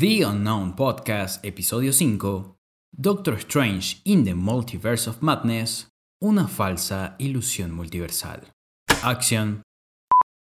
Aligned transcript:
The 0.00 0.24
Unknown 0.24 0.76
Podcast, 0.76 1.44
episodio 1.44 1.92
5, 1.92 2.56
Doctor 2.90 3.34
Strange 3.34 4.00
in 4.04 4.24
the 4.24 4.32
Multiverse 4.32 5.06
of 5.10 5.20
Madness, 5.20 5.88
una 6.22 6.48
falsa 6.48 7.16
ilusión 7.18 7.70
multiversal. 7.72 8.50
Acción. 9.02 9.60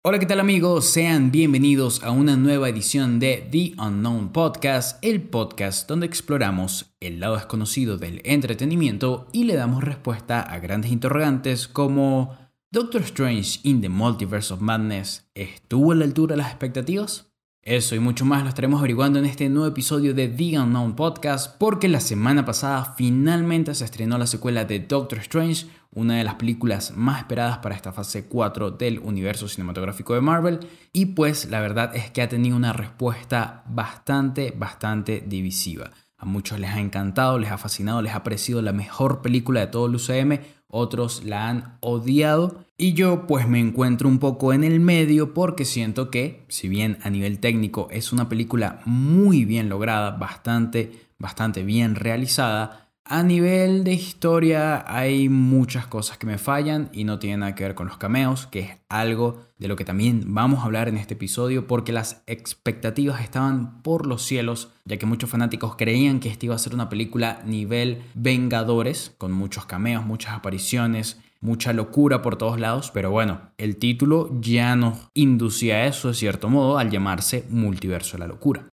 Hola, 0.05 0.21
¿qué 0.21 0.27
tal 0.27 0.39
amigos? 0.39 0.85
Sean 0.85 1.33
bienvenidos 1.33 2.05
a 2.05 2.13
una 2.13 2.37
nueva 2.37 2.69
edición 2.69 3.19
de 3.19 3.49
The 3.51 3.75
Unknown 3.83 4.31
Podcast, 4.31 5.05
el 5.05 5.23
podcast 5.23 5.89
donde 5.89 6.07
exploramos 6.07 6.95
el 7.01 7.19
lado 7.19 7.35
desconocido 7.35 7.99
del 7.99 8.23
entretenimiento 8.25 9.27
y 9.33 9.43
le 9.43 9.57
damos 9.57 9.83
respuesta 9.83 10.41
a 10.41 10.61
grandes 10.61 10.93
interrogantes 10.93 11.67
como 11.67 12.39
¿Doctor 12.71 13.03
Strange 13.03 13.59
in 13.65 13.81
the 13.81 13.89
Multiverse 13.89 14.55
of 14.55 14.61
Madness 14.61 15.29
estuvo 15.35 15.91
a 15.91 15.97
la 15.97 16.05
altura 16.05 16.37
de 16.37 16.43
las 16.43 16.51
expectativas? 16.51 17.32
Eso 17.65 17.95
y 17.95 18.01
mucho 18.01 18.25
más 18.25 18.43
lo 18.43 18.49
estaremos 18.49 18.81
averiguando 18.81 19.21
en 19.21 19.25
este 19.25 19.49
nuevo 19.49 19.69
episodio 19.69 20.15
de 20.15 20.27
The 20.27 20.59
Unknown 20.59 20.97
Podcast 20.97 21.57
porque 21.59 21.87
la 21.87 22.01
semana 22.01 22.45
pasada 22.45 22.95
finalmente 22.97 23.73
se 23.77 23.85
estrenó 23.85 24.19
la 24.19 24.27
secuela 24.27 24.65
de 24.65 24.81
Doctor 24.81 25.21
Strange, 25.21 25.67
una 25.93 26.17
de 26.17 26.25
las 26.25 26.35
películas 26.35 26.93
más 26.97 27.21
esperadas 27.21 27.59
para 27.59 27.77
esta 27.77 27.93
fase 27.93 28.27
4 28.27 28.73
del 28.73 28.99
universo 28.99 29.47
cinematográfico 29.47 30.13
de 30.13 30.21
Marvel 30.21 30.59
y 30.93 31.07
pues 31.07 31.51
la 31.51 31.61
verdad 31.61 31.95
es 31.95 32.11
que 32.11 32.23
ha 32.23 32.29
tenido 32.29 32.57
una 32.57 32.73
respuesta 32.73 33.63
bastante, 33.69 34.53
bastante 34.57 35.23
divisiva. 35.25 35.93
A 36.19 36.25
muchos 36.25 36.59
les 36.59 36.71
ha 36.71 36.81
encantado, 36.81 37.39
les 37.39 37.53
ha 37.53 37.59
fascinado, 37.59 38.03
les 38.03 38.15
ha 38.15 38.25
parecido 38.25 38.61
la 38.61 38.73
mejor 38.73 39.23
película 39.23 39.61
de 39.61 39.67
todo 39.69 39.87
el 39.87 39.95
UCM, 39.95 40.41
otros 40.73 41.23
la 41.25 41.49
han 41.49 41.77
odiado. 41.81 42.65
Y 42.77 42.95
yo 42.95 43.29
pues 43.29 43.47
me 43.47 43.61
encuentro 43.61 44.09
un 44.09 44.19
poco 44.19 44.53
en 44.53 44.65
el 44.65 44.81
medio 44.81 45.35
porque 45.35 45.65
siento 45.65 46.11
que, 46.11 46.45
si 46.49 46.69
bien 46.69 46.99
a 47.03 47.11
nivel 47.11 47.39
técnico 47.39 47.87
es 47.93 48.13
una 48.13 48.29
película 48.29 48.81
muy 48.85 49.45
bien 49.45 49.69
lograda, 49.69 50.11
bastante, 50.13 50.91
bastante 51.19 51.63
bien 51.63 51.95
realizada, 51.95 52.82
a 53.05 53.23
nivel 53.23 53.85
de 53.85 53.93
historia 53.93 54.85
hay 54.87 55.29
muchas 55.29 55.87
cosas 55.87 56.19
que 56.19 56.27
me 56.27 56.39
fallan 56.39 56.89
y 56.93 57.05
no 57.05 57.19
tienen 57.19 57.41
nada 57.41 57.55
que 57.55 57.65
ver 57.65 57.75
con 57.75 57.89
los 57.89 57.99
cameos, 57.99 58.47
que 58.47 58.61
es 58.61 58.71
algo 58.89 59.41
de 59.59 59.69
lo 59.69 59.77
que 59.77 59.85
también 59.85 60.23
vamos 60.29 60.61
a 60.61 60.65
hablar 60.65 60.89
en 60.89 60.97
este 60.97 61.15
episodio 61.15 61.67
porque 61.67 61.93
las 61.93 62.23
expectativas 62.27 63.21
estaban 63.21 63.83
por 63.83 64.07
los 64.07 64.23
cielos, 64.23 64.71
ya 64.85 64.97
que 64.97 65.07
muchos 65.07 65.31
fanáticos 65.31 65.77
creían 65.77 66.21
que 66.21 66.29
esta 66.29 66.47
iba 66.47 66.55
a 66.55 66.59
ser 66.59 66.75
una 66.75 66.89
película 66.89 67.43
nivel 67.45 68.03
Vengadores, 68.15 69.15
con 69.19 69.33
muchos 69.33 69.67
cameos, 69.67 70.07
muchas 70.07 70.35
apariciones, 70.35 71.21
mucha 71.41 71.73
locura 71.73 72.23
por 72.23 72.37
todos 72.37 72.59
lados, 72.59 72.91
pero 72.95 73.11
bueno, 73.11 73.41
el 73.59 73.77
título 73.77 74.31
ya 74.41 74.77
nos 74.77 75.11
inducía 75.13 75.77
a 75.77 75.87
eso 75.87 76.09
de 76.09 76.15
cierto 76.15 76.49
modo 76.49 76.79
al 76.79 76.91
llamarse 76.91 77.45
Multiverso 77.51 78.13
de 78.13 78.21
la 78.21 78.29
Locura. 78.29 78.72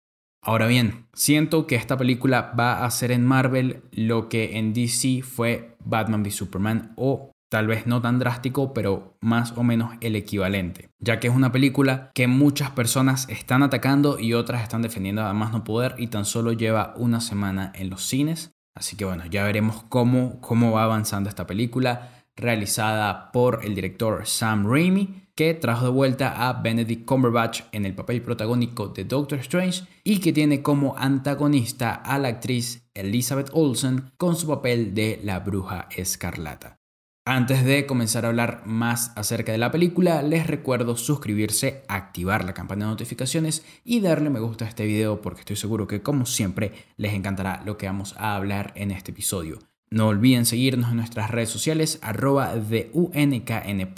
Ahora 0.46 0.66
bien, 0.66 1.06
siento 1.14 1.66
que 1.66 1.74
esta 1.74 1.96
película 1.96 2.52
va 2.58 2.74
a 2.74 2.84
hacer 2.84 3.10
en 3.12 3.24
Marvel 3.24 3.82
lo 3.92 4.28
que 4.28 4.58
en 4.58 4.74
DC 4.74 5.22
fue 5.22 5.78
Batman 5.82 6.20
v 6.20 6.30
Superman 6.30 6.92
o 6.96 7.30
tal 7.50 7.66
vez 7.66 7.86
no 7.86 8.02
tan 8.02 8.18
drástico, 8.18 8.74
pero 8.74 9.16
más 9.22 9.56
o 9.56 9.62
menos 9.62 9.94
el 10.02 10.16
equivalente, 10.16 10.90
ya 10.98 11.18
que 11.18 11.28
es 11.28 11.34
una 11.34 11.50
película 11.50 12.10
que 12.14 12.26
muchas 12.26 12.70
personas 12.72 13.26
están 13.30 13.62
atacando 13.62 14.18
y 14.18 14.34
otras 14.34 14.62
están 14.62 14.82
defendiendo 14.82 15.22
a 15.22 15.32
más 15.32 15.50
no 15.50 15.64
poder 15.64 15.94
y 15.96 16.08
tan 16.08 16.26
solo 16.26 16.52
lleva 16.52 16.92
una 16.98 17.22
semana 17.22 17.72
en 17.74 17.88
los 17.88 18.02
cines. 18.02 18.52
Así 18.76 18.96
que 18.96 19.06
bueno, 19.06 19.24
ya 19.24 19.44
veremos 19.44 19.82
cómo, 19.88 20.42
cómo 20.42 20.72
va 20.72 20.84
avanzando 20.84 21.30
esta 21.30 21.46
película 21.46 22.13
realizada 22.36 23.32
por 23.32 23.64
el 23.64 23.74
director 23.74 24.26
Sam 24.26 24.66
Raimi 24.70 25.24
que 25.34 25.54
trajo 25.54 25.86
de 25.86 25.90
vuelta 25.90 26.48
a 26.48 26.52
Benedict 26.62 27.04
Cumberbatch 27.04 27.62
en 27.72 27.86
el 27.86 27.94
papel 27.94 28.22
protagónico 28.22 28.88
de 28.88 29.04
Doctor 29.04 29.40
Strange 29.40 29.84
y 30.04 30.20
que 30.20 30.32
tiene 30.32 30.62
como 30.62 30.96
antagonista 30.96 31.94
a 31.94 32.18
la 32.18 32.28
actriz 32.28 32.88
Elizabeth 32.94 33.50
Olsen 33.52 34.12
con 34.16 34.36
su 34.36 34.46
papel 34.46 34.94
de 34.94 35.20
la 35.24 35.40
bruja 35.40 35.88
escarlata. 35.90 36.78
Antes 37.26 37.64
de 37.64 37.86
comenzar 37.86 38.26
a 38.26 38.28
hablar 38.28 38.66
más 38.66 39.10
acerca 39.16 39.50
de 39.50 39.58
la 39.58 39.70
película, 39.72 40.22
les 40.22 40.46
recuerdo 40.46 40.94
suscribirse, 40.94 41.82
activar 41.88 42.44
la 42.44 42.52
campana 42.52 42.84
de 42.84 42.90
notificaciones 42.90 43.64
y 43.82 44.00
darle 44.00 44.28
me 44.28 44.40
gusta 44.40 44.66
a 44.66 44.68
este 44.68 44.84
video 44.84 45.22
porque 45.22 45.40
estoy 45.40 45.56
seguro 45.56 45.86
que 45.86 46.02
como 46.02 46.26
siempre 46.26 46.72
les 46.98 47.14
encantará 47.14 47.62
lo 47.64 47.78
que 47.78 47.86
vamos 47.86 48.14
a 48.18 48.36
hablar 48.36 48.72
en 48.76 48.90
este 48.90 49.12
episodio. 49.12 49.58
No 49.94 50.08
olviden 50.08 50.44
seguirnos 50.44 50.90
en 50.90 50.96
nuestras 50.96 51.30
redes 51.30 51.50
sociales 51.50 52.00
arroba 52.02 52.56
de 52.56 52.90
UNKN 52.94 53.94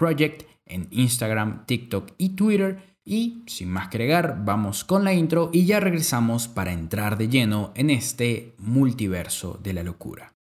en 0.66 0.88
Instagram, 0.90 1.64
TikTok 1.64 2.12
y 2.18 2.36
Twitter. 2.36 2.98
Y 3.02 3.44
sin 3.46 3.70
más 3.70 3.88
que 3.88 3.96
agregar, 3.96 4.42
vamos 4.44 4.84
con 4.84 5.04
la 5.04 5.14
intro 5.14 5.48
y 5.54 5.64
ya 5.64 5.80
regresamos 5.80 6.48
para 6.48 6.74
entrar 6.74 7.16
de 7.16 7.28
lleno 7.30 7.72
en 7.74 7.88
este 7.88 8.54
multiverso 8.58 9.58
de 9.62 9.72
la 9.72 9.82
locura. 9.82 10.34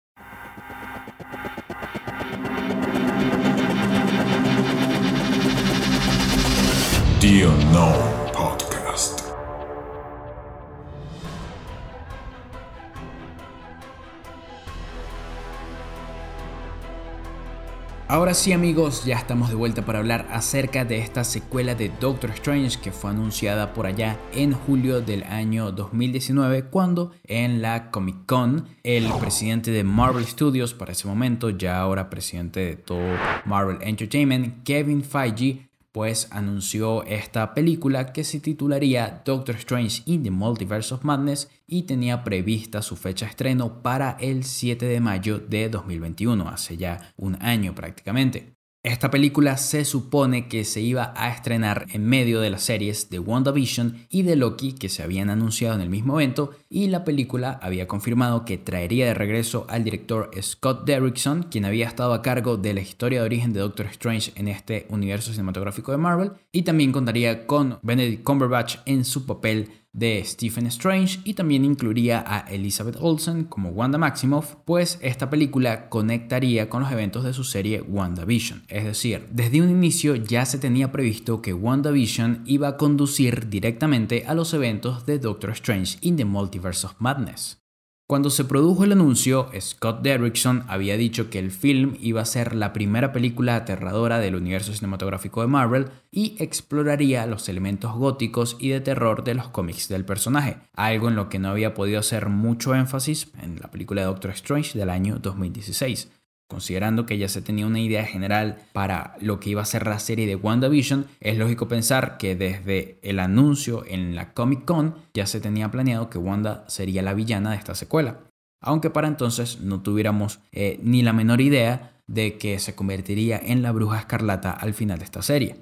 Ahora 18.12 18.34
sí 18.34 18.52
amigos, 18.52 19.06
ya 19.06 19.16
estamos 19.16 19.48
de 19.48 19.54
vuelta 19.54 19.86
para 19.86 19.98
hablar 19.98 20.28
acerca 20.30 20.84
de 20.84 20.98
esta 20.98 21.24
secuela 21.24 21.74
de 21.74 21.90
Doctor 21.98 22.28
Strange 22.32 22.78
que 22.78 22.92
fue 22.92 23.08
anunciada 23.08 23.72
por 23.72 23.86
allá 23.86 24.18
en 24.34 24.52
julio 24.52 25.00
del 25.00 25.22
año 25.22 25.72
2019 25.72 26.64
cuando 26.64 27.12
en 27.24 27.62
la 27.62 27.90
Comic 27.90 28.26
Con 28.26 28.68
el 28.82 29.10
presidente 29.18 29.70
de 29.70 29.82
Marvel 29.82 30.26
Studios 30.26 30.74
para 30.74 30.92
ese 30.92 31.08
momento, 31.08 31.48
ya 31.48 31.80
ahora 31.80 32.10
presidente 32.10 32.60
de 32.60 32.76
todo 32.76 33.16
Marvel 33.46 33.78
Entertainment, 33.80 34.62
Kevin 34.62 35.02
Feige, 35.02 35.70
pues 35.92 36.28
anunció 36.30 37.04
esta 37.04 37.54
película 37.54 38.12
que 38.12 38.24
se 38.24 38.40
titularía 38.40 39.22
Doctor 39.24 39.56
Strange 39.56 40.02
in 40.06 40.22
the 40.22 40.30
Multiverse 40.30 40.94
of 40.94 41.04
Madness 41.04 41.50
y 41.66 41.82
tenía 41.82 42.24
prevista 42.24 42.82
su 42.82 42.96
fecha 42.96 43.26
de 43.26 43.30
estreno 43.30 43.82
para 43.82 44.16
el 44.18 44.44
7 44.44 44.86
de 44.86 45.00
mayo 45.00 45.38
de 45.38 45.68
2021, 45.68 46.48
hace 46.48 46.76
ya 46.76 47.12
un 47.16 47.36
año 47.42 47.74
prácticamente. 47.74 48.61
Esta 48.84 49.12
película 49.12 49.58
se 49.58 49.84
supone 49.84 50.48
que 50.48 50.64
se 50.64 50.80
iba 50.80 51.14
a 51.16 51.30
estrenar 51.30 51.86
en 51.92 52.04
medio 52.04 52.40
de 52.40 52.50
las 52.50 52.64
series 52.64 53.10
de 53.10 53.20
WandaVision 53.20 54.08
y 54.10 54.22
de 54.22 54.34
Loki 54.34 54.72
que 54.72 54.88
se 54.88 55.04
habían 55.04 55.30
anunciado 55.30 55.76
en 55.76 55.82
el 55.82 55.88
mismo 55.88 56.20
evento 56.20 56.50
y 56.68 56.88
la 56.88 57.04
película 57.04 57.60
había 57.62 57.86
confirmado 57.86 58.44
que 58.44 58.58
traería 58.58 59.06
de 59.06 59.14
regreso 59.14 59.66
al 59.68 59.84
director 59.84 60.32
Scott 60.42 60.84
Derrickson, 60.84 61.44
quien 61.44 61.64
había 61.64 61.86
estado 61.86 62.12
a 62.12 62.22
cargo 62.22 62.56
de 62.56 62.74
la 62.74 62.80
historia 62.80 63.20
de 63.20 63.26
origen 63.26 63.52
de 63.52 63.60
Doctor 63.60 63.86
Strange 63.86 64.32
en 64.34 64.48
este 64.48 64.86
universo 64.88 65.30
cinematográfico 65.30 65.92
de 65.92 65.98
Marvel 65.98 66.32
y 66.50 66.62
también 66.62 66.90
contaría 66.90 67.46
con 67.46 67.78
Benedict 67.82 68.24
Cumberbatch 68.24 68.78
en 68.86 69.04
su 69.04 69.26
papel 69.26 69.81
de 69.92 70.22
Stephen 70.24 70.66
Strange 70.66 71.20
y 71.24 71.34
también 71.34 71.64
incluiría 71.64 72.24
a 72.26 72.40
Elizabeth 72.50 72.96
Olsen 73.00 73.44
como 73.44 73.70
Wanda 73.70 73.98
Maximoff, 73.98 74.56
pues 74.64 74.98
esta 75.02 75.30
película 75.30 75.88
conectaría 75.88 76.68
con 76.68 76.82
los 76.82 76.92
eventos 76.92 77.24
de 77.24 77.34
su 77.34 77.44
serie 77.44 77.82
WandaVision. 77.82 78.64
Es 78.68 78.84
decir, 78.84 79.26
desde 79.30 79.60
un 79.60 79.70
inicio 79.70 80.16
ya 80.16 80.44
se 80.46 80.58
tenía 80.58 80.92
previsto 80.92 81.42
que 81.42 81.54
WandaVision 81.54 82.42
iba 82.46 82.68
a 82.68 82.76
conducir 82.76 83.48
directamente 83.48 84.24
a 84.26 84.34
los 84.34 84.54
eventos 84.54 85.06
de 85.06 85.18
Doctor 85.18 85.50
Strange 85.50 85.98
in 86.00 86.16
the 86.16 86.24
Multiverse 86.24 86.86
of 86.86 86.94
Madness. 86.98 87.61
Cuando 88.08 88.28
se 88.28 88.44
produjo 88.44 88.84
el 88.84 88.92
anuncio, 88.92 89.48
Scott 89.58 90.02
Derrickson 90.02 90.64
había 90.68 90.98
dicho 90.98 91.30
que 91.30 91.38
el 91.38 91.50
film 91.50 91.96
iba 92.00 92.20
a 92.20 92.26
ser 92.26 92.54
la 92.54 92.72
primera 92.74 93.10
película 93.12 93.56
aterradora 93.56 94.18
del 94.18 94.34
universo 94.34 94.74
cinematográfico 94.74 95.40
de 95.40 95.46
Marvel 95.46 95.88
y 96.10 96.36
exploraría 96.38 97.26
los 97.26 97.48
elementos 97.48 97.94
góticos 97.94 98.56
y 98.58 98.68
de 98.68 98.82
terror 98.82 99.24
de 99.24 99.34
los 99.34 99.48
cómics 99.48 99.88
del 99.88 100.04
personaje, 100.04 100.58
algo 100.74 101.08
en 101.08 101.16
lo 101.16 101.30
que 101.30 101.38
no 101.38 101.48
había 101.48 101.72
podido 101.72 102.00
hacer 102.00 102.28
mucho 102.28 102.74
énfasis 102.74 103.32
en 103.40 103.58
la 103.60 103.70
película 103.70 104.02
de 104.02 104.08
Doctor 104.08 104.32
Strange 104.32 104.78
del 104.78 104.90
año 104.90 105.18
2016. 105.18 106.10
Considerando 106.52 107.06
que 107.06 107.16
ya 107.16 107.30
se 107.30 107.40
tenía 107.40 107.66
una 107.66 107.80
idea 107.80 108.04
general 108.04 108.58
para 108.74 109.16
lo 109.22 109.40
que 109.40 109.48
iba 109.48 109.62
a 109.62 109.64
ser 109.64 109.86
la 109.86 109.98
serie 109.98 110.26
de 110.26 110.36
WandaVision, 110.36 111.06
es 111.20 111.38
lógico 111.38 111.66
pensar 111.66 112.18
que 112.18 112.36
desde 112.36 112.98
el 113.00 113.20
anuncio 113.20 113.86
en 113.88 114.14
la 114.14 114.34
Comic 114.34 114.66
Con 114.66 114.96
ya 115.14 115.24
se 115.24 115.40
tenía 115.40 115.70
planeado 115.70 116.10
que 116.10 116.18
Wanda 116.18 116.66
sería 116.68 117.00
la 117.00 117.14
villana 117.14 117.52
de 117.52 117.56
esta 117.56 117.74
secuela. 117.74 118.18
Aunque 118.60 118.90
para 118.90 119.08
entonces 119.08 119.62
no 119.62 119.80
tuviéramos 119.80 120.40
eh, 120.52 120.78
ni 120.82 121.00
la 121.00 121.14
menor 121.14 121.40
idea 121.40 121.92
de 122.06 122.36
que 122.36 122.58
se 122.58 122.74
convertiría 122.74 123.40
en 123.42 123.62
la 123.62 123.72
bruja 123.72 124.00
escarlata 124.00 124.50
al 124.50 124.74
final 124.74 124.98
de 124.98 125.06
esta 125.06 125.22
serie. 125.22 125.56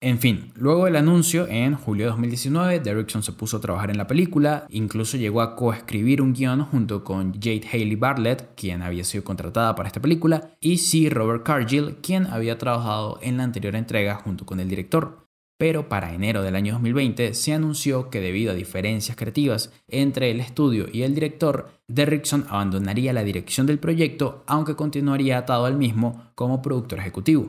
En 0.00 0.20
fin, 0.20 0.52
luego 0.54 0.84
del 0.84 0.94
anuncio, 0.94 1.48
en 1.48 1.74
julio 1.74 2.04
de 2.04 2.10
2019, 2.10 2.78
Derrickson 2.78 3.24
se 3.24 3.32
puso 3.32 3.56
a 3.56 3.60
trabajar 3.60 3.90
en 3.90 3.98
la 3.98 4.06
película, 4.06 4.64
incluso 4.70 5.16
llegó 5.16 5.40
a 5.40 5.56
coescribir 5.56 6.22
un 6.22 6.34
guion 6.34 6.64
junto 6.66 7.02
con 7.02 7.32
Jade 7.34 7.66
Haley 7.72 7.96
Bartlett, 7.96 8.54
quien 8.54 8.82
había 8.82 9.02
sido 9.02 9.24
contratada 9.24 9.74
para 9.74 9.88
esta 9.88 10.00
película, 10.00 10.52
y 10.60 10.76
C. 10.78 11.10
Robert 11.10 11.42
Cargill, 11.42 11.96
quien 12.00 12.28
había 12.28 12.58
trabajado 12.58 13.18
en 13.22 13.38
la 13.38 13.42
anterior 13.42 13.74
entrega 13.74 14.14
junto 14.14 14.46
con 14.46 14.60
el 14.60 14.68
director. 14.68 15.26
pero 15.60 15.88
para 15.88 16.14
enero 16.14 16.42
del 16.42 16.54
año 16.54 16.74
2020 16.74 17.34
se 17.34 17.52
anunció 17.52 18.10
que 18.10 18.20
debido 18.20 18.52
a 18.52 18.54
diferencias 18.54 19.16
creativas 19.16 19.72
entre 19.88 20.30
el 20.30 20.38
estudio 20.38 20.86
y 20.92 21.02
el 21.02 21.16
director, 21.16 21.70
Derrickson 21.88 22.46
abandonaría 22.48 23.12
la 23.12 23.24
dirección 23.24 23.66
del 23.66 23.80
proyecto, 23.80 24.44
aunque 24.46 24.76
continuaría 24.76 25.38
atado 25.38 25.64
al 25.64 25.76
mismo 25.76 26.30
como 26.36 26.62
productor 26.62 27.00
ejecutivo. 27.00 27.48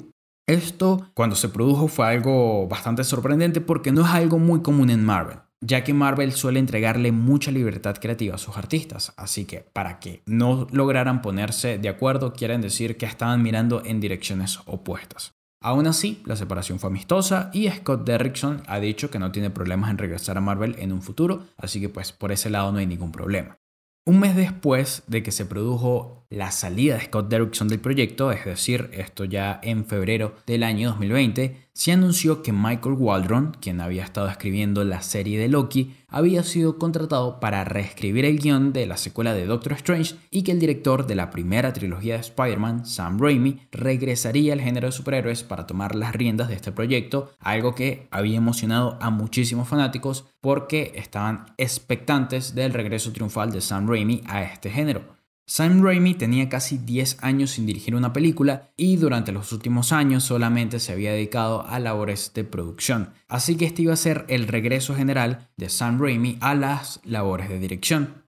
Esto, 0.49 1.11
cuando 1.13 1.35
se 1.35 1.49
produjo, 1.49 1.87
fue 1.87 2.07
algo 2.07 2.67
bastante 2.67 3.03
sorprendente 3.03 3.61
porque 3.61 3.91
no 3.91 4.01
es 4.01 4.07
algo 4.07 4.39
muy 4.39 4.63
común 4.63 4.89
en 4.89 5.05
Marvel, 5.05 5.37
ya 5.61 5.83
que 5.83 5.93
Marvel 5.93 6.31
suele 6.31 6.57
entregarle 6.59 7.11
mucha 7.11 7.51
libertad 7.51 7.97
creativa 8.01 8.33
a 8.33 8.39
sus 8.39 8.57
artistas, 8.57 9.13
así 9.15 9.45
que 9.45 9.59
para 9.59 9.99
que 9.99 10.23
no 10.25 10.65
lograran 10.71 11.21
ponerse 11.21 11.77
de 11.77 11.87
acuerdo, 11.87 12.33
quieren 12.33 12.61
decir 12.61 12.97
que 12.97 13.05
estaban 13.05 13.43
mirando 13.43 13.83
en 13.85 13.99
direcciones 13.99 14.57
opuestas. 14.65 15.35
Aún 15.61 15.85
así, 15.85 16.23
la 16.25 16.35
separación 16.35 16.79
fue 16.79 16.89
amistosa 16.89 17.51
y 17.53 17.69
Scott 17.69 18.03
Derrickson 18.03 18.63
ha 18.65 18.79
dicho 18.79 19.11
que 19.11 19.19
no 19.19 19.31
tiene 19.31 19.51
problemas 19.51 19.91
en 19.91 19.99
regresar 19.99 20.35
a 20.39 20.41
Marvel 20.41 20.77
en 20.79 20.91
un 20.91 21.03
futuro, 21.03 21.43
así 21.57 21.79
que 21.79 21.89
pues 21.89 22.11
por 22.11 22.31
ese 22.31 22.49
lado 22.49 22.71
no 22.71 22.79
hay 22.79 22.87
ningún 22.87 23.11
problema. 23.11 23.59
Un 24.03 24.19
mes 24.19 24.35
después 24.35 25.03
de 25.05 25.21
que 25.21 25.31
se 25.31 25.45
produjo 25.45 26.18
la 26.29 26.51
salida 26.51 26.95
de 26.95 27.05
Scott 27.05 27.27
Derrickson 27.27 27.67
del 27.67 27.79
proyecto, 27.79 28.31
es 28.31 28.45
decir, 28.45 28.91
esto 28.93 29.25
ya 29.25 29.59
en 29.63 29.85
febrero 29.85 30.35
del 30.45 30.61
año 30.61 30.89
2020, 30.89 31.69
se 31.73 31.91
anunció 31.91 32.43
que 32.43 32.51
Michael 32.51 32.95
Waldron, 32.99 33.57
quien 33.59 33.81
había 33.81 34.03
estado 34.03 34.27
escribiendo 34.27 34.83
la 34.83 35.01
serie 35.01 35.39
de 35.39 35.47
Loki, 35.47 35.95
había 36.07 36.43
sido 36.43 36.77
contratado 36.77 37.39
para 37.39 37.63
reescribir 37.63 38.25
el 38.25 38.37
guion 38.37 38.73
de 38.73 38.85
la 38.85 38.97
secuela 38.97 39.33
de 39.33 39.47
Doctor 39.47 39.73
Strange 39.73 40.17
y 40.29 40.43
que 40.43 40.51
el 40.51 40.59
director 40.59 41.07
de 41.07 41.15
la 41.15 41.31
primera 41.31 41.73
trilogía 41.73 42.13
de 42.13 42.19
Spider-Man, 42.19 42.85
Sam 42.85 43.19
Raimi, 43.19 43.61
regresaría 43.71 44.53
al 44.53 44.61
género 44.61 44.87
de 44.87 44.91
superhéroes 44.91 45.43
para 45.43 45.65
tomar 45.65 45.95
las 45.95 46.13
riendas 46.13 46.49
de 46.49 46.55
este 46.55 46.71
proyecto, 46.71 47.31
algo 47.39 47.73
que 47.73 48.07
había 48.11 48.37
emocionado 48.37 48.99
a 49.01 49.09
muchísimos 49.09 49.67
fanáticos 49.67 50.25
porque 50.41 50.91
estaban 50.95 51.47
expectantes 51.57 52.53
del 52.53 52.73
regreso 52.73 53.11
triunfal 53.13 53.51
de 53.51 53.61
Sam 53.61 53.89
Raimi 53.89 54.21
a 54.27 54.43
este 54.43 54.69
género. 54.69 55.18
Sam 55.49 55.81
Raimi 55.83 56.13
tenía 56.13 56.47
casi 56.47 56.77
10 56.77 57.23
años 57.23 57.49
sin 57.49 57.65
dirigir 57.65 57.95
una 57.95 58.13
película 58.13 58.69
y 58.77 58.97
durante 58.97 59.31
los 59.31 59.51
últimos 59.51 59.91
años 59.91 60.23
solamente 60.23 60.79
se 60.79 60.91
había 60.91 61.11
dedicado 61.11 61.65
a 61.65 61.79
labores 61.79 62.33
de 62.35 62.43
producción, 62.43 63.13
así 63.27 63.57
que 63.57 63.65
este 63.65 63.81
iba 63.81 63.93
a 63.93 63.97
ser 63.97 64.25
el 64.27 64.47
regreso 64.47 64.93
general 64.93 65.49
de 65.57 65.69
Sam 65.69 65.99
Raimi 65.99 66.37
a 66.39 66.53
las 66.53 67.01
labores 67.03 67.49
de 67.49 67.57
dirección. 67.57 68.25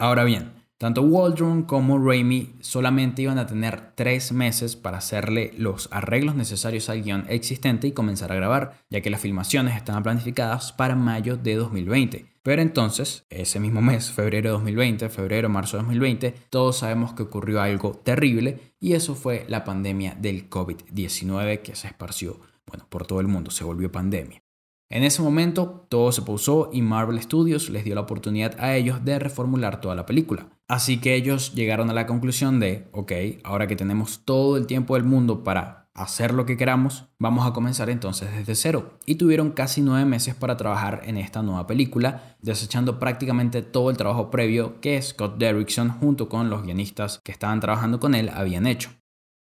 Ahora 0.00 0.24
bien, 0.24 0.61
tanto 0.82 1.02
Waldron 1.02 1.62
como 1.62 1.96
Raimi 1.96 2.56
solamente 2.58 3.22
iban 3.22 3.38
a 3.38 3.46
tener 3.46 3.92
tres 3.94 4.32
meses 4.32 4.74
para 4.74 4.98
hacerle 4.98 5.54
los 5.56 5.88
arreglos 5.92 6.34
necesarios 6.34 6.88
al 6.88 7.04
guion 7.04 7.24
existente 7.28 7.86
y 7.86 7.92
comenzar 7.92 8.32
a 8.32 8.34
grabar, 8.34 8.80
ya 8.90 9.00
que 9.00 9.08
las 9.08 9.20
filmaciones 9.20 9.76
estaban 9.76 10.02
planificadas 10.02 10.72
para 10.72 10.96
mayo 10.96 11.36
de 11.36 11.54
2020. 11.54 12.26
Pero 12.42 12.62
entonces, 12.62 13.24
ese 13.30 13.60
mismo 13.60 13.80
mes, 13.80 14.10
febrero 14.10 14.48
de 14.48 14.54
2020, 14.54 15.08
febrero, 15.08 15.48
marzo 15.48 15.76
de 15.76 15.84
2020, 15.84 16.34
todos 16.50 16.78
sabemos 16.78 17.12
que 17.12 17.22
ocurrió 17.22 17.62
algo 17.62 17.92
terrible 18.02 18.74
y 18.80 18.94
eso 18.94 19.14
fue 19.14 19.44
la 19.46 19.62
pandemia 19.62 20.16
del 20.18 20.50
COVID-19 20.50 21.62
que 21.62 21.76
se 21.76 21.86
esparció 21.86 22.40
bueno, 22.66 22.88
por 22.88 23.06
todo 23.06 23.20
el 23.20 23.28
mundo, 23.28 23.52
se 23.52 23.62
volvió 23.62 23.92
pandemia. 23.92 24.42
En 24.92 25.04
ese 25.04 25.22
momento 25.22 25.86
todo 25.88 26.12
se 26.12 26.20
pausó 26.20 26.68
y 26.70 26.82
Marvel 26.82 27.18
Studios 27.22 27.70
les 27.70 27.82
dio 27.82 27.94
la 27.94 28.02
oportunidad 28.02 28.54
a 28.58 28.76
ellos 28.76 29.02
de 29.02 29.18
reformular 29.18 29.80
toda 29.80 29.94
la 29.94 30.04
película. 30.04 30.48
Así 30.68 30.98
que 30.98 31.14
ellos 31.14 31.54
llegaron 31.54 31.88
a 31.88 31.94
la 31.94 32.06
conclusión 32.06 32.60
de, 32.60 32.90
ok, 32.92 33.12
ahora 33.42 33.66
que 33.66 33.74
tenemos 33.74 34.26
todo 34.26 34.58
el 34.58 34.66
tiempo 34.66 34.94
del 34.94 35.04
mundo 35.04 35.42
para 35.44 35.88
hacer 35.94 36.34
lo 36.34 36.44
que 36.44 36.58
queramos, 36.58 37.06
vamos 37.18 37.46
a 37.46 37.54
comenzar 37.54 37.88
entonces 37.88 38.32
desde 38.36 38.54
cero. 38.54 38.98
Y 39.06 39.14
tuvieron 39.14 39.52
casi 39.52 39.80
nueve 39.80 40.04
meses 40.04 40.34
para 40.34 40.58
trabajar 40.58 41.00
en 41.06 41.16
esta 41.16 41.42
nueva 41.42 41.66
película, 41.66 42.36
desechando 42.42 42.98
prácticamente 42.98 43.62
todo 43.62 43.88
el 43.88 43.96
trabajo 43.96 44.30
previo 44.30 44.78
que 44.82 45.00
Scott 45.00 45.38
Derrickson 45.38 45.88
junto 45.88 46.28
con 46.28 46.50
los 46.50 46.64
guionistas 46.64 47.18
que 47.24 47.32
estaban 47.32 47.60
trabajando 47.60 47.98
con 47.98 48.14
él 48.14 48.28
habían 48.28 48.66
hecho. 48.66 48.90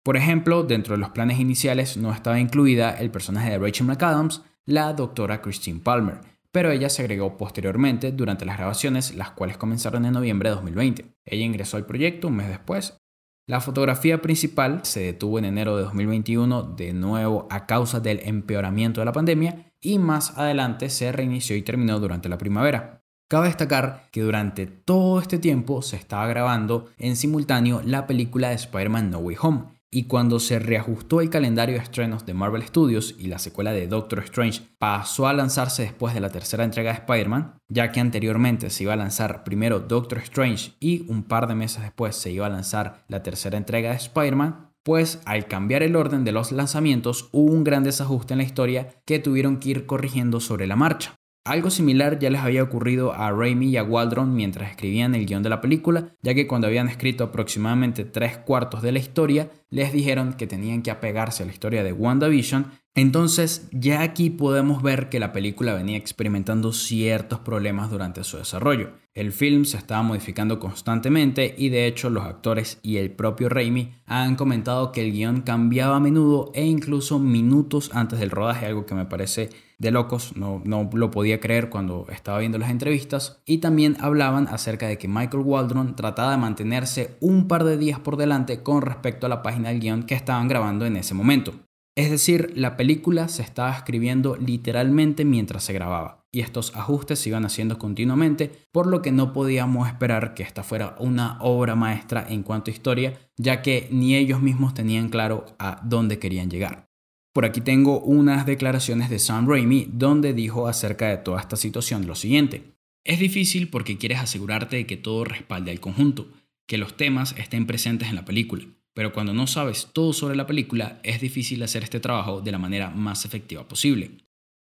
Por 0.04 0.18
ejemplo, 0.18 0.62
dentro 0.62 0.94
de 0.94 1.00
los 1.00 1.10
planes 1.10 1.40
iniciales 1.40 1.96
no 1.96 2.12
estaba 2.12 2.38
incluida 2.38 2.90
el 2.92 3.10
personaje 3.10 3.50
de 3.50 3.58
Rachel 3.58 3.86
McAdams, 3.86 4.42
la 4.68 4.92
doctora 4.92 5.40
Christine 5.40 5.80
Palmer, 5.80 6.20
pero 6.52 6.70
ella 6.70 6.90
se 6.90 7.00
agregó 7.00 7.38
posteriormente 7.38 8.12
durante 8.12 8.44
las 8.44 8.58
grabaciones, 8.58 9.14
las 9.14 9.30
cuales 9.30 9.56
comenzaron 9.56 10.04
en 10.04 10.12
noviembre 10.12 10.50
de 10.50 10.56
2020. 10.56 11.06
Ella 11.24 11.44
ingresó 11.44 11.78
al 11.78 11.86
proyecto 11.86 12.28
un 12.28 12.36
mes 12.36 12.48
después. 12.48 12.98
La 13.46 13.62
fotografía 13.62 14.20
principal 14.20 14.80
se 14.82 15.00
detuvo 15.00 15.38
en 15.38 15.46
enero 15.46 15.74
de 15.74 15.84
2021 15.84 16.74
de 16.74 16.92
nuevo 16.92 17.48
a 17.50 17.64
causa 17.64 18.00
del 18.00 18.20
empeoramiento 18.24 19.00
de 19.00 19.06
la 19.06 19.12
pandemia 19.12 19.72
y 19.80 19.98
más 19.98 20.36
adelante 20.36 20.90
se 20.90 21.12
reinició 21.12 21.56
y 21.56 21.62
terminó 21.62 21.98
durante 21.98 22.28
la 22.28 22.36
primavera. 22.36 23.02
Cabe 23.30 23.46
destacar 23.46 24.10
que 24.12 24.20
durante 24.20 24.66
todo 24.66 25.18
este 25.18 25.38
tiempo 25.38 25.80
se 25.80 25.96
estaba 25.96 26.26
grabando 26.26 26.90
en 26.98 27.16
simultáneo 27.16 27.80
la 27.86 28.06
película 28.06 28.50
de 28.50 28.56
Spider-Man 28.56 29.10
No 29.10 29.18
Way 29.20 29.36
Home, 29.40 29.77
y 29.90 30.04
cuando 30.04 30.38
se 30.38 30.58
reajustó 30.58 31.20
el 31.20 31.30
calendario 31.30 31.76
de 31.76 31.82
estrenos 31.82 32.26
de 32.26 32.34
Marvel 32.34 32.62
Studios 32.62 33.14
y 33.18 33.28
la 33.28 33.38
secuela 33.38 33.72
de 33.72 33.86
Doctor 33.86 34.20
Strange 34.20 34.62
pasó 34.78 35.26
a 35.26 35.32
lanzarse 35.32 35.82
después 35.82 36.14
de 36.14 36.20
la 36.20 36.30
tercera 36.30 36.64
entrega 36.64 36.92
de 36.92 36.98
Spider-Man, 36.98 37.54
ya 37.68 37.90
que 37.90 38.00
anteriormente 38.00 38.70
se 38.70 38.82
iba 38.84 38.92
a 38.92 38.96
lanzar 38.96 39.44
primero 39.44 39.80
Doctor 39.80 40.18
Strange 40.18 40.72
y 40.80 41.10
un 41.10 41.22
par 41.22 41.46
de 41.46 41.54
meses 41.54 41.82
después 41.82 42.16
se 42.16 42.30
iba 42.30 42.46
a 42.46 42.50
lanzar 42.50 43.04
la 43.08 43.22
tercera 43.22 43.56
entrega 43.56 43.90
de 43.90 43.96
Spider-Man, 43.96 44.68
pues 44.82 45.20
al 45.24 45.46
cambiar 45.46 45.82
el 45.82 45.96
orden 45.96 46.24
de 46.24 46.32
los 46.32 46.52
lanzamientos 46.52 47.28
hubo 47.32 47.52
un 47.52 47.64
gran 47.64 47.84
desajuste 47.84 48.34
en 48.34 48.38
la 48.38 48.44
historia 48.44 48.88
que 49.04 49.18
tuvieron 49.18 49.58
que 49.58 49.70
ir 49.70 49.86
corrigiendo 49.86 50.40
sobre 50.40 50.66
la 50.66 50.76
marcha. 50.76 51.17
Algo 51.44 51.70
similar 51.70 52.18
ya 52.18 52.30
les 52.30 52.42
había 52.42 52.62
ocurrido 52.62 53.12
a 53.12 53.30
Raimi 53.30 53.68
y 53.68 53.76
a 53.76 53.82
Waldron 53.82 54.34
mientras 54.34 54.70
escribían 54.70 55.14
el 55.14 55.24
guion 55.24 55.42
de 55.42 55.48
la 55.48 55.60
película, 55.60 56.14
ya 56.22 56.34
que 56.34 56.46
cuando 56.46 56.66
habían 56.66 56.88
escrito 56.88 57.24
aproximadamente 57.24 58.04
tres 58.04 58.36
cuartos 58.38 58.82
de 58.82 58.92
la 58.92 58.98
historia, 58.98 59.50
les 59.70 59.92
dijeron 59.92 60.34
que 60.34 60.46
tenían 60.46 60.82
que 60.82 60.90
apegarse 60.90 61.42
a 61.42 61.46
la 61.46 61.52
historia 61.52 61.82
de 61.82 61.92
WandaVision 61.92 62.66
entonces 62.98 63.68
ya 63.70 64.02
aquí 64.02 64.28
podemos 64.28 64.82
ver 64.82 65.08
que 65.08 65.20
la 65.20 65.32
película 65.32 65.72
venía 65.72 65.96
experimentando 65.96 66.72
ciertos 66.72 67.38
problemas 67.38 67.92
durante 67.92 68.24
su 68.24 68.38
desarrollo. 68.38 68.90
El 69.14 69.30
film 69.30 69.66
se 69.66 69.76
estaba 69.76 70.02
modificando 70.02 70.58
constantemente 70.58 71.54
y 71.56 71.68
de 71.68 71.86
hecho 71.86 72.10
los 72.10 72.24
actores 72.24 72.80
y 72.82 72.96
el 72.96 73.12
propio 73.12 73.48
Raimi 73.48 73.92
han 74.04 74.34
comentado 74.34 74.90
que 74.90 75.02
el 75.02 75.12
guion 75.12 75.42
cambiaba 75.42 75.94
a 75.94 76.00
menudo 76.00 76.50
e 76.56 76.66
incluso 76.66 77.20
minutos 77.20 77.92
antes 77.94 78.18
del 78.18 78.32
rodaje, 78.32 78.66
algo 78.66 78.84
que 78.84 78.96
me 78.96 79.06
parece 79.06 79.50
de 79.78 79.90
locos, 79.92 80.36
no, 80.36 80.60
no 80.64 80.90
lo 80.92 81.10
podía 81.10 81.40
creer 81.40 81.70
cuando 81.70 82.06
estaba 82.10 82.40
viendo 82.40 82.58
las 82.58 82.70
entrevistas. 82.70 83.40
Y 83.46 83.58
también 83.58 83.96
hablaban 84.00 84.48
acerca 84.48 84.88
de 84.88 84.98
que 84.98 85.08
Michael 85.08 85.44
Waldron 85.44 85.94
trataba 85.94 86.32
de 86.32 86.38
mantenerse 86.38 87.16
un 87.20 87.48
par 87.48 87.64
de 87.64 87.76
días 87.76 88.00
por 88.00 88.16
delante 88.16 88.62
con 88.62 88.82
respecto 88.82 89.26
a 89.26 89.28
la 89.28 89.42
página 89.42 89.68
del 89.68 89.80
guion 89.80 90.02
que 90.02 90.14
estaban 90.14 90.48
grabando 90.48 90.84
en 90.84 90.96
ese 90.96 91.14
momento. 91.14 91.54
Es 91.96 92.12
decir, 92.12 92.52
la 92.54 92.76
película 92.76 93.26
se 93.26 93.42
estaba 93.42 93.72
escribiendo 93.72 94.36
literalmente 94.36 95.24
mientras 95.24 95.64
se 95.64 95.72
grababa, 95.72 96.24
y 96.32 96.42
estos 96.42 96.76
ajustes 96.76 97.18
se 97.18 97.30
iban 97.30 97.44
haciendo 97.44 97.76
continuamente, 97.76 98.52
por 98.70 98.86
lo 98.86 99.02
que 99.02 99.10
no 99.10 99.32
podíamos 99.32 99.88
esperar 99.88 100.34
que 100.34 100.44
esta 100.44 100.62
fuera 100.62 100.94
una 101.00 101.38
obra 101.40 101.74
maestra 101.74 102.24
en 102.28 102.44
cuanto 102.44 102.70
a 102.70 102.74
historia, 102.74 103.18
ya 103.36 103.62
que 103.62 103.88
ni 103.90 104.14
ellos 104.14 104.40
mismos 104.40 104.74
tenían 104.74 105.08
claro 105.08 105.46
a 105.58 105.80
dónde 105.82 106.20
querían 106.20 106.50
llegar. 106.50 106.87
Por 107.32 107.44
aquí 107.44 107.60
tengo 107.60 108.00
unas 108.00 108.46
declaraciones 108.46 109.10
de 109.10 109.18
Sam 109.18 109.48
Raimi 109.48 109.88
donde 109.92 110.32
dijo 110.32 110.66
acerca 110.66 111.08
de 111.08 111.18
toda 111.18 111.40
esta 111.40 111.56
situación 111.56 112.06
lo 112.06 112.14
siguiente. 112.14 112.74
Es 113.04 113.18
difícil 113.18 113.68
porque 113.70 113.98
quieres 113.98 114.20
asegurarte 114.20 114.76
de 114.76 114.86
que 114.86 114.96
todo 114.96 115.24
respalde 115.24 115.70
al 115.70 115.80
conjunto, 115.80 116.28
que 116.66 116.78
los 116.78 116.96
temas 116.96 117.34
estén 117.38 117.66
presentes 117.66 118.08
en 118.08 118.16
la 118.16 118.24
película 118.24 118.64
pero 118.98 119.12
cuando 119.12 119.32
no 119.32 119.46
sabes 119.46 119.90
todo 119.92 120.12
sobre 120.12 120.34
la 120.34 120.48
película 120.48 120.98
es 121.04 121.20
difícil 121.20 121.62
hacer 121.62 121.84
este 121.84 122.00
trabajo 122.00 122.40
de 122.40 122.50
la 122.50 122.58
manera 122.58 122.90
más 122.90 123.24
efectiva 123.24 123.68
posible. 123.68 124.10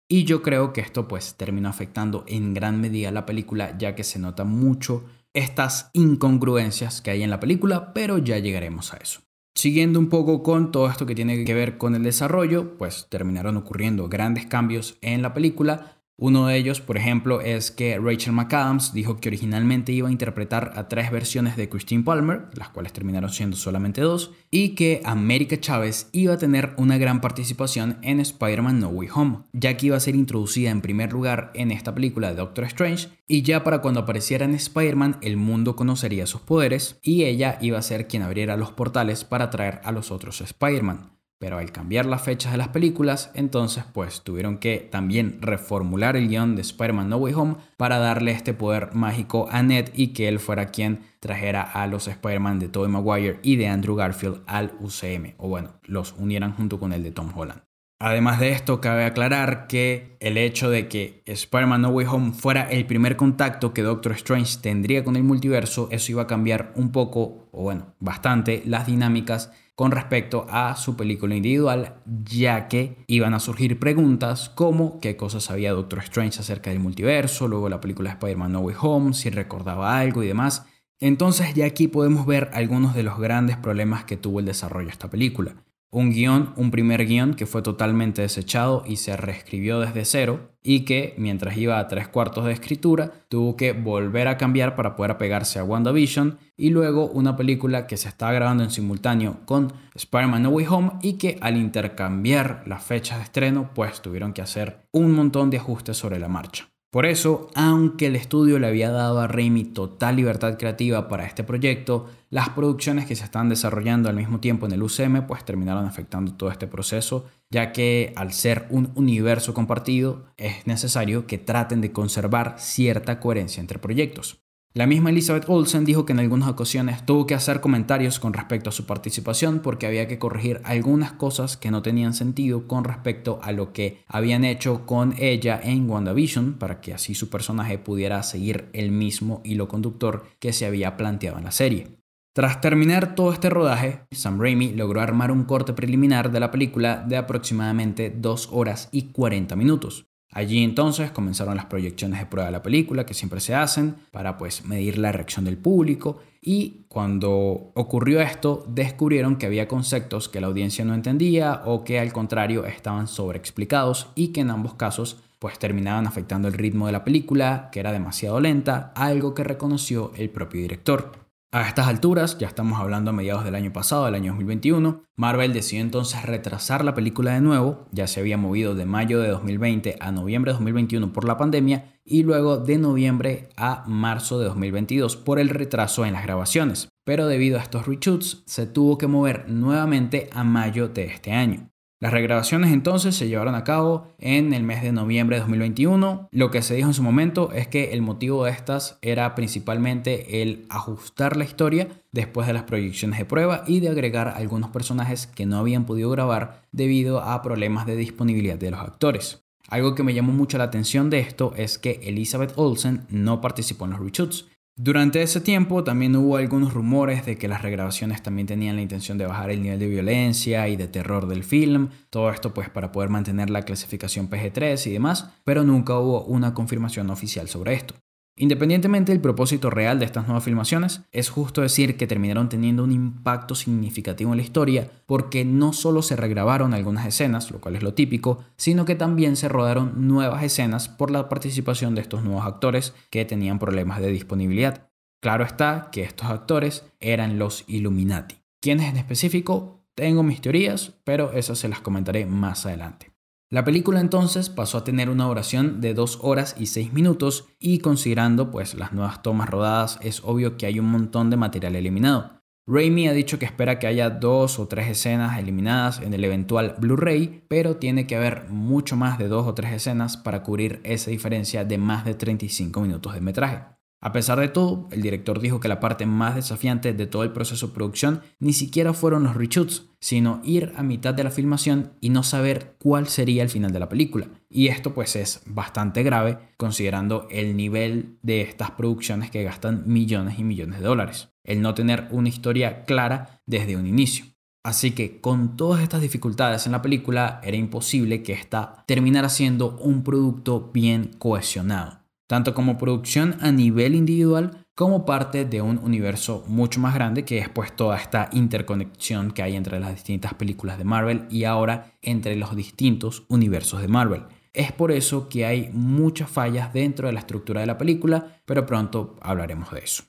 Y 0.10 0.24
yo 0.24 0.42
creo 0.42 0.74
que 0.74 0.82
esto 0.82 1.08
pues 1.08 1.36
terminó 1.36 1.70
afectando 1.70 2.24
en 2.28 2.56
gran 2.56 2.82
medida 2.82 3.12
la 3.12 3.28
película 3.28 3.78
ya 3.78 3.94
que 3.94 4.04
se 4.04 4.18
nota 4.18 4.44
mucho 4.44 5.06
estas 5.34 5.92
incongruencias 5.94 7.00
que 7.02 7.12
hay 7.12 7.22
en 7.22 7.30
la 7.30 7.40
película, 7.40 7.94
pero 7.94 8.18
ya 8.18 8.40
llegaremos 8.40 8.92
a 8.96 8.98
eso. 8.98 9.22
Siguiendo 9.56 10.00
un 10.00 10.10
poco 10.10 10.42
con 10.42 10.72
todo 10.72 10.90
esto 10.90 11.06
que 11.06 11.16
tiene 11.16 11.46
que 11.46 11.54
ver 11.54 11.78
con 11.78 11.96
el 11.96 12.04
desarrollo, 12.04 12.78
pues 12.78 13.08
terminaron 13.10 13.56
ocurriendo 13.56 14.10
grandes 14.10 14.48
cambios 14.48 14.98
en 15.02 15.22
la 15.22 15.34
película, 15.34 16.03
uno 16.26 16.48
de 16.48 16.56
ellos, 16.56 16.80
por 16.80 16.96
ejemplo, 16.96 17.42
es 17.42 17.70
que 17.70 18.00
Rachel 18.00 18.32
McAdams 18.32 18.94
dijo 18.94 19.18
que 19.18 19.28
originalmente 19.28 19.92
iba 19.92 20.08
a 20.08 20.12
interpretar 20.12 20.72
a 20.78 20.88
tres 20.88 21.12
versiones 21.12 21.58
de 21.58 21.68
Christine 21.68 22.06
Palmer, 22.06 22.46
las 22.54 22.70
cuales 22.70 22.94
terminaron 22.94 23.30
siendo 23.30 23.58
solamente 23.58 24.00
dos, 24.00 24.32
y 24.50 24.70
que 24.70 25.02
América 25.04 25.60
Chávez 25.60 26.08
iba 26.14 26.36
a 26.36 26.38
tener 26.38 26.76
una 26.78 26.98
gran 26.98 27.20
participación 27.20 27.98
en 28.04 28.22
Spider-Man 28.22 28.80
No 28.80 28.88
Way 28.88 29.10
Home, 29.14 29.40
ya 29.52 29.76
que 29.76 29.88
iba 29.88 29.98
a 29.98 30.00
ser 30.00 30.16
introducida 30.16 30.70
en 30.70 30.80
primer 30.80 31.12
lugar 31.12 31.52
en 31.56 31.72
esta 31.72 31.94
película 31.94 32.30
de 32.30 32.36
Doctor 32.36 32.64
Strange, 32.64 33.10
y 33.28 33.42
ya 33.42 33.66
para 33.66 33.82
cuando 33.82 34.00
apareciera 34.00 34.46
en 34.46 34.56
Spider-Man 34.56 35.18
el 35.24 35.36
mundo 35.36 35.76
conocería 35.76 36.26
sus 36.26 36.40
poderes, 36.40 37.00
y 37.04 37.26
ella 37.26 37.58
iba 37.60 37.80
a 37.80 37.82
ser 37.82 38.08
quien 38.08 38.24
abriera 38.24 38.56
los 38.56 38.72
portales 38.72 39.26
para 39.26 39.50
traer 39.50 39.82
a 39.84 39.92
los 39.92 40.10
otros 40.10 40.40
Spider-Man. 40.40 41.13
Pero 41.44 41.58
al 41.58 41.74
cambiar 41.74 42.06
las 42.06 42.22
fechas 42.22 42.54
de 42.54 42.58
las 42.58 42.70
películas, 42.70 43.30
entonces 43.34 43.84
pues 43.92 44.22
tuvieron 44.22 44.60
que 44.60 44.78
también 44.78 45.40
reformular 45.42 46.16
el 46.16 46.30
guion 46.30 46.56
de 46.56 46.62
Spider-Man 46.62 47.10
No 47.10 47.18
Way 47.18 47.34
Home 47.34 47.56
para 47.76 47.98
darle 47.98 48.32
este 48.32 48.54
poder 48.54 48.96
mágico 48.96 49.50
a 49.52 49.62
Ned 49.62 49.90
y 49.94 50.14
que 50.14 50.30
él 50.30 50.40
fuera 50.40 50.68
quien 50.68 51.02
trajera 51.20 51.62
a 51.62 51.86
los 51.88 52.08
Spider-Man 52.08 52.60
de 52.60 52.70
Tobey 52.70 52.90
Maguire 52.90 53.40
y 53.44 53.58
de 53.58 53.68
Andrew 53.68 53.98
Garfield 53.98 54.40
al 54.46 54.72
UCM, 54.80 55.34
o 55.36 55.50
bueno, 55.50 55.72
los 55.84 56.16
unieran 56.18 56.54
junto 56.54 56.80
con 56.80 56.94
el 56.94 57.04
de 57.04 57.12
Tom 57.12 57.30
Holland. 57.36 57.62
Además 58.00 58.40
de 58.40 58.52
esto, 58.52 58.80
cabe 58.80 59.04
aclarar 59.04 59.68
que 59.68 60.16
el 60.22 60.38
hecho 60.38 60.70
de 60.70 60.88
que 60.88 61.24
Spider-Man 61.26 61.82
No 61.82 61.90
Way 61.90 62.06
Home 62.06 62.32
fuera 62.32 62.70
el 62.70 62.86
primer 62.86 63.18
contacto 63.18 63.74
que 63.74 63.82
Doctor 63.82 64.14
Strange 64.14 64.60
tendría 64.62 65.04
con 65.04 65.18
el 65.18 65.24
multiverso, 65.24 65.90
eso 65.92 66.14
iba 66.14 66.24
a 66.24 66.28
cambiar 66.28 66.72
un 66.76 66.94
poco, 66.94 67.50
o 67.52 67.64
bueno, 67.64 67.96
bastante, 68.00 68.64
las 68.66 68.88
dinámicas 68.88 69.52
con 69.76 69.92
respecto 69.92 70.46
a 70.50 70.76
su 70.76 70.96
película 70.96 71.36
individual, 71.36 72.02
ya 72.06 72.68
que 72.68 73.04
iban 73.08 73.34
a 73.34 73.40
surgir 73.40 73.80
preguntas 73.80 74.50
como 74.50 75.00
qué 75.00 75.18
cosas 75.18 75.46
sabía 75.46 75.74
Doctor 75.74 76.00
Strange 76.00 76.40
acerca 76.40 76.70
del 76.70 76.80
multiverso, 76.80 77.48
luego 77.48 77.70
la 77.70 77.82
película 77.82 78.12
Spider-Man 78.12 78.52
No 78.52 78.60
Way 78.60 78.76
Home, 78.82 79.14
si 79.14 79.30
recordaba 79.30 79.98
algo 79.98 80.24
y 80.24 80.28
demás. 80.28 80.66
Entonces 81.00 81.54
ya 81.56 81.66
aquí 81.66 81.88
podemos 81.88 82.26
ver 82.26 82.52
algunos 82.54 82.94
de 82.94 83.04
los 83.04 83.20
grandes 83.20 83.58
problemas 83.58 84.04
que 84.06 84.18
tuvo 84.18 84.40
el 84.40 84.46
desarrollo 84.46 84.88
de 84.88 84.94
esta 84.94 85.10
película 85.10 85.56
un 85.94 86.10
guion, 86.10 86.54
un 86.58 86.72
primer 86.72 87.06
guion 87.06 87.36
que 87.36 87.46
fue 87.46 87.62
totalmente 87.62 88.24
desechado 88.24 88.84
y 88.86 88.98
se 88.98 89.16
reescribió 89.16 89.80
desde 89.80 90.06
cero 90.06 90.50
y 90.64 90.86
que 90.86 91.14
mientras 91.18 91.56
iba 91.56 91.78
a 91.78 91.88
tres 91.88 92.08
cuartos 92.08 92.46
de 92.46 92.52
escritura 92.52 93.12
tuvo 93.30 93.56
que 93.56 93.74
volver 93.74 94.28
a 94.28 94.38
cambiar 94.38 94.76
para 94.76 94.96
poder 94.96 95.12
apegarse 95.12 95.60
a 95.60 95.64
WandaVision 95.64 96.40
y 96.58 96.72
luego 96.72 97.06
una 97.08 97.38
película 97.38 97.86
que 97.86 97.98
se 97.98 98.10
está 98.10 98.32
grabando 98.32 98.64
en 98.64 98.72
simultáneo 98.72 99.42
con 99.46 99.72
Spider-Man 99.94 100.44
No 100.44 100.50
Way 100.50 100.66
Home 100.68 100.92
y 101.04 101.14
que 101.14 101.38
al 101.42 101.58
intercambiar 101.58 102.64
las 102.66 102.84
fechas 102.84 103.20
de 103.20 103.26
estreno 103.26 103.70
pues 103.76 104.02
tuvieron 104.02 104.34
que 104.34 104.42
hacer 104.42 104.88
un 104.92 105.12
montón 105.12 105.52
de 105.52 105.58
ajustes 105.58 105.96
sobre 105.96 106.18
la 106.18 106.28
marcha. 106.28 106.73
Por 106.94 107.08
eso, 107.08 107.50
aunque 107.56 108.06
el 108.06 108.16
estudio 108.16 108.60
le 108.60 108.68
había 108.68 108.92
dado 108.92 109.20
a 109.20 109.26
Raimi 109.26 109.64
total 109.64 110.16
libertad 110.16 110.60
creativa 110.60 111.08
para 111.08 111.26
este 111.26 111.44
proyecto, 111.44 112.06
las 112.30 112.50
producciones 112.50 113.08
que 113.08 113.16
se 113.16 113.24
están 113.24 113.50
desarrollando 113.50 114.10
al 114.10 114.16
mismo 114.16 114.40
tiempo 114.40 114.68
en 114.68 114.74
el 114.74 114.84
UCM 114.84 115.26
pues 115.26 115.44
terminaron 115.44 115.88
afectando 115.88 116.36
todo 116.36 116.52
este 116.52 116.68
proceso, 116.68 117.26
ya 117.50 117.72
que 117.72 118.14
al 118.16 118.32
ser 118.32 118.68
un 118.70 118.92
universo 118.94 119.56
compartido 119.56 120.26
es 120.38 120.68
necesario 120.68 121.26
que 121.26 121.40
traten 121.40 121.82
de 121.82 121.92
conservar 121.92 122.58
cierta 122.60 123.20
coherencia 123.20 123.60
entre 123.60 123.80
proyectos. 123.80 124.43
La 124.76 124.88
misma 124.88 125.12
Elizabeth 125.12 125.48
Olsen 125.48 125.86
dijo 125.86 126.04
que 126.04 126.14
en 126.14 126.20
algunas 126.20 126.50
ocasiones 126.50 127.06
tuvo 127.06 127.28
que 127.28 127.36
hacer 127.36 127.62
comentarios 127.62 128.20
con 128.20 128.34
respecto 128.34 128.70
a 128.70 128.74
su 128.74 128.88
participación 128.88 129.60
porque 129.60 129.86
había 129.86 130.08
que 130.08 130.18
corregir 130.18 130.62
algunas 130.64 131.12
cosas 131.12 131.58
que 131.58 131.70
no 131.70 131.84
tenían 131.84 132.16
sentido 132.16 132.68
con 132.68 132.84
respecto 132.84 133.40
a 133.44 133.52
lo 133.52 133.72
que 133.72 134.04
habían 134.08 134.44
hecho 134.44 134.88
con 134.88 135.14
ella 135.20 135.62
en 135.64 135.88
WandaVision 135.88 136.54
para 136.54 136.82
que 136.82 136.92
así 136.92 137.14
su 137.14 137.30
personaje 137.30 137.78
pudiera 137.78 138.24
seguir 138.24 138.70
el 138.74 138.92
mismo 138.92 139.42
hilo 139.44 139.68
conductor 139.68 140.26
que 140.40 140.54
se 140.54 140.66
había 140.66 140.98
planteado 140.98 141.38
en 141.38 141.44
la 141.44 141.52
serie. 141.52 142.00
Tras 142.34 142.60
terminar 142.60 143.14
todo 143.14 143.32
este 143.32 143.52
rodaje, 143.52 144.08
Sam 144.10 144.42
Raimi 144.42 144.74
logró 144.74 145.02
armar 145.02 145.32
un 145.32 145.44
corte 145.44 145.74
preliminar 145.74 146.32
de 146.32 146.40
la 146.40 146.50
película 146.50 147.06
de 147.08 147.18
aproximadamente 147.18 148.10
2 148.10 148.50
horas 148.52 148.90
y 148.92 149.12
40 149.12 149.56
minutos. 149.56 150.08
Allí 150.34 150.64
entonces 150.64 151.12
comenzaron 151.12 151.56
las 151.56 151.66
proyecciones 151.66 152.20
de 152.20 152.26
prueba 152.26 152.48
de 152.48 152.52
la 152.52 152.64
película 152.64 153.06
que 153.06 153.14
siempre 153.14 153.40
se 153.40 153.54
hacen 153.54 153.96
para 154.12 154.38
pues 154.38 154.66
medir 154.66 154.98
la 154.98 155.12
reacción 155.12 155.46
del 155.46 155.58
público 155.58 156.22
y 156.42 156.86
cuando 156.88 157.72
ocurrió 157.76 158.20
esto 158.20 158.66
descubrieron 158.68 159.38
que 159.38 159.46
había 159.46 159.68
conceptos 159.68 160.30
que 160.30 160.42
la 160.42 160.48
audiencia 160.48 160.84
no 160.86 160.96
entendía 160.96 161.62
o 161.66 161.84
que 161.84 162.00
al 162.00 162.12
contrario 162.12 162.66
estaban 162.66 163.08
sobreexplicados 163.08 164.08
y 164.16 164.30
que 164.30 164.42
en 164.42 164.50
ambos 164.50 164.74
casos 164.74 165.18
pues 165.38 165.60
terminaban 165.60 166.08
afectando 166.08 166.48
el 166.48 166.54
ritmo 166.54 166.88
de 166.88 166.94
la 166.94 167.04
película 167.04 167.70
que 167.72 167.80
era 167.80 167.92
demasiado 167.92 168.40
lenta, 168.40 168.92
algo 168.96 169.34
que 169.34 169.44
reconoció 169.44 170.14
el 170.16 170.30
propio 170.30 170.62
director. 170.62 171.23
A 171.54 171.68
estas 171.68 171.86
alturas, 171.86 172.40
ya 172.40 172.48
estamos 172.48 172.80
hablando 172.80 173.12
a 173.12 173.14
mediados 173.14 173.46
del 173.46 173.54
año 173.54 173.72
pasado, 173.72 174.06
del 174.06 174.16
año 174.16 174.32
2021, 174.32 175.04
Marvel 175.16 175.54
decidió 175.54 175.84
entonces 175.84 176.24
retrasar 176.24 176.84
la 176.84 176.96
película 176.96 177.36
de 177.36 177.42
nuevo, 177.42 177.86
ya 177.92 178.08
se 178.08 178.20
había 178.20 178.38
movido 178.38 178.74
de 178.74 178.88
mayo 178.88 179.20
de 179.20 179.28
2020 179.28 179.98
a 180.00 180.12
noviembre 180.12 180.50
de 180.50 180.54
2021 180.54 181.14
por 181.14 181.26
la 181.26 181.38
pandemia 181.38 182.00
y 182.04 182.24
luego 182.24 182.58
de 182.58 182.80
noviembre 182.80 183.50
a 183.56 183.84
marzo 183.86 184.40
de 184.40 184.46
2022 184.46 185.16
por 185.16 185.40
el 185.40 185.50
retraso 185.50 186.08
en 186.08 186.14
las 186.14 186.24
grabaciones. 186.24 186.90
Pero 187.04 187.28
debido 187.28 187.60
a 187.60 187.62
estos 187.62 187.86
reshoots 187.86 188.42
se 188.48 188.66
tuvo 188.66 188.98
que 188.98 189.06
mover 189.06 189.48
nuevamente 189.48 190.32
a 190.34 190.44
mayo 190.44 190.88
de 190.88 191.06
este 191.06 191.34
año. 191.34 191.70
Las 192.04 192.12
regrabaciones 192.12 192.74
entonces 192.74 193.16
se 193.16 193.30
llevaron 193.30 193.56
a 193.56 193.64
cabo 193.64 194.10
en 194.20 194.52
el 194.52 194.64
mes 194.64 194.84
de 194.84 194.92
noviembre 194.92 195.38
de 195.38 195.40
2021. 195.40 196.28
Lo 196.32 196.52
que 196.52 196.62
se 196.62 196.76
dijo 196.76 196.90
en 196.90 196.94
su 196.94 197.02
momento 197.02 197.54
es 197.54 197.70
que 197.70 197.94
el 197.94 198.02
motivo 198.02 198.44
de 198.44 198.52
estas 198.52 198.98
era 199.02 199.36
principalmente 199.36 200.42
el 200.42 200.66
ajustar 200.68 201.38
la 201.38 201.46
historia 201.46 201.88
después 202.12 202.46
de 202.46 202.52
las 202.52 202.64
proyecciones 202.64 203.20
de 203.20 203.24
prueba 203.24 203.64
y 203.68 203.80
de 203.80 203.88
agregar 203.88 204.34
algunos 204.36 204.70
personajes 204.72 205.28
que 205.28 205.46
no 205.46 205.58
habían 205.58 205.86
podido 205.86 206.10
grabar 206.10 206.64
debido 206.74 207.22
a 207.22 207.42
problemas 207.42 207.86
de 207.86 207.96
disponibilidad 207.96 208.58
de 208.58 208.72
los 208.72 208.82
actores. 208.82 209.46
Algo 209.70 209.96
que 209.96 210.04
me 210.04 210.14
llamó 210.14 210.34
mucho 210.34 210.58
la 210.58 210.66
atención 210.66 211.10
de 211.10 211.20
esto 211.20 211.54
es 211.56 211.78
que 211.78 212.02
Elizabeth 212.04 212.52
Olsen 212.58 213.06
no 213.08 213.40
participó 213.40 213.86
en 213.86 213.92
los 213.92 214.02
reshoots, 214.02 214.48
durante 214.76 215.22
ese 215.22 215.40
tiempo 215.40 215.84
también 215.84 216.16
hubo 216.16 216.38
algunos 216.38 216.74
rumores 216.74 217.26
de 217.26 217.38
que 217.38 217.48
las 217.48 217.62
regrabaciones 217.62 218.24
también 218.24 218.48
tenían 218.48 218.76
la 218.76 218.82
intención 218.82 219.18
de 219.20 219.28
bajar 219.28 219.52
el 219.52 219.62
nivel 219.62 219.80
de 219.80 219.88
violencia 219.88 220.68
y 220.68 220.76
de 220.76 220.88
terror 220.88 221.28
del 221.28 221.44
film, 221.44 221.90
todo 222.10 222.32
esto 222.32 222.54
pues 222.54 222.70
para 222.70 222.92
poder 222.92 223.10
mantener 223.10 223.52
la 223.52 223.62
clasificación 223.62 224.30
PG-3 224.30 224.88
y 224.88 224.94
demás, 224.94 225.30
pero 225.44 225.64
nunca 225.64 226.00
hubo 226.00 226.26
una 226.26 226.54
confirmación 226.54 227.10
oficial 227.12 227.48
sobre 227.48 227.74
esto. 227.74 227.94
Independientemente 228.36 229.12
del 229.12 229.22
propósito 229.22 229.70
real 229.70 230.00
de 230.00 230.06
estas 230.06 230.26
nuevas 230.26 230.44
filmaciones, 230.44 231.02
es 231.12 231.30
justo 231.30 231.62
decir 231.62 231.98
que 231.98 232.08
terminaron 232.08 232.50
teniendo 232.50 232.84
un 232.84 232.92
impacto 232.92 233.54
significativo 233.54 234.32
en 234.32 234.38
la 234.38 234.44
historia 234.44 234.90
porque 235.06 235.46
no 235.46 235.72
solo 235.72 236.02
se 236.02 236.16
regrabaron 236.16 236.74
algunas 236.74 237.06
escenas, 237.06 237.52
lo 237.52 237.62
cual 237.62 237.76
es 237.76 237.84
lo 237.84 237.94
típico, 237.94 238.44
sino 238.58 238.86
que 238.86 238.96
también 238.96 239.36
se 239.36 239.50
rodaron 239.50 240.08
nuevas 240.08 240.44
escenas 240.44 240.90
por 240.90 241.12
la 241.12 241.30
participación 241.30 241.94
de 241.94 242.02
estos 242.02 242.24
nuevos 242.24 242.46
actores 242.46 242.96
que 243.12 243.24
tenían 243.24 243.60
problemas 243.60 244.02
de 244.02 244.08
disponibilidad. 244.08 244.90
Claro 245.22 245.46
está 245.46 245.90
que 245.92 246.02
estos 246.02 246.30
actores 246.30 246.86
eran 247.00 247.38
los 247.38 247.66
Illuminati. 247.68 248.38
¿Quiénes 248.60 248.90
en 248.90 248.98
específico? 248.98 249.86
Tengo 249.94 250.24
mis 250.24 250.42
teorías, 250.42 250.94
pero 251.04 251.34
esas 251.34 251.60
se 251.60 251.70
las 251.70 251.82
comentaré 251.82 252.26
más 252.26 252.66
adelante. 252.66 253.13
La 253.54 253.64
película 253.64 254.02
entonces 254.02 254.50
pasó 254.50 254.80
a 254.80 254.84
tener 254.84 255.12
una 255.12 255.26
duración 255.26 255.80
de 255.80 255.94
2 255.94 256.22
horas 256.24 256.56
y 256.58 256.66
6 256.66 256.92
minutos 256.92 257.46
y 257.60 257.78
considerando 257.82 258.50
pues 258.50 258.74
las 258.74 258.94
nuevas 258.94 259.22
tomas 259.22 259.48
rodadas 259.48 260.00
es 260.02 260.24
obvio 260.24 260.58
que 260.58 260.66
hay 260.66 260.80
un 260.80 260.88
montón 260.88 261.30
de 261.30 261.38
material 261.38 261.76
eliminado. 261.76 262.42
Raimi 262.66 263.08
ha 263.08 263.14
dicho 263.14 263.38
que 263.38 263.46
espera 263.46 263.78
que 263.78 263.86
haya 263.86 264.10
dos 264.10 264.58
o 264.58 264.68
tres 264.68 264.88
escenas 264.88 265.38
eliminadas 265.38 266.02
en 266.02 266.16
el 266.16 266.24
eventual 266.24 266.74
Blu-ray, 266.80 267.46
pero 267.48 267.78
tiene 267.78 268.08
que 268.08 268.16
haber 268.16 268.50
mucho 268.50 268.96
más 268.96 269.20
de 269.20 269.28
dos 269.28 269.46
o 269.46 269.54
tres 269.54 269.72
escenas 269.72 270.18
para 270.18 270.42
cubrir 270.42 270.82
esa 270.84 271.12
diferencia 271.12 271.64
de 271.64 271.78
más 271.78 272.06
de 272.06 272.16
35 272.16 272.82
minutos 272.82 273.14
de 273.14 273.22
metraje. 273.22 273.60
A 274.06 274.12
pesar 274.12 274.38
de 274.38 274.50
todo, 274.50 274.90
el 274.92 275.02
director 275.02 275.40
dijo 275.40 275.62
que 275.62 275.70
la 275.70 275.80
parte 275.80 276.06
más 276.06 276.36
desafiante 276.36 276.92
de 276.92 277.08
todo 277.08 277.24
el 277.24 277.32
proceso 277.32 277.68
de 277.68 277.74
producción 277.74 278.22
ni 278.38 278.52
siquiera 278.52 278.92
fueron 278.92 279.24
los 279.24 279.34
reshoots, 279.34 279.86
sino 280.02 280.42
ir 280.44 280.74
a 280.76 280.84
mitad 280.84 281.14
de 281.14 281.24
la 281.24 281.32
filmación 281.32 281.94
y 282.02 282.10
no 282.10 282.22
saber 282.22 282.76
cuál 282.80 283.08
sería 283.08 283.44
el 283.44 283.50
final 283.50 283.72
de 283.72 283.80
la 283.80 283.88
película. 283.88 284.28
Y 284.50 284.68
esto 284.68 284.94
pues 284.94 285.16
es 285.16 285.42
bastante 285.46 286.04
grave 286.04 286.38
considerando 286.58 287.30
el 287.32 287.56
nivel 287.56 288.18
de 288.24 288.42
estas 288.42 288.72
producciones 288.72 289.32
que 289.32 289.44
gastan 289.44 289.84
millones 289.86 290.38
y 290.38 290.44
millones 290.44 290.82
de 290.82 290.86
dólares. 290.86 291.30
El 291.46 291.62
no 291.62 291.74
tener 291.74 292.10
una 292.12 292.28
historia 292.28 292.84
clara 292.84 293.42
desde 293.46 293.78
un 293.78 293.88
inicio. 293.88 294.26
Así 294.66 294.92
que 294.92 295.22
con 295.22 295.56
todas 295.56 295.82
estas 295.82 296.02
dificultades 296.02 296.66
en 296.66 296.74
la 296.74 296.82
película 296.82 297.40
era 297.42 297.56
imposible 297.56 298.22
que 298.22 298.34
esta 298.34 298.84
terminara 298.86 299.30
siendo 299.30 299.78
un 299.78 300.04
producto 300.04 300.72
bien 300.74 301.12
cohesionado 301.20 302.03
tanto 302.34 302.56
como 302.56 302.80
producción 302.80 303.36
a 303.42 303.52
nivel 303.52 303.94
individual 303.94 304.66
como 304.74 305.06
parte 305.06 305.46
de 305.46 305.62
un 305.62 305.78
universo 305.78 306.44
mucho 306.48 306.80
más 306.80 306.96
grande 306.96 307.26
que 307.26 307.38
es 307.38 307.48
pues 307.48 307.76
toda 307.76 307.96
esta 307.96 308.30
interconexión 308.32 309.30
que 309.30 309.44
hay 309.44 309.56
entre 309.56 309.80
las 309.80 309.94
distintas 309.94 310.34
películas 310.34 310.80
de 310.80 310.84
Marvel 310.84 311.28
y 311.30 311.44
ahora 311.44 311.94
entre 312.02 312.36
los 312.36 312.56
distintos 312.56 313.24
universos 313.28 313.84
de 313.84 313.88
Marvel. 313.88 314.24
Es 314.52 314.72
por 314.72 314.92
eso 314.92 315.30
que 315.30 315.46
hay 315.46 315.70
muchas 315.74 316.28
fallas 316.28 316.74
dentro 316.74 317.06
de 317.06 317.14
la 317.14 317.20
estructura 317.20 317.62
de 317.62 317.68
la 317.68 317.78
película, 317.78 318.42
pero 318.46 318.66
pronto 318.66 319.16
hablaremos 319.22 319.70
de 319.70 319.82
eso. 319.82 320.04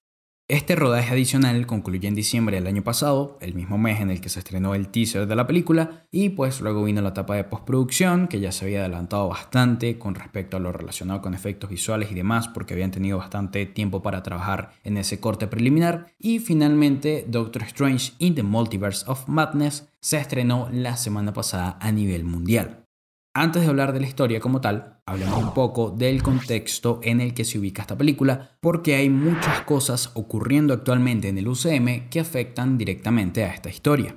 Este 0.47 0.77
rodaje 0.77 1.11
adicional 1.11 1.67
concluyó 1.67 2.07
en 2.07 2.15
diciembre 2.15 2.57
del 2.57 2.67
año 2.67 2.85
pasado, 2.85 3.39
el 3.41 3.55
mismo 3.55 3.79
mes 3.79 4.03
en 4.03 4.11
el 4.11 4.21
que 4.21 4.29
se 4.29 4.41
estrenó 4.41 4.75
el 4.75 4.89
teaser 4.89 5.27
de 5.27 5.35
la 5.37 5.47
película, 5.47 6.07
y 6.11 6.29
pues 6.29 6.61
luego 6.61 6.85
vino 6.85 7.01
la 7.01 7.09
etapa 7.09 7.35
de 7.35 7.45
postproducción, 7.45 8.29
que 8.29 8.41
ya 8.41 8.53
se 8.53 8.67
había 8.67 8.81
adelantado 8.81 9.27
bastante 9.27 9.99
con 9.99 10.15
respecto 10.15 10.59
a 10.59 10.61
lo 10.61 10.71
relacionado 10.71 11.23
con 11.23 11.33
efectos 11.33 11.71
visuales 11.71 12.13
y 12.13 12.15
demás, 12.15 12.49
porque 12.49 12.75
habían 12.75 12.91
tenido 12.91 13.17
bastante 13.17 13.65
tiempo 13.65 14.03
para 14.03 14.23
trabajar 14.23 14.73
en 14.85 14.99
ese 14.99 15.19
corte 15.19 15.47
preliminar, 15.47 16.09
y 16.19 16.41
finalmente 16.41 17.25
Doctor 17.27 17.63
Strange 17.63 18.13
in 18.19 18.35
the 18.35 18.43
Multiverse 18.43 19.07
of 19.09 19.27
Madness 19.27 19.89
se 20.01 20.19
estrenó 20.19 20.69
la 20.71 20.99
semana 20.99 21.33
pasada 21.33 21.79
a 21.81 21.91
nivel 21.91 22.25
mundial. 22.25 22.84
Antes 23.37 23.63
de 23.63 23.69
hablar 23.69 23.93
de 23.93 23.99
la 23.99 24.07
historia 24.07 24.39
como 24.39 24.61
tal, 24.61 25.01
hablemos 25.07 25.43
un 25.43 25.55
poco 25.55 25.91
del 25.91 26.23
contexto 26.23 27.01
en 27.03 27.21
el 27.21 27.35
que 27.35 27.45
se 27.45 27.59
ubica 27.59 27.83
esta 27.83 27.99
película, 27.99 28.57
porque 28.61 28.95
hay 28.95 29.11
muchas 29.11 29.63
cosas 29.63 30.13
ocurriendo 30.15 30.73
actualmente 30.73 31.29
en 31.29 31.39
el 31.39 31.49
UCM 31.49 32.09
que 32.11 32.21
afectan 32.21 32.79
directamente 32.79 33.43
a 33.43 33.53
esta 33.53 33.69
historia. 33.69 34.15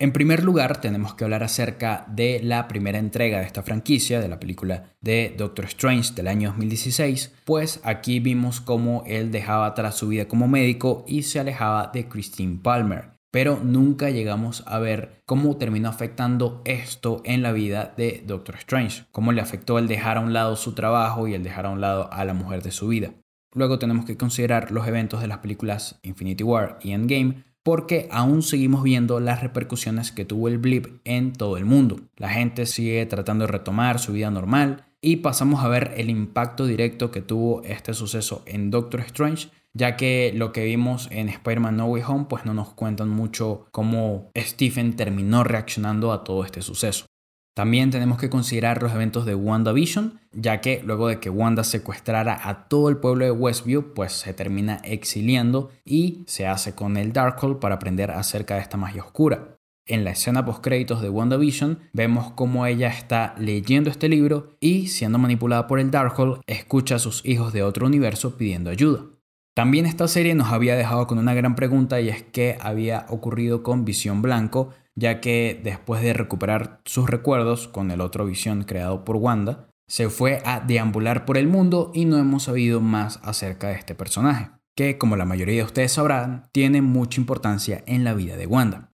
En 0.00 0.12
primer 0.12 0.42
lugar, 0.44 0.80
tenemos 0.80 1.14
que 1.14 1.24
hablar 1.24 1.42
acerca 1.42 2.06
de 2.08 2.40
la 2.42 2.66
primera 2.66 2.98
entrega 2.98 3.38
de 3.38 3.44
esta 3.44 3.62
franquicia, 3.62 4.18
de 4.18 4.28
la 4.28 4.40
película 4.40 4.94
de 5.02 5.34
Doctor 5.36 5.66
Strange 5.66 6.14
del 6.14 6.28
año 6.28 6.48
2016, 6.48 7.34
pues 7.44 7.80
aquí 7.84 8.18
vimos 8.18 8.62
cómo 8.62 9.04
él 9.06 9.30
dejaba 9.30 9.66
atrás 9.66 9.96
su 9.96 10.08
vida 10.08 10.26
como 10.26 10.48
médico 10.48 11.04
y 11.06 11.22
se 11.24 11.38
alejaba 11.38 11.90
de 11.92 12.08
Christine 12.08 12.60
Palmer, 12.62 13.13
pero 13.34 13.58
nunca 13.60 14.10
llegamos 14.10 14.62
a 14.64 14.78
ver 14.78 15.20
cómo 15.26 15.56
terminó 15.56 15.88
afectando 15.88 16.62
esto 16.64 17.20
en 17.24 17.42
la 17.42 17.50
vida 17.50 17.92
de 17.96 18.22
Doctor 18.24 18.54
Strange, 18.54 19.06
cómo 19.10 19.32
le 19.32 19.40
afectó 19.40 19.80
el 19.80 19.88
dejar 19.88 20.18
a 20.18 20.20
un 20.20 20.32
lado 20.32 20.54
su 20.54 20.72
trabajo 20.72 21.26
y 21.26 21.34
el 21.34 21.42
dejar 21.42 21.66
a 21.66 21.70
un 21.70 21.80
lado 21.80 22.08
a 22.12 22.24
la 22.24 22.32
mujer 22.32 22.62
de 22.62 22.70
su 22.70 22.86
vida. 22.86 23.10
Luego 23.52 23.80
tenemos 23.80 24.04
que 24.04 24.16
considerar 24.16 24.70
los 24.70 24.86
eventos 24.86 25.20
de 25.20 25.26
las 25.26 25.38
películas 25.38 25.98
Infinity 26.04 26.44
War 26.44 26.78
y 26.80 26.92
Endgame, 26.92 27.42
porque 27.64 28.08
aún 28.12 28.42
seguimos 28.42 28.84
viendo 28.84 29.18
las 29.18 29.42
repercusiones 29.42 30.12
que 30.12 30.24
tuvo 30.24 30.46
el 30.46 30.58
blip 30.58 31.00
en 31.02 31.32
todo 31.32 31.56
el 31.56 31.64
mundo. 31.64 32.02
La 32.16 32.28
gente 32.28 32.66
sigue 32.66 33.04
tratando 33.06 33.46
de 33.46 33.50
retomar 33.50 33.98
su 33.98 34.12
vida 34.12 34.30
normal 34.30 34.86
y 35.00 35.16
pasamos 35.16 35.64
a 35.64 35.68
ver 35.68 35.92
el 35.96 36.08
impacto 36.08 36.66
directo 36.66 37.10
que 37.10 37.20
tuvo 37.20 37.64
este 37.64 37.94
suceso 37.94 38.44
en 38.46 38.70
Doctor 38.70 39.00
Strange 39.00 39.48
ya 39.74 39.96
que 39.96 40.32
lo 40.34 40.52
que 40.52 40.64
vimos 40.64 41.08
en 41.10 41.28
Spider-Man 41.28 41.76
No 41.76 41.86
Way 41.86 42.02
Home 42.06 42.26
pues 42.28 42.46
no 42.46 42.54
nos 42.54 42.70
cuentan 42.70 43.10
mucho 43.10 43.66
cómo 43.72 44.30
Stephen 44.36 44.96
terminó 44.96 45.44
reaccionando 45.44 46.12
a 46.12 46.24
todo 46.24 46.44
este 46.44 46.62
suceso. 46.62 47.06
También 47.54 47.92
tenemos 47.92 48.18
que 48.18 48.30
considerar 48.30 48.82
los 48.82 48.92
eventos 48.92 49.26
de 49.26 49.36
WandaVision, 49.36 50.18
ya 50.32 50.60
que 50.60 50.82
luego 50.84 51.06
de 51.06 51.20
que 51.20 51.30
Wanda 51.30 51.62
secuestrara 51.62 52.48
a 52.48 52.66
todo 52.68 52.88
el 52.88 52.96
pueblo 52.96 53.24
de 53.24 53.30
Westview, 53.30 53.94
pues 53.94 54.12
se 54.12 54.34
termina 54.34 54.80
exiliando 54.82 55.70
y 55.84 56.24
se 56.26 56.48
hace 56.48 56.74
con 56.74 56.96
el 56.96 57.12
Darkhold 57.12 57.60
para 57.60 57.76
aprender 57.76 58.10
acerca 58.10 58.56
de 58.56 58.60
esta 58.60 58.76
magia 58.76 59.04
oscura. 59.04 59.56
En 59.86 60.02
la 60.02 60.10
escena 60.10 60.44
post 60.44 60.64
créditos 60.64 61.00
de 61.00 61.10
WandaVision 61.10 61.78
vemos 61.92 62.32
cómo 62.32 62.66
ella 62.66 62.88
está 62.88 63.36
leyendo 63.38 63.88
este 63.88 64.08
libro 64.08 64.56
y 64.58 64.88
siendo 64.88 65.18
manipulada 65.18 65.68
por 65.68 65.78
el 65.78 65.92
Darkhold 65.92 66.40
escucha 66.46 66.96
a 66.96 66.98
sus 66.98 67.24
hijos 67.24 67.52
de 67.52 67.62
otro 67.62 67.86
universo 67.86 68.36
pidiendo 68.36 68.70
ayuda. 68.70 69.13
También 69.54 69.86
esta 69.86 70.08
serie 70.08 70.34
nos 70.34 70.52
había 70.52 70.74
dejado 70.74 71.06
con 71.06 71.18
una 71.18 71.32
gran 71.32 71.54
pregunta 71.54 72.00
y 72.00 72.08
es 72.08 72.24
qué 72.24 72.58
había 72.60 73.06
ocurrido 73.08 73.62
con 73.62 73.84
Visión 73.84 74.20
Blanco, 74.20 74.70
ya 74.96 75.20
que 75.20 75.60
después 75.62 76.02
de 76.02 76.12
recuperar 76.12 76.80
sus 76.84 77.08
recuerdos 77.08 77.68
con 77.68 77.92
el 77.92 78.00
otro 78.00 78.26
Visión 78.26 78.64
creado 78.64 79.04
por 79.04 79.16
Wanda, 79.16 79.68
se 79.86 80.08
fue 80.08 80.42
a 80.44 80.58
deambular 80.58 81.24
por 81.24 81.38
el 81.38 81.46
mundo 81.46 81.92
y 81.94 82.04
no 82.04 82.18
hemos 82.18 82.44
sabido 82.44 82.80
más 82.80 83.20
acerca 83.22 83.68
de 83.68 83.74
este 83.74 83.94
personaje, 83.94 84.50
que 84.74 84.98
como 84.98 85.14
la 85.14 85.24
mayoría 85.24 85.58
de 85.58 85.64
ustedes 85.64 85.92
sabrán, 85.92 86.48
tiene 86.50 86.82
mucha 86.82 87.20
importancia 87.20 87.84
en 87.86 88.02
la 88.02 88.14
vida 88.14 88.36
de 88.36 88.46
Wanda. 88.46 88.93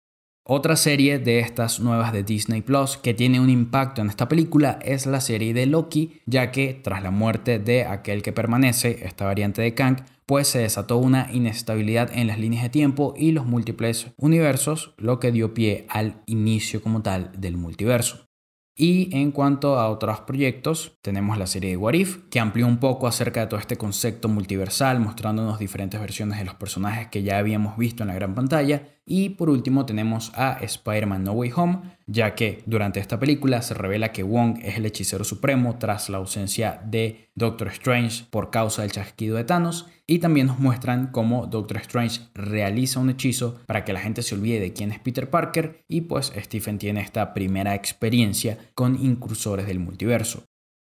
Otra 0.50 0.76
serie 0.76 1.18
de 1.18 1.40
estas 1.40 1.78
nuevas 1.78 2.10
de 2.10 2.22
Disney 2.22 2.62
Plus 2.62 2.96
que 2.96 3.12
tiene 3.12 3.38
un 3.38 3.50
impacto 3.50 4.00
en 4.00 4.08
esta 4.08 4.28
película 4.28 4.78
es 4.82 5.04
la 5.04 5.20
serie 5.20 5.52
de 5.52 5.66
Loki, 5.66 6.22
ya 6.24 6.50
que 6.52 6.72
tras 6.72 7.02
la 7.02 7.10
muerte 7.10 7.58
de 7.58 7.84
aquel 7.84 8.22
que 8.22 8.32
permanece, 8.32 9.00
esta 9.04 9.26
variante 9.26 9.60
de 9.60 9.74
Kang, 9.74 9.98
pues 10.24 10.48
se 10.48 10.60
desató 10.60 10.96
una 10.96 11.28
inestabilidad 11.34 12.10
en 12.14 12.28
las 12.28 12.38
líneas 12.38 12.62
de 12.62 12.70
tiempo 12.70 13.12
y 13.14 13.32
los 13.32 13.44
múltiples 13.44 14.06
universos, 14.16 14.94
lo 14.96 15.20
que 15.20 15.32
dio 15.32 15.52
pie 15.52 15.84
al 15.90 16.22
inicio 16.24 16.80
como 16.80 17.02
tal 17.02 17.30
del 17.36 17.58
multiverso. 17.58 18.24
Y 18.74 19.14
en 19.14 19.32
cuanto 19.32 19.78
a 19.78 19.90
otros 19.90 20.20
proyectos, 20.20 20.96
tenemos 21.02 21.36
la 21.36 21.46
serie 21.46 21.72
de 21.72 21.76
What 21.76 21.92
If, 21.92 22.20
que 22.30 22.40
amplió 22.40 22.66
un 22.66 22.78
poco 22.78 23.06
acerca 23.06 23.40
de 23.40 23.48
todo 23.48 23.60
este 23.60 23.76
concepto 23.76 24.30
multiversal, 24.30 24.98
mostrándonos 24.98 25.58
diferentes 25.58 26.00
versiones 26.00 26.38
de 26.38 26.46
los 26.46 26.54
personajes 26.54 27.08
que 27.08 27.22
ya 27.22 27.36
habíamos 27.36 27.76
visto 27.76 28.02
en 28.02 28.08
la 28.08 28.14
gran 28.14 28.34
pantalla 28.34 28.94
y 29.08 29.30
por 29.30 29.48
último 29.48 29.86
tenemos 29.86 30.30
a 30.34 30.58
Spider-Man 30.60 31.24
No 31.24 31.32
Way 31.32 31.52
Home, 31.56 31.78
ya 32.06 32.34
que 32.34 32.62
durante 32.66 33.00
esta 33.00 33.18
película 33.18 33.62
se 33.62 33.74
revela 33.74 34.12
que 34.12 34.22
Wong 34.22 34.58
es 34.62 34.76
el 34.76 34.84
hechicero 34.84 35.24
supremo 35.24 35.76
tras 35.78 36.10
la 36.10 36.18
ausencia 36.18 36.80
de 36.84 37.30
Doctor 37.34 37.68
Strange 37.68 38.26
por 38.30 38.50
causa 38.50 38.82
del 38.82 38.92
chasquido 38.92 39.36
de 39.36 39.44
Thanos. 39.44 39.86
Y 40.06 40.18
también 40.18 40.46
nos 40.46 40.58
muestran 40.58 41.08
cómo 41.08 41.46
Doctor 41.46 41.78
Strange 41.78 42.20
realiza 42.34 43.00
un 43.00 43.10
hechizo 43.10 43.60
para 43.66 43.84
que 43.84 43.92
la 43.92 44.00
gente 44.00 44.22
se 44.22 44.34
olvide 44.34 44.60
de 44.60 44.72
quién 44.72 44.92
es 44.92 44.98
Peter 44.98 45.30
Parker 45.30 45.82
y 45.88 46.02
pues 46.02 46.32
Stephen 46.36 46.78
tiene 46.78 47.00
esta 47.00 47.34
primera 47.34 47.74
experiencia 47.74 48.58
con 48.74 49.02
incursores 49.02 49.66
del 49.66 49.78
multiverso. 49.78 50.44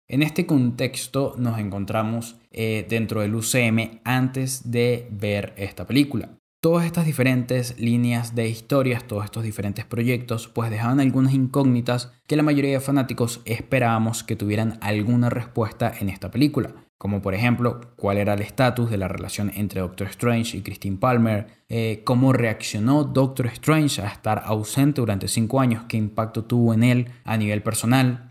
En 0.07 0.23
este 0.23 0.45
contexto 0.45 1.35
nos 1.37 1.57
encontramos 1.57 2.35
eh, 2.51 2.85
dentro 2.89 3.21
del 3.21 3.33
UCM 3.33 4.01
antes 4.03 4.69
de 4.69 5.07
ver 5.09 5.53
esta 5.55 5.87
película. 5.87 6.40
Todas 6.63 6.85
estas 6.85 7.07
diferentes 7.07 7.79
líneas 7.79 8.35
de 8.35 8.47
historias, 8.47 9.07
todos 9.07 9.25
estos 9.25 9.41
diferentes 9.41 9.83
proyectos, 9.83 10.47
pues 10.47 10.69
dejaban 10.69 10.99
algunas 10.99 11.33
incógnitas 11.33 12.13
que 12.27 12.35
la 12.35 12.43
mayoría 12.43 12.73
de 12.73 12.79
fanáticos 12.79 13.41
esperábamos 13.45 14.23
que 14.23 14.35
tuvieran 14.35 14.77
alguna 14.79 15.31
respuesta 15.31 15.91
en 15.99 16.09
esta 16.09 16.29
película. 16.29 16.75
Como 16.99 17.23
por 17.23 17.33
ejemplo, 17.33 17.81
cuál 17.95 18.19
era 18.19 18.35
el 18.35 18.41
estatus 18.41 18.91
de 18.91 18.97
la 18.97 19.07
relación 19.07 19.51
entre 19.55 19.81
Doctor 19.81 20.05
Strange 20.09 20.55
y 20.55 20.61
Christine 20.61 20.97
Palmer, 20.97 21.47
eh, 21.67 22.03
cómo 22.05 22.31
reaccionó 22.31 23.05
Doctor 23.05 23.47
Strange 23.47 24.03
a 24.03 24.09
estar 24.09 24.43
ausente 24.45 25.01
durante 25.01 25.27
cinco 25.27 25.61
años, 25.61 25.85
qué 25.89 25.97
impacto 25.97 26.43
tuvo 26.43 26.75
en 26.75 26.83
él 26.83 27.07
a 27.23 27.37
nivel 27.37 27.63
personal, 27.63 28.30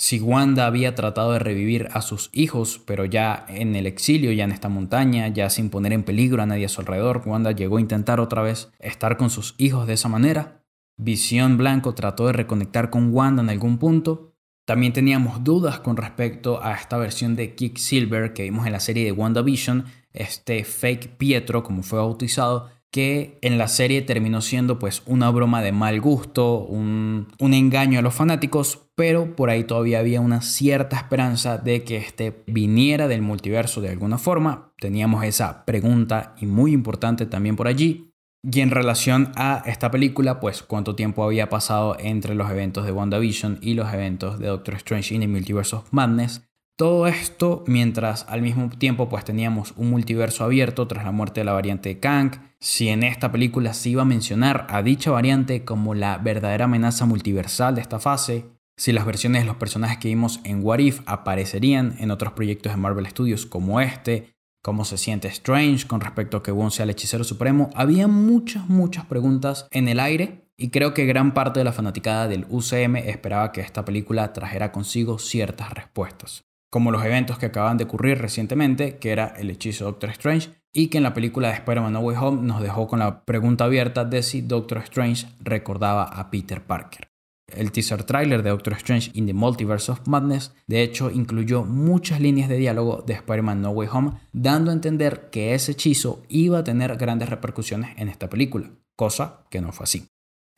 si 0.00 0.18
Wanda 0.18 0.64
había 0.64 0.94
tratado 0.94 1.32
de 1.32 1.40
revivir 1.40 1.88
a 1.92 2.00
sus 2.00 2.30
hijos, 2.32 2.80
pero 2.86 3.04
ya 3.04 3.44
en 3.48 3.76
el 3.76 3.86
exilio, 3.86 4.32
ya 4.32 4.44
en 4.44 4.50
esta 4.50 4.70
montaña, 4.70 5.28
ya 5.28 5.50
sin 5.50 5.68
poner 5.68 5.92
en 5.92 6.04
peligro 6.04 6.42
a 6.42 6.46
nadie 6.46 6.64
a 6.64 6.70
su 6.70 6.80
alrededor, 6.80 7.20
Wanda 7.26 7.52
llegó 7.52 7.76
a 7.76 7.82
intentar 7.82 8.18
otra 8.18 8.40
vez 8.40 8.72
estar 8.78 9.18
con 9.18 9.28
sus 9.28 9.54
hijos 9.58 9.86
de 9.86 9.92
esa 9.92 10.08
manera. 10.08 10.64
Visión 10.96 11.58
Blanco 11.58 11.92
trató 11.92 12.28
de 12.28 12.32
reconectar 12.32 12.88
con 12.88 13.12
Wanda 13.12 13.42
en 13.42 13.50
algún 13.50 13.76
punto. 13.76 14.32
También 14.64 14.94
teníamos 14.94 15.44
dudas 15.44 15.80
con 15.80 15.98
respecto 15.98 16.64
a 16.64 16.72
esta 16.72 16.96
versión 16.96 17.36
de 17.36 17.54
Silver 17.76 18.32
que 18.32 18.44
vimos 18.44 18.64
en 18.64 18.72
la 18.72 18.80
serie 18.80 19.04
de 19.04 19.12
WandaVision, 19.12 19.84
este 20.14 20.64
fake 20.64 21.18
Pietro, 21.18 21.62
como 21.62 21.82
fue 21.82 21.98
bautizado, 21.98 22.70
que 22.90 23.38
en 23.42 23.56
la 23.56 23.68
serie 23.68 24.02
terminó 24.02 24.40
siendo 24.40 24.78
pues 24.78 25.02
una 25.06 25.30
broma 25.30 25.62
de 25.62 25.72
mal 25.72 26.00
gusto, 26.00 26.58
un, 26.58 27.28
un, 27.38 27.54
engaño 27.54 27.98
a 27.98 28.02
los 28.02 28.14
fanáticos, 28.14 28.90
pero 28.96 29.36
por 29.36 29.48
ahí 29.48 29.64
todavía 29.64 30.00
había 30.00 30.20
una 30.20 30.42
cierta 30.42 30.96
esperanza 30.96 31.58
de 31.58 31.84
que 31.84 31.96
este 31.98 32.42
viniera 32.46 33.06
del 33.06 33.22
multiverso 33.22 33.80
de 33.80 33.90
alguna 33.90 34.18
forma. 34.18 34.72
Teníamos 34.78 35.24
esa 35.24 35.64
pregunta 35.64 36.34
y 36.40 36.46
muy 36.46 36.72
importante 36.72 37.26
también 37.26 37.56
por 37.56 37.68
allí. 37.68 38.10
Y 38.42 38.60
en 38.60 38.70
relación 38.70 39.32
a 39.36 39.62
esta 39.66 39.90
película, 39.90 40.40
pues 40.40 40.62
cuánto 40.62 40.96
tiempo 40.96 41.22
había 41.22 41.50
pasado 41.50 41.96
entre 41.98 42.34
los 42.34 42.50
eventos 42.50 42.86
de 42.86 42.92
WandaVision 42.92 43.58
y 43.60 43.74
los 43.74 43.92
eventos 43.92 44.38
de 44.38 44.46
Doctor 44.46 44.76
Strange 44.76 45.14
in 45.14 45.20
the 45.20 45.28
Multiverse 45.28 45.76
of 45.76 45.92
Madness. 45.92 46.49
Todo 46.80 47.06
esto 47.06 47.62
mientras 47.66 48.24
al 48.26 48.40
mismo 48.40 48.70
tiempo 48.70 49.10
pues 49.10 49.22
teníamos 49.22 49.74
un 49.76 49.90
multiverso 49.90 50.44
abierto 50.44 50.88
tras 50.88 51.04
la 51.04 51.12
muerte 51.12 51.42
de 51.42 51.44
la 51.44 51.52
variante 51.52 51.98
Kang. 51.98 52.30
Si 52.58 52.88
en 52.88 53.02
esta 53.02 53.30
película 53.30 53.74
se 53.74 53.90
iba 53.90 54.00
a 54.00 54.06
mencionar 54.06 54.66
a 54.70 54.82
dicha 54.82 55.10
variante 55.10 55.62
como 55.62 55.92
la 55.92 56.16
verdadera 56.16 56.64
amenaza 56.64 57.04
multiversal 57.04 57.74
de 57.74 57.82
esta 57.82 57.98
fase, 57.98 58.46
si 58.78 58.92
las 58.92 59.04
versiones 59.04 59.42
de 59.42 59.46
los 59.46 59.56
personajes 59.56 59.98
que 59.98 60.08
vimos 60.08 60.40
en 60.42 60.64
What 60.64 60.78
If 60.78 61.00
aparecerían 61.04 61.96
en 61.98 62.10
otros 62.10 62.32
proyectos 62.32 62.72
de 62.72 62.78
Marvel 62.78 63.06
Studios 63.08 63.44
como 63.44 63.82
este, 63.82 64.32
cómo 64.62 64.86
se 64.86 64.96
siente 64.96 65.28
Strange 65.28 65.86
con 65.86 66.00
respecto 66.00 66.38
a 66.38 66.42
que 66.42 66.50
Wong 66.50 66.70
sea 66.70 66.84
el 66.84 66.90
hechicero 66.90 67.24
supremo, 67.24 67.68
había 67.74 68.08
muchas, 68.08 68.70
muchas 68.70 69.04
preguntas 69.04 69.66
en 69.70 69.86
el 69.88 70.00
aire 70.00 70.48
y 70.56 70.70
creo 70.70 70.94
que 70.94 71.04
gran 71.04 71.34
parte 71.34 71.60
de 71.60 71.64
la 71.64 71.72
fanaticada 71.72 72.26
del 72.26 72.46
UCM 72.48 72.96
esperaba 72.96 73.52
que 73.52 73.60
esta 73.60 73.84
película 73.84 74.32
trajera 74.32 74.72
consigo 74.72 75.18
ciertas 75.18 75.74
respuestas 75.74 76.49
como 76.70 76.92
los 76.92 77.04
eventos 77.04 77.38
que 77.38 77.46
acaban 77.46 77.76
de 77.76 77.84
ocurrir 77.84 78.18
recientemente, 78.18 78.98
que 78.98 79.10
era 79.10 79.34
el 79.36 79.50
hechizo 79.50 79.84
Doctor 79.84 80.10
Strange, 80.10 80.50
y 80.72 80.86
que 80.86 80.98
en 80.98 81.04
la 81.04 81.14
película 81.14 81.48
de 81.48 81.54
Spider-Man 81.54 81.92
No 81.92 82.00
Way 82.00 82.16
Home 82.16 82.42
nos 82.42 82.62
dejó 82.62 82.86
con 82.86 83.00
la 83.00 83.24
pregunta 83.24 83.64
abierta 83.64 84.04
de 84.04 84.22
si 84.22 84.40
Doctor 84.40 84.78
Strange 84.78 85.26
recordaba 85.40 86.04
a 86.04 86.30
Peter 86.30 86.62
Parker. 86.62 87.08
El 87.48 87.72
teaser 87.72 88.04
trailer 88.04 88.44
de 88.44 88.50
Doctor 88.50 88.74
Strange 88.74 89.10
in 89.14 89.26
the 89.26 89.34
Multiverse 89.34 89.90
of 89.90 90.06
Madness 90.06 90.54
de 90.68 90.82
hecho 90.82 91.10
incluyó 91.10 91.64
muchas 91.64 92.20
líneas 92.20 92.48
de 92.48 92.56
diálogo 92.56 93.02
de 93.04 93.14
Spider-Man 93.14 93.60
No 93.60 93.70
Way 93.70 93.88
Home, 93.92 94.12
dando 94.32 94.70
a 94.70 94.74
entender 94.74 95.30
que 95.30 95.54
ese 95.54 95.72
hechizo 95.72 96.22
iba 96.28 96.58
a 96.58 96.64
tener 96.64 96.96
grandes 96.96 97.28
repercusiones 97.28 97.90
en 97.98 98.08
esta 98.08 98.30
película, 98.30 98.70
cosa 98.94 99.40
que 99.50 99.60
no 99.60 99.72
fue 99.72 99.84
así. 99.84 100.06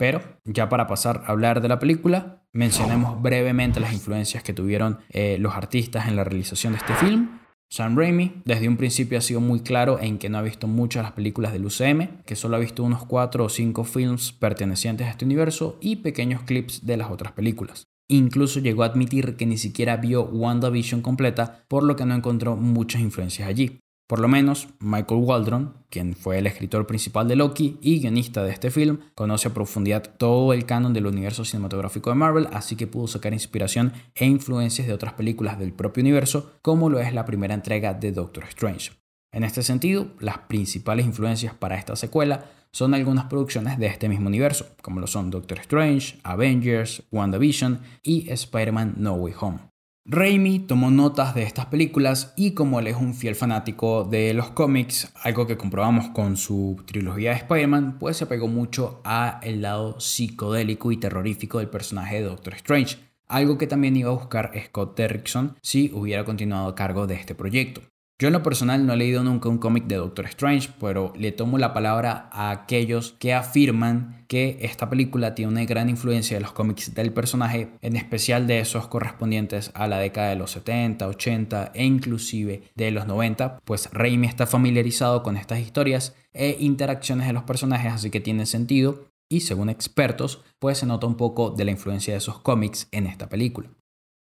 Pero 0.02 0.20
ya 0.44 0.68
para 0.68 0.88
pasar 0.88 1.22
a 1.24 1.30
hablar 1.30 1.60
de 1.60 1.68
la 1.68 1.78
película, 1.78 2.42
mencionemos 2.52 3.22
brevemente 3.22 3.78
las 3.78 3.92
influencias 3.92 4.42
que 4.42 4.52
tuvieron 4.52 4.98
eh, 5.10 5.36
los 5.38 5.54
artistas 5.54 6.08
en 6.08 6.16
la 6.16 6.24
realización 6.24 6.72
de 6.72 6.80
este 6.80 6.94
film. 6.94 7.38
Sam 7.70 7.96
Raimi 7.96 8.42
desde 8.44 8.66
un 8.66 8.76
principio 8.76 9.16
ha 9.16 9.20
sido 9.20 9.40
muy 9.40 9.60
claro 9.60 10.00
en 10.00 10.18
que 10.18 10.28
no 10.28 10.38
ha 10.38 10.42
visto 10.42 10.66
muchas 10.66 11.04
las 11.04 11.12
películas 11.12 11.52
del 11.52 11.66
UCM, 11.66 12.24
que 12.26 12.34
solo 12.34 12.56
ha 12.56 12.58
visto 12.58 12.82
unos 12.82 13.06
4 13.06 13.44
o 13.44 13.48
5 13.48 13.84
films 13.84 14.32
pertenecientes 14.32 15.06
a 15.06 15.10
este 15.10 15.24
universo 15.24 15.78
y 15.80 15.94
pequeños 15.94 16.42
clips 16.42 16.84
de 16.84 16.96
las 16.96 17.08
otras 17.08 17.30
películas. 17.30 17.84
Incluso 18.08 18.58
llegó 18.58 18.82
a 18.82 18.86
admitir 18.86 19.36
que 19.36 19.46
ni 19.46 19.56
siquiera 19.56 19.98
vio 19.98 20.24
WandaVision 20.24 21.00
completa, 21.00 21.64
por 21.68 21.84
lo 21.84 21.94
que 21.94 22.06
no 22.06 22.16
encontró 22.16 22.56
muchas 22.56 23.02
influencias 23.02 23.48
allí. 23.48 23.78
Por 24.12 24.20
lo 24.20 24.28
menos, 24.28 24.68
Michael 24.78 25.22
Waldron, 25.24 25.72
quien 25.88 26.14
fue 26.14 26.36
el 26.36 26.46
escritor 26.46 26.86
principal 26.86 27.26
de 27.28 27.34
Loki 27.34 27.78
y 27.80 27.98
guionista 27.98 28.44
de 28.44 28.50
este 28.50 28.70
film, 28.70 28.98
conoce 29.14 29.48
a 29.48 29.54
profundidad 29.54 30.02
todo 30.18 30.52
el 30.52 30.66
canon 30.66 30.92
del 30.92 31.06
universo 31.06 31.46
cinematográfico 31.46 32.10
de 32.10 32.16
Marvel, 32.16 32.46
así 32.52 32.76
que 32.76 32.86
pudo 32.86 33.06
sacar 33.06 33.32
inspiración 33.32 33.94
e 34.14 34.26
influencias 34.26 34.86
de 34.86 34.92
otras 34.92 35.14
películas 35.14 35.58
del 35.58 35.72
propio 35.72 36.02
universo, 36.02 36.52
como 36.60 36.90
lo 36.90 37.00
es 37.00 37.14
la 37.14 37.24
primera 37.24 37.54
entrega 37.54 37.94
de 37.94 38.12
Doctor 38.12 38.44
Strange. 38.50 38.92
En 39.32 39.44
este 39.44 39.62
sentido, 39.62 40.08
las 40.20 40.36
principales 40.40 41.06
influencias 41.06 41.54
para 41.54 41.78
esta 41.78 41.96
secuela 41.96 42.50
son 42.70 42.92
algunas 42.92 43.24
producciones 43.30 43.78
de 43.78 43.86
este 43.86 44.10
mismo 44.10 44.26
universo, 44.26 44.66
como 44.82 45.00
lo 45.00 45.06
son 45.06 45.30
Doctor 45.30 45.58
Strange, 45.60 46.18
Avengers, 46.22 47.02
WandaVision 47.10 47.80
y 48.02 48.28
Spider-Man 48.28 48.92
No 48.98 49.14
Way 49.14 49.34
Home. 49.40 49.71
Raimi 50.04 50.58
tomó 50.58 50.90
notas 50.90 51.32
de 51.32 51.44
estas 51.44 51.66
películas 51.66 52.34
y 52.36 52.54
como 52.54 52.80
él 52.80 52.88
es 52.88 52.96
un 52.96 53.14
fiel 53.14 53.36
fanático 53.36 54.02
de 54.02 54.34
los 54.34 54.50
cómics, 54.50 55.12
algo 55.22 55.46
que 55.46 55.56
comprobamos 55.56 56.08
con 56.08 56.36
su 56.36 56.82
trilogía 56.86 57.30
de 57.30 57.36
Spider-Man, 57.36 57.98
pues 58.00 58.16
se 58.16 58.24
apegó 58.24 58.48
mucho 58.48 59.00
a 59.04 59.38
el 59.44 59.62
lado 59.62 60.00
psicodélico 60.00 60.90
y 60.90 60.96
terrorífico 60.96 61.60
del 61.60 61.68
personaje 61.68 62.16
de 62.16 62.22
Doctor 62.22 62.54
Strange, 62.54 62.98
algo 63.28 63.58
que 63.58 63.68
también 63.68 63.96
iba 63.96 64.10
a 64.10 64.14
buscar 64.14 64.50
Scott 64.66 64.96
Derrickson 64.96 65.56
si 65.62 65.92
hubiera 65.94 66.24
continuado 66.24 66.66
a 66.66 66.74
cargo 66.74 67.06
de 67.06 67.14
este 67.14 67.36
proyecto. 67.36 67.82
Yo 68.18 68.28
en 68.28 68.34
lo 68.34 68.42
personal 68.44 68.86
no 68.86 68.92
he 68.92 68.96
leído 68.96 69.24
nunca 69.24 69.48
un 69.48 69.58
cómic 69.58 69.86
de 69.86 69.96
Doctor 69.96 70.26
Strange, 70.26 70.70
pero 70.78 71.12
le 71.16 71.32
tomo 71.32 71.58
la 71.58 71.74
palabra 71.74 72.28
a 72.30 72.50
aquellos 72.50 73.16
que 73.18 73.34
afirman 73.34 74.24
que 74.28 74.58
esta 74.62 74.88
película 74.88 75.34
tiene 75.34 75.50
una 75.50 75.64
gran 75.64 75.88
influencia 75.88 76.36
de 76.36 76.42
los 76.42 76.52
cómics 76.52 76.94
del 76.94 77.12
personaje, 77.12 77.72
en 77.80 77.96
especial 77.96 78.46
de 78.46 78.60
esos 78.60 78.86
correspondientes 78.86 79.72
a 79.74 79.88
la 79.88 79.98
década 79.98 80.28
de 80.28 80.36
los 80.36 80.52
70, 80.52 81.08
80 81.08 81.72
e 81.74 81.84
inclusive 81.84 82.62
de 82.76 82.90
los 82.92 83.08
90, 83.08 83.58
pues 83.64 83.90
Raimi 83.92 84.28
está 84.28 84.46
familiarizado 84.46 85.24
con 85.24 85.36
estas 85.36 85.58
historias 85.58 86.14
e 86.32 86.56
interacciones 86.60 87.26
de 87.26 87.32
los 87.32 87.42
personajes, 87.42 87.92
así 87.92 88.10
que 88.10 88.20
tiene 88.20 88.46
sentido 88.46 89.06
y 89.28 89.40
según 89.40 89.68
expertos, 89.68 90.42
pues 90.58 90.78
se 90.78 90.86
nota 90.86 91.06
un 91.06 91.16
poco 91.16 91.50
de 91.50 91.64
la 91.64 91.70
influencia 91.70 92.14
de 92.14 92.18
esos 92.18 92.38
cómics 92.38 92.86
en 92.92 93.06
esta 93.06 93.28
película. 93.28 93.70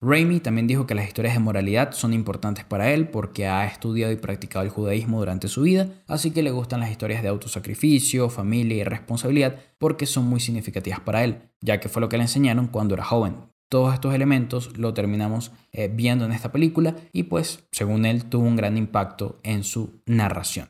Raimi 0.04 0.40
también 0.40 0.66
dijo 0.66 0.86
que 0.86 0.94
las 0.94 1.06
historias 1.06 1.34
de 1.34 1.40
moralidad 1.40 1.92
son 1.92 2.12
importantes 2.12 2.64
para 2.64 2.92
él 2.92 3.08
porque 3.08 3.46
ha 3.46 3.64
estudiado 3.64 4.12
y 4.12 4.16
practicado 4.16 4.62
el 4.62 4.70
judaísmo 4.70 5.18
durante 5.18 5.48
su 5.48 5.62
vida, 5.62 5.88
así 6.06 6.30
que 6.30 6.42
le 6.42 6.50
gustan 6.50 6.80
las 6.80 6.90
historias 6.90 7.22
de 7.22 7.28
autosacrificio, 7.28 8.28
familia 8.28 8.76
y 8.76 8.84
responsabilidad 8.84 9.56
porque 9.78 10.04
son 10.04 10.26
muy 10.26 10.40
significativas 10.40 11.00
para 11.00 11.24
él, 11.24 11.38
ya 11.62 11.80
que 11.80 11.88
fue 11.88 12.02
lo 12.02 12.10
que 12.10 12.18
le 12.18 12.24
enseñaron 12.24 12.66
cuando 12.66 12.94
era 12.94 13.04
joven. 13.04 13.36
Todos 13.70 13.94
estos 13.94 14.14
elementos 14.14 14.76
lo 14.76 14.92
terminamos 14.92 15.52
eh, 15.72 15.90
viendo 15.92 16.26
en 16.26 16.32
esta 16.32 16.52
película 16.52 16.94
y 17.12 17.24
pues, 17.24 17.64
según 17.72 18.04
él, 18.04 18.26
tuvo 18.26 18.46
un 18.46 18.56
gran 18.56 18.76
impacto 18.76 19.40
en 19.42 19.64
su 19.64 20.02
narración. 20.04 20.68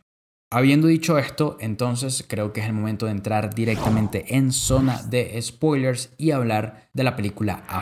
Habiendo 0.53 0.87
dicho 0.87 1.19
esto, 1.19 1.57
entonces 1.59 2.25
creo 2.29 2.53
que 2.53 2.61
es 2.61 2.67
el 2.67 2.73
momento 2.73 3.07
de 3.07 3.13
entrar 3.13 3.53
directamente 3.53 4.37
en 4.37 4.53
zona 4.53 5.03
de 5.03 5.37
spoilers 5.43 6.15
y 6.19 6.31
hablar 6.31 6.89
de 6.93 7.03
la 7.03 7.17
película 7.17 7.65
a 7.67 7.81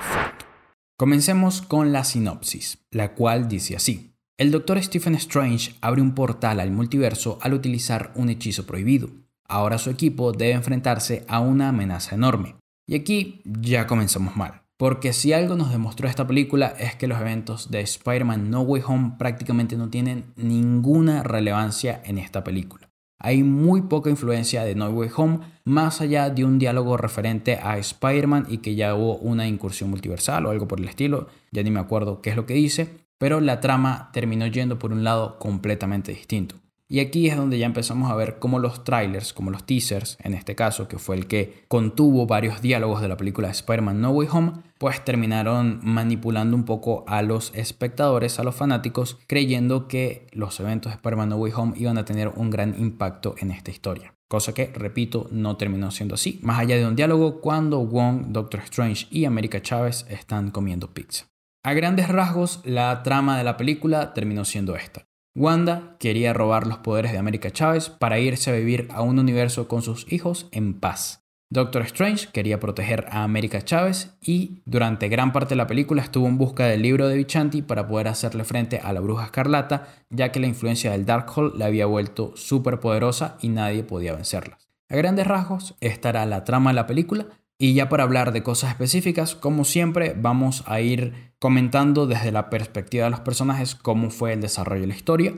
Comencemos 1.02 1.62
con 1.62 1.90
la 1.90 2.04
sinopsis, 2.04 2.78
la 2.92 3.14
cual 3.14 3.48
dice 3.48 3.74
así. 3.74 4.14
El 4.38 4.52
Doctor 4.52 4.80
Stephen 4.80 5.16
Strange 5.16 5.74
abre 5.80 6.00
un 6.00 6.14
portal 6.14 6.60
al 6.60 6.70
multiverso 6.70 7.40
al 7.42 7.54
utilizar 7.54 8.12
un 8.14 8.28
hechizo 8.28 8.66
prohibido. 8.66 9.10
Ahora 9.48 9.78
su 9.78 9.90
equipo 9.90 10.30
debe 10.30 10.52
enfrentarse 10.52 11.24
a 11.26 11.40
una 11.40 11.70
amenaza 11.70 12.14
enorme. 12.14 12.54
Y 12.86 12.94
aquí 12.94 13.42
ya 13.44 13.88
comenzamos 13.88 14.36
mal. 14.36 14.62
Porque 14.76 15.12
si 15.12 15.32
algo 15.32 15.56
nos 15.56 15.72
demostró 15.72 16.06
esta 16.06 16.24
película 16.24 16.68
es 16.78 16.94
que 16.94 17.08
los 17.08 17.20
eventos 17.20 17.72
de 17.72 17.80
Spider-Man 17.80 18.48
No 18.48 18.60
Way 18.60 18.82
Home 18.86 19.14
prácticamente 19.18 19.76
no 19.76 19.90
tienen 19.90 20.32
ninguna 20.36 21.24
relevancia 21.24 22.00
en 22.04 22.18
esta 22.18 22.44
película 22.44 22.91
hay 23.22 23.44
muy 23.44 23.82
poca 23.82 24.10
influencia 24.10 24.64
de 24.64 24.74
No 24.74 24.90
Way 24.90 25.10
Home, 25.16 25.38
más 25.64 26.00
allá 26.00 26.28
de 26.28 26.44
un 26.44 26.58
diálogo 26.58 26.96
referente 26.96 27.56
a 27.62 27.78
Spider-Man 27.78 28.46
y 28.48 28.58
que 28.58 28.74
ya 28.74 28.96
hubo 28.96 29.16
una 29.18 29.46
incursión 29.46 29.90
multiversal 29.90 30.44
o 30.44 30.50
algo 30.50 30.66
por 30.66 30.80
el 30.80 30.88
estilo, 30.88 31.28
ya 31.52 31.62
ni 31.62 31.70
me 31.70 31.78
acuerdo 31.78 32.20
qué 32.20 32.30
es 32.30 32.36
lo 32.36 32.46
que 32.46 32.54
dice, 32.54 32.88
pero 33.18 33.40
la 33.40 33.60
trama 33.60 34.10
terminó 34.12 34.48
yendo 34.48 34.80
por 34.80 34.92
un 34.92 35.04
lado 35.04 35.38
completamente 35.38 36.10
distinto. 36.10 36.56
Y 36.92 37.00
aquí 37.00 37.26
es 37.26 37.38
donde 37.38 37.58
ya 37.58 37.64
empezamos 37.64 38.10
a 38.10 38.14
ver 38.14 38.38
cómo 38.38 38.58
los 38.58 38.84
trailers, 38.84 39.32
como 39.32 39.50
los 39.50 39.64
teasers, 39.64 40.18
en 40.22 40.34
este 40.34 40.54
caso, 40.54 40.88
que 40.88 40.98
fue 40.98 41.16
el 41.16 41.26
que 41.26 41.64
contuvo 41.66 42.26
varios 42.26 42.60
diálogos 42.60 43.00
de 43.00 43.08
la 43.08 43.16
película 43.16 43.48
Spider-Man 43.48 44.02
No 44.02 44.10
Way 44.10 44.28
Home, 44.30 44.52
pues 44.76 45.02
terminaron 45.02 45.80
manipulando 45.82 46.54
un 46.54 46.66
poco 46.66 47.06
a 47.08 47.22
los 47.22 47.50
espectadores, 47.54 48.38
a 48.38 48.44
los 48.44 48.54
fanáticos, 48.54 49.16
creyendo 49.26 49.88
que 49.88 50.26
los 50.32 50.60
eventos 50.60 50.92
de 50.92 50.96
Spider-Man 50.96 51.30
No 51.30 51.36
Way 51.36 51.52
Home 51.56 51.72
iban 51.78 51.96
a 51.96 52.04
tener 52.04 52.28
un 52.28 52.50
gran 52.50 52.78
impacto 52.78 53.36
en 53.38 53.52
esta 53.52 53.70
historia. 53.70 54.12
Cosa 54.28 54.52
que, 54.52 54.66
repito, 54.66 55.28
no 55.30 55.56
terminó 55.56 55.90
siendo 55.92 56.16
así. 56.16 56.40
Más 56.42 56.58
allá 56.58 56.76
de 56.76 56.86
un 56.86 56.94
diálogo, 56.94 57.40
cuando 57.40 57.86
Wong, 57.86 58.32
Doctor 58.32 58.60
Strange 58.64 59.06
y 59.10 59.24
América 59.24 59.62
Chávez 59.62 60.04
están 60.10 60.50
comiendo 60.50 60.92
pizza. 60.92 61.24
A 61.64 61.72
grandes 61.72 62.08
rasgos, 62.08 62.60
la 62.64 63.02
trama 63.02 63.38
de 63.38 63.44
la 63.44 63.56
película 63.56 64.12
terminó 64.12 64.44
siendo 64.44 64.76
esta. 64.76 65.06
Wanda 65.34 65.96
quería 65.98 66.34
robar 66.34 66.66
los 66.66 66.78
poderes 66.78 67.12
de 67.12 67.18
América 67.18 67.50
Chávez 67.50 67.88
para 67.88 68.18
irse 68.18 68.50
a 68.50 68.54
vivir 68.54 68.88
a 68.90 69.00
un 69.00 69.18
universo 69.18 69.66
con 69.66 69.80
sus 69.80 70.10
hijos 70.12 70.48
en 70.52 70.78
paz. 70.78 71.24
Doctor 71.48 71.82
Strange 71.82 72.28
quería 72.32 72.60
proteger 72.60 73.06
a 73.10 73.24
América 73.24 73.62
Chávez 73.62 74.16
y 74.20 74.62
durante 74.66 75.08
gran 75.08 75.32
parte 75.32 75.50
de 75.50 75.56
la 75.56 75.66
película 75.66 76.02
estuvo 76.02 76.26
en 76.26 76.38
busca 76.38 76.66
del 76.66 76.82
libro 76.82 77.08
de 77.08 77.16
Vichanti 77.16 77.62
para 77.62 77.88
poder 77.88 78.08
hacerle 78.08 78.44
frente 78.44 78.78
a 78.78 78.92
la 78.92 79.00
bruja 79.00 79.24
escarlata, 79.24 79.88
ya 80.10 80.32
que 80.32 80.40
la 80.40 80.46
influencia 80.46 80.92
del 80.92 81.06
Darkhold 81.06 81.56
la 81.56 81.66
había 81.66 81.86
vuelto 81.86 82.32
súper 82.36 82.80
poderosa 82.80 83.36
y 83.40 83.48
nadie 83.48 83.84
podía 83.84 84.14
vencerla. 84.14 84.58
A 84.88 84.96
grandes 84.96 85.26
rasgos, 85.26 85.76
esta 85.80 86.10
era 86.10 86.26
la 86.26 86.44
trama 86.44 86.70
de 86.70 86.74
la 86.74 86.86
película, 86.86 87.26
y 87.62 87.74
ya 87.74 87.88
para 87.88 88.02
hablar 88.02 88.32
de 88.32 88.42
cosas 88.42 88.70
específicas, 88.70 89.36
como 89.36 89.64
siempre, 89.64 90.16
vamos 90.20 90.64
a 90.66 90.80
ir 90.80 91.32
comentando 91.38 92.08
desde 92.08 92.32
la 92.32 92.50
perspectiva 92.50 93.04
de 93.04 93.10
los 93.10 93.20
personajes 93.20 93.76
cómo 93.76 94.10
fue 94.10 94.32
el 94.32 94.40
desarrollo 94.40 94.80
de 94.80 94.88
la 94.88 94.96
historia. 94.96 95.34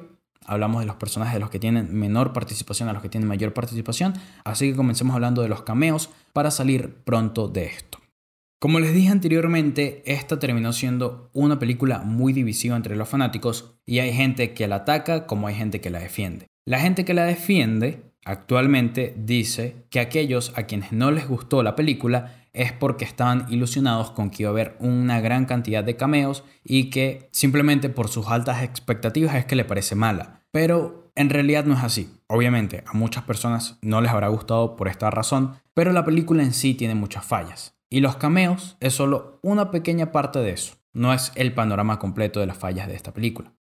Hablamos 0.46 0.80
de 0.80 0.86
los 0.86 0.96
personajes 0.96 1.34
de 1.34 1.40
los 1.40 1.50
que 1.50 1.58
tienen 1.58 1.94
menor 1.94 2.32
participación 2.32 2.88
a 2.88 2.94
los 2.94 3.02
que 3.02 3.10
tienen 3.10 3.28
mayor 3.28 3.52
participación, 3.52 4.14
así 4.42 4.70
que 4.70 4.74
comencemos 4.74 5.14
hablando 5.14 5.42
de 5.42 5.50
los 5.50 5.64
cameos 5.64 6.08
para 6.32 6.50
salir 6.50 6.94
pronto 7.04 7.48
de 7.48 7.66
esto. 7.66 7.98
Como 8.58 8.80
les 8.80 8.94
dije 8.94 9.10
anteriormente, 9.10 10.02
esta 10.06 10.38
terminó 10.38 10.72
siendo 10.72 11.28
una 11.34 11.58
película 11.58 11.98
muy 11.98 12.32
divisiva 12.32 12.74
entre 12.74 12.96
los 12.96 13.06
fanáticos 13.06 13.74
y 13.84 13.98
hay 13.98 14.14
gente 14.14 14.54
que 14.54 14.66
la 14.66 14.76
ataca 14.76 15.26
como 15.26 15.46
hay 15.46 15.56
gente 15.56 15.82
que 15.82 15.90
la 15.90 16.00
defiende. 16.00 16.46
La 16.64 16.80
gente 16.80 17.04
que 17.04 17.12
la 17.12 17.24
defiende 17.24 18.13
actualmente 18.24 19.14
dice 19.16 19.76
que 19.90 20.00
aquellos 20.00 20.52
a 20.56 20.64
quienes 20.64 20.92
no 20.92 21.10
les 21.10 21.28
gustó 21.28 21.62
la 21.62 21.76
película 21.76 22.44
es 22.52 22.72
porque 22.72 23.04
estaban 23.04 23.46
ilusionados 23.50 24.12
con 24.12 24.30
que 24.30 24.44
iba 24.44 24.50
a 24.50 24.52
haber 24.52 24.76
una 24.78 25.20
gran 25.20 25.44
cantidad 25.44 25.84
de 25.84 25.96
cameos 25.96 26.44
y 26.62 26.90
que 26.90 27.28
simplemente 27.32 27.88
por 27.88 28.08
sus 28.08 28.28
altas 28.28 28.62
expectativas 28.62 29.34
es 29.34 29.44
que 29.44 29.56
le 29.56 29.64
parece 29.64 29.96
mala. 29.96 30.40
Pero 30.52 31.10
en 31.16 31.30
realidad 31.30 31.64
no 31.64 31.74
es 31.74 31.82
así. 31.82 32.16
Obviamente 32.28 32.84
a 32.86 32.92
muchas 32.92 33.24
personas 33.24 33.78
no 33.82 34.00
les 34.00 34.12
habrá 34.12 34.28
gustado 34.28 34.76
por 34.76 34.88
esta 34.88 35.10
razón, 35.10 35.56
pero 35.74 35.92
la 35.92 36.04
película 36.04 36.42
en 36.42 36.52
sí 36.52 36.74
tiene 36.74 36.94
muchas 36.94 37.24
fallas. 37.24 37.76
Y 37.90 38.00
los 38.00 38.16
cameos 38.16 38.76
es 38.80 38.94
solo 38.94 39.38
una 39.42 39.70
pequeña 39.70 40.12
parte 40.12 40.38
de 40.40 40.50
eso. 40.50 40.74
No 40.92 41.12
es 41.12 41.32
el 41.34 41.54
panorama 41.54 41.98
completo 41.98 42.40
de 42.40 42.46
las 42.46 42.56
fallas 42.56 42.86
de 42.86 42.94
esta 42.94 43.12
película. 43.12 43.53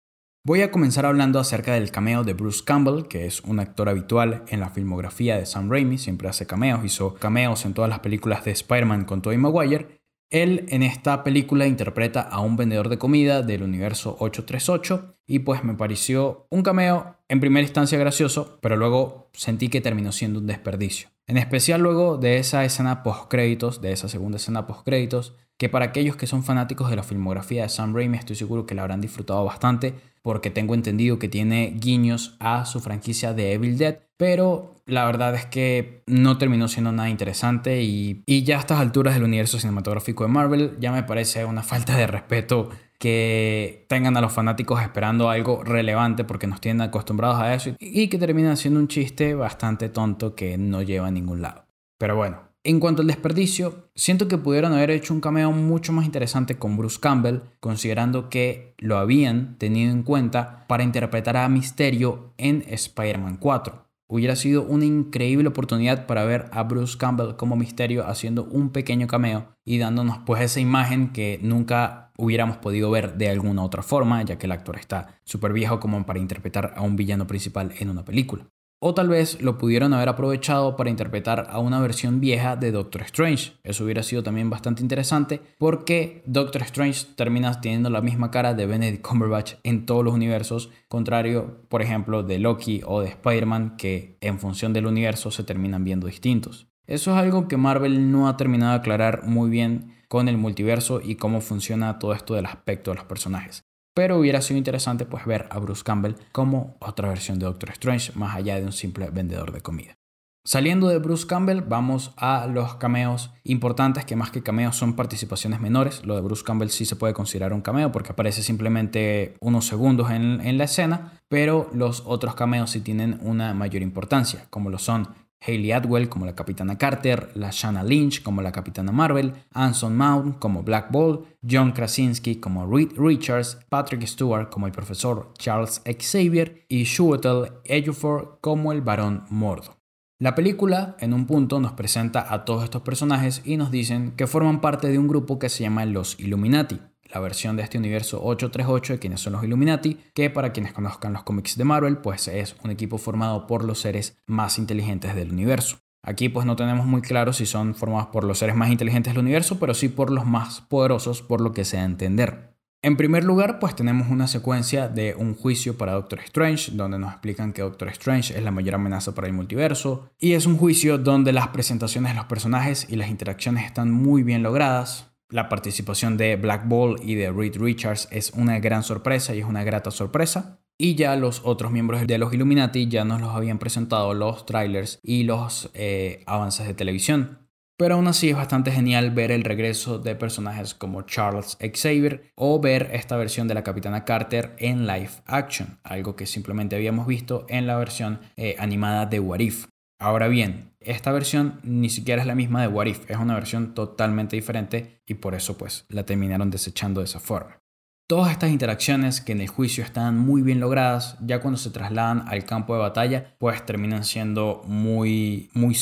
Voy 0.45 0.63
a 0.63 0.73
comenzar 0.73 1.07
hablando 1.07 1.39
acerca 1.39 1.75
del 1.75 1.93
cameo 1.93 2.25
de 2.25 2.33
Bruce 2.33 2.65
Campbell, 2.65 3.07
que 3.07 3.27
es 3.27 3.43
un 3.43 3.61
actor 3.61 3.89
habitual 3.89 4.43
en 4.49 4.59
la 4.59 4.71
filmografía 4.71 5.37
de 5.37 5.47
Sam 5.47 5.71
Raimi, 5.71 5.99
siempre 5.99 6.29
hace 6.29 6.49
cameos, 6.49 6.85
hizo 6.85 7.15
cameos 7.15 7.65
en 7.65 7.75
todas 7.75 7.89
las 7.89 8.01
películas 8.01 8.45
de 8.45 8.51
Spider-Man 8.51 9.05
con 9.05 9.23
Tobey 9.23 9.39
Maguire. 9.39 10.01
Él 10.31 10.67
en 10.71 10.83
esta 10.83 11.23
película 11.23 11.69
interpreta 11.69 12.23
a 12.23 12.41
un 12.41 12.57
vendedor 12.57 12.89
de 12.89 12.99
comida 12.99 13.43
del 13.43 13.63
universo 13.63 14.17
838 14.19 15.15
y 15.29 15.39
pues 15.39 15.63
me 15.63 15.75
pareció 15.75 16.49
un 16.51 16.65
cameo 16.65 17.19
en 17.29 17.39
primera 17.39 17.63
instancia 17.63 17.97
gracioso, 17.97 18.59
pero 18.61 18.77
luego 18.77 19.31
sentí 19.35 19.69
que 19.69 19.81
terminó 19.81 20.11
siendo 20.11 20.41
un 20.41 20.49
desperdicio. 20.49 21.11
En 21.29 21.37
especial 21.37 21.83
luego 21.83 22.17
de 22.17 22.39
esa 22.39 22.65
escena 22.65 23.05
post 23.05 23.31
créditos, 23.31 23.81
de 23.81 23.93
esa 23.93 24.09
segunda 24.09 24.39
escena 24.39 24.67
post 24.67 24.85
créditos, 24.85 25.37
que 25.57 25.69
para 25.69 25.85
aquellos 25.85 26.17
que 26.17 26.27
son 26.27 26.43
fanáticos 26.43 26.91
de 26.91 26.97
la 26.97 27.05
filmografía 27.05 27.63
de 27.63 27.69
Sam 27.69 27.95
Raimi 27.95 28.19
estoy 28.19 28.35
seguro 28.35 28.67
que 28.67 28.75
la 28.75 28.83
habrán 28.83 29.01
disfrutado 29.01 29.45
bastante, 29.45 29.95
porque 30.23 30.51
tengo 30.51 30.75
entendido 30.75 31.19
que 31.19 31.29
tiene 31.29 31.75
guiños 31.77 32.37
a 32.41 32.65
su 32.65 32.81
franquicia 32.81 33.35
de 33.35 33.53
Evil 33.53 33.77
Dead, 33.77 33.99
pero 34.17 34.77
la 34.87 35.05
verdad 35.05 35.35
es 35.35 35.47
que 35.47 36.03
no 36.07 36.39
terminó 36.39 36.69
siendo 36.69 36.93
nada 36.93 37.11
interesante 37.11 37.83
y, 37.83 38.23
y 38.27 38.45
ya 38.45 38.57
a 38.57 38.61
estas 38.61 38.81
alturas 38.81 39.15
del 39.15 39.25
universo 39.25 39.59
cinematográfico 39.59 40.25
de 40.25 40.31
Marvel 40.31 40.77
ya 40.81 40.93
me 40.93 41.03
parece 41.03 41.45
una 41.45 41.63
falta 41.63 41.97
de 41.97 42.07
respeto 42.07 42.71
que 42.99 43.85
tengan 43.89 44.17
a 44.17 44.21
los 44.21 44.33
fanáticos 44.33 44.81
esperando 44.81 45.29
algo 45.29 45.65
relevante 45.65 46.23
porque 46.23 46.47
nos 46.47 46.61
tienen 46.61 46.83
acostumbrados 46.83 47.41
a 47.41 47.53
eso 47.53 47.75
y 47.81 48.07
que 48.07 48.17
terminan 48.17 48.57
siendo 48.57 48.79
un 48.79 48.87
chiste 48.87 49.35
bastante 49.35 49.89
tonto 49.89 50.37
que 50.37 50.57
no 50.57 50.83
lleva 50.83 51.09
a 51.09 51.11
ningún 51.11 51.43
lado. 51.43 51.67
Pero 51.99 52.15
bueno, 52.15 52.52
en 52.65 52.79
cuanto 52.79 53.03
al 53.03 53.09
desperdicio, 53.09 53.89
siento 53.95 54.29
que 54.29 54.39
pudieron 54.39 54.73
haber 54.73 54.91
hecho 54.91 55.13
un 55.13 55.21
cameo 55.21 55.51
mucho 55.51 55.93
más 55.93 56.05
interesante 56.05 56.59
con 56.59 56.77
Bruce 56.77 57.01
Campbell, 57.01 57.41
considerando 57.59 58.29
que 58.29 58.75
lo 58.79 58.99
habían 58.99 59.59
tenido 59.59 59.91
en 59.91 60.05
cuenta 60.05 60.65
para 60.69 60.85
interpretar 60.85 61.37
a 61.37 61.49
Misterio 61.49 62.35
en 62.39 62.65
Spider-Man 62.69 63.39
4. 63.39 63.89
Hubiera 64.07 64.37
sido 64.37 64.63
una 64.63 64.85
increíble 64.85 65.49
oportunidad 65.49 66.07
para 66.07 66.25
ver 66.25 66.51
a 66.53 66.63
Bruce 66.65 66.99
Campbell 66.99 67.35
como 67.37 67.57
Misterio 67.57 68.07
haciendo 68.07 68.45
un 68.45 68.71
pequeño 68.71 69.07
cameo 69.07 69.57
y 69.65 69.79
dándonos 69.79 70.19
pues 70.27 70.43
esa 70.43 70.61
imagen 70.61 71.13
que 71.13 71.41
nunca 71.43 72.13
hubiéramos 72.17 72.59
podido 72.59 72.91
ver 72.91 73.15
de 73.17 73.31
alguna 73.31 73.65
otra 73.65 73.83
forma, 73.83 74.23
ya 74.23 74.37
que 74.39 74.47
el 74.47 74.53
actor 74.53 74.77
está 74.77 75.19
súper 75.25 75.53
viejo 75.53 75.81
como 75.81 76.05
para 76.05 76.19
interpretar 76.19 76.75
a 76.77 76.83
un 76.83 76.95
villano 76.95 77.27
principal 77.27 77.73
en 77.79 77.91
una 77.91 78.05
película. 78.05 78.47
O 78.85 78.95
tal 78.95 79.09
vez 79.09 79.41
lo 79.41 79.59
pudieron 79.59 79.95
haber 79.95 80.09
aprovechado 80.09 80.75
para 80.75 80.91
interpretar 80.91 81.47
a 81.51 81.61
una 81.61 81.81
versión 81.81 82.19
vieja 82.19 82.57
de 82.57 82.73
Doctor 82.73 83.03
Strange. 83.03 83.53
Eso 83.63 83.85
hubiera 83.85 84.03
sido 84.03 84.25
también 84.25 84.51
bastante 84.51 84.83
interesante 84.83 85.41
porque 85.57 86.25
Doctor 86.27 86.63
Strange 86.63 87.07
termina 87.15 87.61
teniendo 87.61 87.91
la 87.91 88.01
misma 88.01 88.33
cara 88.33 88.55
de 88.55 88.67
Benedict 88.67 89.07
Cumberbatch 89.07 89.55
en 89.63 89.87
todos 89.87 90.05
los 90.05 90.13
universos, 90.13 90.71
contrario, 90.89 91.61
por 91.69 91.81
ejemplo, 91.81 92.25
de 92.25 92.41
Loki 92.41 92.81
o 92.85 93.01
de 93.01 93.11
Spider-Man, 93.11 93.77
que 93.77 94.19
en 94.21 94.41
función 94.41 94.73
del 94.73 94.87
universo 94.87 95.31
se 95.31 95.45
terminan 95.45 95.85
viendo 95.85 96.09
distintos. 96.09 96.67
Eso 96.89 97.13
es 97.13 97.19
algo 97.19 97.47
que 97.47 97.57
Marvel 97.57 98.11
no 98.11 98.27
ha 98.27 98.37
terminado 98.37 98.73
de 98.73 98.79
aclarar 98.79 99.23
muy 99.23 99.49
bien 99.49 99.95
con 100.09 100.29
el 100.29 100.39
multiverso 100.39 101.01
y 101.01 101.15
cómo 101.15 101.41
funciona 101.41 102.01
todo 102.01 102.15
esto 102.15 102.35
del 102.35 102.47
aspecto 102.47 102.91
de 102.91 102.97
los 102.97 103.05
personajes. 103.05 103.65
Pero 103.95 104.19
hubiera 104.19 104.41
sido 104.41 104.59
interesante 104.59 105.05
pues 105.05 105.27
ver 105.27 105.49
a 105.51 105.59
Bruce 105.59 105.83
Campbell 105.85 106.15
como 106.33 106.77
otra 106.81 107.09
versión 107.09 107.39
de 107.39 107.47
Doctor 107.47 107.71
Strange, 107.71 108.13
más 108.15 108.35
allá 108.35 108.57
de 108.57 108.65
un 108.65 108.73
simple 108.73 109.11
vendedor 109.11 109.53
de 109.53 109.61
comida. 109.61 109.97
Saliendo 110.45 110.89
de 110.89 110.99
Bruce 110.99 111.29
Campbell, 111.29 111.61
vamos 111.61 112.15
a 112.17 112.49
los 112.49 112.75
cameos 112.75 113.31
importantes, 113.45 114.05
que 114.05 114.17
más 114.17 114.33
que 114.33 114.43
cameos 114.43 114.75
son 114.75 114.97
participaciones 114.97 115.61
menores. 115.61 116.05
Lo 116.05 116.17
de 116.17 116.21
Bruce 116.21 116.43
Campbell 116.43 116.71
sí 116.71 116.85
se 116.85 116.97
puede 116.97 117.15
considerar 117.15 117.53
un 117.53 117.61
cameo 117.61 117.93
porque 117.93 118.11
aparece 118.11 118.43
simplemente 118.43 119.37
unos 119.41 119.69
segundos 119.69 120.11
en, 120.11 120.41
en 120.41 120.59
la 120.59 120.65
escena, 120.65 121.21
pero 121.29 121.71
los 121.73 122.03
otros 122.07 122.35
cameos 122.35 122.71
sí 122.71 122.81
tienen 122.81 123.21
una 123.23 123.55
mayor 123.55 123.83
importancia, 123.83 124.47
como 124.51 124.69
lo 124.69 124.79
son 124.79 125.15
Hayley 125.45 125.73
Atwell 125.73 126.09
como 126.09 126.27
la 126.27 126.35
Capitana 126.35 126.79
Carter, 126.79 127.31
la 127.35 127.51
Shanna 127.51 127.83
Lynch 127.83 128.23
como 128.23 128.43
la 128.43 128.53
Capitana 128.53 128.93
Marvel, 128.93 129.33
Anson 129.53 129.97
Mount 129.97 130.39
como 130.39 130.63
Black 130.63 130.91
Ball, 130.91 131.25
John 131.49 131.73
Krasinski 131.73 132.37
como 132.37 132.67
Reed 132.67 132.93
Richards, 132.97 133.59
Patrick 133.69 134.07
Stewart 134.07 134.51
como 134.51 134.67
el 134.67 134.73
profesor 134.73 135.33
Charles 135.39 135.83
Xavier 135.85 136.65
y 136.69 136.85
Chiwetel 136.85 137.53
Ejiofor 137.65 138.39
como 138.41 138.73
el 138.73 138.81
Barón 138.81 139.25
Mordo. 139.31 139.77
La 140.23 140.37
película 140.37 140.97
en 141.01 141.15
un 141.15 141.27
punto 141.27 141.59
nos 141.59 141.73
presenta 141.73 142.33
a 142.33 142.45
todos 142.45 142.63
estos 142.63 142.83
personajes 142.83 143.43
y 143.45 143.57
nos 143.57 143.73
dicen 143.73 144.13
que 144.13 144.29
forman 144.29 144.61
parte 144.61 144.87
de 144.87 144.99
un 144.99 145.09
grupo 145.09 145.41
que 145.41 145.49
se 145.49 145.65
llama 145.65 145.85
los 145.85 146.21
Illuminati, 146.21 146.79
la 147.13 147.21
versión 147.21 147.57
de 147.57 147.63
este 147.63 147.79
universo 147.79 148.23
838 148.23 148.95
de 148.95 148.99
quienes 148.99 149.21
son 149.21 149.35
los 149.35 149.45
Illuminati, 149.45 149.99
que 150.15 150.31
para 150.31 150.53
quienes 150.53 150.73
conozcan 150.73 151.13
los 151.13 151.23
cómics 151.25 151.57
de 151.57 151.65
Marvel, 151.65 151.99
pues 151.99 152.29
es 152.29 152.57
un 152.65 152.71
equipo 152.71 152.99
formado 152.99 153.47
por 153.47 153.65
los 153.65 153.81
seres 153.81 154.17
más 154.27 154.59
inteligentes 154.59 155.15
del 155.15 155.33
universo. 155.33 155.79
Aquí 156.05 156.29
pues 156.29 156.47
no 156.47 156.57
tenemos 156.57 156.87
muy 156.87 157.01
claro 157.01 157.33
si 157.33 157.47
son 157.47 157.75
formados 157.75 158.09
por 158.09 158.25
los 158.25 158.39
seres 158.39 158.57
más 158.57 158.71
inteligentes 158.71 159.13
del 159.13 159.23
universo, 159.23 159.61
pero 159.61 159.73
sí 159.75 159.89
por 159.89 160.11
los 160.11 160.27
más 160.27 160.63
poderosos 160.63 161.23
por 161.23 161.41
lo 161.41 161.53
que 161.53 161.65
sea 161.65 161.85
entender. 161.85 162.53
En 162.85 162.97
primer 162.97 163.23
lugar, 163.23 163.61
pues 163.61 163.77
tenemos 163.77 164.09
una 164.11 164.27
secuencia 164.27 164.89
de 164.89 165.15
un 165.15 165.37
juicio 165.37 165.79
para 165.79 165.93
Doctor 165.93 166.19
Strange, 166.25 166.73
donde 166.73 166.99
nos 166.99 167.13
explican 167.13 167.53
que 167.53 167.63
Doctor 167.63 167.87
Strange 167.91 168.37
es 168.37 168.43
la 168.43 168.51
mayor 168.51 168.75
amenaza 168.75 169.15
para 169.15 169.29
el 169.29 169.33
multiverso, 169.33 170.11
y 170.19 170.33
es 170.33 170.47
un 170.47 170.59
juicio 170.59 170.99
donde 170.99 171.33
las 171.33 171.47
presentaciones 171.49 172.11
de 172.11 172.17
los 172.17 172.27
personajes 172.27 172.89
y 172.91 172.97
las 172.97 173.09
interacciones 173.09 173.67
están 173.67 173.93
muy 173.93 174.25
bien 174.25 174.43
logradas, 174.43 175.12
la 175.33 175.49
participación 175.49 176.17
de 176.17 176.37
Black 176.37 176.69
Ball 176.69 176.97
y 177.03 177.15
de 177.15 177.33
Reed 177.33 177.57
Richards 177.57 178.07
es 178.11 178.31
una 178.35 178.61
gran 178.61 178.83
sorpresa 178.83 179.35
y 179.35 179.41
es 179.41 179.47
una 179.47 179.65
grata 179.65 179.91
sorpresa. 179.91 180.61
Y 180.79 180.95
ya 180.95 181.17
los 181.17 181.43
otros 181.45 181.73
miembros 181.73 182.07
de 182.07 182.19
los 182.19 182.33
Illuminati 182.33 182.89
ya 182.89 183.05
nos 183.05 183.21
los 183.21 183.35
habían 183.35 183.59
presentado 183.59 184.15
los 184.15 184.47
trailers 184.47 185.01
y 185.03 185.25
los 185.25 185.71
eh, 185.75 186.23
avances 186.27 186.67
de 186.67 186.75
televisión. 186.75 187.39
Pero 187.79 187.95
aún 187.95 188.07
así 188.07 188.31
es 188.31 188.37
bastante 188.37 188.71
genial 188.71 189.11
ver 189.11 189.33
el 189.33 189.43
regreso 189.43 189.99
de 189.99 190.15
personajes 190.15 190.75
como 190.75 191.03
Charles 191.03 191.57
Xavier 191.61 192.31
o 192.37 192.61
ver 192.61 192.91
esta 192.93 193.17
versión 193.17 193.49
de 193.49 193.55
la 193.55 193.65
Capitana 193.65 194.05
Carter 194.05 194.55
en 194.59 194.87
live 194.87 195.11
action, 195.27 195.79
algo 195.83 196.15
que 196.15 196.27
simplemente 196.27 196.77
habíamos 196.77 197.07
visto 197.07 197.47
en 197.49 197.67
la 197.67 197.77
versión 197.77 198.21
eh, 198.37 198.57
animada 198.59 199.07
de 199.07 199.21
What 199.21 199.41
If. 199.41 199.67
Ahora 199.99 200.29
bien, 200.29 200.72
esta 200.87 201.13
versión 201.13 201.61
ni 201.63 201.91
siquiera 201.91 202.23
es 202.23 202.27
la 202.27 202.35
misma 202.35 202.63
de 202.63 202.69
What 202.69 202.87
If, 202.87 203.11
es 203.11 203.17
una 203.17 203.35
versión 203.35 203.75
totalmente 203.75 204.37
diferente 204.37 205.01
y 205.07 205.15
por 205.15 205.35
eso 205.35 205.57
pues 205.57 205.85
la 205.89 206.05
terminaron 206.05 206.51
desechando 206.51 207.01
de 207.01 207.07
esa 207.07 207.21
forma. 207.21 207.63
Todas 208.09 208.33
estas 208.33 208.51
interacciones 208.51 209.21
que 209.21 209.33
en 209.33 209.41
el 209.41 209.49
juicio 209.49 209.83
están 209.83 210.19
muy 210.19 210.43
bien 210.43 210.61
logradas, 210.61 211.17
ya 211.25 211.41
cuando 211.41 211.57
se 211.57 211.71
trasladan 211.71 212.25
al 212.29 212.45
campo 212.45 212.75
de 212.75 212.81
batalla, 212.81 213.37
pues 213.39 213.65
terminan 213.65 214.05
siendo 214.05 214.63
muy 214.67 215.49
muy 215.55 215.75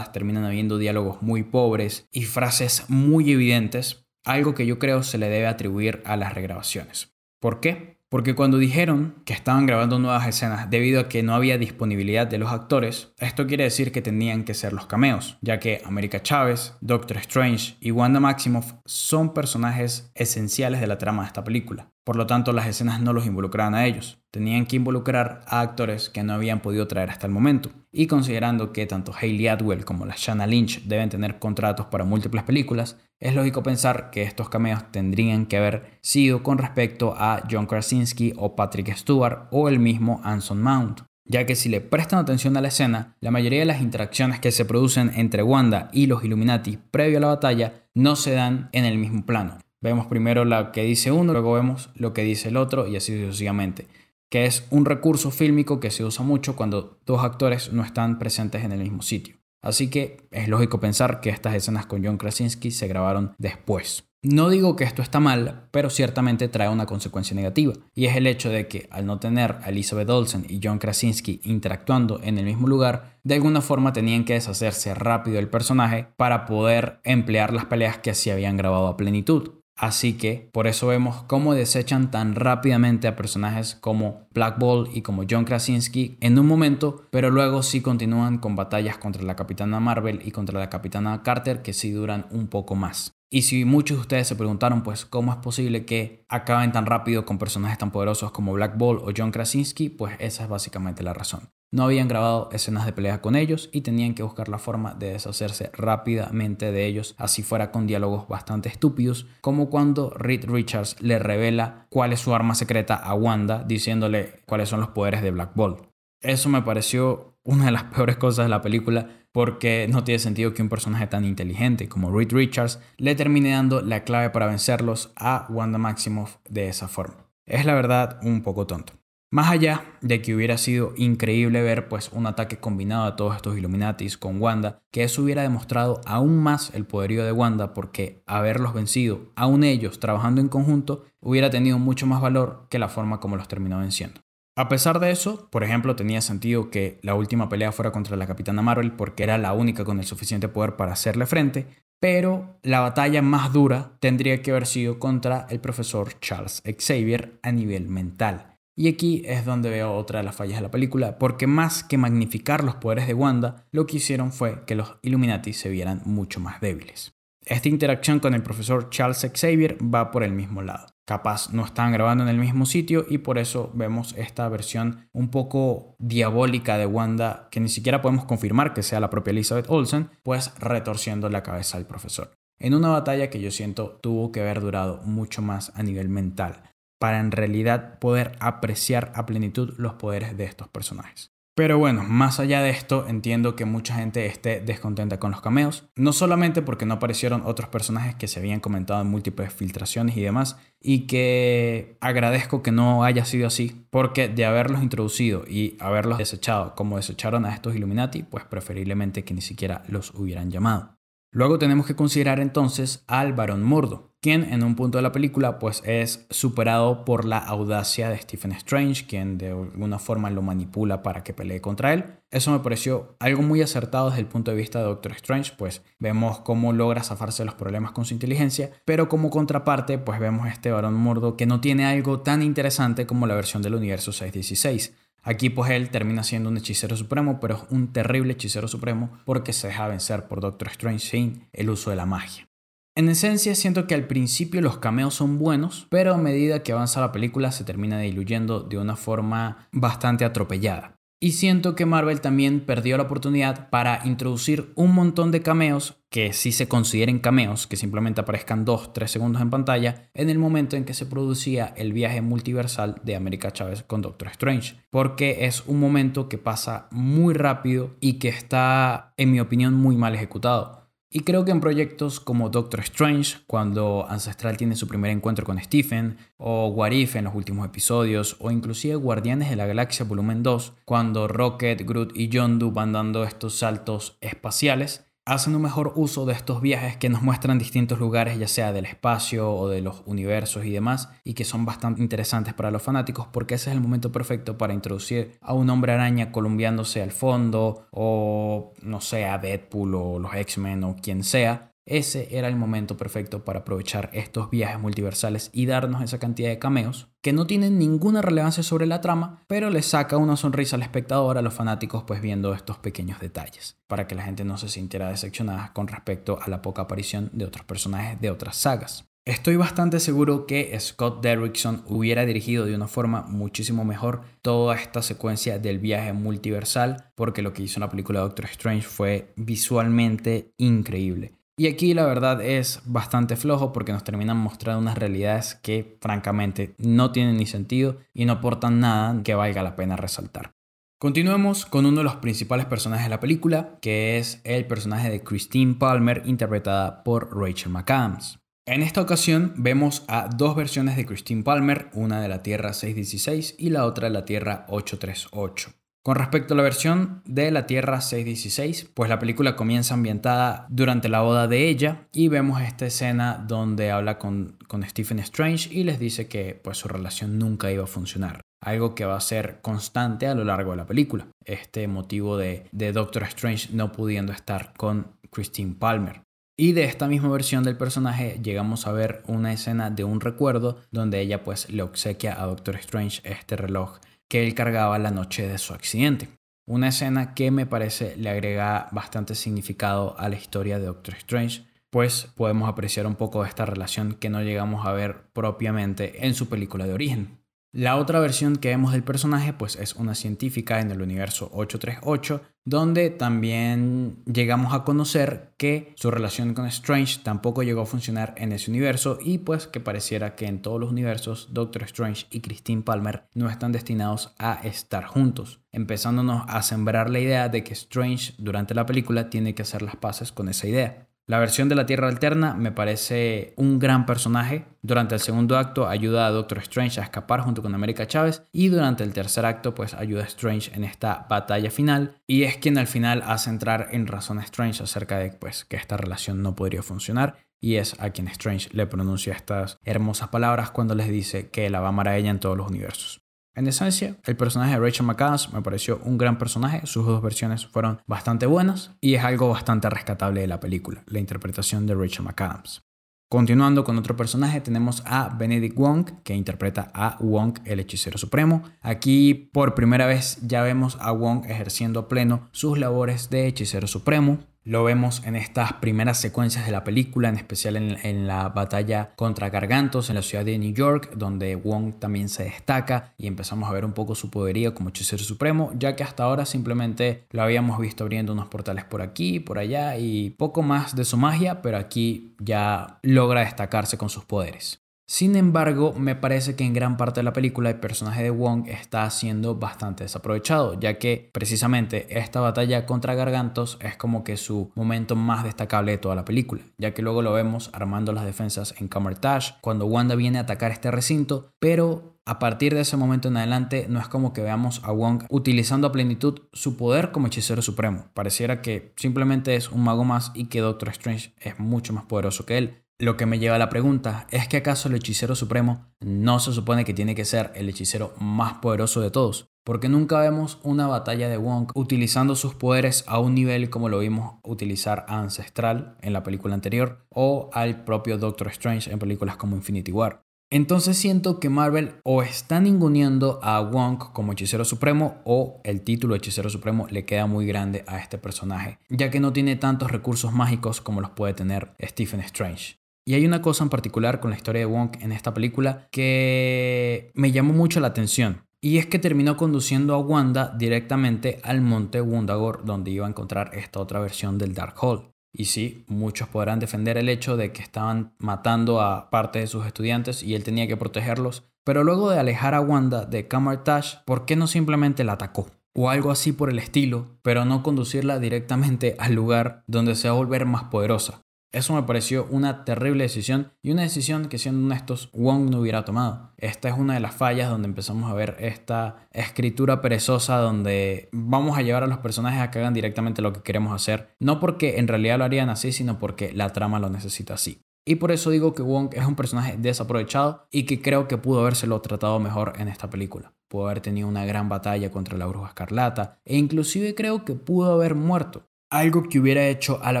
terminan 0.12 0.44
habiendo 0.44 0.78
diálogos 0.78 1.20
muy 1.20 1.42
pobres 1.42 2.08
y 2.10 2.24
frases 2.24 2.84
muy 2.88 3.30
evidentes, 3.32 4.06
algo 4.24 4.54
que 4.54 4.64
yo 4.64 4.78
creo 4.78 5.02
se 5.02 5.18
le 5.18 5.28
debe 5.28 5.46
atribuir 5.46 6.02
a 6.06 6.16
las 6.16 6.32
regrabaciones. 6.32 7.14
¿Por 7.38 7.60
qué? 7.60 7.93
Porque 8.14 8.36
cuando 8.36 8.58
dijeron 8.58 9.16
que 9.24 9.32
estaban 9.32 9.66
grabando 9.66 9.98
nuevas 9.98 10.28
escenas 10.28 10.70
debido 10.70 11.00
a 11.00 11.08
que 11.08 11.24
no 11.24 11.34
había 11.34 11.58
disponibilidad 11.58 12.28
de 12.28 12.38
los 12.38 12.52
actores, 12.52 13.12
esto 13.18 13.48
quiere 13.48 13.64
decir 13.64 13.90
que 13.90 14.02
tenían 14.02 14.44
que 14.44 14.54
ser 14.54 14.72
los 14.72 14.86
cameos, 14.86 15.36
ya 15.40 15.58
que 15.58 15.82
América 15.84 16.22
Chávez, 16.22 16.76
Doctor 16.80 17.16
Strange 17.16 17.74
y 17.80 17.90
Wanda 17.90 18.20
Maximoff 18.20 18.74
son 18.84 19.34
personajes 19.34 20.12
esenciales 20.14 20.80
de 20.80 20.86
la 20.86 20.98
trama 20.98 21.22
de 21.22 21.26
esta 21.26 21.42
película. 21.42 21.90
Por 22.04 22.14
lo 22.14 22.28
tanto, 22.28 22.52
las 22.52 22.68
escenas 22.68 23.00
no 23.00 23.12
los 23.12 23.26
involucraban 23.26 23.74
a 23.74 23.84
ellos. 23.84 24.22
Tenían 24.30 24.66
que 24.66 24.76
involucrar 24.76 25.42
a 25.48 25.60
actores 25.60 26.08
que 26.08 26.22
no 26.22 26.34
habían 26.34 26.60
podido 26.60 26.86
traer 26.86 27.10
hasta 27.10 27.26
el 27.26 27.32
momento. 27.32 27.70
Y 27.90 28.06
considerando 28.06 28.72
que 28.72 28.86
tanto 28.86 29.12
Hayley 29.12 29.48
Atwell 29.48 29.84
como 29.84 30.04
la 30.04 30.14
Shanna 30.16 30.46
Lynch 30.46 30.84
deben 30.84 31.08
tener 31.08 31.40
contratos 31.40 31.86
para 31.86 32.04
múltiples 32.04 32.44
películas, 32.44 32.96
es 33.24 33.34
lógico 33.34 33.62
pensar 33.62 34.10
que 34.10 34.22
estos 34.22 34.50
cameos 34.50 34.84
tendrían 34.92 35.46
que 35.46 35.56
haber 35.56 35.98
sido 36.02 36.42
con 36.42 36.58
respecto 36.58 37.14
a 37.16 37.42
John 37.50 37.64
Krasinski 37.64 38.34
o 38.36 38.54
Patrick 38.54 38.94
Stewart 38.94 39.48
o 39.50 39.70
el 39.70 39.78
mismo 39.78 40.20
Anson 40.24 40.60
Mount. 40.60 41.00
Ya 41.24 41.46
que 41.46 41.56
si 41.56 41.70
le 41.70 41.80
prestan 41.80 42.18
atención 42.18 42.54
a 42.58 42.60
la 42.60 42.68
escena, 42.68 43.16
la 43.22 43.30
mayoría 43.30 43.60
de 43.60 43.64
las 43.64 43.80
interacciones 43.80 44.40
que 44.40 44.52
se 44.52 44.66
producen 44.66 45.10
entre 45.14 45.42
Wanda 45.42 45.88
y 45.90 46.06
los 46.06 46.22
Illuminati 46.22 46.78
previo 46.90 47.16
a 47.16 47.22
la 47.22 47.28
batalla 47.28 47.88
no 47.94 48.14
se 48.14 48.32
dan 48.32 48.68
en 48.72 48.84
el 48.84 48.98
mismo 48.98 49.24
plano. 49.24 49.56
Vemos 49.80 50.06
primero 50.06 50.44
lo 50.44 50.70
que 50.70 50.82
dice 50.82 51.10
uno, 51.10 51.32
luego 51.32 51.54
vemos 51.54 51.88
lo 51.94 52.12
que 52.12 52.24
dice 52.24 52.50
el 52.50 52.58
otro 52.58 52.86
y 52.86 52.96
así 52.96 53.18
sucesivamente, 53.18 53.86
que 54.28 54.44
es 54.44 54.66
un 54.68 54.84
recurso 54.84 55.30
fílmico 55.30 55.80
que 55.80 55.90
se 55.90 56.04
usa 56.04 56.26
mucho 56.26 56.56
cuando 56.56 56.98
dos 57.06 57.24
actores 57.24 57.72
no 57.72 57.84
están 57.84 58.18
presentes 58.18 58.64
en 58.64 58.72
el 58.72 58.80
mismo 58.80 59.00
sitio. 59.00 59.36
Así 59.64 59.88
que 59.88 60.18
es 60.30 60.46
lógico 60.46 60.78
pensar 60.78 61.20
que 61.20 61.30
estas 61.30 61.54
escenas 61.54 61.86
con 61.86 62.04
John 62.04 62.18
Krasinski 62.18 62.70
se 62.70 62.86
grabaron 62.86 63.34
después. 63.38 64.04
No 64.24 64.48
digo 64.48 64.74
que 64.74 64.84
esto 64.84 65.02
está 65.02 65.20
mal, 65.20 65.68
pero 65.70 65.90
ciertamente 65.90 66.48
trae 66.48 66.70
una 66.70 66.86
consecuencia 66.86 67.36
negativa, 67.36 67.74
y 67.94 68.06
es 68.06 68.16
el 68.16 68.26
hecho 68.26 68.48
de 68.48 68.68
que 68.68 68.88
al 68.90 69.04
no 69.04 69.18
tener 69.18 69.58
a 69.62 69.68
Elizabeth 69.68 70.08
Olsen 70.08 70.46
y 70.48 70.60
John 70.62 70.78
Krasinski 70.78 71.42
interactuando 71.44 72.20
en 72.22 72.38
el 72.38 72.46
mismo 72.46 72.66
lugar, 72.66 73.18
de 73.22 73.34
alguna 73.34 73.60
forma 73.60 73.92
tenían 73.92 74.24
que 74.24 74.32
deshacerse 74.32 74.94
rápido 74.94 75.36
del 75.36 75.50
personaje 75.50 76.06
para 76.16 76.46
poder 76.46 77.00
emplear 77.04 77.52
las 77.52 77.66
peleas 77.66 77.98
que 77.98 78.10
así 78.10 78.30
habían 78.30 78.56
grabado 78.56 78.86
a 78.86 78.96
plenitud. 78.96 79.50
Así 79.76 80.14
que 80.14 80.48
por 80.52 80.66
eso 80.66 80.86
vemos 80.86 81.24
cómo 81.24 81.54
desechan 81.54 82.10
tan 82.10 82.36
rápidamente 82.36 83.08
a 83.08 83.16
personajes 83.16 83.74
como 83.74 84.28
Black 84.32 84.58
Ball 84.58 84.88
y 84.94 85.02
como 85.02 85.24
John 85.28 85.44
Krasinski 85.44 86.16
en 86.20 86.38
un 86.38 86.46
momento, 86.46 87.06
pero 87.10 87.30
luego 87.30 87.62
sí 87.62 87.80
continúan 87.80 88.38
con 88.38 88.54
batallas 88.54 88.98
contra 88.98 89.24
la 89.24 89.34
Capitana 89.36 89.80
Marvel 89.80 90.20
y 90.24 90.30
contra 90.30 90.60
la 90.60 90.70
Capitana 90.70 91.22
Carter 91.22 91.62
que 91.62 91.72
sí 91.72 91.90
duran 91.90 92.26
un 92.30 92.46
poco 92.46 92.76
más. 92.76 93.14
Y 93.30 93.42
si 93.42 93.64
muchos 93.64 93.96
de 93.96 94.00
ustedes 94.02 94.28
se 94.28 94.36
preguntaron, 94.36 94.84
pues, 94.84 95.04
¿cómo 95.04 95.32
es 95.32 95.38
posible 95.38 95.84
que 95.84 96.24
acaben 96.28 96.70
tan 96.70 96.86
rápido 96.86 97.24
con 97.24 97.38
personajes 97.38 97.78
tan 97.78 97.90
poderosos 97.90 98.30
como 98.30 98.52
Black 98.52 98.78
Ball 98.78 98.98
o 98.98 99.10
John 99.16 99.32
Krasinski? 99.32 99.88
Pues 99.88 100.14
esa 100.20 100.44
es 100.44 100.48
básicamente 100.48 101.02
la 101.02 101.14
razón. 101.14 101.48
No 101.74 101.82
habían 101.82 102.06
grabado 102.06 102.48
escenas 102.52 102.86
de 102.86 102.92
pelea 102.92 103.20
con 103.20 103.34
ellos 103.34 103.68
y 103.72 103.80
tenían 103.80 104.14
que 104.14 104.22
buscar 104.22 104.48
la 104.48 104.58
forma 104.58 104.94
de 104.94 105.14
deshacerse 105.14 105.70
rápidamente 105.72 106.70
de 106.70 106.86
ellos, 106.86 107.16
así 107.18 107.42
fuera 107.42 107.72
con 107.72 107.88
diálogos 107.88 108.28
bastante 108.28 108.68
estúpidos, 108.68 109.26
como 109.40 109.70
cuando 109.70 110.10
Reed 110.10 110.44
Richards 110.46 110.94
le 111.00 111.18
revela 111.18 111.88
cuál 111.90 112.12
es 112.12 112.20
su 112.20 112.32
arma 112.32 112.54
secreta 112.54 112.94
a 112.94 113.14
Wanda, 113.14 113.64
diciéndole 113.64 114.42
cuáles 114.46 114.68
son 114.68 114.78
los 114.78 114.90
poderes 114.90 115.20
de 115.20 115.32
Black 115.32 115.50
Bolt. 115.56 115.88
Eso 116.20 116.48
me 116.48 116.62
pareció 116.62 117.40
una 117.42 117.64
de 117.64 117.72
las 117.72 117.82
peores 117.94 118.18
cosas 118.18 118.44
de 118.44 118.50
la 118.50 118.62
película 118.62 119.08
porque 119.32 119.88
no 119.90 120.04
tiene 120.04 120.20
sentido 120.20 120.54
que 120.54 120.62
un 120.62 120.68
personaje 120.68 121.08
tan 121.08 121.24
inteligente 121.24 121.88
como 121.88 122.16
Reed 122.16 122.32
Richards 122.32 122.78
le 122.98 123.16
termine 123.16 123.50
dando 123.50 123.82
la 123.82 124.04
clave 124.04 124.30
para 124.30 124.46
vencerlos 124.46 125.12
a 125.16 125.48
Wanda 125.50 125.78
Maximoff 125.78 126.36
de 126.48 126.68
esa 126.68 126.86
forma. 126.86 127.26
Es 127.46 127.64
la 127.64 127.74
verdad 127.74 128.20
un 128.22 128.42
poco 128.42 128.64
tonto. 128.64 128.92
Más 129.30 129.50
allá 129.50 129.84
de 130.00 130.22
que 130.22 130.34
hubiera 130.34 130.58
sido 130.58 130.92
increíble 130.96 131.60
ver 131.62 131.88
pues 131.88 132.10
un 132.12 132.26
ataque 132.26 132.58
combinado 132.58 133.06
de 133.06 133.16
todos 133.16 133.34
estos 133.34 133.58
Illuminatis 133.58 134.16
con 134.16 134.40
Wanda, 134.40 134.82
que 134.92 135.02
eso 135.02 135.22
hubiera 135.22 135.42
demostrado 135.42 136.00
aún 136.06 136.38
más 136.38 136.72
el 136.74 136.84
poderío 136.84 137.24
de 137.24 137.32
Wanda 137.32 137.74
porque 137.74 138.22
haberlos 138.26 138.74
vencido, 138.74 139.32
aún 139.34 139.64
ellos 139.64 139.98
trabajando 139.98 140.40
en 140.40 140.48
conjunto, 140.48 141.04
hubiera 141.20 141.50
tenido 141.50 141.78
mucho 141.80 142.06
más 142.06 142.20
valor 142.20 142.68
que 142.70 142.78
la 142.78 142.88
forma 142.88 143.18
como 143.18 143.36
los 143.36 143.48
terminó 143.48 143.78
venciendo. 143.78 144.20
A 144.56 144.68
pesar 144.68 145.00
de 145.00 145.10
eso, 145.10 145.48
por 145.50 145.64
ejemplo, 145.64 145.96
tenía 145.96 146.20
sentido 146.20 146.70
que 146.70 147.00
la 147.02 147.16
última 147.16 147.48
pelea 147.48 147.72
fuera 147.72 147.90
contra 147.90 148.16
la 148.16 148.28
Capitana 148.28 148.62
Marvel 148.62 148.92
porque 148.92 149.24
era 149.24 149.36
la 149.36 149.52
única 149.52 149.84
con 149.84 149.98
el 149.98 150.04
suficiente 150.04 150.46
poder 150.46 150.76
para 150.76 150.92
hacerle 150.92 151.26
frente, 151.26 151.66
pero 151.98 152.60
la 152.62 152.78
batalla 152.78 153.20
más 153.20 153.52
dura 153.52 153.96
tendría 153.98 154.42
que 154.42 154.52
haber 154.52 154.66
sido 154.66 155.00
contra 155.00 155.48
el 155.50 155.58
profesor 155.58 156.20
Charles 156.20 156.62
Xavier 156.64 157.40
a 157.42 157.50
nivel 157.50 157.88
mental. 157.88 158.53
Y 158.76 158.88
aquí 158.88 159.22
es 159.26 159.44
donde 159.44 159.70
veo 159.70 159.92
otra 159.92 160.18
de 160.18 160.24
las 160.24 160.34
fallas 160.34 160.56
de 160.56 160.62
la 160.62 160.70
película, 160.70 161.18
porque 161.18 161.46
más 161.46 161.84
que 161.84 161.98
magnificar 161.98 162.64
los 162.64 162.76
poderes 162.76 163.06
de 163.06 163.14
Wanda, 163.14 163.66
lo 163.70 163.86
que 163.86 163.98
hicieron 163.98 164.32
fue 164.32 164.64
que 164.66 164.74
los 164.74 164.96
Illuminati 165.02 165.52
se 165.52 165.68
vieran 165.68 166.02
mucho 166.04 166.40
más 166.40 166.60
débiles. 166.60 167.14
Esta 167.44 167.68
interacción 167.68 168.20
con 168.20 168.34
el 168.34 168.42
profesor 168.42 168.90
Charles 168.90 169.30
Xavier 169.32 169.78
va 169.82 170.10
por 170.10 170.24
el 170.24 170.32
mismo 170.32 170.62
lado 170.62 170.94
capaz 171.04 171.52
no 171.52 171.64
están 171.64 171.92
grabando 171.92 172.24
en 172.24 172.30
el 172.30 172.38
mismo 172.38 172.66
sitio 172.66 173.04
y 173.08 173.18
por 173.18 173.38
eso 173.38 173.70
vemos 173.74 174.14
esta 174.16 174.48
versión 174.48 175.08
un 175.12 175.30
poco 175.30 175.96
diabólica 175.98 176.78
de 176.78 176.86
Wanda 176.86 177.48
que 177.50 177.60
ni 177.60 177.68
siquiera 177.68 178.00
podemos 178.00 178.24
confirmar 178.24 178.72
que 178.72 178.82
sea 178.82 179.00
la 179.00 179.10
propia 179.10 179.32
Elizabeth 179.32 179.66
Olsen, 179.68 180.10
pues 180.22 180.54
retorciendo 180.58 181.28
la 181.28 181.42
cabeza 181.42 181.76
al 181.76 181.86
profesor. 181.86 182.32
En 182.58 182.74
una 182.74 182.88
batalla 182.88 183.30
que 183.30 183.40
yo 183.40 183.50
siento 183.50 183.98
tuvo 184.02 184.32
que 184.32 184.40
haber 184.40 184.60
durado 184.60 185.02
mucho 185.02 185.42
más 185.42 185.72
a 185.74 185.82
nivel 185.82 186.08
mental, 186.08 186.62
para 186.98 187.20
en 187.20 187.32
realidad 187.32 187.98
poder 187.98 188.32
apreciar 188.40 189.12
a 189.14 189.26
plenitud 189.26 189.74
los 189.78 189.94
poderes 189.94 190.36
de 190.36 190.44
estos 190.44 190.68
personajes. 190.68 191.34
Pero 191.56 191.78
bueno, 191.78 192.02
más 192.02 192.40
allá 192.40 192.62
de 192.62 192.70
esto, 192.70 193.06
entiendo 193.06 193.54
que 193.54 193.64
mucha 193.64 193.94
gente 193.94 194.26
esté 194.26 194.60
descontenta 194.60 195.20
con 195.20 195.30
los 195.30 195.40
cameos, 195.40 195.88
no 195.94 196.12
solamente 196.12 196.62
porque 196.62 196.84
no 196.84 196.94
aparecieron 196.94 197.42
otros 197.44 197.68
personajes 197.68 198.16
que 198.16 198.26
se 198.26 198.40
habían 198.40 198.58
comentado 198.58 199.00
en 199.00 199.06
múltiples 199.06 199.52
filtraciones 199.52 200.16
y 200.16 200.20
demás, 200.20 200.56
y 200.80 201.06
que 201.06 201.96
agradezco 202.00 202.60
que 202.64 202.72
no 202.72 203.04
haya 203.04 203.24
sido 203.24 203.46
así, 203.46 203.86
porque 203.90 204.26
de 204.26 204.44
haberlos 204.44 204.82
introducido 204.82 205.44
y 205.46 205.76
haberlos 205.78 206.18
desechado 206.18 206.74
como 206.74 206.96
desecharon 206.96 207.46
a 207.46 207.54
estos 207.54 207.76
Illuminati, 207.76 208.24
pues 208.24 208.44
preferiblemente 208.44 209.22
que 209.22 209.34
ni 209.34 209.40
siquiera 209.40 209.84
los 209.86 210.12
hubieran 210.14 210.50
llamado. 210.50 210.98
Luego 211.30 211.60
tenemos 211.60 211.86
que 211.86 211.96
considerar 211.96 212.40
entonces 212.40 213.04
al 213.06 213.32
Barón 213.32 213.62
Mordo, 213.62 214.13
quien 214.24 214.54
en 214.54 214.62
un 214.62 214.74
punto 214.74 214.96
de 214.96 215.02
la 215.02 215.12
película 215.12 215.58
pues 215.58 215.82
es 215.84 216.24
superado 216.30 217.04
por 217.04 217.26
la 217.26 217.36
audacia 217.36 218.08
de 218.08 218.16
Stephen 218.16 218.52
Strange, 218.52 219.04
quien 219.04 219.36
de 219.36 219.50
alguna 219.50 219.98
forma 219.98 220.30
lo 220.30 220.40
manipula 220.40 221.02
para 221.02 221.22
que 221.22 221.34
pelee 221.34 221.60
contra 221.60 221.92
él. 221.92 222.06
Eso 222.30 222.50
me 222.50 222.60
pareció 222.60 223.16
algo 223.20 223.42
muy 223.42 223.60
acertado 223.60 224.08
desde 224.08 224.22
el 224.22 224.26
punto 224.26 224.50
de 224.50 224.56
vista 224.56 224.78
de 224.78 224.86
Doctor 224.86 225.12
Strange, 225.12 225.52
pues 225.58 225.82
vemos 225.98 226.38
cómo 226.38 226.72
logra 226.72 227.02
zafarse 227.02 227.42
de 227.42 227.48
los 227.48 227.54
problemas 227.54 227.92
con 227.92 228.06
su 228.06 228.14
inteligencia, 228.14 228.70
pero 228.86 229.10
como 229.10 229.28
contraparte 229.28 229.98
pues 229.98 230.18
vemos 230.18 230.48
este 230.48 230.70
varón 230.70 230.94
mordo 230.94 231.36
que 231.36 231.44
no 231.44 231.60
tiene 231.60 231.84
algo 231.84 232.20
tan 232.20 232.42
interesante 232.42 233.06
como 233.06 233.26
la 233.26 233.34
versión 233.34 233.60
del 233.60 233.74
universo 233.74 234.10
616. 234.10 234.94
Aquí 235.22 235.50
pues 235.50 235.70
él 235.70 235.90
termina 235.90 236.22
siendo 236.22 236.48
un 236.48 236.56
hechicero 236.56 236.96
supremo, 236.96 237.40
pero 237.40 237.56
es 237.56 237.60
un 237.68 237.92
terrible 237.92 238.32
hechicero 238.32 238.68
supremo 238.68 239.10
porque 239.26 239.52
se 239.52 239.66
deja 239.66 239.86
vencer 239.86 240.28
por 240.28 240.40
Doctor 240.40 240.68
Strange 240.68 241.06
sin 241.10 241.46
el 241.52 241.68
uso 241.68 241.90
de 241.90 241.96
la 241.96 242.06
magia. 242.06 242.48
En 242.96 243.08
esencia 243.08 243.56
siento 243.56 243.88
que 243.88 243.94
al 243.96 244.06
principio 244.06 244.60
los 244.60 244.78
cameos 244.78 245.14
son 245.14 245.36
buenos, 245.36 245.88
pero 245.90 246.14
a 246.14 246.18
medida 246.18 246.62
que 246.62 246.70
avanza 246.70 247.00
la 247.00 247.10
película 247.10 247.50
se 247.50 247.64
termina 247.64 247.98
diluyendo 247.98 248.60
de 248.60 248.78
una 248.78 248.94
forma 248.94 249.68
bastante 249.72 250.24
atropellada. 250.24 250.94
Y 251.20 251.32
siento 251.32 251.74
que 251.74 251.86
Marvel 251.86 252.20
también 252.20 252.60
perdió 252.60 252.96
la 252.96 253.04
oportunidad 253.04 253.68
para 253.70 254.02
introducir 254.04 254.72
un 254.76 254.94
montón 254.94 255.32
de 255.32 255.42
cameos 255.42 255.96
que 256.08 256.32
sí 256.32 256.52
se 256.52 256.68
consideren 256.68 257.18
cameos, 257.18 257.66
que 257.66 257.76
simplemente 257.76 258.20
aparezcan 258.20 258.64
2-3 258.64 259.06
segundos 259.08 259.42
en 259.42 259.50
pantalla, 259.50 260.10
en 260.14 260.30
el 260.30 260.38
momento 260.38 260.76
en 260.76 260.84
que 260.84 260.94
se 260.94 261.06
producía 261.06 261.72
el 261.76 261.92
viaje 261.92 262.20
multiversal 262.20 263.00
de 263.02 263.16
América 263.16 263.50
Chávez 263.50 263.82
con 263.82 264.02
Doctor 264.02 264.28
Strange. 264.28 264.76
Porque 264.90 265.46
es 265.46 265.64
un 265.66 265.80
momento 265.80 266.28
que 266.28 266.38
pasa 266.38 266.86
muy 266.92 267.34
rápido 267.34 267.96
y 268.00 268.20
que 268.20 268.28
está, 268.28 269.14
en 269.16 269.32
mi 269.32 269.40
opinión, 269.40 269.74
muy 269.74 269.96
mal 269.96 270.14
ejecutado. 270.14 270.83
Y 271.16 271.20
creo 271.20 271.44
que 271.44 271.52
en 271.52 271.60
proyectos 271.60 272.18
como 272.18 272.48
Doctor 272.48 272.80
Strange, 272.80 273.36
cuando 273.46 274.04
Ancestral 274.08 274.56
tiene 274.56 274.74
su 274.74 274.88
primer 274.88 275.12
encuentro 275.12 275.46
con 275.46 275.60
Stephen, 275.60 276.18
o 276.38 276.66
What 276.66 276.90
If 276.90 277.14
en 277.14 277.26
los 277.26 277.36
últimos 277.36 277.64
episodios, 277.64 278.36
o 278.40 278.50
inclusive 278.50 278.96
Guardianes 278.96 279.48
de 279.48 279.54
la 279.54 279.66
Galaxia 279.66 280.04
Volumen 280.04 280.42
2, 280.42 280.72
cuando 280.84 281.28
Rocket, 281.28 281.86
Groot 281.86 282.16
y 282.16 282.30
Yondu 282.30 282.72
van 282.72 282.90
dando 282.90 283.22
estos 283.22 283.54
saltos 283.54 284.18
espaciales, 284.20 285.06
hacen 285.26 285.54
un 285.54 285.62
mejor 285.62 285.92
uso 285.96 286.26
de 286.26 286.34
estos 286.34 286.60
viajes 286.60 286.96
que 286.96 287.08
nos 287.08 287.22
muestran 287.22 287.58
distintos 287.58 287.98
lugares, 287.98 288.38
ya 288.38 288.48
sea 288.48 288.72
del 288.72 288.84
espacio 288.84 289.50
o 289.52 289.68
de 289.68 289.80
los 289.80 290.02
universos 290.06 290.64
y 290.64 290.70
demás, 290.70 291.08
y 291.24 291.34
que 291.34 291.44
son 291.44 291.64
bastante 291.64 292.02
interesantes 292.02 292.52
para 292.54 292.70
los 292.70 292.82
fanáticos 292.82 293.26
porque 293.32 293.54
ese 293.54 293.70
es 293.70 293.76
el 293.76 293.82
momento 293.82 294.12
perfecto 294.12 294.58
para 294.58 294.74
introducir 294.74 295.38
a 295.40 295.54
un 295.54 295.70
hombre 295.70 295.92
araña 295.92 296.30
columbiándose 296.30 297.02
al 297.02 297.12
fondo, 297.12 297.86
o 297.90 298.72
no 298.82 299.00
sé, 299.00 299.24
a 299.24 299.38
Deadpool 299.38 299.94
o 299.94 300.18
los 300.18 300.34
X-Men 300.34 300.84
o 300.84 300.96
quien 300.96 301.24
sea, 301.24 301.73
ese 301.86 302.36
era 302.36 302.48
el 302.48 302.56
momento 302.56 302.96
perfecto 302.96 303.44
para 303.44 303.60
aprovechar 303.60 304.10
estos 304.12 304.50
viajes 304.50 304.80
multiversales 304.80 305.50
y 305.52 305.66
darnos 305.66 306.02
esa 306.02 306.18
cantidad 306.18 306.48
de 306.48 306.58
cameos 306.58 307.08
que 307.20 307.32
no 307.32 307.46
tienen 307.46 307.78
ninguna 307.78 308.22
relevancia 308.22 308.62
sobre 308.62 308.86
la 308.86 309.00
trama, 309.00 309.44
pero 309.46 309.70
le 309.70 309.82
saca 309.82 310.16
una 310.16 310.36
sonrisa 310.36 310.76
al 310.76 310.82
espectador, 310.82 311.38
a 311.38 311.42
los 311.42 311.54
fanáticos, 311.54 312.04
pues 312.04 312.20
viendo 312.20 312.54
estos 312.54 312.78
pequeños 312.78 313.20
detalles, 313.20 313.76
para 313.86 314.06
que 314.06 314.14
la 314.14 314.22
gente 314.22 314.44
no 314.44 314.56
se 314.56 314.68
sintiera 314.68 315.08
decepcionada 315.08 315.72
con 315.72 315.88
respecto 315.88 316.38
a 316.40 316.48
la 316.48 316.62
poca 316.62 316.82
aparición 316.82 317.30
de 317.32 317.44
otros 317.44 317.64
personajes 317.64 318.20
de 318.20 318.30
otras 318.30 318.56
sagas. 318.56 319.04
Estoy 319.26 319.56
bastante 319.56 320.00
seguro 320.00 320.46
que 320.46 320.78
Scott 320.78 321.22
Derrickson 321.22 321.82
hubiera 321.86 322.26
dirigido 322.26 322.66
de 322.66 322.74
una 322.74 322.88
forma 322.88 323.22
muchísimo 323.22 323.82
mejor 323.82 324.20
toda 324.42 324.76
esta 324.76 325.00
secuencia 325.00 325.58
del 325.58 325.78
viaje 325.78 326.12
multiversal, 326.12 327.10
porque 327.14 327.40
lo 327.40 327.54
que 327.54 327.62
hizo 327.62 327.78
en 327.78 327.82
la 327.82 327.88
película 327.88 328.20
Doctor 328.20 328.44
Strange 328.44 328.86
fue 328.86 329.32
visualmente 329.36 330.52
increíble. 330.58 331.32
Y 331.56 331.68
aquí 331.68 331.94
la 331.94 332.04
verdad 332.04 332.42
es 332.42 332.82
bastante 332.84 333.36
flojo 333.36 333.72
porque 333.72 333.92
nos 333.92 334.02
terminan 334.02 334.36
mostrando 334.36 334.80
unas 334.80 334.98
realidades 334.98 335.54
que 335.54 335.96
francamente 336.00 336.74
no 336.78 337.12
tienen 337.12 337.36
ni 337.36 337.46
sentido 337.46 337.98
y 338.12 338.24
no 338.24 338.34
aportan 338.34 338.80
nada 338.80 339.22
que 339.22 339.36
valga 339.36 339.62
la 339.62 339.76
pena 339.76 339.94
resaltar. 339.94 340.52
Continuemos 340.98 341.64
con 341.64 341.86
uno 341.86 341.98
de 341.98 342.04
los 342.04 342.16
principales 342.16 342.66
personajes 342.66 343.06
de 343.06 343.10
la 343.10 343.20
película, 343.20 343.78
que 343.80 344.18
es 344.18 344.40
el 344.42 344.66
personaje 344.66 345.10
de 345.10 345.22
Christine 345.22 345.74
Palmer 345.74 346.22
interpretada 346.24 347.04
por 347.04 347.36
Rachel 347.36 347.70
McAdams. 347.70 348.38
En 348.66 348.82
esta 348.82 349.02
ocasión 349.02 349.52
vemos 349.56 350.04
a 350.08 350.28
dos 350.28 350.56
versiones 350.56 350.96
de 350.96 351.04
Christine 351.04 351.42
Palmer, 351.42 351.90
una 351.92 352.20
de 352.20 352.28
la 352.28 352.42
Tierra 352.42 352.72
616 352.72 353.56
y 353.58 353.70
la 353.70 353.84
otra 353.84 354.08
de 354.08 354.14
la 354.14 354.24
Tierra 354.24 354.64
838. 354.70 355.83
Con 356.06 356.16
respecto 356.16 356.52
a 356.52 356.56
la 356.58 356.62
versión 356.62 357.22
de 357.24 357.50
la 357.50 357.64
Tierra 357.64 358.02
616, 358.02 358.90
pues 358.92 359.08
la 359.08 359.18
película 359.18 359.56
comienza 359.56 359.94
ambientada 359.94 360.66
durante 360.68 361.08
la 361.08 361.22
boda 361.22 361.48
de 361.48 361.66
ella 361.66 362.08
y 362.12 362.28
vemos 362.28 362.60
esta 362.60 362.84
escena 362.84 363.42
donde 363.48 363.90
habla 363.90 364.18
con, 364.18 364.58
Stephen 364.86 365.18
Strange 365.20 365.72
y 365.72 365.82
les 365.84 365.98
dice 365.98 366.28
que 366.28 366.60
pues 366.62 366.76
su 366.76 366.88
relación 366.88 367.38
nunca 367.38 367.72
iba 367.72 367.84
a 367.84 367.86
funcionar. 367.86 368.42
Algo 368.60 368.94
que 368.94 369.06
va 369.06 369.16
a 369.16 369.20
ser 369.20 369.62
constante 369.62 370.26
a 370.26 370.34
lo 370.34 370.44
largo 370.44 370.72
de 370.72 370.76
la 370.76 370.86
película. 370.86 371.26
Este 371.42 371.88
motivo 371.88 372.36
de, 372.36 372.68
de 372.70 372.92
Doctor 372.92 373.22
Strange 373.22 373.70
no 373.72 373.90
pudiendo 373.90 374.34
estar 374.34 374.74
con 374.76 375.06
Christine 375.30 375.74
Palmer. 375.74 376.20
Y 376.54 376.72
de 376.72 376.84
esta 376.84 377.08
misma 377.08 377.30
versión 377.30 377.64
del 377.64 377.78
personaje 377.78 378.38
llegamos 378.42 378.86
a 378.86 378.92
ver 378.92 379.22
una 379.26 379.54
escena 379.54 379.88
de 379.88 380.04
un 380.04 380.20
recuerdo 380.20 380.82
donde 380.90 381.20
ella 381.20 381.42
pues 381.42 381.70
le 381.70 381.82
obsequia 381.82 382.40
a 382.40 382.44
Doctor 382.44 382.76
Strange 382.76 383.22
este 383.24 383.56
reloj 383.56 384.00
que 384.34 384.44
él 384.44 384.52
cargaba 384.52 384.98
la 384.98 385.12
noche 385.12 385.46
de 385.46 385.58
su 385.58 385.74
accidente. 385.74 386.28
Una 386.66 386.88
escena 386.88 387.34
que 387.34 387.52
me 387.52 387.66
parece 387.66 388.16
le 388.16 388.30
agrega 388.30 388.88
bastante 388.90 389.36
significado 389.36 390.18
a 390.18 390.28
la 390.28 390.34
historia 390.34 390.80
de 390.80 390.86
Doctor 390.86 391.14
Strange, 391.14 391.62
pues 391.88 392.32
podemos 392.34 392.68
apreciar 392.68 393.06
un 393.06 393.14
poco 393.14 393.44
de 393.44 393.48
esta 393.48 393.64
relación 393.64 394.14
que 394.14 394.30
no 394.30 394.42
llegamos 394.42 394.84
a 394.86 394.92
ver 394.92 395.28
propiamente 395.32 396.26
en 396.26 396.34
su 396.34 396.48
película 396.48 396.84
de 396.84 396.94
origen. 396.94 397.43
La 397.76 397.96
otra 397.96 398.20
versión 398.20 398.54
que 398.54 398.68
vemos 398.68 398.92
del 398.92 399.02
personaje 399.02 399.52
pues 399.52 399.74
es 399.74 399.96
una 399.96 400.14
científica 400.14 400.78
en 400.78 400.92
el 400.92 401.02
universo 401.02 401.50
838 401.52 402.40
donde 402.64 403.10
también 403.10 404.22
llegamos 404.26 404.72
a 404.72 404.84
conocer 404.84 405.54
que 405.56 405.92
su 405.96 406.12
relación 406.12 406.54
con 406.54 406.66
Strange 406.66 407.18
tampoco 407.24 407.64
llegó 407.64 407.80
a 407.80 407.86
funcionar 407.86 408.32
en 408.36 408.52
ese 408.52 408.70
universo 408.70 409.18
y 409.20 409.38
pues 409.38 409.66
que 409.66 409.80
pareciera 409.80 410.36
que 410.36 410.46
en 410.46 410.62
todos 410.62 410.78
los 410.80 410.92
universos 410.92 411.48
Doctor 411.50 411.82
Strange 411.82 412.26
y 412.30 412.42
Christine 412.42 412.82
Palmer 412.82 413.24
no 413.34 413.50
están 413.50 413.72
destinados 413.72 414.36
a 414.38 414.60
estar 414.62 415.06
juntos, 415.06 415.60
empezándonos 415.72 416.44
a 416.46 416.62
sembrar 416.62 417.10
la 417.10 417.18
idea 417.18 417.48
de 417.48 417.64
que 417.64 417.72
Strange 417.72 418.34
durante 418.38 418.74
la 418.74 418.86
película 418.86 419.30
tiene 419.30 419.56
que 419.56 419.62
hacer 419.62 419.82
las 419.82 419.96
paces 419.96 420.30
con 420.30 420.48
esa 420.48 420.68
idea. 420.68 421.08
La 421.26 421.38
versión 421.38 421.70
de 421.70 421.74
la 421.74 421.86
Tierra 421.86 422.08
Alterna 422.08 422.52
me 422.52 422.70
parece 422.70 423.54
un 423.56 423.78
gran 423.78 424.04
personaje. 424.04 424.66
Durante 424.82 425.14
el 425.14 425.22
segundo 425.22 425.56
acto 425.56 425.88
ayuda 425.88 426.26
a 426.26 426.30
Doctor 426.30 426.58
Strange 426.58 427.00
a 427.00 427.04
escapar 427.04 427.40
junto 427.40 427.62
con 427.62 427.74
América 427.74 428.06
Chávez 428.06 428.42
y 428.52 428.68
durante 428.68 429.04
el 429.04 429.14
tercer 429.14 429.46
acto 429.46 429.74
pues 429.74 429.94
ayuda 429.94 430.24
a 430.24 430.26
Strange 430.26 430.70
en 430.74 430.84
esta 430.84 431.26
batalla 431.30 431.70
final 431.70 432.18
y 432.26 432.42
es 432.42 432.58
quien 432.58 432.76
al 432.76 432.86
final 432.86 433.22
hace 433.26 433.48
entrar 433.48 433.88
en 433.92 434.06
razón 434.06 434.38
a 434.38 434.42
Strange 434.42 434.82
acerca 434.82 435.16
de 435.16 435.30
pues 435.30 435.64
que 435.64 435.76
esta 435.76 435.96
relación 435.96 436.42
no 436.42 436.54
podría 436.54 436.82
funcionar 436.82 437.36
y 437.58 437.76
es 437.76 437.98
a 438.00 438.10
quien 438.10 438.28
Strange 438.28 438.68
le 438.72 438.86
pronuncia 438.86 439.32
estas 439.32 439.78
hermosas 439.82 440.28
palabras 440.28 440.72
cuando 440.72 440.94
les 440.94 441.08
dice 441.08 441.48
que 441.48 441.70
la 441.70 441.80
va 441.80 441.86
a 441.86 441.88
amar 441.88 442.08
a 442.08 442.18
ella 442.18 442.28
en 442.28 442.40
todos 442.40 442.58
los 442.58 442.68
universos. 442.68 443.23
En 443.56 443.68
esencia, 443.68 444.16
el 444.24 444.36
personaje 444.36 444.72
de 444.72 444.80
Rachel 444.80 445.06
McAdams 445.06 445.52
me 445.52 445.62
pareció 445.62 446.00
un 446.04 446.18
gran 446.18 446.38
personaje, 446.38 446.84
sus 446.86 447.06
dos 447.06 447.22
versiones 447.22 447.66
fueron 447.66 448.02
bastante 448.04 448.46
buenas 448.46 448.90
y 449.00 449.14
es 449.14 449.22
algo 449.22 449.48
bastante 449.48 449.88
rescatable 449.88 450.40
de 450.40 450.48
la 450.48 450.58
película, 450.58 451.04
la 451.06 451.20
interpretación 451.20 451.86
de 451.86 451.94
Rachel 451.94 452.24
McAdams. 452.24 452.82
Continuando 453.30 453.84
con 453.84 453.96
otro 453.96 454.16
personaje, 454.16 454.60
tenemos 454.60 455.02
a 455.06 455.28
Benedict 455.28 455.76
Wong, 455.76 456.22
que 456.22 456.34
interpreta 456.34 456.90
a 456.94 457.16
Wong, 457.20 457.58
el 457.64 457.80
hechicero 457.80 458.18
supremo. 458.18 458.62
Aquí 458.80 459.34
por 459.34 459.74
primera 459.74 460.06
vez 460.06 460.38
ya 460.42 460.62
vemos 460.62 460.96
a 461.00 461.12
Wong 461.12 461.44
ejerciendo 461.46 462.00
a 462.00 462.08
pleno 462.08 462.48
sus 462.52 462.78
labores 462.78 463.30
de 463.30 463.46
hechicero 463.46 463.86
supremo. 463.86 464.38
Lo 464.66 464.82
vemos 464.82 465.22
en 465.26 465.36
estas 465.36 465.74
primeras 465.74 466.16
secuencias 466.18 466.64
de 466.64 466.72
la 466.72 466.84
película, 466.84 467.28
en 467.28 467.36
especial 467.36 467.76
en, 467.76 468.26
la 468.26 468.48
batalla 468.48 469.12
contra 469.14 469.50
Gargantos 469.50 470.08
en 470.08 470.14
la 470.14 470.22
ciudad 470.22 470.42
de 470.42 470.58
New 470.58 470.72
York, 470.72 471.12
donde 471.16 471.54
Wong 471.54 471.98
también 471.98 472.30
se 472.30 472.44
destaca 472.44 473.12
y 473.18 473.26
empezamos 473.26 473.68
a 473.68 473.72
ver 473.74 473.84
un 473.84 473.92
poco 473.92 474.14
su 474.14 474.30
poderío 474.30 474.74
como 474.74 474.88
hechicero 474.88 475.22
supremo, 475.22 475.70
ya 475.78 475.96
que 475.96 476.02
hasta 476.02 476.24
ahora 476.24 476.46
simplemente 476.46 477.26
lo 477.30 477.42
habíamos 477.42 477.78
visto 477.78 478.04
abriendo 478.04 478.32
unos 478.32 478.48
portales 478.48 478.84
por 478.84 479.02
aquí, 479.02 479.38
por 479.38 479.58
allá 479.58 479.98
y 479.98 480.30
poco 480.30 480.62
más 480.62 480.96
de 480.96 481.04
su 481.04 481.18
magia, 481.18 481.60
pero 481.60 481.76
aquí 481.76 482.34
ya 482.38 482.98
logra 483.02 483.40
destacarse 483.40 483.98
con 483.98 484.08
sus 484.08 484.24
poderes. 484.24 484.83
Sin 485.06 485.36
embargo, 485.36 485.92
me 485.92 486.16
parece 486.16 486.56
que 486.56 486.64
en 486.64 486.72
gran 486.72 486.96
parte 486.96 487.20
de 487.20 487.24
la 487.24 487.34
película 487.34 487.68
el 487.68 487.78
personaje 487.78 488.22
de 488.22 488.30
Wong 488.30 488.66
está 488.68 489.08
siendo 489.10 489.54
bastante 489.54 490.04
desaprovechado, 490.04 490.80
ya 490.80 490.98
que 490.98 491.30
precisamente 491.32 492.18
esta 492.18 492.40
batalla 492.40 492.86
contra 492.86 493.14
Gargantos 493.14 493.76
es 493.82 493.96
como 493.98 494.24
que 494.24 494.38
su 494.38 494.72
momento 494.74 495.14
más 495.14 495.44
destacable 495.44 495.92
de 495.92 495.98
toda 495.98 496.14
la 496.14 496.24
película, 496.24 496.62
ya 496.78 496.94
que 496.94 497.02
luego 497.02 497.20
lo 497.20 497.34
vemos 497.34 497.68
armando 497.74 498.12
las 498.12 498.24
defensas 498.24 498.74
en 498.78 498.88
Camertage 498.88 499.54
cuando 499.60 499.86
Wanda 499.86 500.14
viene 500.14 500.38
a 500.38 500.42
atacar 500.42 500.72
este 500.72 500.90
recinto, 500.90 501.52
pero 501.58 502.14
a 502.26 502.38
partir 502.38 502.74
de 502.74 502.80
ese 502.80 502.96
momento 502.96 503.28
en 503.28 503.36
adelante 503.36 503.86
no 503.90 504.00
es 504.00 504.08
como 504.08 504.32
que 504.32 504.40
veamos 504.40 504.80
a 504.84 504.92
Wong 504.92 505.24
utilizando 505.28 505.86
a 505.86 505.92
plenitud 505.92 506.40
su 506.54 506.78
poder 506.78 507.12
como 507.12 507.26
hechicero 507.26 507.60
supremo. 507.60 508.06
Pareciera 508.14 508.62
que 508.62 508.94
simplemente 508.96 509.56
es 509.56 509.70
un 509.70 509.84
mago 509.84 510.04
más 510.04 510.32
y 510.34 510.46
que 510.46 510.60
Doctor 510.60 510.88
Strange 510.88 511.34
es 511.38 511.58
mucho 511.58 511.92
más 511.92 512.06
poderoso 512.06 512.46
que 512.46 512.56
él. 512.56 512.83
Lo 513.00 513.16
que 513.16 513.26
me 513.26 513.40
lleva 513.40 513.56
a 513.56 513.58
la 513.58 513.70
pregunta, 513.70 514.28
¿es 514.30 514.46
que 514.46 514.58
acaso 514.58 514.88
el 514.88 514.94
hechicero 514.94 515.34
supremo 515.34 515.92
no 515.98 516.38
se 516.38 516.52
supone 516.52 516.84
que 516.84 516.94
tiene 516.94 517.16
que 517.16 517.24
ser 517.24 517.50
el 517.56 517.68
hechicero 517.68 518.14
más 518.20 518.58
poderoso 518.58 519.00
de 519.00 519.10
todos? 519.10 519.48
Porque 519.64 519.88
nunca 519.88 520.20
vemos 520.20 520.60
una 520.62 520.86
batalla 520.86 521.28
de 521.28 521.36
Wong 521.36 521.72
utilizando 521.74 522.36
sus 522.36 522.54
poderes 522.54 523.02
a 523.08 523.18
un 523.18 523.34
nivel 523.34 523.68
como 523.68 523.88
lo 523.88 523.98
vimos 523.98 524.36
utilizar 524.44 525.06
a 525.08 525.18
Ancestral 525.18 525.96
en 526.02 526.12
la 526.12 526.22
película 526.22 526.54
anterior 526.54 527.04
o 527.08 527.50
al 527.52 527.82
propio 527.82 528.16
Doctor 528.16 528.46
Strange 528.48 528.92
en 528.92 529.00
películas 529.00 529.36
como 529.38 529.56
Infinity 529.56 529.90
War. 529.90 530.22
Entonces 530.50 530.96
siento 530.96 531.40
que 531.40 531.48
Marvel 531.48 531.96
o 532.04 532.22
está 532.22 532.60
ninguneando 532.60 533.40
a 533.42 533.60
Wong 533.60 533.98
como 534.12 534.30
hechicero 534.30 534.64
supremo 534.64 535.16
o 535.24 535.60
el 535.64 535.80
título 535.80 536.14
hechicero 536.14 536.48
supremo 536.48 536.86
le 536.90 537.04
queda 537.04 537.26
muy 537.26 537.44
grande 537.44 537.82
a 537.88 537.98
este 537.98 538.18
personaje, 538.18 538.78
ya 538.88 539.10
que 539.10 539.18
no 539.18 539.32
tiene 539.32 539.56
tantos 539.56 539.90
recursos 539.90 540.32
mágicos 540.32 540.80
como 540.80 541.00
los 541.00 541.10
puede 541.10 541.34
tener 541.34 541.74
Stephen 541.82 542.20
Strange. 542.20 542.83
Y 543.06 543.14
hay 543.14 543.26
una 543.26 543.42
cosa 543.42 543.64
en 543.64 543.70
particular 543.70 544.18
con 544.18 544.30
la 544.30 544.36
historia 544.36 544.60
de 544.60 544.66
Wong 544.66 544.96
en 545.00 545.12
esta 545.12 545.34
película 545.34 545.88
que 545.90 547.10
me 547.14 547.32
llamó 547.32 547.52
mucho 547.52 547.80
la 547.80 547.88
atención. 547.88 548.46
Y 548.62 548.78
es 548.78 548.86
que 548.86 548.98
terminó 548.98 549.36
conduciendo 549.36 549.94
a 549.94 549.98
Wanda 549.98 550.54
directamente 550.56 551.38
al 551.42 551.60
monte 551.60 552.00
Wundagore 552.00 552.60
donde 552.64 552.90
iba 552.92 553.04
a 553.06 553.10
encontrar 553.10 553.50
esta 553.52 553.78
otra 553.78 554.00
versión 554.00 554.38
del 554.38 554.54
Darkhold. 554.54 555.10
Y 555.36 555.46
sí, 555.46 555.84
muchos 555.86 556.28
podrán 556.28 556.60
defender 556.60 556.96
el 556.96 557.10
hecho 557.10 557.36
de 557.36 557.52
que 557.52 557.60
estaban 557.60 558.14
matando 558.18 558.80
a 558.80 559.10
parte 559.10 559.40
de 559.40 559.48
sus 559.48 559.66
estudiantes 559.66 560.22
y 560.22 560.34
él 560.34 560.44
tenía 560.44 560.66
que 560.66 560.78
protegerlos. 560.78 561.42
Pero 561.62 561.84
luego 561.84 562.08
de 562.08 562.20
alejar 562.20 562.54
a 562.54 562.60
Wanda 562.60 563.04
de 563.04 563.28
Camartage, 563.28 563.98
¿por 564.06 564.24
qué 564.24 564.36
no 564.36 564.46
simplemente 564.46 565.04
la 565.04 565.14
atacó? 565.14 565.48
O 565.74 565.90
algo 565.90 566.10
así 566.10 566.32
por 566.32 566.48
el 566.48 566.58
estilo, 566.58 567.18
pero 567.22 567.44
no 567.44 567.62
conducirla 567.62 568.18
directamente 568.18 568.94
al 568.98 569.12
lugar 569.12 569.64
donde 569.66 569.94
se 569.94 570.08
va 570.08 570.14
a 570.14 570.18
volver 570.18 570.46
más 570.46 570.64
poderosa. 570.64 571.20
Eso 571.54 571.72
me 571.72 571.84
pareció 571.84 572.26
una 572.30 572.64
terrible 572.64 573.04
decisión 573.04 573.52
y 573.62 573.70
una 573.70 573.82
decisión 573.82 574.26
que 574.26 574.38
siendo 574.38 574.66
honestos 574.66 575.08
Wong 575.12 575.50
no 575.50 575.60
hubiera 575.60 575.84
tomado. 575.84 576.32
Esta 576.36 576.68
es 576.68 576.76
una 576.76 576.94
de 576.94 577.00
las 577.00 577.14
fallas 577.14 577.48
donde 577.48 577.68
empezamos 577.68 578.10
a 578.10 578.14
ver 578.14 578.36
esta 578.40 579.06
escritura 579.12 579.80
perezosa 579.80 580.38
donde 580.38 581.08
vamos 581.12 581.56
a 581.56 581.62
llevar 581.62 581.84
a 581.84 581.86
los 581.86 581.98
personajes 581.98 582.40
a 582.40 582.50
que 582.50 582.58
hagan 582.58 582.74
directamente 582.74 583.22
lo 583.22 583.32
que 583.32 583.42
queremos 583.42 583.72
hacer, 583.72 584.16
no 584.18 584.40
porque 584.40 584.80
en 584.80 584.88
realidad 584.88 585.18
lo 585.18 585.24
harían 585.26 585.48
así, 585.48 585.70
sino 585.70 586.00
porque 586.00 586.32
la 586.32 586.52
trama 586.52 586.80
lo 586.80 586.90
necesita 586.90 587.34
así. 587.34 587.60
Y 587.86 587.96
por 587.96 588.10
eso 588.10 588.30
digo 588.30 588.52
que 588.52 588.62
Wong 588.62 588.88
es 588.92 589.06
un 589.06 589.14
personaje 589.14 589.56
desaprovechado 589.56 590.48
y 590.50 590.64
que 590.64 590.82
creo 590.82 591.06
que 591.06 591.18
pudo 591.18 591.42
habérselo 591.42 591.80
tratado 591.82 592.18
mejor 592.18 592.54
en 592.58 592.66
esta 592.66 592.90
película. 592.90 593.32
Pudo 593.46 593.66
haber 593.66 593.80
tenido 593.80 594.08
una 594.08 594.24
gran 594.24 594.48
batalla 594.48 594.90
contra 594.90 595.16
la 595.16 595.26
bruja 595.26 595.50
escarlata 595.50 596.18
e 596.24 596.36
inclusive 596.36 596.96
creo 596.96 597.24
que 597.24 597.34
pudo 597.34 597.74
haber 597.74 597.94
muerto 597.94 598.48
algo 598.74 599.04
que 599.04 599.20
hubiera 599.20 599.46
hecho 599.46 599.78
a 599.82 599.92
la 599.92 600.00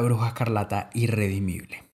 bruja 0.00 0.28
escarlata 0.28 0.90
irredimible. 0.94 1.84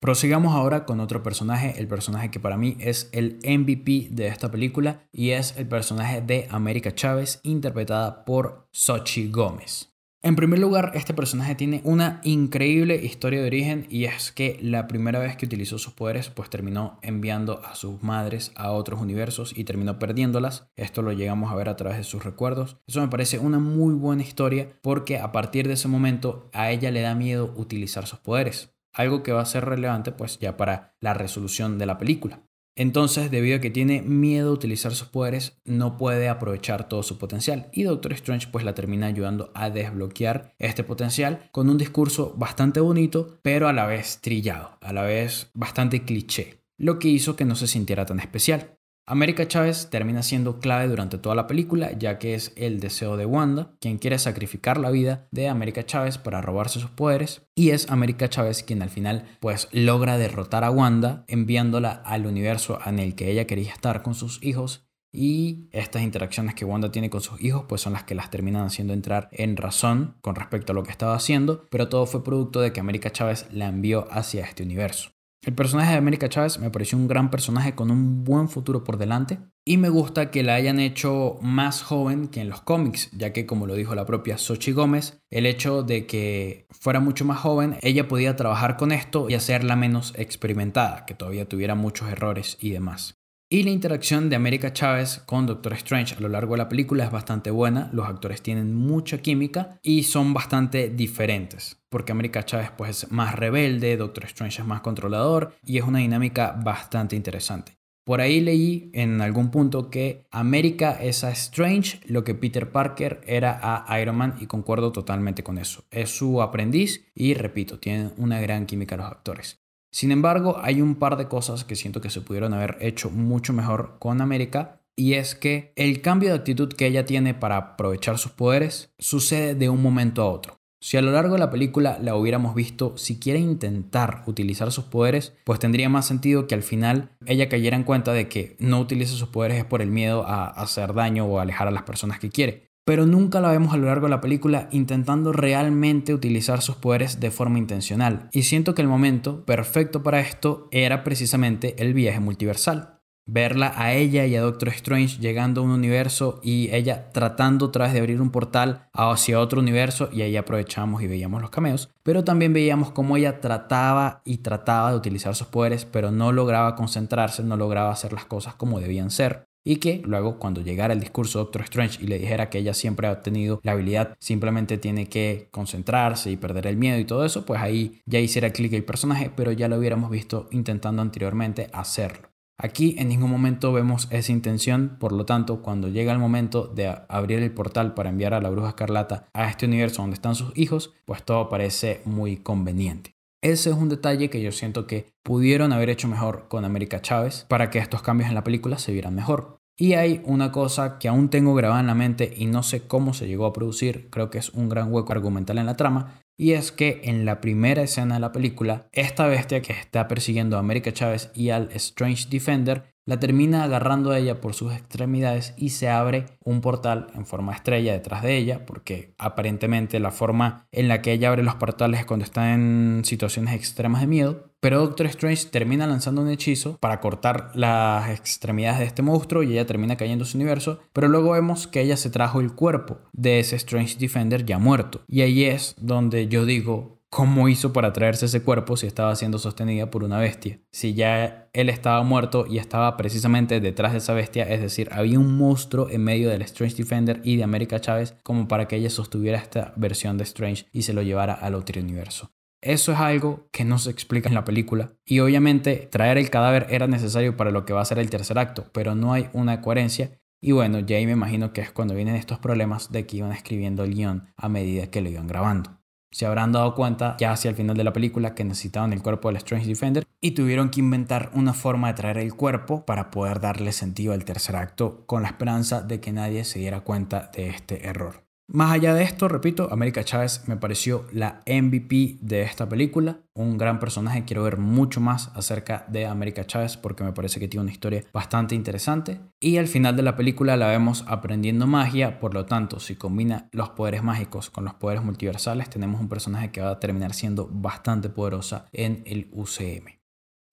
Prosigamos 0.00 0.54
ahora 0.54 0.84
con 0.84 1.00
otro 1.00 1.22
personaje, 1.22 1.74
el 1.78 1.86
personaje 1.86 2.30
que 2.30 2.40
para 2.40 2.56
mí 2.56 2.76
es 2.80 3.08
el 3.12 3.38
MVP 3.44 4.08
de 4.10 4.26
esta 4.26 4.50
película 4.50 5.06
y 5.12 5.30
es 5.30 5.56
el 5.56 5.66
personaje 5.68 6.20
de 6.20 6.48
América 6.50 6.92
Chávez 6.94 7.40
interpretada 7.44 8.24
por 8.24 8.66
Sochi 8.72 9.30
Gómez. 9.30 9.93
En 10.24 10.36
primer 10.36 10.58
lugar, 10.58 10.92
este 10.94 11.12
personaje 11.12 11.54
tiene 11.54 11.82
una 11.84 12.22
increíble 12.24 12.96
historia 12.96 13.42
de 13.42 13.46
origen 13.46 13.86
y 13.90 14.06
es 14.06 14.32
que 14.32 14.58
la 14.62 14.86
primera 14.86 15.18
vez 15.18 15.36
que 15.36 15.44
utilizó 15.44 15.76
sus 15.76 15.92
poderes 15.92 16.30
pues 16.30 16.48
terminó 16.48 16.98
enviando 17.02 17.60
a 17.62 17.74
sus 17.74 18.02
madres 18.02 18.50
a 18.56 18.70
otros 18.70 19.02
universos 19.02 19.52
y 19.54 19.64
terminó 19.64 19.98
perdiéndolas. 19.98 20.66
Esto 20.76 21.02
lo 21.02 21.12
llegamos 21.12 21.52
a 21.52 21.54
ver 21.56 21.68
a 21.68 21.76
través 21.76 21.98
de 21.98 22.04
sus 22.04 22.24
recuerdos. 22.24 22.78
Eso 22.86 23.02
me 23.02 23.08
parece 23.08 23.38
una 23.38 23.58
muy 23.58 23.92
buena 23.92 24.22
historia 24.22 24.78
porque 24.80 25.18
a 25.18 25.30
partir 25.30 25.68
de 25.68 25.74
ese 25.74 25.88
momento 25.88 26.48
a 26.54 26.70
ella 26.70 26.90
le 26.90 27.02
da 27.02 27.14
miedo 27.14 27.52
utilizar 27.54 28.06
sus 28.06 28.20
poderes. 28.20 28.74
Algo 28.94 29.22
que 29.22 29.32
va 29.32 29.42
a 29.42 29.46
ser 29.46 29.66
relevante 29.66 30.10
pues 30.10 30.38
ya 30.38 30.56
para 30.56 30.96
la 31.00 31.12
resolución 31.12 31.76
de 31.76 31.84
la 31.84 31.98
película. 31.98 32.43
Entonces, 32.76 33.30
debido 33.30 33.56
a 33.56 33.60
que 33.60 33.70
tiene 33.70 34.02
miedo 34.02 34.50
a 34.50 34.54
utilizar 34.54 34.94
sus 34.94 35.08
poderes, 35.08 35.60
no 35.64 35.96
puede 35.96 36.28
aprovechar 36.28 36.88
todo 36.88 37.02
su 37.02 37.18
potencial 37.18 37.68
y 37.72 37.84
Doctor 37.84 38.12
Strange 38.14 38.48
pues 38.50 38.64
la 38.64 38.74
termina 38.74 39.06
ayudando 39.06 39.52
a 39.54 39.70
desbloquear 39.70 40.54
este 40.58 40.82
potencial 40.82 41.48
con 41.52 41.70
un 41.70 41.78
discurso 41.78 42.34
bastante 42.36 42.80
bonito, 42.80 43.38
pero 43.42 43.68
a 43.68 43.72
la 43.72 43.86
vez 43.86 44.20
trillado, 44.20 44.76
a 44.80 44.92
la 44.92 45.02
vez 45.02 45.50
bastante 45.54 46.04
cliché, 46.04 46.64
lo 46.76 46.98
que 46.98 47.08
hizo 47.08 47.36
que 47.36 47.44
no 47.44 47.54
se 47.54 47.68
sintiera 47.68 48.06
tan 48.06 48.18
especial. 48.18 48.78
América 49.06 49.46
Chávez 49.46 49.90
termina 49.90 50.22
siendo 50.22 50.60
clave 50.60 50.88
durante 50.88 51.18
toda 51.18 51.34
la 51.34 51.46
película, 51.46 51.92
ya 51.92 52.18
que 52.18 52.34
es 52.34 52.54
el 52.56 52.80
deseo 52.80 53.18
de 53.18 53.26
Wanda, 53.26 53.76
quien 53.78 53.98
quiere 53.98 54.18
sacrificar 54.18 54.78
la 54.78 54.90
vida 54.90 55.28
de 55.30 55.48
América 55.48 55.84
Chávez 55.84 56.16
para 56.16 56.40
robarse 56.40 56.80
sus 56.80 56.88
poderes, 56.88 57.42
y 57.54 57.70
es 57.70 57.90
América 57.90 58.30
Chávez 58.30 58.62
quien 58.62 58.80
al 58.80 58.88
final 58.88 59.26
pues 59.40 59.68
logra 59.72 60.16
derrotar 60.16 60.64
a 60.64 60.70
Wanda 60.70 61.26
enviándola 61.28 61.90
al 61.92 62.24
universo 62.24 62.78
en 62.86 62.98
el 62.98 63.14
que 63.14 63.30
ella 63.30 63.46
quería 63.46 63.72
estar 63.74 64.00
con 64.00 64.14
sus 64.14 64.42
hijos 64.42 64.88
y 65.12 65.68
estas 65.72 66.00
interacciones 66.00 66.54
que 66.54 66.64
Wanda 66.64 66.90
tiene 66.90 67.10
con 67.10 67.20
sus 67.20 67.42
hijos 67.42 67.66
pues 67.68 67.82
son 67.82 67.92
las 67.92 68.04
que 68.04 68.14
las 68.14 68.30
terminan 68.30 68.64
haciendo 68.64 68.94
entrar 68.94 69.28
en 69.32 69.58
razón 69.58 70.16
con 70.22 70.34
respecto 70.34 70.72
a 70.72 70.74
lo 70.74 70.82
que 70.82 70.90
estaba 70.90 71.14
haciendo, 71.14 71.66
pero 71.70 71.90
todo 71.90 72.06
fue 72.06 72.24
producto 72.24 72.62
de 72.62 72.72
que 72.72 72.80
América 72.80 73.12
Chávez 73.12 73.48
la 73.52 73.68
envió 73.68 74.08
hacia 74.10 74.46
este 74.46 74.62
universo. 74.62 75.10
El 75.44 75.52
personaje 75.52 75.92
de 75.92 75.98
América 75.98 76.30
Chávez 76.30 76.58
me 76.58 76.70
pareció 76.70 76.96
un 76.96 77.06
gran 77.06 77.30
personaje 77.30 77.74
con 77.74 77.90
un 77.90 78.24
buen 78.24 78.48
futuro 78.48 78.82
por 78.82 78.96
delante 78.96 79.40
y 79.66 79.76
me 79.76 79.90
gusta 79.90 80.30
que 80.30 80.42
la 80.42 80.54
hayan 80.54 80.80
hecho 80.80 81.38
más 81.42 81.82
joven 81.82 82.28
que 82.28 82.40
en 82.40 82.48
los 82.48 82.62
cómics, 82.62 83.10
ya 83.12 83.34
que 83.34 83.44
como 83.44 83.66
lo 83.66 83.74
dijo 83.74 83.94
la 83.94 84.06
propia 84.06 84.38
Sochi 84.38 84.72
Gómez, 84.72 85.20
el 85.30 85.44
hecho 85.44 85.82
de 85.82 86.06
que 86.06 86.66
fuera 86.70 87.00
mucho 87.00 87.26
más 87.26 87.40
joven, 87.40 87.76
ella 87.82 88.08
podía 88.08 88.36
trabajar 88.36 88.78
con 88.78 88.90
esto 88.90 89.28
y 89.28 89.34
hacerla 89.34 89.76
menos 89.76 90.14
experimentada, 90.16 91.04
que 91.04 91.14
todavía 91.14 91.46
tuviera 91.46 91.74
muchos 91.74 92.08
errores 92.08 92.56
y 92.60 92.70
demás. 92.70 93.23
Y 93.50 93.62
la 93.62 93.70
interacción 93.70 94.30
de 94.30 94.36
América 94.36 94.72
Chávez 94.72 95.22
con 95.26 95.46
Doctor 95.46 95.74
Strange 95.74 96.14
a 96.14 96.20
lo 96.20 96.28
largo 96.28 96.54
de 96.54 96.58
la 96.58 96.68
película 96.68 97.04
es 97.04 97.10
bastante 97.10 97.50
buena, 97.50 97.90
los 97.92 98.08
actores 98.08 98.40
tienen 98.42 98.74
mucha 98.74 99.18
química 99.18 99.78
y 99.82 100.04
son 100.04 100.32
bastante 100.32 100.88
diferentes, 100.88 101.76
porque 101.90 102.12
América 102.12 102.44
Chávez 102.44 102.70
pues 102.76 103.04
es 103.04 103.12
más 103.12 103.34
rebelde, 103.34 103.98
Doctor 103.98 104.24
Strange 104.24 104.62
es 104.62 104.66
más 104.66 104.80
controlador 104.80 105.54
y 105.64 105.76
es 105.76 105.84
una 105.84 105.98
dinámica 105.98 106.58
bastante 106.64 107.16
interesante. 107.16 107.76
Por 108.04 108.20
ahí 108.20 108.40
leí 108.40 108.90
en 108.92 109.20
algún 109.20 109.50
punto 109.50 109.90
que 109.90 110.26
América 110.30 110.98
es 111.00 111.22
a 111.22 111.30
Strange 111.30 112.00
lo 112.06 112.24
que 112.24 112.34
Peter 112.34 112.70
Parker 112.70 113.20
era 113.26 113.58
a 113.62 114.00
Iron 114.00 114.16
Man 114.16 114.36
y 114.40 114.46
concuerdo 114.46 114.92
totalmente 114.92 115.42
con 115.42 115.56
eso. 115.56 115.84
Es 115.90 116.10
su 116.10 116.42
aprendiz 116.42 117.06
y 117.14 117.34
repito, 117.34 117.78
tienen 117.78 118.12
una 118.18 118.40
gran 118.40 118.66
química 118.66 118.96
los 118.96 119.06
actores. 119.06 119.63
Sin 119.94 120.10
embargo, 120.10 120.56
hay 120.60 120.82
un 120.82 120.96
par 120.96 121.16
de 121.16 121.28
cosas 121.28 121.62
que 121.62 121.76
siento 121.76 122.00
que 122.00 122.10
se 122.10 122.20
pudieron 122.20 122.52
haber 122.52 122.78
hecho 122.80 123.10
mucho 123.10 123.52
mejor 123.52 123.94
con 124.00 124.20
América 124.20 124.80
y 124.96 125.12
es 125.12 125.36
que 125.36 125.72
el 125.76 126.00
cambio 126.00 126.30
de 126.30 126.34
actitud 126.34 126.72
que 126.72 126.88
ella 126.88 127.04
tiene 127.04 127.32
para 127.32 127.58
aprovechar 127.58 128.18
sus 128.18 128.32
poderes 128.32 128.92
sucede 128.98 129.54
de 129.54 129.68
un 129.68 129.80
momento 129.80 130.22
a 130.22 130.32
otro. 130.32 130.58
Si 130.80 130.96
a 130.96 131.00
lo 131.00 131.12
largo 131.12 131.34
de 131.34 131.38
la 131.38 131.50
película 131.52 131.96
la 132.02 132.16
hubiéramos 132.16 132.56
visto 132.56 132.98
siquiera 132.98 133.38
intentar 133.38 134.24
utilizar 134.26 134.72
sus 134.72 134.82
poderes, 134.82 135.32
pues 135.44 135.60
tendría 135.60 135.88
más 135.88 136.06
sentido 136.06 136.48
que 136.48 136.56
al 136.56 136.64
final 136.64 137.10
ella 137.24 137.48
cayera 137.48 137.76
en 137.76 137.84
cuenta 137.84 138.12
de 138.12 138.28
que 138.28 138.56
no 138.58 138.80
utiliza 138.80 139.14
sus 139.14 139.28
poderes 139.28 139.58
es 139.58 139.64
por 139.64 139.80
el 139.80 139.92
miedo 139.92 140.26
a 140.26 140.46
hacer 140.46 140.92
daño 140.94 141.24
o 141.26 141.38
alejar 141.38 141.68
a 141.68 141.70
las 141.70 141.84
personas 141.84 142.18
que 142.18 142.30
quiere. 142.30 142.73
Pero 142.84 143.06
nunca 143.06 143.40
la 143.40 143.50
vemos 143.50 143.72
a 143.72 143.76
lo 143.76 143.86
largo 143.86 144.06
de 144.06 144.10
la 144.10 144.20
película 144.20 144.68
intentando 144.70 145.32
realmente 145.32 146.12
utilizar 146.12 146.60
sus 146.60 146.76
poderes 146.76 147.18
de 147.20 147.30
forma 147.30 147.58
intencional. 147.58 148.28
Y 148.32 148.42
siento 148.42 148.74
que 148.74 148.82
el 148.82 148.88
momento 148.88 149.44
perfecto 149.44 150.02
para 150.02 150.20
esto 150.20 150.68
era 150.70 151.02
precisamente 151.02 151.74
el 151.82 151.94
viaje 151.94 152.20
multiversal 152.20 152.94
verla 153.26 153.72
a 153.76 153.94
ella 153.94 154.26
y 154.26 154.36
a 154.36 154.42
Doctor 154.42 154.68
Strange 154.68 155.18
llegando 155.18 155.60
a 155.60 155.64
un 155.64 155.70
universo 155.70 156.40
y 156.42 156.68
ella 156.72 157.10
tratando 157.12 157.66
otra 157.66 157.88
de 157.88 157.98
abrir 157.98 158.20
un 158.20 158.30
portal 158.30 158.88
hacia 158.92 159.40
otro 159.40 159.60
universo 159.60 160.08
y 160.12 160.22
ahí 160.22 160.36
aprovechamos 160.36 161.02
y 161.02 161.06
veíamos 161.06 161.40
los 161.40 161.50
cameos, 161.50 161.90
pero 162.02 162.24
también 162.24 162.52
veíamos 162.52 162.90
cómo 162.90 163.16
ella 163.16 163.40
trataba 163.40 164.20
y 164.24 164.38
trataba 164.38 164.90
de 164.90 164.96
utilizar 164.96 165.34
sus 165.34 165.46
poderes, 165.46 165.84
pero 165.84 166.10
no 166.10 166.32
lograba 166.32 166.74
concentrarse, 166.74 167.42
no 167.42 167.56
lograba 167.56 167.90
hacer 167.90 168.12
las 168.12 168.26
cosas 168.26 168.54
como 168.54 168.80
debían 168.80 169.10
ser. 169.10 169.44
Y 169.66 169.76
que 169.76 170.02
luego 170.04 170.38
cuando 170.38 170.60
llegara 170.60 170.92
el 170.92 171.00
discurso 171.00 171.38
de 171.38 171.44
Doctor 171.44 171.62
Strange 171.62 172.04
y 172.04 172.06
le 172.06 172.18
dijera 172.18 172.50
que 172.50 172.58
ella 172.58 172.74
siempre 172.74 173.08
ha 173.08 173.22
tenido 173.22 173.60
la 173.62 173.72
habilidad, 173.72 174.16
simplemente 174.20 174.76
tiene 174.76 175.08
que 175.08 175.48
concentrarse 175.50 176.30
y 176.30 176.36
perder 176.36 176.66
el 176.66 176.76
miedo 176.76 176.98
y 176.98 177.06
todo 177.06 177.24
eso, 177.24 177.46
pues 177.46 177.60
ahí 177.62 178.02
ya 178.04 178.20
hiciera 178.20 178.50
clic 178.50 178.74
el 178.74 178.84
personaje, 178.84 179.30
pero 179.34 179.52
ya 179.52 179.68
lo 179.68 179.78
hubiéramos 179.78 180.10
visto 180.10 180.48
intentando 180.50 181.00
anteriormente 181.00 181.70
hacerlo. 181.72 182.28
Aquí 182.56 182.94
en 182.98 183.08
ningún 183.08 183.30
momento 183.30 183.72
vemos 183.72 184.06
esa 184.12 184.30
intención, 184.30 184.96
por 185.00 185.12
lo 185.12 185.26
tanto, 185.26 185.60
cuando 185.60 185.88
llega 185.88 186.12
el 186.12 186.20
momento 186.20 186.68
de 186.68 186.94
abrir 187.08 187.40
el 187.40 187.50
portal 187.50 187.94
para 187.94 188.10
enviar 188.10 188.32
a 188.32 188.40
la 188.40 188.50
bruja 188.50 188.68
escarlata 188.68 189.28
a 189.32 189.48
este 189.48 189.66
universo 189.66 190.02
donde 190.02 190.14
están 190.14 190.36
sus 190.36 190.56
hijos, 190.56 190.92
pues 191.04 191.24
todo 191.24 191.48
parece 191.48 192.00
muy 192.04 192.36
conveniente. 192.36 193.13
Ese 193.44 193.68
es 193.68 193.76
un 193.76 193.90
detalle 193.90 194.30
que 194.30 194.40
yo 194.40 194.52
siento 194.52 194.86
que 194.86 195.12
pudieron 195.22 195.74
haber 195.74 195.90
hecho 195.90 196.08
mejor 196.08 196.48
con 196.48 196.64
América 196.64 197.02
Chávez 197.02 197.44
para 197.46 197.68
que 197.68 197.78
estos 197.78 198.00
cambios 198.00 198.30
en 198.30 198.34
la 198.34 198.42
película 198.42 198.78
se 198.78 198.90
vieran 198.90 199.14
mejor. 199.14 199.58
Y 199.76 199.92
hay 199.92 200.22
una 200.24 200.50
cosa 200.50 200.98
que 200.98 201.08
aún 201.08 201.28
tengo 201.28 201.54
grabada 201.54 201.82
en 201.82 201.88
la 201.88 201.94
mente 201.94 202.32
y 202.34 202.46
no 202.46 202.62
sé 202.62 202.86
cómo 202.86 203.12
se 203.12 203.26
llegó 203.26 203.44
a 203.44 203.52
producir, 203.52 204.08
creo 204.08 204.30
que 204.30 204.38
es 204.38 204.48
un 204.48 204.70
gran 204.70 204.90
hueco 204.90 205.12
argumental 205.12 205.58
en 205.58 205.66
la 205.66 205.76
trama, 205.76 206.22
y 206.38 206.52
es 206.52 206.72
que 206.72 207.02
en 207.04 207.26
la 207.26 207.42
primera 207.42 207.82
escena 207.82 208.14
de 208.14 208.20
la 208.20 208.32
película, 208.32 208.88
esta 208.92 209.26
bestia 209.26 209.60
que 209.60 209.74
está 209.74 210.08
persiguiendo 210.08 210.56
a 210.56 210.60
América 210.60 210.94
Chávez 210.94 211.30
y 211.34 211.50
al 211.50 211.68
Strange 211.72 212.28
Defender 212.30 212.93
la 213.06 213.20
termina 213.20 213.64
agarrando 213.64 214.10
a 214.10 214.18
ella 214.18 214.40
por 214.40 214.54
sus 214.54 214.72
extremidades 214.72 215.54
y 215.56 215.70
se 215.70 215.88
abre 215.88 216.26
un 216.42 216.60
portal 216.60 217.08
en 217.14 217.26
forma 217.26 217.52
estrella 217.52 217.92
detrás 217.92 218.22
de 218.22 218.36
ella, 218.36 218.64
porque 218.66 219.14
aparentemente 219.18 220.00
la 220.00 220.10
forma 220.10 220.66
en 220.72 220.88
la 220.88 221.02
que 221.02 221.12
ella 221.12 221.28
abre 221.28 221.42
los 221.42 221.56
portales 221.56 222.00
es 222.00 222.06
cuando 222.06 222.24
está 222.24 222.54
en 222.54 223.02
situaciones 223.04 223.54
extremas 223.54 224.00
de 224.00 224.06
miedo. 224.06 224.50
Pero 224.60 224.80
Doctor 224.80 225.04
Strange 225.06 225.48
termina 225.50 225.86
lanzando 225.86 226.22
un 226.22 226.30
hechizo 226.30 226.78
para 226.78 227.00
cortar 227.00 227.50
las 227.54 228.08
extremidades 228.08 228.78
de 228.78 228.86
este 228.86 229.02
monstruo 229.02 229.42
y 229.42 229.52
ella 229.52 229.66
termina 229.66 229.96
cayendo 229.96 230.24
en 230.24 230.30
su 230.30 230.38
universo. 230.38 230.80
Pero 230.94 231.08
luego 231.08 231.32
vemos 231.32 231.66
que 231.66 231.82
ella 231.82 231.98
se 231.98 232.08
trajo 232.08 232.40
el 232.40 232.54
cuerpo 232.54 233.00
de 233.12 233.40
ese 233.40 233.56
Strange 233.56 233.98
Defender 233.98 234.46
ya 234.46 234.58
muerto. 234.58 235.02
Y 235.06 235.20
ahí 235.20 235.44
es 235.44 235.74
donde 235.78 236.28
yo 236.28 236.46
digo, 236.46 237.03
¿Cómo 237.14 237.48
hizo 237.48 237.72
para 237.72 237.92
traerse 237.92 238.26
ese 238.26 238.42
cuerpo 238.42 238.76
si 238.76 238.88
estaba 238.88 239.14
siendo 239.14 239.38
sostenida 239.38 239.88
por 239.88 240.02
una 240.02 240.18
bestia? 240.18 240.58
Si 240.72 240.94
ya 240.94 241.48
él 241.52 241.68
estaba 241.68 242.02
muerto 242.02 242.44
y 242.44 242.58
estaba 242.58 242.96
precisamente 242.96 243.60
detrás 243.60 243.92
de 243.92 243.98
esa 243.98 244.14
bestia, 244.14 244.42
es 244.42 244.60
decir, 244.60 244.88
había 244.90 245.20
un 245.20 245.38
monstruo 245.38 245.88
en 245.90 246.02
medio 246.02 246.28
del 246.28 246.42
Strange 246.42 246.74
Defender 246.74 247.20
y 247.22 247.36
de 247.36 247.44
América 247.44 247.80
Chávez 247.80 248.16
como 248.24 248.48
para 248.48 248.66
que 248.66 248.74
ella 248.74 248.90
sostuviera 248.90 249.38
esta 249.38 249.72
versión 249.76 250.18
de 250.18 250.24
Strange 250.24 250.66
y 250.72 250.82
se 250.82 250.92
lo 250.92 251.02
llevara 251.02 251.34
al 251.34 251.54
otro 251.54 251.80
universo. 251.80 252.32
Eso 252.60 252.90
es 252.90 252.98
algo 252.98 253.46
que 253.52 253.64
no 253.64 253.78
se 253.78 253.92
explica 253.92 254.28
en 254.28 254.34
la 254.34 254.42
película. 254.42 254.94
Y 255.06 255.20
obviamente 255.20 255.88
traer 255.92 256.18
el 256.18 256.30
cadáver 256.30 256.66
era 256.68 256.88
necesario 256.88 257.36
para 257.36 257.52
lo 257.52 257.64
que 257.64 257.74
va 257.74 257.80
a 257.80 257.84
ser 257.84 258.00
el 258.00 258.10
tercer 258.10 258.40
acto, 258.40 258.66
pero 258.72 258.96
no 258.96 259.12
hay 259.12 259.28
una 259.34 259.60
coherencia. 259.60 260.18
Y 260.42 260.50
bueno, 260.50 260.80
ya 260.80 260.96
me 260.96 261.12
imagino 261.12 261.52
que 261.52 261.60
es 261.60 261.70
cuando 261.70 261.94
vienen 261.94 262.16
estos 262.16 262.40
problemas 262.40 262.90
de 262.90 263.06
que 263.06 263.18
iban 263.18 263.30
escribiendo 263.30 263.84
el 263.84 263.94
guion 263.94 264.32
a 264.36 264.48
medida 264.48 264.88
que 264.88 265.00
lo 265.00 265.10
iban 265.10 265.28
grabando 265.28 265.83
se 266.14 266.26
habrán 266.26 266.52
dado 266.52 266.76
cuenta 266.76 267.16
ya 267.18 267.32
hacia 267.32 267.48
el 267.48 267.56
final 267.56 267.76
de 267.76 267.82
la 267.82 267.92
película 267.92 268.36
que 268.36 268.44
necesitaban 268.44 268.92
el 268.92 269.02
cuerpo 269.02 269.26
del 269.26 269.38
Strange 269.38 269.66
Defender 269.66 270.06
y 270.20 270.30
tuvieron 270.30 270.70
que 270.70 270.78
inventar 270.78 271.32
una 271.34 271.52
forma 271.52 271.88
de 271.88 271.94
traer 271.94 272.18
el 272.18 272.34
cuerpo 272.34 272.86
para 272.86 273.10
poder 273.10 273.40
darle 273.40 273.72
sentido 273.72 274.12
al 274.12 274.24
tercer 274.24 274.54
acto 274.54 275.02
con 275.06 275.22
la 275.22 275.28
esperanza 275.28 275.82
de 275.82 275.98
que 275.98 276.12
nadie 276.12 276.44
se 276.44 276.60
diera 276.60 276.82
cuenta 276.82 277.32
de 277.34 277.48
este 277.48 277.88
error. 277.88 278.23
Más 278.46 278.72
allá 278.72 278.92
de 278.92 279.04
esto, 279.04 279.26
repito, 279.26 279.72
América 279.72 280.04
Chávez 280.04 280.46
me 280.46 280.58
pareció 280.58 281.06
la 281.12 281.40
MVP 281.46 282.18
de 282.20 282.42
esta 282.42 282.68
película, 282.68 283.20
un 283.34 283.56
gran 283.56 283.80
personaje, 283.80 284.26
quiero 284.26 284.42
ver 284.42 284.58
mucho 284.58 285.00
más 285.00 285.32
acerca 285.34 285.86
de 285.88 286.04
América 286.04 286.46
Chávez 286.46 286.76
porque 286.76 287.04
me 287.04 287.14
parece 287.14 287.40
que 287.40 287.48
tiene 287.48 287.62
una 287.62 287.72
historia 287.72 288.04
bastante 288.12 288.54
interesante 288.54 289.18
y 289.40 289.56
al 289.56 289.66
final 289.66 289.96
de 289.96 290.02
la 290.02 290.14
película 290.14 290.58
la 290.58 290.68
vemos 290.68 291.06
aprendiendo 291.08 291.66
magia, 291.66 292.20
por 292.20 292.34
lo 292.34 292.44
tanto, 292.44 292.80
si 292.80 292.96
combina 292.96 293.48
los 293.50 293.70
poderes 293.70 294.02
mágicos 294.02 294.50
con 294.50 294.66
los 294.66 294.74
poderes 294.74 295.02
multiversales, 295.02 295.70
tenemos 295.70 295.98
un 295.98 296.10
personaje 296.10 296.52
que 296.52 296.60
va 296.60 296.70
a 296.70 296.80
terminar 296.80 297.14
siendo 297.14 297.48
bastante 297.50 298.10
poderosa 298.10 298.66
en 298.72 299.02
el 299.06 299.30
UCM. 299.32 300.03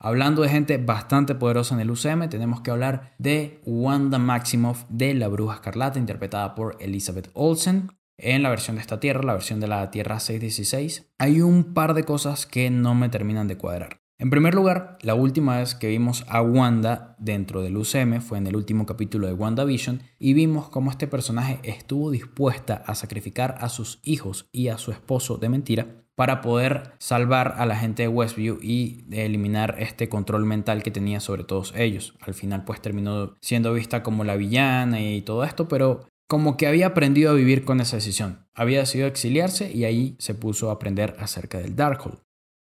Hablando 0.04 0.42
de 0.42 0.50
gente 0.50 0.80
bastante 0.80 1.36
poderosa 1.36 1.76
en 1.76 1.82
el 1.82 1.92
UCM, 1.92 2.28
tenemos 2.28 2.62
que 2.62 2.72
hablar 2.72 3.14
de 3.20 3.62
Wanda 3.68 4.18
Maximoff 4.18 4.86
de 4.90 5.14
La 5.14 5.28
Bruja 5.28 5.54
Escarlata, 5.54 6.00
interpretada 6.00 6.56
por 6.56 6.76
Elizabeth 6.80 7.30
Olsen. 7.36 7.92
En 8.18 8.42
la 8.42 8.50
versión 8.50 8.78
de 8.78 8.82
esta 8.82 9.00
tierra, 9.00 9.22
la 9.22 9.34
versión 9.34 9.60
de 9.60 9.68
la 9.68 9.92
Tierra 9.92 10.20
616, 10.20 11.14
hay 11.20 11.42
un 11.42 11.76
par 11.76 11.94
de 11.94 12.04
cosas 12.04 12.48
que 12.48 12.72
no 12.72 12.96
me 12.96 13.10
terminan 13.10 13.48
de 13.48 13.60
cuadrar. 13.60 14.02
En 14.18 14.32
primer 14.32 14.56
lugar, 14.56 14.98
la 15.02 15.14
última 15.14 15.60
vez 15.60 15.76
que 15.76 15.90
vimos 15.90 16.26
a 16.28 16.42
Wanda 16.42 17.16
dentro 17.20 17.62
del 17.62 17.78
UCM 17.78 18.22
fue 18.22 18.40
en 18.40 18.48
el 18.48 18.56
último 18.56 18.88
capítulo 18.88 19.28
de 19.28 19.34
WandaVision 19.34 20.02
y 20.18 20.34
vimos 20.34 20.70
cómo 20.70 20.90
este 20.90 21.06
personaje 21.06 21.60
estuvo 21.62 22.10
dispuesta 22.10 22.84
a 22.88 22.96
sacrificar 22.96 23.56
a 23.60 23.70
sus 23.70 24.00
hijos 24.02 24.50
y 24.52 24.70
a 24.70 24.80
su 24.80 24.92
esposo 24.92 25.38
de 25.38 25.50
mentira 25.50 26.01
para 26.22 26.42
poder 26.42 26.92
salvar 27.00 27.56
a 27.58 27.66
la 27.66 27.76
gente 27.76 28.04
de 28.04 28.08
Westview 28.08 28.60
y 28.62 29.06
eliminar 29.12 29.78
este 29.80 30.08
control 30.08 30.46
mental 30.46 30.84
que 30.84 30.92
tenía 30.92 31.20
sobre 31.20 31.44
todos 31.44 31.74
ellos. 31.76 32.14
Al 32.22 32.36
final 32.36 32.64
pues 32.64 32.80
terminó 32.80 33.34
siendo 33.42 33.74
vista 33.74 34.04
como 34.04 34.24
la 34.24 34.36
villana 34.36 35.02
y 35.02 35.24
todo 35.24 35.44
esto, 35.44 35.68
pero 35.68 36.06
como 36.30 36.58
que 36.58 36.68
había 36.68 36.86
aprendido 36.86 37.32
a 37.32 37.34
vivir 37.34 37.66
con 37.66 37.82
esa 37.82 37.96
decisión. 37.96 38.46
Había 38.54 38.82
decidido 38.82 39.08
exiliarse 39.08 39.72
y 39.72 39.86
ahí 39.86 40.16
se 40.20 40.36
puso 40.36 40.70
a 40.70 40.74
aprender 40.74 41.16
acerca 41.18 41.58
del 41.58 41.76
Darkhold. 41.76 42.20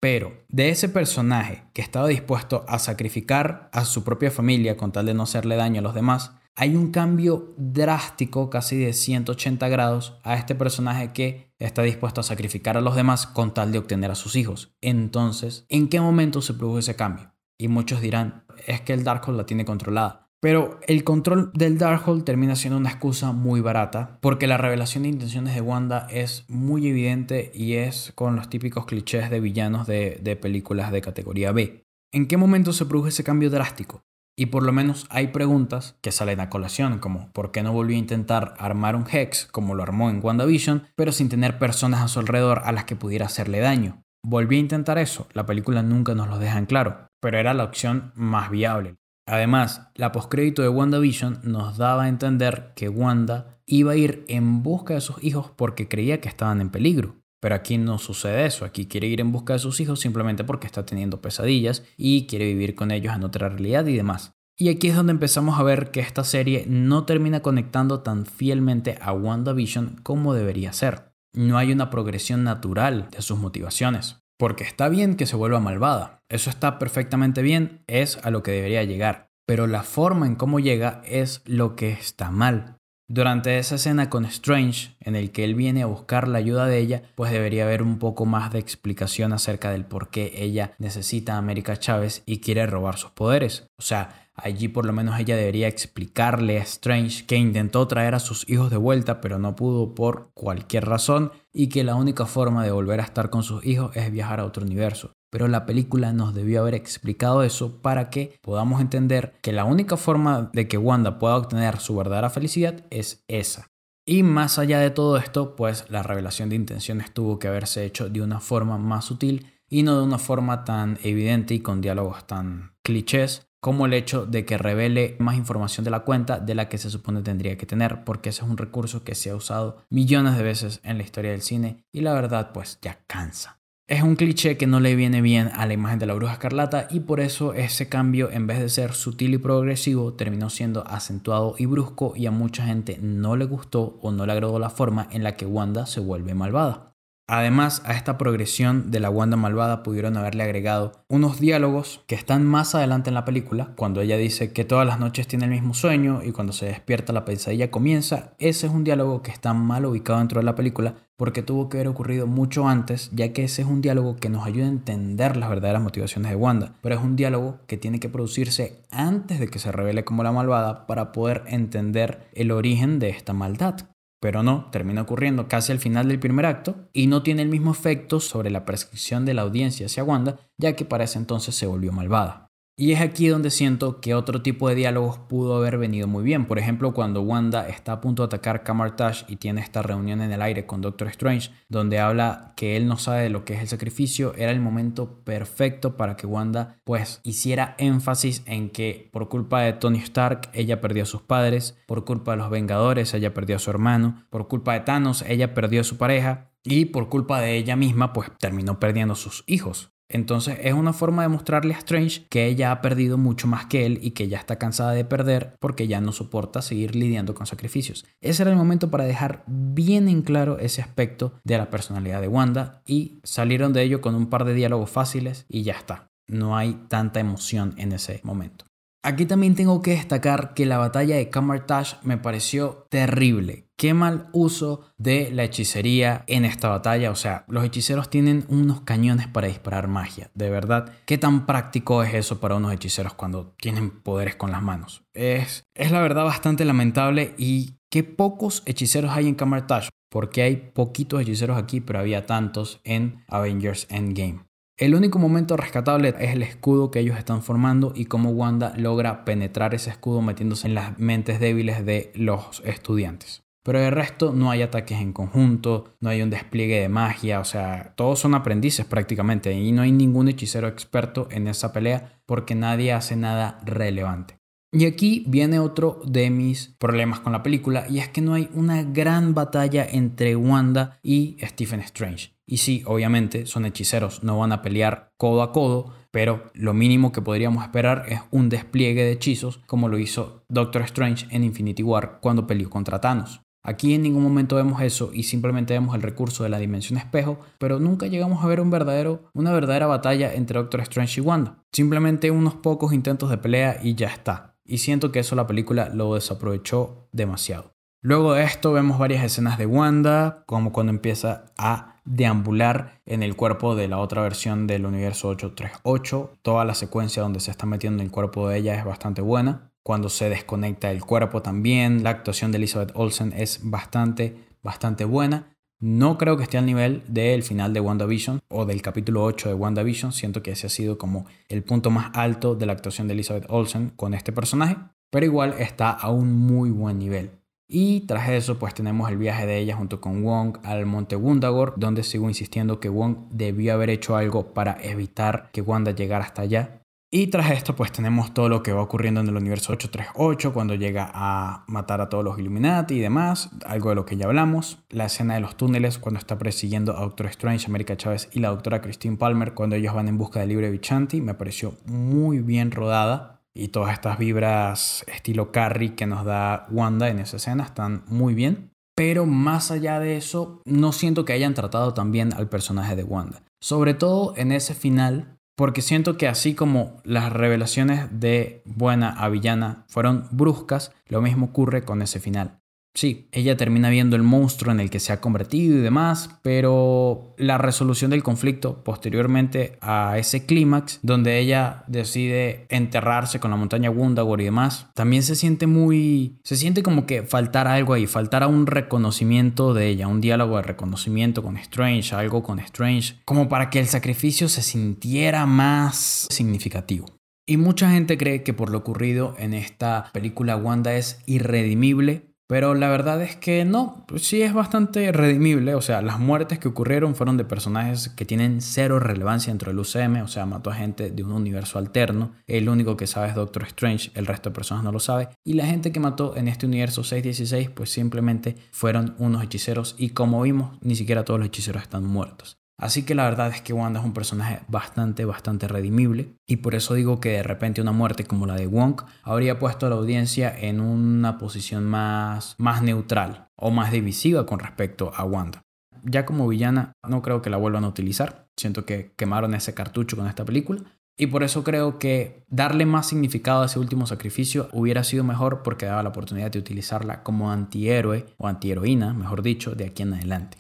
Pero 0.01 0.44
de 0.48 0.68
ese 0.68 0.88
personaje 0.88 1.64
que 1.74 1.82
estaba 1.82 2.07
dispuesto 2.07 2.64
a 2.68 2.78
sacrificar 2.78 3.68
a 3.72 3.84
su 3.84 4.05
propia 4.05 4.30
familia 4.30 4.76
con 4.76 4.92
tal 4.92 5.07
de 5.07 5.14
no 5.14 5.24
hacerle 5.24 5.57
daño 5.57 5.80
a 5.80 5.82
los 5.82 5.96
demás, 5.96 6.36
hay 6.61 6.76
un 6.76 6.90
cambio 6.90 7.54
drástico, 7.56 8.50
casi 8.50 8.76
de 8.76 8.92
180 8.92 9.66
grados, 9.68 10.20
a 10.22 10.34
este 10.34 10.54
personaje 10.54 11.11
que 11.14 11.54
está 11.58 11.80
dispuesto 11.80 12.20
a 12.20 12.24
sacrificar 12.24 12.76
a 12.76 12.82
los 12.82 12.94
demás 12.94 13.26
con 13.26 13.54
tal 13.54 13.72
de 13.72 13.78
obtener 13.78 14.11
a 14.11 14.14
sus 14.14 14.36
hijos. 14.36 14.76
Entonces, 14.82 15.64
¿en 15.70 15.88
qué 15.88 16.02
momento 16.02 16.42
se 16.42 16.52
produjo 16.52 16.80
ese 16.80 16.96
cambio? 16.96 17.32
Y 17.58 17.68
muchos 17.68 18.02
dirán, 18.02 18.44
es 18.66 18.82
que 18.82 18.92
el 18.92 19.04
Darkhold 19.04 19.38
la 19.38 19.46
tiene 19.46 19.64
controlada. 19.64 20.28
Pero 20.38 20.78
el 20.86 21.02
control 21.02 21.50
del 21.54 21.78
Darkhold 21.78 22.24
termina 22.24 22.54
siendo 22.56 22.76
una 22.76 22.90
excusa 22.90 23.32
muy 23.32 23.62
barata, 23.62 24.18
porque 24.20 24.46
la 24.46 24.58
revelación 24.58 25.04
de 25.04 25.08
intenciones 25.08 25.54
de 25.54 25.62
Wanda 25.62 26.08
es 26.11 26.44
muy 26.48 26.88
evidente 26.88 27.52
y 27.54 27.76
es 27.76 28.12
con 28.14 28.36
los 28.36 28.50
típicos 28.50 28.84
clichés 28.84 29.30
de 29.30 29.40
villanos 29.40 29.86
de, 29.86 30.20
de 30.22 30.36
películas 30.36 30.92
de 30.92 31.00
categoría 31.00 31.52
B. 31.52 31.86
¿En 32.12 32.28
qué 32.28 32.36
momento 32.36 32.74
se 32.74 32.84
produjo 32.84 33.08
ese 33.08 33.24
cambio 33.24 33.48
drástico? 33.48 34.02
Y 34.41 34.47
por 34.47 34.62
lo 34.62 34.72
menos 34.72 35.05
hay 35.11 35.26
preguntas 35.26 35.99
que 36.01 36.12
salen 36.12 36.41
a 36.41 36.49
colación, 36.49 36.99
como 36.99 37.30
¿por 37.34 37.51
qué 37.51 37.62
no 37.62 37.74
volvió 37.74 37.95
a 37.95 37.99
intentar 37.99 38.55
armar 38.57 38.97
un 38.97 39.05
Hex 39.07 39.45
como 39.45 39.74
lo 39.74 39.82
armó 39.82 40.09
en 40.09 40.24
WandaVision, 40.24 40.84
pero 40.97 41.12
sin 41.12 41.28
tener 41.28 41.59
personas 41.59 42.01
a 42.01 42.09
su 42.09 42.20
alrededor 42.20 42.62
a 42.64 42.72
las 42.72 42.86
que 42.86 42.97
pudiera 42.97 43.26
hacerle 43.26 43.61
daño? 43.61 44.03
Volvió 44.24 44.57
a 44.57 44.61
intentar 44.61 44.97
eso, 44.97 45.28
la 45.34 45.45
película 45.45 45.82
nunca 45.82 46.14
nos 46.14 46.26
lo 46.30 46.38
deja 46.38 46.57
en 46.57 46.64
claro, 46.64 47.07
pero 47.20 47.36
era 47.36 47.53
la 47.53 47.64
opción 47.64 48.12
más 48.14 48.51
viable. 48.51 48.97
Además, 49.28 49.91
la 49.95 50.11
postcrédito 50.11 50.62
de 50.62 50.70
WandaVision 50.70 51.41
nos 51.43 51.76
daba 51.76 52.05
a 52.05 52.09
entender 52.09 52.72
que 52.74 52.88
Wanda 52.88 53.59
iba 53.66 53.93
a 53.93 53.97
ir 53.97 54.24
en 54.26 54.62
busca 54.62 54.95
de 54.95 55.03
sus 55.03 55.22
hijos 55.22 55.53
porque 55.55 55.86
creía 55.86 56.22
que 56.22 56.30
estaban 56.30 56.62
en 56.62 56.70
peligro. 56.70 57.19
Pero 57.41 57.55
aquí 57.55 57.78
no 57.78 57.99
sucede 57.99 58.47
eso, 58.47 58.64
aquí 58.64 58.86
quiere 58.86 59.07
ir 59.07 59.20
en 59.20 59.32
busca 59.32 59.55
de 59.55 59.59
sus 59.59 59.80
hijos 59.80 60.01
simplemente 60.01 60.45
porque 60.45 60.66
está 60.66 60.84
teniendo 60.84 61.20
pesadillas 61.22 61.82
y 61.97 62.26
quiere 62.26 62.45
vivir 62.47 62.74
con 62.74 62.91
ellos 62.91 63.14
en 63.14 63.24
otra 63.24 63.49
realidad 63.49 63.86
y 63.86 63.97
demás. 63.97 64.32
Y 64.59 64.68
aquí 64.68 64.88
es 64.88 64.97
donde 64.97 65.12
empezamos 65.12 65.59
a 65.59 65.62
ver 65.62 65.91
que 65.91 66.01
esta 66.01 66.22
serie 66.22 66.66
no 66.68 67.07
termina 67.07 67.41
conectando 67.41 68.01
tan 68.01 68.26
fielmente 68.26 68.99
a 69.01 69.14
WandaVision 69.14 70.01
como 70.03 70.34
debería 70.34 70.74
ser. 70.74 71.14
No 71.32 71.57
hay 71.57 71.72
una 71.72 71.88
progresión 71.88 72.45
natural 72.45 73.09
de 73.11 73.22
sus 73.22 73.38
motivaciones. 73.38 74.18
Porque 74.38 74.64
está 74.64 74.88
bien 74.88 75.16
que 75.16 75.26
se 75.26 75.36
vuelva 75.36 75.61
malvada, 75.61 76.22
eso 76.30 76.49
está 76.49 76.78
perfectamente 76.78 77.43
bien, 77.43 77.84
es 77.86 78.18
a 78.22 78.30
lo 78.30 78.43
que 78.43 78.53
debería 78.53 78.84
llegar. 78.84 79.30
Pero 79.47 79.66
la 79.66 79.82
forma 79.82 80.26
en 80.26 80.34
cómo 80.34 80.61
llega 80.61 81.03
es 81.05 81.43
lo 81.45 81.76
que 81.76 81.91
está 81.91 82.30
mal. 82.30 82.76
Durante 83.12 83.58
esa 83.58 83.74
escena 83.74 84.08
con 84.08 84.24
Strange, 84.24 84.94
en 85.00 85.16
el 85.16 85.32
que 85.32 85.42
él 85.42 85.56
viene 85.56 85.82
a 85.82 85.86
buscar 85.86 86.28
la 86.28 86.38
ayuda 86.38 86.66
de 86.66 86.78
ella, 86.78 87.02
pues 87.16 87.32
debería 87.32 87.64
haber 87.64 87.82
un 87.82 87.98
poco 87.98 88.24
más 88.24 88.52
de 88.52 88.61
explicación 88.61 89.32
acerca 89.32 89.72
del 89.72 89.84
por 89.84 90.11
qué 90.11 90.32
ella 90.36 90.74
necesita 90.78 91.34
a 91.34 91.38
América 91.38 91.76
Chávez 91.76 92.22
y 92.24 92.38
quiere 92.38 92.64
robar 92.66 92.98
sus 92.98 93.11
poderes. 93.11 93.66
O 93.76 93.82
sea, 93.82 94.30
allí 94.36 94.68
por 94.68 94.86
lo 94.86 94.92
menos 94.92 95.18
ella 95.18 95.34
debería 95.34 95.66
explicarle 95.66 96.61
a 96.61 96.62
Strange 96.62 97.26
que 97.26 97.34
intentó 97.34 97.88
traer 97.88 98.14
a 98.14 98.20
sus 98.20 98.48
hijos 98.48 98.70
de 98.70 98.76
vuelta 98.76 99.20
pero 99.20 99.40
no 99.40 99.56
pudo 99.56 99.92
por 99.92 100.30
cualquier 100.32 100.84
razón 100.84 101.32
y 101.52 101.68
que 101.68 101.82
la 101.82 101.96
única 101.96 102.26
forma 102.26 102.62
de 102.62 102.70
volver 102.70 103.00
a 103.00 103.04
estar 103.04 103.28
con 103.28 103.42
sus 103.42 103.66
hijos 103.66 103.96
es 103.96 104.12
viajar 104.12 104.38
a 104.38 104.44
otro 104.44 104.62
universo 104.62 105.14
pero 105.30 105.48
la 105.48 105.64
película 105.64 106.12
nos 106.12 106.34
debió 106.34 106.60
haber 106.60 106.74
explicado 106.74 107.42
eso 107.42 107.80
para 107.80 108.10
que 108.10 108.38
podamos 108.42 108.80
entender 108.80 109.34
que 109.42 109.52
la 109.52 109.64
única 109.64 109.96
forma 109.96 110.50
de 110.52 110.68
que 110.68 110.78
Wanda 110.78 111.18
pueda 111.18 111.36
obtener 111.36 111.78
su 111.78 111.96
verdadera 111.96 112.30
felicidad 112.30 112.84
es 112.90 113.24
esa. 113.28 113.68
Y 114.06 114.22
más 114.22 114.58
allá 114.58 114.80
de 114.80 114.90
todo 114.90 115.16
esto, 115.16 115.54
pues 115.54 115.84
la 115.88 116.02
revelación 116.02 116.48
de 116.48 116.56
intenciones 116.56 117.12
tuvo 117.12 117.38
que 117.38 117.48
haberse 117.48 117.84
hecho 117.84 118.08
de 118.08 118.22
una 118.22 118.40
forma 118.40 118.76
más 118.76 119.04
sutil 119.04 119.46
y 119.68 119.84
no 119.84 119.96
de 119.96 120.04
una 120.04 120.18
forma 120.18 120.64
tan 120.64 120.98
evidente 121.04 121.54
y 121.54 121.60
con 121.60 121.80
diálogos 121.80 122.26
tan 122.26 122.72
clichés 122.82 123.46
como 123.60 123.86
el 123.86 123.92
hecho 123.92 124.26
de 124.26 124.44
que 124.44 124.58
revele 124.58 125.16
más 125.18 125.36
información 125.36 125.84
de 125.84 125.90
la 125.90 126.00
cuenta 126.00 126.40
de 126.40 126.54
la 126.54 126.68
que 126.68 126.78
se 126.78 126.90
supone 126.90 127.22
tendría 127.22 127.58
que 127.58 127.66
tener, 127.66 128.04
porque 128.04 128.30
ese 128.30 128.42
es 128.42 128.48
un 128.48 128.56
recurso 128.56 129.04
que 129.04 129.14
se 129.14 129.30
ha 129.30 129.36
usado 129.36 129.84
millones 129.90 130.36
de 130.36 130.42
veces 130.42 130.80
en 130.82 130.96
la 130.96 131.04
historia 131.04 131.30
del 131.32 131.42
cine 131.42 131.84
y 131.92 132.00
la 132.00 132.14
verdad 132.14 132.52
pues 132.52 132.78
ya 132.80 133.04
cansa. 133.06 133.59
Es 133.91 134.05
un 134.05 134.14
cliché 134.14 134.57
que 134.57 134.68
no 134.68 134.78
le 134.78 134.95
viene 134.95 135.20
bien 135.20 135.51
a 135.53 135.66
la 135.66 135.72
imagen 135.72 135.99
de 135.99 136.07
la 136.07 136.14
bruja 136.14 136.34
escarlata 136.34 136.86
y 136.93 137.01
por 137.01 137.18
eso 137.18 137.55
ese 137.55 137.88
cambio 137.88 138.30
en 138.30 138.47
vez 138.47 138.61
de 138.61 138.68
ser 138.68 138.93
sutil 138.93 139.34
y 139.34 139.38
progresivo 139.38 140.14
terminó 140.14 140.49
siendo 140.49 140.86
acentuado 140.86 141.57
y 141.59 141.66
brusco 141.66 142.12
y 142.14 142.26
a 142.26 142.30
mucha 142.30 142.64
gente 142.64 143.01
no 143.03 143.34
le 143.34 143.47
gustó 143.47 143.99
o 144.01 144.12
no 144.12 144.26
le 144.26 144.32
agradó 144.32 144.61
la 144.61 144.70
forma 144.70 145.09
en 145.11 145.24
la 145.24 145.34
que 145.34 145.45
Wanda 145.45 145.86
se 145.86 145.99
vuelve 145.99 146.34
malvada. 146.34 146.95
Además, 147.26 147.82
a 147.84 147.95
esta 147.95 148.16
progresión 148.16 148.93
de 148.93 149.01
la 149.01 149.11
Wanda 149.11 149.36
malvada 149.36 149.82
pudieron 149.82 150.16
haberle 150.16 150.45
agregado 150.45 151.05
unos 151.09 151.41
diálogos 151.41 152.03
que 152.07 152.14
están 152.14 152.45
más 152.45 152.76
adelante 152.76 153.11
en 153.11 153.14
la 153.14 153.24
película, 153.24 153.72
cuando 153.76 154.01
ella 154.01 154.16
dice 154.16 154.53
que 154.53 154.64
todas 154.64 154.86
las 154.86 155.01
noches 155.01 155.26
tiene 155.26 155.47
el 155.47 155.51
mismo 155.51 155.74
sueño 155.74 156.22
y 156.24 156.30
cuando 156.30 156.53
se 156.53 156.66
despierta 156.66 157.12
la 157.12 157.24
pesadilla 157.24 157.72
comienza. 157.72 158.34
Ese 158.38 158.68
es 158.68 158.72
un 158.72 158.84
diálogo 158.84 159.22
que 159.22 159.32
está 159.32 159.53
mal 159.53 159.84
ubicado 159.84 160.20
dentro 160.20 160.41
de 160.41 160.45
la 160.45 160.55
película 160.55 160.95
porque 161.20 161.42
tuvo 161.42 161.68
que 161.68 161.76
haber 161.76 161.88
ocurrido 161.88 162.26
mucho 162.26 162.66
antes, 162.66 163.10
ya 163.12 163.34
que 163.34 163.44
ese 163.44 163.60
es 163.60 163.68
un 163.68 163.82
diálogo 163.82 164.16
que 164.16 164.30
nos 164.30 164.46
ayuda 164.46 164.64
a 164.64 164.70
entender 164.70 165.36
las 165.36 165.50
verdaderas 165.50 165.82
motivaciones 165.82 166.30
de 166.30 166.36
Wanda, 166.36 166.72
pero 166.80 166.94
es 166.94 167.02
un 167.02 167.14
diálogo 167.14 167.58
que 167.66 167.76
tiene 167.76 168.00
que 168.00 168.08
producirse 168.08 168.78
antes 168.90 169.38
de 169.38 169.48
que 169.48 169.58
se 169.58 169.70
revele 169.70 170.02
como 170.02 170.22
la 170.22 170.32
malvada 170.32 170.86
para 170.86 171.12
poder 171.12 171.42
entender 171.48 172.26
el 172.32 172.50
origen 172.50 172.98
de 172.98 173.10
esta 173.10 173.34
maldad. 173.34 173.90
Pero 174.18 174.42
no, 174.42 174.70
termina 174.70 175.02
ocurriendo 175.02 175.46
casi 175.46 175.72
al 175.72 175.78
final 175.78 176.08
del 176.08 176.20
primer 176.20 176.46
acto 176.46 176.88
y 176.94 177.06
no 177.06 177.22
tiene 177.22 177.42
el 177.42 177.50
mismo 177.50 177.70
efecto 177.70 178.18
sobre 178.18 178.48
la 178.48 178.64
percepción 178.64 179.26
de 179.26 179.34
la 179.34 179.42
audiencia 179.42 179.84
hacia 179.84 180.04
Wanda, 180.04 180.38
ya 180.56 180.74
que 180.74 180.86
para 180.86 181.04
ese 181.04 181.18
entonces 181.18 181.54
se 181.54 181.66
volvió 181.66 181.92
malvada. 181.92 182.49
Y 182.80 182.92
es 182.92 183.02
aquí 183.02 183.28
donde 183.28 183.50
siento 183.50 184.00
que 184.00 184.14
otro 184.14 184.40
tipo 184.40 184.66
de 184.66 184.74
diálogos 184.74 185.18
pudo 185.18 185.54
haber 185.54 185.76
venido 185.76 186.08
muy 186.08 186.24
bien. 186.24 186.46
Por 186.46 186.58
ejemplo, 186.58 186.94
cuando 186.94 187.20
Wanda 187.20 187.68
está 187.68 187.92
a 187.92 188.00
punto 188.00 188.22
de 188.22 188.28
atacar 188.28 188.62
Camartage 188.62 189.26
y 189.28 189.36
tiene 189.36 189.60
esta 189.60 189.82
reunión 189.82 190.22
en 190.22 190.32
el 190.32 190.40
aire 190.40 190.64
con 190.64 190.80
Doctor 190.80 191.08
Strange, 191.08 191.50
donde 191.68 191.98
habla 191.98 192.54
que 192.56 192.78
él 192.78 192.86
no 192.86 192.96
sabe 192.96 193.24
de 193.24 193.28
lo 193.28 193.44
que 193.44 193.52
es 193.52 193.60
el 193.60 193.68
sacrificio, 193.68 194.32
era 194.34 194.50
el 194.50 194.62
momento 194.62 195.22
perfecto 195.24 195.98
para 195.98 196.16
que 196.16 196.26
Wanda 196.26 196.78
pues 196.84 197.20
hiciera 197.22 197.74
énfasis 197.76 198.42
en 198.46 198.70
que 198.70 199.10
por 199.12 199.28
culpa 199.28 199.60
de 199.60 199.74
Tony 199.74 199.98
Stark 199.98 200.48
ella 200.54 200.80
perdió 200.80 201.02
a 201.02 201.06
sus 201.06 201.20
padres, 201.20 201.76
por 201.86 202.06
culpa 202.06 202.30
de 202.30 202.38
los 202.38 202.48
Vengadores 202.48 203.12
ella 203.12 203.34
perdió 203.34 203.56
a 203.56 203.58
su 203.58 203.68
hermano, 203.68 204.24
por 204.30 204.48
culpa 204.48 204.72
de 204.72 204.80
Thanos 204.80 205.20
ella 205.28 205.52
perdió 205.52 205.82
a 205.82 205.84
su 205.84 205.98
pareja 205.98 206.50
y 206.64 206.86
por 206.86 207.10
culpa 207.10 207.42
de 207.42 207.58
ella 207.58 207.76
misma 207.76 208.14
pues 208.14 208.30
terminó 208.38 208.80
perdiendo 208.80 209.12
a 209.12 209.16
sus 209.16 209.44
hijos. 209.46 209.92
Entonces 210.11 210.58
es 210.61 210.74
una 210.74 210.92
forma 210.92 211.22
de 211.22 211.28
mostrarle 211.28 211.74
a 211.74 211.78
Strange 211.78 212.26
que 212.28 212.46
ella 212.46 212.72
ha 212.72 212.82
perdido 212.82 213.16
mucho 213.16 213.46
más 213.46 213.66
que 213.66 213.86
él 213.86 213.98
y 214.02 214.11
que 214.11 214.28
ya 214.28 214.38
está 214.38 214.56
cansada 214.56 214.92
de 214.92 215.04
perder 215.04 215.54
porque 215.61 215.86
ya 215.86 216.00
no 216.00 216.12
soporta 216.12 216.61
seguir 216.61 216.96
lidiando 216.96 217.34
con 217.34 217.46
sacrificios. 217.46 218.04
Ese 218.20 218.42
era 218.42 218.50
el 218.50 218.56
momento 218.56 218.90
para 218.90 219.04
dejar 219.04 219.44
bien 219.46 220.08
en 220.08 220.22
claro 220.22 220.58
ese 220.58 220.82
aspecto 220.82 221.32
de 221.44 221.56
la 221.56 221.70
personalidad 221.70 222.20
de 222.20 222.28
Wanda 222.28 222.82
y 222.84 223.20
salieron 223.22 223.72
de 223.72 223.82
ello 223.82 224.00
con 224.00 224.14
un 224.14 224.28
par 224.28 224.44
de 224.44 224.54
diálogos 224.54 224.90
fáciles 224.90 225.46
y 225.48 225.62
ya 225.62 225.74
está. 225.74 226.11
No 226.26 226.56
hay 226.56 226.74
tanta 226.88 227.20
emoción 227.20 227.74
en 227.76 227.92
ese 227.92 228.20
momento. 228.24 228.69
Aquí 229.03 229.24
también 229.24 229.55
tengo 229.55 229.80
que 229.80 229.92
destacar 229.92 230.53
que 230.53 230.66
la 230.66 230.76
batalla 230.76 231.16
de 231.16 231.30
Camartage 231.30 231.96
me 232.03 232.18
pareció 232.18 232.86
terrible. 232.90 233.64
Qué 233.78 233.94
mal 233.94 234.28
uso 234.32 234.82
de 234.98 235.30
la 235.32 235.44
hechicería 235.44 236.22
en 236.26 236.44
esta 236.44 236.68
batalla. 236.68 237.11
O 237.11 237.14
sea, 237.14 237.46
los 237.48 237.64
hechiceros 237.64 238.11
tienen 238.11 238.44
unos 238.48 238.82
cañones 238.82 239.26
para 239.26 239.48
disparar 239.48 239.88
magia. 239.88 240.30
De 240.34 240.51
verdad, 240.51 240.92
¿qué 241.07 241.16
tan 241.16 241.46
práctico 241.46 242.03
es 242.03 242.12
eso 242.12 242.40
para 242.40 242.57
unos 242.57 242.74
hechiceros 242.74 243.14
cuando 243.14 243.55
tienen 243.59 243.90
poderes 243.90 244.36
con 244.36 244.51
las 244.51 244.61
manos? 244.61 245.03
Es, 245.14 245.64
es 245.74 245.90
la 245.90 246.03
verdad 246.03 246.24
bastante 246.24 246.66
lamentable 246.66 247.34
y 247.38 247.76
qué 247.90 248.05
pocos 248.05 248.62
hechiceros 248.66 249.12
hay 249.12 249.28
en 249.28 249.34
Camartage. 249.34 249.88
Porque 250.11 250.42
hay 250.42 250.57
poquitos 250.57 251.22
hechiceros 251.22 251.57
aquí, 251.57 251.80
pero 251.80 252.01
había 252.01 252.26
tantos 252.26 252.80
en 252.84 253.24
Avengers 253.28 253.86
Endgame. 253.90 254.49
El 254.80 254.94
único 254.94 255.18
momento 255.18 255.58
rescatable 255.58 256.14
es 256.18 256.30
el 256.30 256.42
escudo 256.42 256.90
que 256.90 257.00
ellos 257.00 257.18
están 257.18 257.42
formando 257.42 257.92
y 257.94 258.06
cómo 258.06 258.30
Wanda 258.30 258.72
logra 258.78 259.26
penetrar 259.26 259.74
ese 259.74 259.90
escudo 259.90 260.22
metiéndose 260.22 260.68
en 260.68 260.74
las 260.74 260.98
mentes 260.98 261.38
débiles 261.38 261.84
de 261.84 262.10
los 262.14 262.62
estudiantes. 262.64 263.42
Pero 263.62 263.78
de 263.78 263.90
resto 263.90 264.32
no 264.32 264.50
hay 264.50 264.62
ataques 264.62 264.98
en 265.02 265.12
conjunto, 265.12 265.96
no 266.00 266.08
hay 266.08 266.22
un 266.22 266.30
despliegue 266.30 266.80
de 266.80 266.88
magia, 266.88 267.40
o 267.40 267.44
sea, 267.44 267.92
todos 267.94 268.20
son 268.20 268.34
aprendices 268.34 268.86
prácticamente 268.86 269.52
y 269.52 269.70
no 269.70 269.82
hay 269.82 269.92
ningún 269.92 270.28
hechicero 270.28 270.66
experto 270.66 271.28
en 271.30 271.46
esa 271.46 271.74
pelea 271.74 272.22
porque 272.24 272.54
nadie 272.54 272.94
hace 272.94 273.16
nada 273.16 273.60
relevante. 273.66 274.38
Y 274.72 274.86
aquí 274.86 275.24
viene 275.26 275.58
otro 275.58 276.00
de 276.06 276.30
mis 276.30 276.68
problemas 276.78 277.20
con 277.20 277.32
la 277.32 277.42
película 277.42 277.84
y 277.90 277.98
es 277.98 278.08
que 278.08 278.22
no 278.22 278.32
hay 278.32 278.48
una 278.54 278.82
gran 278.82 279.34
batalla 279.34 279.84
entre 279.84 280.36
Wanda 280.36 280.98
y 281.02 281.36
Stephen 281.42 281.80
Strange. 281.80 282.32
Y 282.51 282.57
sí, 282.57 282.82
obviamente 282.84 283.46
son 283.46 283.64
hechiceros, 283.64 284.24
no 284.24 284.40
van 284.40 284.51
a 284.51 284.61
pelear 284.61 285.12
codo 285.16 285.42
a 285.42 285.53
codo, 285.53 285.92
pero 286.11 286.51
lo 286.53 286.74
mínimo 286.74 287.12
que 287.12 287.22
podríamos 287.22 287.62
esperar 287.62 288.07
es 288.09 288.22
un 288.32 288.48
despliegue 288.48 289.05
de 289.05 289.12
hechizos 289.12 289.61
como 289.68 289.88
lo 289.88 290.01
hizo 290.01 290.42
Doctor 290.48 290.82
Strange 290.82 291.28
en 291.30 291.44
Infinity 291.44 291.84
War 291.84 292.18
cuando 292.20 292.48
peleó 292.48 292.68
contra 292.68 293.01
Thanos. 293.01 293.40
Aquí 293.62 293.94
en 293.94 294.03
ningún 294.03 294.24
momento 294.24 294.57
vemos 294.57 294.82
eso 294.82 295.12
y 295.14 295.22
simplemente 295.22 295.74
vemos 295.74 295.94
el 295.94 296.03
recurso 296.03 296.42
de 296.42 296.48
la 296.48 296.59
dimensión 296.59 296.98
espejo, 296.98 297.38
pero 297.59 297.78
nunca 297.78 298.09
llegamos 298.09 298.42
a 298.42 298.48
ver 298.48 298.61
un 298.61 298.70
verdadero, 298.70 299.30
una 299.32 299.53
verdadera 299.53 299.86
batalla 299.86 300.34
entre 300.34 300.59
Doctor 300.59 300.80
Strange 300.80 301.20
y 301.20 301.22
Wanda. 301.22 301.62
Simplemente 301.70 302.32
unos 302.32 302.55
pocos 302.55 302.92
intentos 302.92 303.30
de 303.30 303.38
pelea 303.38 303.78
y 303.80 303.94
ya 303.94 304.09
está. 304.09 304.57
Y 304.64 304.78
siento 304.78 305.12
que 305.12 305.20
eso 305.20 305.36
la 305.36 305.46
película 305.46 305.88
lo 305.94 306.16
desaprovechó 306.16 307.09
demasiado. 307.12 307.74
Luego 308.03 308.32
de 308.32 308.44
esto 308.44 308.72
vemos 308.72 308.98
varias 308.98 309.22
escenas 309.22 309.59
de 309.59 309.66
Wanda, 309.66 310.42
como 310.46 310.72
cuando 310.72 310.90
empieza 310.90 311.44
a 311.59 311.89
deambular 312.05 313.01
en 313.07 313.22
el 313.22 313.36
cuerpo 313.36 313.74
de 313.74 313.88
la 313.88 313.98
otra 313.98 314.22
versión 314.22 314.66
del 314.66 314.86
universo 314.86 315.28
838. 315.28 316.38
Toda 316.42 316.64
la 316.64 316.74
secuencia 316.74 317.22
donde 317.22 317.40
se 317.40 317.51
está 317.51 317.66
metiendo 317.66 318.03
en 318.03 318.07
el 318.07 318.12
cuerpo 318.12 318.48
de 318.48 318.59
ella 318.59 318.74
es 318.74 318.84
bastante 318.84 319.22
buena. 319.22 319.72
Cuando 319.82 320.09
se 320.09 320.28
desconecta 320.28 320.90
el 320.90 321.05
cuerpo 321.05 321.42
también, 321.42 322.03
la 322.03 322.11
actuación 322.11 322.53
de 322.53 322.59
Elizabeth 322.59 322.92
Olsen 322.94 323.32
es 323.32 323.61
bastante, 323.62 324.36
bastante 324.62 325.05
buena. 325.05 325.57
No 325.78 326.18
creo 326.18 326.36
que 326.36 326.42
esté 326.42 326.59
al 326.59 326.66
nivel 326.66 327.03
del 327.09 327.42
final 327.42 327.72
de 327.72 327.80
WandaVision 327.80 328.40
o 328.48 328.66
del 328.66 328.82
capítulo 328.82 329.24
8 329.24 329.48
de 329.48 329.55
WandaVision. 329.55 330.12
Siento 330.12 330.42
que 330.42 330.51
ese 330.51 330.66
ha 330.66 330.70
sido 330.70 330.98
como 330.98 331.24
el 331.48 331.62
punto 331.62 331.90
más 331.90 332.11
alto 332.14 332.55
de 332.55 332.66
la 332.66 332.74
actuación 332.74 333.09
de 333.09 333.14
Elizabeth 333.14 333.46
Olsen 333.48 333.90
con 333.96 334.12
este 334.12 334.30
personaje. 334.30 334.76
Pero 335.11 335.24
igual 335.24 335.55
está 335.59 335.90
a 335.90 336.11
un 336.11 336.32
muy 336.34 336.70
buen 336.70 336.98
nivel. 336.98 337.39
Y 337.72 338.00
tras 338.00 338.28
eso, 338.30 338.58
pues 338.58 338.74
tenemos 338.74 339.08
el 339.10 339.16
viaje 339.16 339.46
de 339.46 339.58
ella 339.58 339.76
junto 339.76 340.00
con 340.00 340.24
Wong 340.24 340.58
al 340.64 340.86
monte 340.86 341.14
Wundagore, 341.14 341.74
donde 341.76 342.02
sigo 342.02 342.28
insistiendo 342.28 342.80
que 342.80 342.88
Wong 342.88 343.28
debió 343.30 343.74
haber 343.74 343.90
hecho 343.90 344.16
algo 344.16 344.52
para 344.52 344.76
evitar 344.82 345.50
que 345.52 345.62
Wanda 345.62 345.92
llegara 345.92 346.24
hasta 346.24 346.42
allá. 346.42 346.82
Y 347.12 347.28
tras 347.28 347.52
esto, 347.52 347.76
pues 347.76 347.92
tenemos 347.92 348.34
todo 348.34 348.48
lo 348.48 348.64
que 348.64 348.72
va 348.72 348.82
ocurriendo 348.82 349.20
en 349.20 349.28
el 349.28 349.36
universo 349.36 349.72
838, 349.72 350.52
cuando 350.52 350.74
llega 350.74 351.12
a 351.14 351.62
matar 351.68 352.00
a 352.00 352.08
todos 352.08 352.24
los 352.24 352.40
Illuminati 352.40 352.94
y 352.94 353.00
demás, 353.00 353.50
algo 353.64 353.90
de 353.90 353.94
lo 353.94 354.04
que 354.04 354.16
ya 354.16 354.26
hablamos. 354.26 354.78
La 354.88 355.06
escena 355.06 355.34
de 355.34 355.40
los 355.40 355.56
túneles, 355.56 355.98
cuando 355.98 356.18
está 356.18 356.38
persiguiendo 356.38 356.96
a 356.96 357.02
Doctor 357.02 357.26
Strange, 357.26 357.66
América 357.66 357.96
Chávez 357.96 358.28
y 358.32 358.40
la 358.40 358.48
doctora 358.48 358.80
Christine 358.80 359.16
Palmer, 359.16 359.54
cuando 359.54 359.76
ellos 359.76 359.94
van 359.94 360.08
en 360.08 360.18
busca 360.18 360.40
del 360.40 360.48
libre 360.48 360.72
Vichanti, 360.72 361.20
me 361.20 361.34
pareció 361.34 361.74
muy 361.86 362.40
bien 362.40 362.72
rodada. 362.72 363.39
Y 363.61 363.68
todas 363.68 363.92
estas 363.92 364.16
vibras 364.16 365.04
estilo 365.06 365.52
Carrie 365.52 365.94
que 365.94 366.06
nos 366.06 366.24
da 366.24 366.66
Wanda 366.70 367.11
en 367.11 367.18
esa 367.18 367.36
escena 367.36 367.64
están 367.64 368.04
muy 368.06 368.32
bien. 368.32 368.70
Pero 368.96 369.26
más 369.26 369.70
allá 369.70 370.00
de 370.00 370.16
eso, 370.16 370.62
no 370.64 370.92
siento 370.92 371.26
que 371.26 371.34
hayan 371.34 371.52
tratado 371.52 371.92
tan 371.92 372.11
bien 372.11 372.32
al 372.32 372.48
personaje 372.48 372.96
de 372.96 373.04
Wanda. 373.04 373.42
Sobre 373.61 373.92
todo 373.92 374.32
en 374.38 374.52
ese 374.52 374.72
final 374.74 375.36
porque 375.58 375.82
siento 375.82 376.16
que 376.16 376.26
así 376.26 376.54
como 376.54 377.02
las 377.04 377.30
revelaciones 377.34 378.08
de 378.11 378.62
buena 378.64 379.11
a 379.11 379.28
villana 379.28 379.84
fueron 379.88 380.26
bruscas, 380.30 380.90
lo 381.06 381.20
mismo 381.20 381.46
ocurre 381.48 381.82
con 381.82 382.00
ese 382.00 382.18
final. 382.18 382.61
Sí, 382.95 383.28
ella 383.30 383.57
termina 383.57 383.88
viendo 383.88 384.16
el 384.16 384.22
monstruo 384.22 384.72
en 384.72 384.80
el 384.80 384.91
que 384.91 384.99
se 384.99 385.12
ha 385.12 385.20
convertido 385.20 385.76
y 385.76 385.80
demás, 385.80 386.38
pero 386.43 387.34
la 387.38 387.57
resolución 387.57 388.11
del 388.11 388.24
conflicto 388.24 388.82
posteriormente 388.82 389.78
a 389.80 390.18
ese 390.18 390.45
clímax, 390.45 390.99
donde 391.03 391.38
ella 391.38 391.84
decide 391.86 392.66
enterrarse 392.68 393.38
con 393.38 393.53
la 393.53 393.57
montaña 393.57 393.91
Wundagore 393.91 394.43
y 394.43 394.47
demás, 394.47 394.88
también 394.95 395.22
se 395.22 395.36
siente 395.36 395.66
muy... 395.66 396.38
se 396.43 396.57
siente 396.57 396.82
como 396.82 397.07
que 397.07 397.22
faltara 397.22 397.74
algo 397.74 397.95
ahí, 397.95 398.07
faltara 398.07 398.49
un 398.49 398.66
reconocimiento 398.66 399.72
de 399.72 399.88
ella, 399.88 400.09
un 400.09 400.20
diálogo 400.20 400.57
de 400.57 400.62
reconocimiento 400.62 401.43
con 401.43 401.57
Strange, 401.57 402.14
algo 402.14 402.43
con 402.43 402.59
Strange, 402.59 403.14
como 403.24 403.49
para 403.49 403.70
que 403.70 403.78
el 403.78 403.86
sacrificio 403.86 404.49
se 404.49 404.62
sintiera 404.62 405.47
más 405.47 406.26
significativo. 406.28 407.07
Y 407.47 407.57
mucha 407.57 407.91
gente 407.91 408.16
cree 408.16 408.43
que 408.43 408.55
por 408.55 408.70
lo 408.70 408.78
ocurrido 408.78 409.34
en 409.38 409.55
esta 409.55 410.11
película 410.12 410.57
Wanda 410.57 410.95
es 410.95 411.20
irredimible 411.26 412.29
pero 412.51 412.74
la 412.74 412.88
verdad 412.88 413.22
es 413.22 413.36
que 413.36 413.64
no, 413.64 414.05
sí 414.16 414.42
es 414.42 414.53
bastante 414.53 415.12
redimible. 415.12 415.76
O 415.76 415.80
sea, 415.80 416.03
las 416.03 416.18
muertes 416.18 416.59
que 416.59 416.66
ocurrieron 416.66 417.14
fueron 417.14 417.36
de 417.36 417.44
personajes 417.44 418.09
que 418.09 418.24
tienen 418.24 418.61
cero 418.61 418.98
relevancia 418.98 419.53
dentro 419.53 419.70
del 419.70 419.78
UCM. 419.78 420.22
O 420.24 420.26
sea, 420.26 420.46
mató 420.46 420.70
a 420.70 420.74
gente 420.74 421.12
de 421.12 421.22
un 421.22 421.30
universo 421.30 421.78
alterno. 421.78 422.32
El 422.48 422.68
único 422.68 422.96
que 422.96 423.07
sabe 423.07 423.28
es 423.28 423.36
Doctor 423.36 423.62
Strange, 423.68 424.11
el 424.16 424.26
resto 424.26 424.51
de 424.51 424.55
personas 424.57 424.82
no 424.82 424.90
lo 424.90 424.98
sabe. 424.98 425.28
Y 425.44 425.53
la 425.53 425.64
gente 425.64 425.92
que 425.92 426.01
mató 426.01 426.36
en 426.36 426.48
este 426.48 426.66
universo 426.66 427.05
616, 427.05 427.70
pues 427.70 427.92
simplemente 427.92 428.57
fueron 428.72 429.14
unos 429.18 429.44
hechiceros. 429.44 429.94
Y 429.96 430.09
como 430.09 430.42
vimos, 430.42 430.76
ni 430.80 430.96
siquiera 430.96 431.24
todos 431.24 431.38
los 431.38 431.46
hechiceros 431.46 431.82
están 431.82 432.05
muertos. 432.05 432.59
Así 432.80 433.02
que 433.02 433.14
la 433.14 433.24
verdad 433.24 433.48
es 433.48 433.60
que 433.60 433.74
Wanda 433.74 434.00
es 434.00 434.06
un 434.06 434.14
personaje 434.14 434.60
bastante, 434.68 435.26
bastante 435.26 435.68
redimible. 435.68 436.34
Y 436.46 436.56
por 436.56 436.74
eso 436.74 436.94
digo 436.94 437.20
que 437.20 437.32
de 437.32 437.42
repente 437.42 437.82
una 437.82 437.92
muerte 437.92 438.24
como 438.24 438.46
la 438.46 438.54
de 438.54 438.66
Wong 438.66 439.02
habría 439.22 439.58
puesto 439.58 439.86
a 439.86 439.90
la 439.90 439.96
audiencia 439.96 440.52
en 440.58 440.80
una 440.80 441.36
posición 441.36 441.84
más, 441.84 442.54
más 442.56 442.82
neutral 442.82 443.48
o 443.54 443.70
más 443.70 443.92
divisiva 443.92 444.46
con 444.46 444.60
respecto 444.60 445.12
a 445.14 445.24
Wanda. 445.24 445.60
Ya 446.04 446.24
como 446.24 446.48
villana 446.48 446.92
no 447.06 447.20
creo 447.20 447.42
que 447.42 447.50
la 447.50 447.58
vuelvan 447.58 447.84
a 447.84 447.88
utilizar. 447.88 448.46
Siento 448.56 448.86
que 448.86 449.12
quemaron 449.14 449.54
ese 449.54 449.74
cartucho 449.74 450.16
con 450.16 450.26
esta 450.26 450.46
película. 450.46 450.80
Y 451.18 451.26
por 451.26 451.42
eso 451.42 451.62
creo 451.62 451.98
que 451.98 452.44
darle 452.48 452.86
más 452.86 453.08
significado 453.08 453.60
a 453.60 453.66
ese 453.66 453.78
último 453.78 454.06
sacrificio 454.06 454.70
hubiera 454.72 455.04
sido 455.04 455.22
mejor 455.22 455.62
porque 455.62 455.84
daba 455.84 456.02
la 456.02 456.08
oportunidad 456.08 456.50
de 456.50 456.58
utilizarla 456.58 457.22
como 457.22 457.52
antihéroe 457.52 458.24
o 458.38 458.48
antiheroína, 458.48 459.12
mejor 459.12 459.42
dicho, 459.42 459.74
de 459.74 459.84
aquí 459.84 460.02
en 460.02 460.14
adelante. 460.14 460.59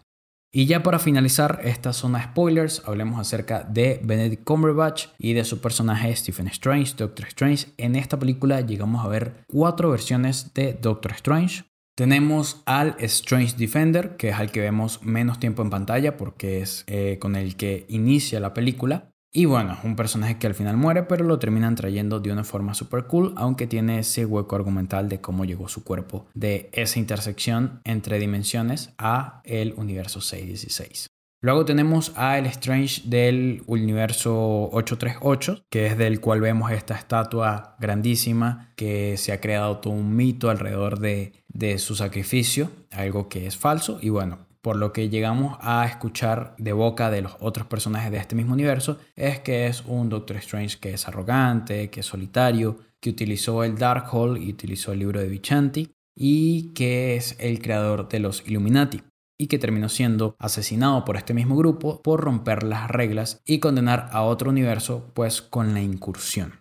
Y 0.52 0.66
ya 0.66 0.82
para 0.82 0.98
finalizar 0.98 1.60
esta 1.62 1.92
zona 1.92 2.24
spoilers, 2.24 2.82
hablemos 2.84 3.20
acerca 3.20 3.62
de 3.62 4.00
Benedict 4.02 4.42
Cumberbatch 4.42 5.06
y 5.16 5.32
de 5.32 5.44
su 5.44 5.60
personaje 5.60 6.14
Stephen 6.16 6.48
Strange, 6.48 6.94
Doctor 6.96 7.28
Strange. 7.28 7.68
En 7.76 7.94
esta 7.94 8.18
película 8.18 8.60
llegamos 8.60 9.04
a 9.04 9.08
ver 9.08 9.44
cuatro 9.46 9.90
versiones 9.90 10.52
de 10.52 10.72
Doctor 10.72 11.12
Strange. 11.12 11.64
Tenemos 11.96 12.62
al 12.66 12.96
Strange 12.98 13.54
Defender, 13.56 14.16
que 14.16 14.30
es 14.30 14.34
al 14.34 14.50
que 14.50 14.60
vemos 14.60 15.04
menos 15.04 15.38
tiempo 15.38 15.62
en 15.62 15.70
pantalla 15.70 16.16
porque 16.16 16.62
es 16.62 16.82
eh, 16.88 17.18
con 17.20 17.36
el 17.36 17.56
que 17.56 17.86
inicia 17.88 18.40
la 18.40 18.52
película. 18.52 19.09
Y 19.32 19.44
bueno, 19.44 19.78
un 19.84 19.94
personaje 19.94 20.38
que 20.38 20.48
al 20.48 20.54
final 20.54 20.76
muere, 20.76 21.04
pero 21.04 21.24
lo 21.24 21.38
terminan 21.38 21.76
trayendo 21.76 22.18
de 22.18 22.32
una 22.32 22.42
forma 22.42 22.74
super 22.74 23.04
cool, 23.04 23.32
aunque 23.36 23.68
tiene 23.68 24.00
ese 24.00 24.26
hueco 24.26 24.56
argumental 24.56 25.08
de 25.08 25.20
cómo 25.20 25.44
llegó 25.44 25.68
su 25.68 25.84
cuerpo 25.84 26.26
de 26.34 26.68
esa 26.72 26.98
intersección 26.98 27.80
entre 27.84 28.18
dimensiones 28.18 28.92
a 28.98 29.40
el 29.44 29.74
universo 29.76 30.20
616. 30.20 31.06
Luego 31.42 31.64
tenemos 31.64 32.12
a 32.16 32.38
el 32.38 32.46
Strange 32.46 33.02
del 33.06 33.62
universo 33.66 34.68
838, 34.72 35.64
que 35.70 35.86
es 35.86 35.96
del 35.96 36.20
cual 36.20 36.40
vemos 36.40 36.72
esta 36.72 36.94
estatua 36.94 37.76
grandísima 37.78 38.72
que 38.76 39.16
se 39.16 39.32
ha 39.32 39.40
creado 39.40 39.78
todo 39.78 39.94
un 39.94 40.16
mito 40.16 40.50
alrededor 40.50 40.98
de, 40.98 41.32
de 41.48 41.78
su 41.78 41.94
sacrificio, 41.94 42.70
algo 42.90 43.28
que 43.30 43.46
es 43.46 43.56
falso. 43.56 44.00
Y 44.02 44.10
bueno, 44.10 44.49
por 44.62 44.76
lo 44.76 44.92
que 44.92 45.08
llegamos 45.08 45.56
a 45.60 45.86
escuchar 45.86 46.54
de 46.58 46.72
boca 46.72 47.10
de 47.10 47.22
los 47.22 47.36
otros 47.40 47.66
personajes 47.66 48.10
de 48.10 48.18
este 48.18 48.34
mismo 48.34 48.54
universo, 48.54 48.98
es 49.16 49.40
que 49.40 49.66
es 49.66 49.82
un 49.86 50.08
Doctor 50.08 50.36
Strange 50.36 50.78
que 50.78 50.94
es 50.94 51.08
arrogante, 51.08 51.90
que 51.90 52.00
es 52.00 52.06
solitario, 52.06 52.78
que 53.00 53.10
utilizó 53.10 53.64
el 53.64 53.78
Darkhold 53.78 54.42
y 54.42 54.50
utilizó 54.50 54.92
el 54.92 54.98
libro 54.98 55.20
de 55.20 55.28
Vichanti, 55.28 55.90
y 56.14 56.72
que 56.74 57.16
es 57.16 57.36
el 57.38 57.62
creador 57.62 58.08
de 58.08 58.20
los 58.20 58.46
Illuminati, 58.46 59.02
y 59.38 59.46
que 59.46 59.58
terminó 59.58 59.88
siendo 59.88 60.36
asesinado 60.38 61.04
por 61.06 61.16
este 61.16 61.32
mismo 61.32 61.56
grupo 61.56 62.02
por 62.02 62.20
romper 62.20 62.62
las 62.62 62.90
reglas 62.90 63.40
y 63.46 63.58
condenar 63.58 64.10
a 64.12 64.22
otro 64.22 64.50
universo 64.50 65.10
pues 65.14 65.40
con 65.40 65.72
la 65.72 65.80
incursión. 65.80 66.60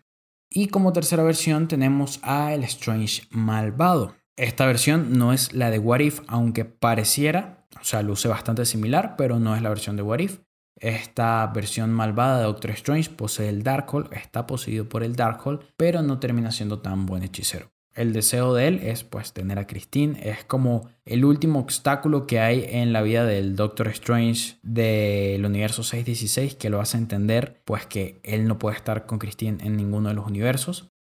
Y 0.50 0.68
como 0.68 0.93
tercera 0.93 1.24
versión 1.24 1.68
tenemos 1.68 2.20
a 2.24 2.54
el 2.54 2.64
Strange 2.64 3.24
malvado. 3.32 4.16
Esta 4.38 4.66
versión 4.66 5.18
no 5.18 5.34
es 5.34 5.52
la 5.52 5.70
de 5.70 5.80
What 5.80 6.00
If, 6.00 6.22
aunque 6.28 6.64
pareciera, 6.64 7.59
o 7.80 7.84
sea, 7.84 8.02
luce 8.02 8.28
bastante 8.28 8.66
similar, 8.66 9.16
pero 9.18 9.40
no 9.40 9.56
es 9.56 9.62
la 9.62 9.70
versión 9.70 9.96
de 9.96 10.04
What 10.04 10.20
If. 10.20 10.40
Esta 10.76 11.46
versión 11.54 11.92
malvada 11.92 12.38
de 12.38 12.46
Doctor 12.46 12.72
Strange 12.72 13.10
posee 13.10 13.50
el 13.50 13.64
Darkhold, 13.64 14.14
está 14.14 14.48
poseído 14.48 14.88
por 14.88 15.04
el 15.04 15.16
Darkhold, 15.16 15.62
pero 15.76 16.02
no 16.02 16.20
termina 16.20 16.52
siendo 16.52 16.80
tan 16.80 17.06
buen 17.06 17.24
hechicero. 17.24 17.72
El 17.94 18.14
deseo 18.14 18.54
de 18.54 18.68
él 18.68 18.80
es 18.84 19.04
pues 19.04 19.34
tener 19.34 19.60
a 19.60 19.68
Christine, 19.68 20.18
es 20.24 20.46
como 20.46 20.90
el 21.06 21.26
último 21.26 21.60
obstáculo 21.60 22.28
que 22.28 22.40
hay 22.40 22.66
en 22.70 22.94
la 22.94 23.02
vida 23.02 23.26
del 23.26 23.58
Doctor 23.58 23.90
Strange 23.90 24.58
del 24.62 25.46
universo 25.46 25.84
616 25.84 26.56
que 26.56 26.70
lo 26.70 26.80
hace 26.80 26.98
entender 26.98 27.62
pues 27.66 27.86
que 27.88 28.22
él 28.24 28.48
no 28.48 28.58
puede 28.58 28.78
estar 28.78 29.06
con 29.06 29.20
Christine 29.20 29.58
en 29.66 29.76
ninguno 29.76 30.10
de 30.10 30.16
los 30.16 30.28
universos. 30.28 30.92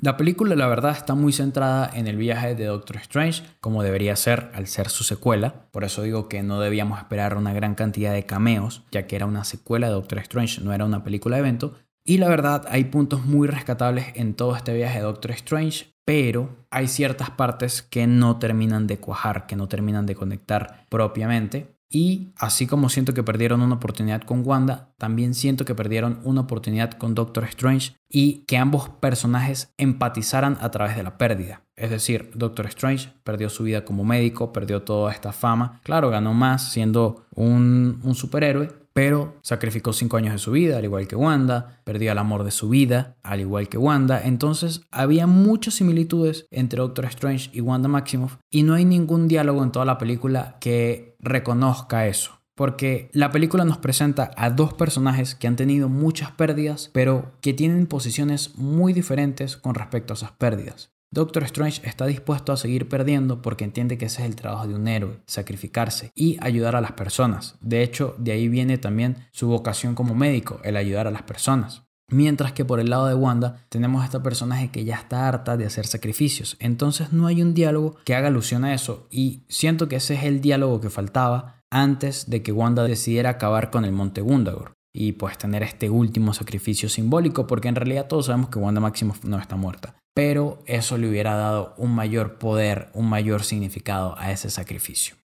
La 0.00 0.16
película 0.16 0.56
la 0.56 0.66
verdad 0.66 0.92
está 0.92 1.14
muy 1.14 1.32
centrada 1.32 1.88
en 1.94 2.08
el 2.08 2.16
viaje 2.16 2.54
de 2.54 2.64
Doctor 2.64 2.96
Strange, 2.96 3.44
como 3.60 3.82
debería 3.82 4.16
ser 4.16 4.50
al 4.52 4.66
ser 4.66 4.88
su 4.88 5.04
secuela, 5.04 5.66
por 5.70 5.84
eso 5.84 6.02
digo 6.02 6.28
que 6.28 6.42
no 6.42 6.60
debíamos 6.60 6.98
esperar 6.98 7.36
una 7.36 7.52
gran 7.52 7.74
cantidad 7.74 8.12
de 8.12 8.26
cameos, 8.26 8.82
ya 8.90 9.06
que 9.06 9.14
era 9.16 9.26
una 9.26 9.44
secuela 9.44 9.86
de 9.86 9.94
Doctor 9.94 10.18
Strange, 10.18 10.62
no 10.62 10.72
era 10.72 10.84
una 10.84 11.04
película 11.04 11.36
de 11.36 11.40
evento, 11.40 11.74
y 12.04 12.18
la 12.18 12.28
verdad 12.28 12.66
hay 12.68 12.84
puntos 12.84 13.24
muy 13.24 13.46
rescatables 13.46 14.06
en 14.14 14.34
todo 14.34 14.56
este 14.56 14.74
viaje 14.74 14.98
de 14.98 15.04
Doctor 15.04 15.30
Strange, 15.30 15.94
pero 16.04 16.66
hay 16.70 16.88
ciertas 16.88 17.30
partes 17.30 17.80
que 17.80 18.06
no 18.06 18.38
terminan 18.38 18.86
de 18.86 18.98
cuajar, 18.98 19.46
que 19.46 19.56
no 19.56 19.68
terminan 19.68 20.06
de 20.06 20.14
conectar 20.14 20.84
propiamente, 20.90 21.73
y 21.88 22.32
así 22.36 22.66
como 22.66 22.88
siento 22.88 23.14
que 23.14 23.22
perdieron 23.22 23.62
una 23.62 23.76
oportunidad 23.76 24.22
con 24.22 24.42
Wanda, 24.44 24.94
también 24.98 25.34
siento 25.34 25.64
que 25.64 25.74
perdieron 25.74 26.20
una 26.24 26.42
oportunidad 26.42 26.92
con 26.92 27.14
Doctor 27.14 27.44
Strange 27.44 27.96
y 28.08 28.44
que 28.46 28.56
ambos 28.56 28.88
personajes 28.88 29.72
empatizaran 29.78 30.58
a 30.60 30.70
través 30.70 30.96
de 30.96 31.02
la 31.02 31.18
pérdida. 31.18 31.62
Es 31.76 31.90
decir, 31.90 32.30
Doctor 32.34 32.66
Strange 32.66 33.12
perdió 33.24 33.48
su 33.48 33.64
vida 33.64 33.84
como 33.84 34.04
médico, 34.04 34.52
perdió 34.52 34.82
toda 34.82 35.12
esta 35.12 35.32
fama. 35.32 35.80
Claro, 35.82 36.10
ganó 36.10 36.32
más 36.32 36.72
siendo 36.72 37.26
un, 37.34 38.00
un 38.02 38.14
superhéroe, 38.14 38.70
pero 38.94 39.36
sacrificó 39.42 39.92
cinco 39.92 40.16
años 40.16 40.32
de 40.32 40.38
su 40.38 40.52
vida, 40.52 40.78
al 40.78 40.84
igual 40.84 41.06
que 41.06 41.16
Wanda, 41.16 41.80
perdió 41.84 42.12
el 42.12 42.18
amor 42.18 42.44
de 42.44 42.52
su 42.52 42.68
vida, 42.68 43.16
al 43.22 43.40
igual 43.40 43.68
que 43.68 43.76
Wanda, 43.76 44.22
entonces 44.24 44.82
había 44.90 45.26
muchas 45.26 45.74
similitudes 45.74 46.46
entre 46.50 46.78
Doctor 46.78 47.04
Strange 47.06 47.50
y 47.52 47.60
Wanda 47.60 47.88
Maximoff 47.88 48.36
y 48.50 48.62
no 48.62 48.74
hay 48.74 48.84
ningún 48.84 49.28
diálogo 49.28 49.62
en 49.62 49.72
toda 49.72 49.84
la 49.84 49.98
película 49.98 50.56
que 50.60 51.16
reconozca 51.18 52.06
eso. 52.06 52.40
Porque 52.56 53.10
la 53.12 53.32
película 53.32 53.64
nos 53.64 53.78
presenta 53.78 54.30
a 54.36 54.48
dos 54.48 54.74
personajes 54.74 55.34
que 55.34 55.48
han 55.48 55.56
tenido 55.56 55.88
muchas 55.88 56.30
pérdidas, 56.30 56.88
pero 56.92 57.32
que 57.40 57.52
tienen 57.52 57.88
posiciones 57.88 58.56
muy 58.56 58.92
diferentes 58.92 59.56
con 59.56 59.74
respecto 59.74 60.12
a 60.12 60.14
esas 60.14 60.30
pérdidas. 60.30 60.93
Doctor 61.14 61.44
Strange 61.44 61.80
está 61.84 62.06
dispuesto 62.06 62.50
a 62.50 62.56
seguir 62.56 62.88
perdiendo 62.88 63.40
porque 63.40 63.62
entiende 63.62 63.96
que 63.96 64.06
ese 64.06 64.22
es 64.22 64.28
el 64.28 64.34
trabajo 64.34 64.66
de 64.66 64.74
un 64.74 64.88
héroe, 64.88 65.20
sacrificarse 65.26 66.10
y 66.16 66.38
ayudar 66.40 66.74
a 66.74 66.80
las 66.80 66.90
personas. 66.90 67.54
De 67.60 67.84
hecho, 67.84 68.16
de 68.18 68.32
ahí 68.32 68.48
viene 68.48 68.78
también 68.78 69.18
su 69.30 69.46
vocación 69.46 69.94
como 69.94 70.16
médico, 70.16 70.58
el 70.64 70.76
ayudar 70.76 71.06
a 71.06 71.12
las 71.12 71.22
personas. 71.22 71.84
Mientras 72.10 72.52
que 72.52 72.64
por 72.64 72.80
el 72.80 72.90
lado 72.90 73.06
de 73.06 73.14
Wanda 73.14 73.64
tenemos 73.68 74.02
a 74.02 74.06
esta 74.06 74.24
personaje 74.24 74.72
que 74.72 74.84
ya 74.84 74.96
está 74.96 75.28
harta 75.28 75.56
de 75.56 75.66
hacer 75.66 75.86
sacrificios. 75.86 76.56
Entonces 76.58 77.12
no 77.12 77.28
hay 77.28 77.42
un 77.42 77.54
diálogo 77.54 77.94
que 78.04 78.16
haga 78.16 78.26
alusión 78.26 78.64
a 78.64 78.74
eso 78.74 79.06
y 79.08 79.44
siento 79.48 79.86
que 79.86 79.96
ese 79.96 80.14
es 80.14 80.24
el 80.24 80.40
diálogo 80.40 80.80
que 80.80 80.90
faltaba 80.90 81.60
antes 81.70 82.28
de 82.28 82.42
que 82.42 82.50
Wanda 82.50 82.82
decidiera 82.82 83.30
acabar 83.30 83.70
con 83.70 83.84
el 83.84 83.92
Monte 83.92 84.20
Gundagor. 84.20 84.72
y 84.96 85.12
pues 85.12 85.36
tener 85.38 85.64
este 85.64 85.90
último 85.90 86.34
sacrificio 86.34 86.88
simbólico, 86.88 87.48
porque 87.48 87.66
en 87.66 87.74
realidad 87.74 88.06
todos 88.06 88.26
sabemos 88.26 88.48
que 88.48 88.60
Wanda 88.60 88.80
Maximoff 88.80 89.24
no 89.24 89.40
está 89.40 89.56
muerta, 89.56 89.96
pero 90.14 90.62
eso 90.66 90.96
le 90.96 91.08
hubiera 91.08 91.34
dado 91.34 91.74
un 91.76 91.94
mayor 91.94 92.38
poder, 92.38 92.88
un 92.94 93.08
mayor 93.08 93.42
significado 93.42 94.16
a 94.18 94.30
ese 94.30 94.48
sacrificio. 94.48 95.16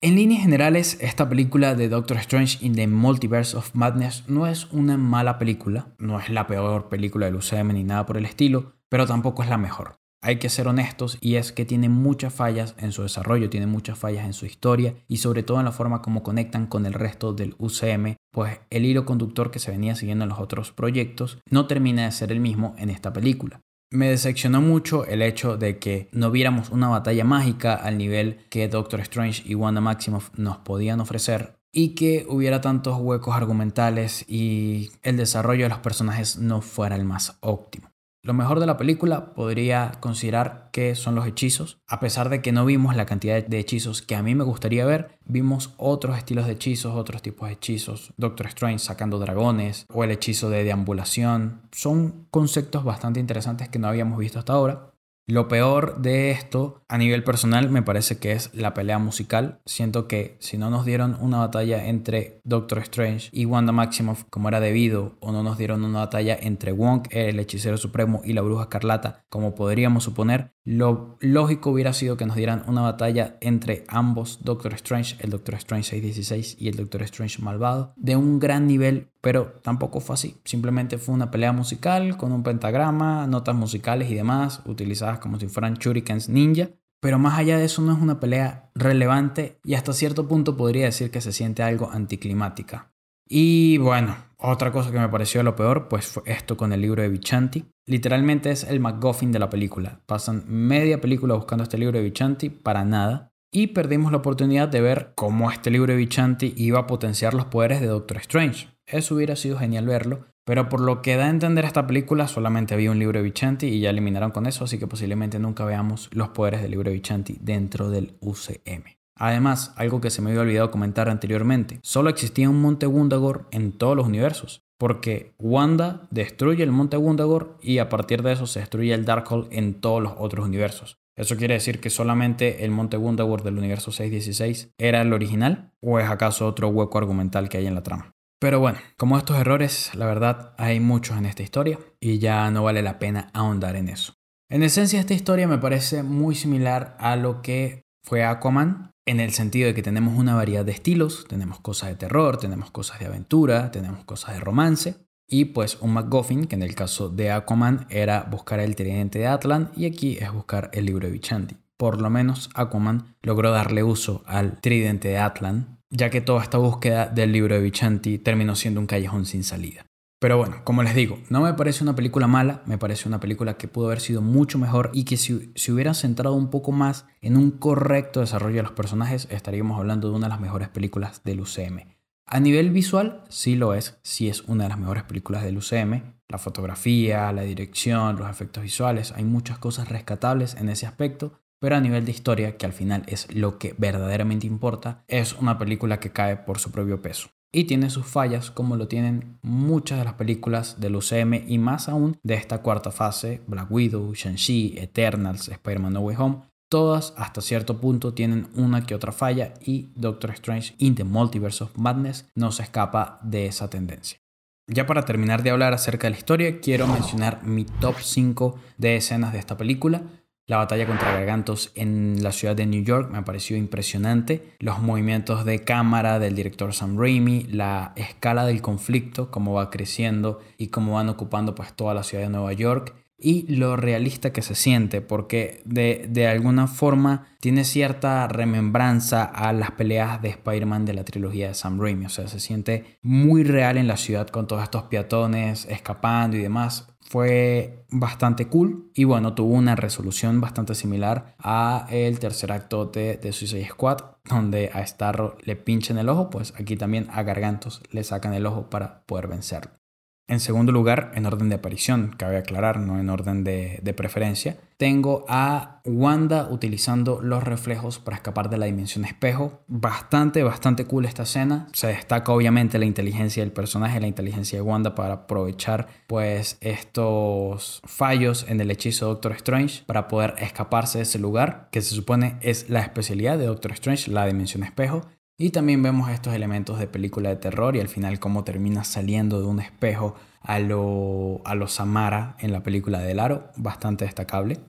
En 0.00 0.16
líneas 0.16 0.42
generales, 0.42 0.98
esta 1.00 1.28
película 1.28 1.74
de 1.74 1.88
Doctor 1.88 2.18
Strange 2.18 2.58
in 2.60 2.74
the 2.74 2.86
Multiverse 2.86 3.56
of 3.56 3.74
Madness 3.74 4.24
no 4.28 4.46
es 4.46 4.70
una 4.70 4.98
mala 4.98 5.38
película, 5.38 5.88
no 5.98 6.20
es 6.20 6.28
la 6.28 6.46
peor 6.46 6.90
película 6.90 7.26
del 7.26 7.36
UCM 7.36 7.72
ni 7.72 7.84
nada 7.84 8.04
por 8.04 8.18
el 8.18 8.26
estilo, 8.26 8.74
pero 8.90 9.06
tampoco 9.06 9.42
es 9.42 9.48
la 9.48 9.56
mejor 9.56 9.96
hay 10.24 10.36
que 10.36 10.48
ser 10.48 10.66
honestos 10.68 11.18
y 11.20 11.34
es 11.34 11.52
que 11.52 11.66
tiene 11.66 11.90
muchas 11.90 12.32
fallas 12.32 12.74
en 12.78 12.92
su 12.92 13.02
desarrollo, 13.02 13.50
tiene 13.50 13.66
muchas 13.66 13.98
fallas 13.98 14.24
en 14.24 14.32
su 14.32 14.46
historia 14.46 14.94
y 15.06 15.18
sobre 15.18 15.42
todo 15.42 15.58
en 15.58 15.66
la 15.66 15.72
forma 15.72 16.00
como 16.00 16.22
conectan 16.22 16.66
con 16.66 16.86
el 16.86 16.94
resto 16.94 17.34
del 17.34 17.54
UCM, 17.58 18.16
pues 18.32 18.58
el 18.70 18.86
hilo 18.86 19.04
conductor 19.04 19.50
que 19.50 19.58
se 19.58 19.70
venía 19.70 19.94
siguiendo 19.94 20.24
en 20.24 20.30
los 20.30 20.40
otros 20.40 20.72
proyectos 20.72 21.38
no 21.50 21.66
termina 21.66 22.06
de 22.06 22.12
ser 22.12 22.32
el 22.32 22.40
mismo 22.40 22.74
en 22.78 22.88
esta 22.88 23.12
película. 23.12 23.60
Me 23.90 24.08
decepcionó 24.08 24.60
mucho 24.60 25.04
el 25.04 25.22
hecho 25.22 25.56
de 25.56 25.78
que 25.78 26.08
no 26.12 26.30
viéramos 26.30 26.70
una 26.70 26.88
batalla 26.88 27.24
mágica 27.24 27.74
al 27.74 27.98
nivel 27.98 28.44
que 28.50 28.68
Doctor 28.68 29.00
Strange 29.00 29.42
y 29.46 29.54
Wanda 29.54 29.80
Maximoff 29.80 30.30
nos 30.36 30.58
podían 30.58 31.00
ofrecer 31.00 31.56
y 31.72 31.94
que 31.94 32.24
hubiera 32.28 32.60
tantos 32.60 32.98
huecos 33.00 33.34
argumentales 33.34 34.24
y 34.28 34.90
el 35.02 35.16
desarrollo 35.16 35.64
de 35.64 35.70
los 35.70 35.78
personajes 35.78 36.38
no 36.38 36.60
fuera 36.60 36.96
el 36.96 37.04
más 37.04 37.36
óptimo. 37.40 37.93
Lo 38.24 38.32
mejor 38.32 38.58
de 38.58 38.64
la 38.64 38.78
película 38.78 39.34
podría 39.34 39.92
considerar 40.00 40.70
que 40.72 40.94
son 40.94 41.14
los 41.14 41.26
hechizos. 41.26 41.82
A 41.86 42.00
pesar 42.00 42.30
de 42.30 42.40
que 42.40 42.52
no 42.52 42.64
vimos 42.64 42.96
la 42.96 43.04
cantidad 43.04 43.44
de 43.44 43.58
hechizos 43.58 44.00
que 44.00 44.16
a 44.16 44.22
mí 44.22 44.34
me 44.34 44.44
gustaría 44.44 44.86
ver, 44.86 45.18
vimos 45.26 45.74
otros 45.76 46.16
estilos 46.16 46.46
de 46.46 46.54
hechizos, 46.54 46.94
otros 46.96 47.20
tipos 47.20 47.48
de 47.48 47.52
hechizos. 47.56 48.14
Doctor 48.16 48.46
Strange 48.46 48.78
sacando 48.78 49.18
dragones 49.18 49.84
o 49.92 50.04
el 50.04 50.10
hechizo 50.10 50.48
de 50.48 50.64
deambulación. 50.64 51.68
Son 51.70 52.26
conceptos 52.30 52.82
bastante 52.82 53.20
interesantes 53.20 53.68
que 53.68 53.78
no 53.78 53.88
habíamos 53.88 54.18
visto 54.18 54.38
hasta 54.38 54.54
ahora. 54.54 54.93
Lo 55.26 55.48
peor 55.48 56.02
de 56.02 56.30
esto 56.30 56.84
a 56.86 56.98
nivel 56.98 57.24
personal 57.24 57.70
me 57.70 57.80
parece 57.82 58.18
que 58.18 58.32
es 58.32 58.54
la 58.54 58.74
pelea 58.74 58.98
musical. 58.98 59.60
Siento 59.64 60.06
que 60.06 60.36
si 60.38 60.58
no 60.58 60.68
nos 60.68 60.84
dieron 60.84 61.16
una 61.18 61.38
batalla 61.38 61.86
entre 61.86 62.42
Doctor 62.44 62.80
Strange 62.80 63.30
y 63.32 63.46
Wanda 63.46 63.72
Maximoff 63.72 64.24
como 64.28 64.48
era 64.48 64.60
debido, 64.60 65.16
o 65.20 65.32
no 65.32 65.42
nos 65.42 65.56
dieron 65.56 65.82
una 65.82 66.00
batalla 66.00 66.36
entre 66.38 66.72
Wong, 66.72 67.06
el 67.10 67.40
hechicero 67.40 67.78
supremo, 67.78 68.20
y 68.22 68.34
la 68.34 68.42
bruja 68.42 68.64
escarlata 68.64 69.24
como 69.30 69.54
podríamos 69.54 70.04
suponer, 70.04 70.52
lo 70.64 71.16
lógico 71.20 71.70
hubiera 71.70 71.92
sido 71.92 72.16
que 72.16 72.24
nos 72.24 72.36
dieran 72.36 72.62
una 72.66 72.80
batalla 72.80 73.36
entre 73.40 73.84
ambos 73.88 74.38
Doctor 74.42 74.72
Strange, 74.74 75.16
el 75.20 75.30
Doctor 75.30 75.56
Strange 75.56 75.90
616 75.90 76.56
y 76.58 76.68
el 76.68 76.76
Doctor 76.76 77.02
Strange 77.02 77.42
malvado, 77.42 77.92
de 77.96 78.16
un 78.16 78.38
gran 78.38 78.66
nivel, 78.66 79.10
pero 79.20 79.60
tampoco 79.62 80.00
fue 80.00 80.14
así. 80.14 80.36
Simplemente 80.44 80.96
fue 80.96 81.14
una 81.14 81.30
pelea 81.30 81.52
musical 81.52 82.16
con 82.16 82.32
un 82.32 82.42
pentagrama, 82.42 83.26
notas 83.26 83.54
musicales 83.54 84.10
y 84.10 84.14
demás, 84.14 84.62
utilizadas 84.64 85.13
como 85.18 85.38
si 85.38 85.48
fueran 85.48 85.74
shurikens 85.74 86.28
ninja. 86.28 86.70
Pero 87.00 87.18
más 87.18 87.38
allá 87.38 87.58
de 87.58 87.66
eso 87.66 87.82
no 87.82 87.92
es 87.92 88.00
una 88.00 88.18
pelea 88.18 88.70
relevante 88.74 89.58
y 89.62 89.74
hasta 89.74 89.92
cierto 89.92 90.26
punto 90.26 90.56
podría 90.56 90.86
decir 90.86 91.10
que 91.10 91.20
se 91.20 91.32
siente 91.32 91.62
algo 91.62 91.90
anticlimática. 91.90 92.94
Y 93.28 93.78
bueno, 93.78 94.16
otra 94.38 94.72
cosa 94.72 94.90
que 94.90 94.98
me 94.98 95.08
pareció 95.08 95.42
lo 95.42 95.56
peor, 95.56 95.88
pues 95.88 96.06
fue 96.06 96.22
esto 96.26 96.56
con 96.56 96.72
el 96.72 96.80
libro 96.80 97.02
de 97.02 97.08
Vichanti. 97.08 97.64
Literalmente 97.86 98.50
es 98.50 98.64
el 98.64 98.80
MacGuffin 98.80 99.32
de 99.32 99.38
la 99.38 99.50
película. 99.50 100.00
Pasan 100.06 100.44
media 100.46 101.00
película 101.00 101.34
buscando 101.34 101.64
este 101.64 101.78
libro 101.78 101.98
de 101.98 102.04
Vichanti 102.04 102.50
para 102.50 102.84
nada. 102.84 103.30
Y 103.52 103.68
perdimos 103.68 104.10
la 104.10 104.18
oportunidad 104.18 104.68
de 104.68 104.80
ver 104.80 105.12
cómo 105.14 105.50
este 105.50 105.70
libro 105.70 105.92
de 105.92 105.98
Vichanti 105.98 106.54
iba 106.56 106.80
a 106.80 106.86
potenciar 106.86 107.34
los 107.34 107.46
poderes 107.46 107.80
de 107.80 107.86
Doctor 107.86 108.16
Strange. 108.18 108.68
Eso 108.86 109.14
hubiera 109.14 109.36
sido 109.36 109.58
genial 109.58 109.86
verlo, 109.86 110.26
pero 110.44 110.68
por 110.68 110.80
lo 110.80 111.02
que 111.02 111.16
da 111.16 111.26
a 111.26 111.30
entender 111.30 111.64
esta 111.64 111.86
película, 111.86 112.28
solamente 112.28 112.74
había 112.74 112.90
un 112.90 112.98
libro 112.98 113.18
de 113.18 113.24
Vichanti 113.24 113.66
y 113.66 113.80
ya 113.80 113.90
eliminaron 113.90 114.30
con 114.30 114.46
eso, 114.46 114.64
así 114.64 114.78
que 114.78 114.86
posiblemente 114.86 115.38
nunca 115.38 115.64
veamos 115.64 116.08
los 116.12 116.28
poderes 116.28 116.62
del 116.62 116.70
libro 116.70 116.90
de 116.90 116.96
Vichanti 116.96 117.38
dentro 117.40 117.90
del 117.90 118.16
UCM. 118.20 118.84
Además, 119.16 119.72
algo 119.76 120.00
que 120.00 120.10
se 120.10 120.22
me 120.22 120.30
había 120.30 120.42
olvidado 120.42 120.70
comentar 120.70 121.08
anteriormente, 121.08 121.78
solo 121.82 122.10
existía 122.10 122.50
un 122.50 122.60
monte 122.60 122.86
Wundagore 122.86 123.42
en 123.52 123.72
todos 123.72 123.96
los 123.96 124.06
universos, 124.06 124.64
porque 124.76 125.34
Wanda 125.38 126.02
destruye 126.10 126.62
el 126.62 126.72
monte 126.72 126.96
Wundagore 126.96 127.46
y 127.62 127.78
a 127.78 127.88
partir 127.88 128.22
de 128.22 128.32
eso 128.32 128.46
se 128.46 128.60
destruye 128.60 128.92
el 128.92 129.04
Darkhold 129.04 129.48
en 129.52 129.80
todos 129.80 130.02
los 130.02 130.14
otros 130.18 130.46
universos. 130.46 130.98
¿Eso 131.16 131.36
quiere 131.36 131.54
decir 131.54 131.80
que 131.80 131.90
solamente 131.90 132.64
el 132.64 132.72
monte 132.72 132.96
Wundagore 132.96 133.44
del 133.44 133.58
universo 133.58 133.92
616 133.92 134.74
era 134.78 135.00
el 135.00 135.12
original? 135.12 135.72
¿O 135.80 136.00
es 136.00 136.10
acaso 136.10 136.46
otro 136.46 136.68
hueco 136.68 136.98
argumental 136.98 137.48
que 137.48 137.58
hay 137.58 137.68
en 137.68 137.76
la 137.76 137.84
trama? 137.84 138.13
Pero 138.44 138.60
bueno, 138.60 138.76
como 138.98 139.16
estos 139.16 139.38
errores, 139.38 139.90
la 139.94 140.04
verdad 140.04 140.52
hay 140.58 140.78
muchos 140.78 141.16
en 141.16 141.24
esta 141.24 141.42
historia 141.42 141.78
y 141.98 142.18
ya 142.18 142.50
no 142.50 142.62
vale 142.62 142.82
la 142.82 142.98
pena 142.98 143.30
ahondar 143.32 143.74
en 143.74 143.88
eso. 143.88 144.16
En 144.50 144.62
esencia, 144.62 145.00
esta 145.00 145.14
historia 145.14 145.48
me 145.48 145.56
parece 145.56 146.02
muy 146.02 146.34
similar 146.34 146.94
a 147.00 147.16
lo 147.16 147.40
que 147.40 147.86
fue 148.02 148.22
Aquaman, 148.22 148.90
en 149.06 149.20
el 149.20 149.32
sentido 149.32 149.68
de 149.68 149.72
que 149.72 149.82
tenemos 149.82 150.18
una 150.18 150.34
variedad 150.34 150.62
de 150.62 150.72
estilos, 150.72 151.24
tenemos 151.26 151.58
cosas 151.60 151.88
de 151.88 151.96
terror, 151.96 152.36
tenemos 152.36 152.70
cosas 152.70 152.98
de 152.98 153.06
aventura, 153.06 153.70
tenemos 153.70 154.04
cosas 154.04 154.34
de 154.34 154.40
romance, 154.40 154.96
y 155.26 155.46
pues 155.46 155.78
un 155.80 155.94
MacGuffin, 155.94 156.44
que 156.44 156.56
en 156.56 156.62
el 156.62 156.74
caso 156.74 157.08
de 157.08 157.30
Aquaman 157.30 157.86
era 157.88 158.28
buscar 158.30 158.60
el 158.60 158.76
tridente 158.76 159.20
de 159.20 159.26
Atlan, 159.26 159.70
y 159.74 159.86
aquí 159.86 160.18
es 160.20 160.30
buscar 160.30 160.68
el 160.74 160.84
libro 160.84 161.06
de 161.06 161.14
Vichanti. 161.14 161.56
Por 161.78 161.98
lo 161.98 162.10
menos 162.10 162.50
Aquaman 162.54 163.16
logró 163.22 163.52
darle 163.52 163.82
uso 163.82 164.22
al 164.26 164.60
tridente 164.60 165.08
de 165.08 165.16
Atlan, 165.16 165.80
ya 165.94 166.10
que 166.10 166.20
toda 166.20 166.42
esta 166.42 166.58
búsqueda 166.58 167.06
del 167.06 167.32
libro 167.32 167.54
de 167.54 167.60
Vichanti 167.60 168.18
terminó 168.18 168.56
siendo 168.56 168.80
un 168.80 168.86
callejón 168.86 169.26
sin 169.26 169.44
salida. 169.44 169.86
Pero 170.20 170.38
bueno, 170.38 170.56
como 170.64 170.82
les 170.82 170.94
digo, 170.94 171.18
no 171.28 171.42
me 171.42 171.54
parece 171.54 171.84
una 171.84 171.94
película 171.94 172.26
mala, 172.26 172.62
me 172.66 172.78
parece 172.78 173.08
una 173.08 173.20
película 173.20 173.56
que 173.56 173.68
pudo 173.68 173.86
haber 173.86 174.00
sido 174.00 174.22
mucho 174.22 174.58
mejor 174.58 174.90
y 174.92 175.04
que 175.04 175.16
si 175.16 175.52
se 175.54 175.72
hubiera 175.72 175.94
centrado 175.94 176.34
un 176.34 176.50
poco 176.50 176.72
más 176.72 177.06
en 177.20 177.36
un 177.36 177.50
correcto 177.50 178.20
desarrollo 178.20 178.56
de 178.56 178.62
los 178.62 178.72
personajes, 178.72 179.28
estaríamos 179.30 179.78
hablando 179.78 180.08
de 180.08 180.16
una 180.16 180.26
de 180.26 180.30
las 180.30 180.40
mejores 180.40 180.68
películas 180.68 181.22
del 181.24 181.40
UCM. 181.40 181.94
A 182.26 182.40
nivel 182.40 182.70
visual, 182.70 183.22
sí 183.28 183.54
lo 183.54 183.74
es, 183.74 183.98
sí 184.02 184.28
es 184.28 184.42
una 184.42 184.64
de 184.64 184.70
las 184.70 184.78
mejores 184.78 185.04
películas 185.04 185.44
del 185.44 185.58
UCM. 185.58 186.14
La 186.28 186.38
fotografía, 186.38 187.30
la 187.32 187.42
dirección, 187.42 188.16
los 188.16 188.30
efectos 188.30 188.62
visuales, 188.62 189.12
hay 189.12 189.24
muchas 189.24 189.58
cosas 189.58 189.90
rescatables 189.90 190.54
en 190.54 190.70
ese 190.70 190.86
aspecto, 190.86 191.38
pero 191.64 191.76
a 191.76 191.80
nivel 191.80 192.04
de 192.04 192.10
historia, 192.10 192.58
que 192.58 192.66
al 192.66 192.74
final 192.74 193.04
es 193.06 193.34
lo 193.34 193.56
que 193.56 193.74
verdaderamente 193.78 194.46
importa, 194.46 195.02
es 195.08 195.32
una 195.32 195.56
película 195.56 195.98
que 195.98 196.12
cae 196.12 196.36
por 196.36 196.58
su 196.58 196.70
propio 196.70 197.00
peso 197.00 197.30
y 197.54 197.64
tiene 197.64 197.88
sus 197.88 198.04
fallas 198.04 198.50
como 198.50 198.76
lo 198.76 198.86
tienen 198.86 199.38
muchas 199.40 199.98
de 199.98 200.04
las 200.04 200.12
películas 200.12 200.78
del 200.78 200.96
UCM 200.96 201.48
y 201.48 201.56
más 201.56 201.88
aún 201.88 202.18
de 202.22 202.34
esta 202.34 202.58
cuarta 202.58 202.90
fase, 202.90 203.40
Black 203.46 203.70
Widow, 203.70 204.12
Shang-Chi, 204.12 204.74
Eternals, 204.76 205.48
Spider-Man 205.48 205.94
No 205.94 206.00
Way 206.00 206.16
Home, 206.18 206.36
todas 206.68 207.14
hasta 207.16 207.40
cierto 207.40 207.80
punto 207.80 208.12
tienen 208.12 208.48
una 208.56 208.84
que 208.84 208.94
otra 208.94 209.12
falla 209.12 209.54
y 209.64 209.88
Doctor 209.94 210.32
Strange 210.32 210.74
in 210.76 210.94
the 210.94 211.04
Multiverse 211.04 211.64
of 211.64 211.78
Madness 211.78 212.26
no 212.34 212.52
se 212.52 212.64
escapa 212.64 213.20
de 213.22 213.46
esa 213.46 213.70
tendencia. 213.70 214.18
Ya 214.66 214.84
para 214.86 215.06
terminar 215.06 215.42
de 215.42 215.48
hablar 215.48 215.72
acerca 215.72 216.08
de 216.08 216.12
la 216.12 216.18
historia, 216.18 216.60
quiero 216.60 216.86
mencionar 216.86 217.42
mi 217.42 217.64
top 217.64 217.96
5 218.00 218.58
de 218.76 218.96
escenas 218.96 219.32
de 219.32 219.38
esta 219.38 219.56
película. 219.56 220.02
La 220.46 220.58
batalla 220.58 220.86
contra 220.86 221.10
Gargantos 221.12 221.72
en 221.74 222.22
la 222.22 222.30
ciudad 222.30 222.54
de 222.54 222.66
New 222.66 222.84
York 222.84 223.10
me 223.10 223.22
pareció 223.22 223.56
impresionante. 223.56 224.54
Los 224.58 224.78
movimientos 224.78 225.46
de 225.46 225.64
cámara 225.64 226.18
del 226.18 226.36
director 226.36 226.74
Sam 226.74 226.98
Raimi, 226.98 227.44
la 227.44 227.94
escala 227.96 228.44
del 228.44 228.60
conflicto, 228.60 229.30
cómo 229.30 229.54
va 229.54 229.70
creciendo 229.70 230.40
y 230.58 230.66
cómo 230.66 230.94
van 230.94 231.08
ocupando 231.08 231.54
pues 231.54 231.72
toda 231.72 231.94
la 231.94 232.02
ciudad 232.02 232.24
de 232.24 232.30
Nueva 232.30 232.52
York 232.52 232.94
y 233.16 233.46
lo 233.56 233.76
realista 233.76 234.34
que 234.34 234.42
se 234.42 234.54
siente, 234.54 235.00
porque 235.00 235.62
de, 235.64 236.04
de, 236.10 236.26
alguna 236.26 236.66
forma 236.66 237.28
tiene 237.40 237.64
cierta 237.64 238.28
remembranza 238.28 239.24
a 239.24 239.54
las 239.54 239.70
peleas 239.70 240.20
de 240.20 240.28
Spider-Man 240.28 240.84
de 240.84 240.92
la 240.92 241.04
trilogía 241.04 241.48
de 241.48 241.54
Sam 241.54 241.80
Raimi, 241.80 242.04
o 242.04 242.10
sea, 242.10 242.28
se 242.28 242.38
siente 242.38 242.98
muy 243.00 243.44
real 243.44 243.78
en 243.78 243.86
la 243.86 243.96
ciudad 243.96 244.28
con 244.28 244.46
todos 244.46 244.62
estos 244.62 244.82
peatones 244.84 245.64
escapando 245.70 246.36
y 246.36 246.40
demás 246.40 246.93
fue 247.04 247.84
bastante 247.90 248.48
cool 248.48 248.90
y 248.94 249.04
bueno, 249.04 249.34
tuvo 249.34 249.54
una 249.54 249.76
resolución 249.76 250.40
bastante 250.40 250.74
similar 250.74 251.36
a 251.38 251.86
el 251.90 252.18
tercer 252.18 252.52
acto 252.52 252.86
de, 252.86 253.16
de 253.16 253.32
Suicide 253.32 253.68
Squad, 253.68 253.98
donde 254.24 254.70
a 254.72 254.84
Starro 254.86 255.36
le 255.42 255.56
pinchan 255.56 255.98
el 255.98 256.08
ojo, 256.08 256.30
pues 256.30 256.54
aquí 256.56 256.76
también 256.76 257.08
a 257.10 257.22
Gargantos 257.22 257.82
le 257.90 258.04
sacan 258.04 258.34
el 258.34 258.46
ojo 258.46 258.70
para 258.70 259.04
poder 259.06 259.28
vencerlo. 259.28 259.83
En 260.26 260.40
segundo 260.40 260.72
lugar, 260.72 261.12
en 261.14 261.26
orden 261.26 261.50
de 261.50 261.56
aparición, 261.56 262.14
cabe 262.16 262.38
aclarar, 262.38 262.80
no 262.80 262.98
en 262.98 263.10
orden 263.10 263.44
de, 263.44 263.94
preferencia, 263.94 264.56
tengo 264.78 265.26
a 265.28 265.82
Wanda 265.84 266.48
utilizando 266.50 267.20
los 267.20 267.44
reflejos 267.44 267.98
para 267.98 268.16
escapar 268.16 268.48
de 268.48 268.56
la 268.56 268.64
dimensión 268.64 269.04
espejo. 269.04 269.60
Bastante, 269.68 270.42
bastante 270.42 270.86
cool 270.86 271.04
esta 271.04 271.24
escena. 271.24 271.68
Se 271.74 271.88
destaca 271.88 272.32
obviamente 272.32 272.78
la 272.78 272.86
inteligencia 272.86 273.42
del 273.42 273.52
personaje, 273.52 274.00
la 274.00 274.06
inteligencia 274.06 274.58
de 274.58 274.62
Wanda 274.62 274.94
para 274.94 275.14
aprovechar 275.14 275.88
pues 276.06 276.56
estos 276.62 277.82
fallos 277.84 278.46
en 278.48 278.60
el 278.60 278.70
hechizo 278.70 279.04
de 279.04 279.12
Doctor 279.12 279.32
Strange 279.32 279.84
para 279.84 280.08
poder 280.08 280.34
escaparse 280.38 280.98
de 280.98 281.02
ese 281.02 281.18
lugar, 281.18 281.68
que 281.70 281.82
se 281.82 281.94
supone 281.94 282.38
es 282.40 282.70
la 282.70 282.80
especialidad 282.80 283.36
de 283.36 283.46
Doctor 283.46 283.72
Strange, 283.72 284.10
la 284.10 284.26
dimensión 284.26 284.64
espejo. 284.64 285.02
Y 285.36 285.50
también 285.50 285.82
vemos 285.82 286.10
estos 286.10 286.32
elementos 286.32 286.78
de 286.78 286.86
película 286.86 287.30
de 287.30 287.36
terror 287.36 287.74
y 287.74 287.80
al 287.80 287.88
final 287.88 288.20
cómo 288.20 288.44
termina 288.44 288.84
saliendo 288.84 289.40
de 289.40 289.46
un 289.46 289.58
espejo 289.58 290.14
a 290.40 290.60
lo, 290.60 291.40
a 291.44 291.56
lo 291.56 291.66
Samara 291.66 292.36
en 292.38 292.52
la 292.52 292.62
película 292.62 293.00
del 293.00 293.18
aro, 293.18 293.48
bastante 293.56 294.04
destacable. 294.04 294.60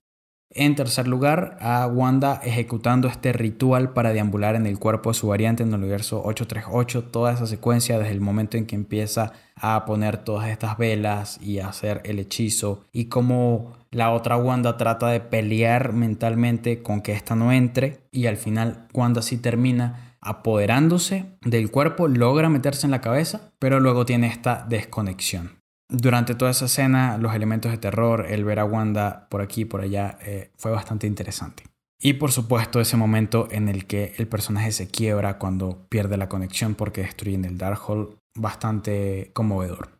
En 0.50 0.74
tercer 0.74 1.06
lugar, 1.06 1.58
a 1.60 1.86
Wanda 1.86 2.40
ejecutando 2.42 3.08
este 3.08 3.32
ritual 3.32 3.92
para 3.92 4.12
deambular 4.12 4.54
en 4.54 4.66
el 4.66 4.78
cuerpo 4.78 5.10
de 5.10 5.14
su 5.14 5.28
variante 5.28 5.62
en 5.62 5.68
el 5.68 5.74
universo 5.74 6.22
838, 6.24 7.04
toda 7.04 7.32
esa 7.32 7.46
secuencia 7.46 7.98
desde 7.98 8.12
el 8.12 8.20
momento 8.20 8.56
en 8.56 8.66
que 8.66 8.74
empieza 8.74 9.32
a 9.54 9.84
poner 9.84 10.18
todas 10.18 10.48
estas 10.48 10.78
velas 10.78 11.38
y 11.42 11.58
a 11.58 11.68
hacer 11.68 12.00
el 12.04 12.18
hechizo 12.18 12.84
y 12.92 13.06
cómo 13.06 13.74
la 13.90 14.12
otra 14.12 14.36
Wanda 14.36 14.76
trata 14.76 15.08
de 15.08 15.20
pelear 15.20 15.92
mentalmente 15.92 16.82
con 16.82 17.02
que 17.02 17.12
esta 17.12 17.34
no 17.34 17.52
entre 17.52 17.98
y 18.10 18.26
al 18.26 18.36
final 18.36 18.88
Wanda 18.94 19.22
sí 19.22 19.36
termina 19.38 20.15
apoderándose 20.26 21.38
del 21.42 21.70
cuerpo, 21.70 22.08
logra 22.08 22.48
meterse 22.48 22.86
en 22.86 22.90
la 22.90 23.00
cabeza, 23.00 23.52
pero 23.58 23.80
luego 23.80 24.04
tiene 24.04 24.26
esta 24.26 24.66
desconexión. 24.68 25.60
Durante 25.88 26.34
toda 26.34 26.50
esa 26.50 26.64
escena, 26.64 27.16
los 27.16 27.34
elementos 27.34 27.70
de 27.70 27.78
terror, 27.78 28.26
el 28.28 28.44
ver 28.44 28.58
a 28.58 28.64
Wanda 28.64 29.28
por 29.30 29.40
aquí 29.40 29.62
y 29.62 29.64
por 29.66 29.80
allá, 29.80 30.18
eh, 30.20 30.50
fue 30.56 30.72
bastante 30.72 31.06
interesante. 31.06 31.62
Y 32.00 32.14
por 32.14 32.32
supuesto 32.32 32.80
ese 32.80 32.96
momento 32.96 33.48
en 33.50 33.68
el 33.68 33.86
que 33.86 34.14
el 34.18 34.26
personaje 34.26 34.72
se 34.72 34.88
quiebra 34.88 35.38
cuando 35.38 35.86
pierde 35.88 36.16
la 36.16 36.28
conexión 36.28 36.74
porque 36.74 37.02
destruyen 37.02 37.44
el 37.44 37.56
Darkhold, 37.56 38.16
bastante 38.36 39.30
conmovedor. 39.32 39.95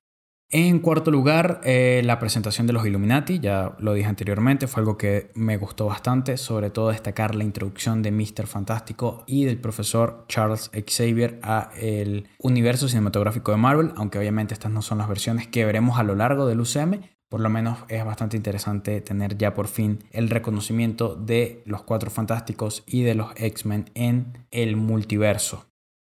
En 0.49 0.79
cuarto 0.79 1.11
lugar, 1.11 1.61
eh, 1.65 2.03
la 2.05 2.21
presentación 2.21 2.69
de 2.69 2.73
los 2.73 2.87
Illuminati, 2.87 3.41
ya 3.41 3.75
lo 3.81 3.95
dije 3.95 4.09
anteriormente, 4.09 4.69
fue 4.69 4.81
algo 4.81 4.97
que 4.97 5.33
me 5.35 5.57
gustó 5.57 5.87
bastante, 5.87 6.37
sobre 6.37 6.71
todo 6.71 6.91
destacar 6.91 7.35
la 7.35 7.43
introducción 7.43 8.01
de 8.01 8.13
Mr. 8.13 8.47
Fantástico 8.47 9.25
y 9.27 9.45
del 9.45 9.59
profesor 9.59 10.25
Charles 10.29 10.71
Xavier 10.73 11.41
a 11.43 11.71
el 11.77 12.29
universo 12.39 12.87
cinematográfico 12.87 13.51
de 13.51 13.57
Marvel, 13.57 13.93
aunque 13.97 14.21
obviamente 14.21 14.55
estas 14.55 14.71
no 14.71 14.83
son 14.83 14.99
las 14.99 15.09
versiones 15.09 15.49
que 15.49 15.65
veremos 15.65 15.99
a 15.99 16.05
lo 16.05 16.15
largo 16.15 16.47
del 16.47 16.61
UCM, 16.61 17.01
por 17.29 17.41
lo 17.41 17.51
menos 17.51 17.79
es 17.89 18.05
bastante 18.05 18.37
interesante 18.37 19.01
tener 19.01 19.37
ya 19.37 19.53
por 19.53 19.67
fin 19.67 20.05
el 20.13 20.31
reconocimiento 20.31 21.17
de 21.17 21.65
los 21.67 21.83
Cuatro 21.83 22.09
Fantásticos 22.09 22.85
y 22.87 23.03
de 23.03 23.17
los 23.17 23.33
X-Men 23.35 23.91
en 23.95 24.47
el 24.53 24.77
multiverso. 24.77 25.67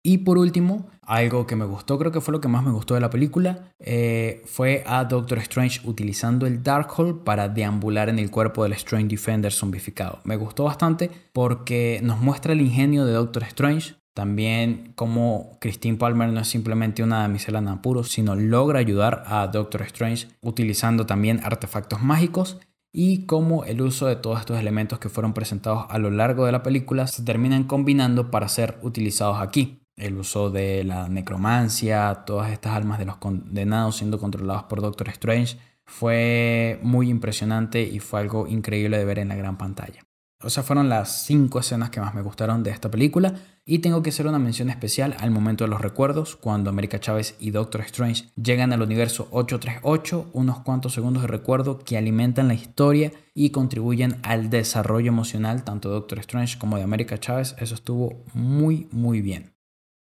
Y 0.04 0.20
por 0.20 0.40
último, 0.40 0.90
algo 1.04 1.46
que 1.46 1.56
me 1.56 1.66
gustó, 1.66 2.00
creo 2.00 2.12
que 2.12 2.22
fue 2.22 2.32
lo 2.32 2.42
que 2.42 2.48
más 2.48 2.64
me 2.64 2.72
gustó 2.72 2.96
de 2.96 3.02
la 3.02 3.12
película, 3.12 3.72
eh, 3.80 4.42
fue 4.46 4.84
a 4.88 5.04
Doctor 5.06 5.38
Strange 5.40 5.82
utilizando 5.84 6.48
el 6.48 6.64
Darkhold 6.64 7.24
para 7.24 7.50
deambular 7.50 8.10
en 8.10 8.18
el 8.18 8.32
cuerpo 8.32 8.64
del 8.64 8.74
Strange 8.74 9.08
Defender 9.08 9.52
zombificado. 9.52 10.20
Me 10.24 10.38
gustó 10.38 10.64
bastante 10.64 11.12
porque 11.34 12.00
nos 12.02 12.20
muestra 12.20 12.54
el 12.54 12.62
ingenio 12.62 13.06
de 13.06 13.14
Doctor 13.14 13.44
Strange, 13.44 13.94
también 14.16 14.94
como 14.96 15.58
Christine 15.62 15.98
Palmer 15.98 16.30
no 16.30 16.42
es 16.42 16.48
simplemente 16.48 17.04
una 17.04 17.20
damisela 17.20 17.60
en 17.60 17.68
apuros, 17.68 18.10
sino 18.10 18.36
logra 18.36 18.80
ayudar 18.80 19.24
a 19.28 19.48
Doctor 19.48 19.84
Strange 19.84 20.28
utilizando 20.42 21.06
también 21.06 21.42
artefactos 21.44 22.02
mágicos 22.02 22.60
y 22.92 23.26
cómo 23.26 23.64
el 23.66 23.82
uso 23.82 24.08
de 24.08 24.18
todos 24.18 24.40
estos 24.40 24.60
elementos 24.60 25.00
que 25.00 25.10
fueron 25.10 25.34
presentados 25.34 25.86
a 25.90 25.98
lo 25.98 26.10
largo 26.10 26.46
de 26.46 26.52
la 26.52 26.64
película 26.64 27.08
se 27.08 27.24
terminan 27.24 27.64
combinando 27.64 28.32
para 28.32 28.50
ser 28.50 28.80
utilizados 28.82 29.40
aquí 29.40 29.81
el 30.02 30.18
uso 30.18 30.50
de 30.50 30.84
la 30.84 31.08
necromancia, 31.10 32.24
todas 32.26 32.52
estas 32.52 32.74
almas 32.74 33.00
de 33.00 33.06
los 33.06 33.18
condenados 33.18 33.98
siendo 33.98 34.20
controlados 34.20 34.64
por 34.64 34.82
Doctor 34.82 35.10
Strange, 35.10 35.58
fue 35.86 36.80
muy 36.84 37.10
impresionante 37.10 37.84
y 37.84 38.00
fue 38.00 38.20
algo 38.22 38.48
increíble 38.48 38.98
de 38.98 39.06
ver 39.06 39.20
en 39.20 39.30
la 39.30 39.36
gran 39.36 39.58
pantalla. 39.58 40.02
O 40.44 40.50
sea, 40.50 40.64
fueron 40.64 40.90
las 40.90 41.24
cinco 41.26 41.60
escenas 41.60 41.92
que 41.92 42.00
más 42.00 42.16
me 42.16 42.24
gustaron 42.24 42.64
de 42.64 42.72
esta 42.72 42.90
película 42.90 43.36
y 43.64 43.80
tengo 43.80 44.02
que 44.02 44.10
hacer 44.10 44.26
una 44.26 44.40
mención 44.40 44.72
especial 44.72 45.16
al 45.20 45.30
momento 45.30 45.64
de 45.64 45.70
los 45.70 45.82
recuerdos, 45.82 46.36
cuando 46.36 46.72
América 46.72 47.00
Chávez 47.00 47.36
y 47.40 47.52
Doctor 47.52 47.82
Strange 47.82 48.26
llegan 48.42 48.74
al 48.74 48.82
universo 48.82 49.28
838, 49.32 50.32
unos 50.34 50.62
cuantos 50.62 50.94
segundos 50.94 51.22
de 51.22 51.28
recuerdo 51.28 51.78
que 51.78 51.98
alimentan 51.98 52.48
la 52.48 52.56
historia 52.56 53.12
y 53.36 53.52
contribuyen 53.52 54.18
al 54.24 54.50
desarrollo 54.50 55.10
emocional 55.10 55.64
tanto 55.64 55.90
de 55.90 55.96
Doctor 55.96 56.20
Strange 56.20 56.58
como 56.58 56.78
de 56.78 56.84
América 56.84 57.20
Chávez. 57.20 57.56
Eso 57.60 57.76
estuvo 57.76 58.24
muy, 58.34 58.88
muy 58.92 59.22
bien. 59.22 59.54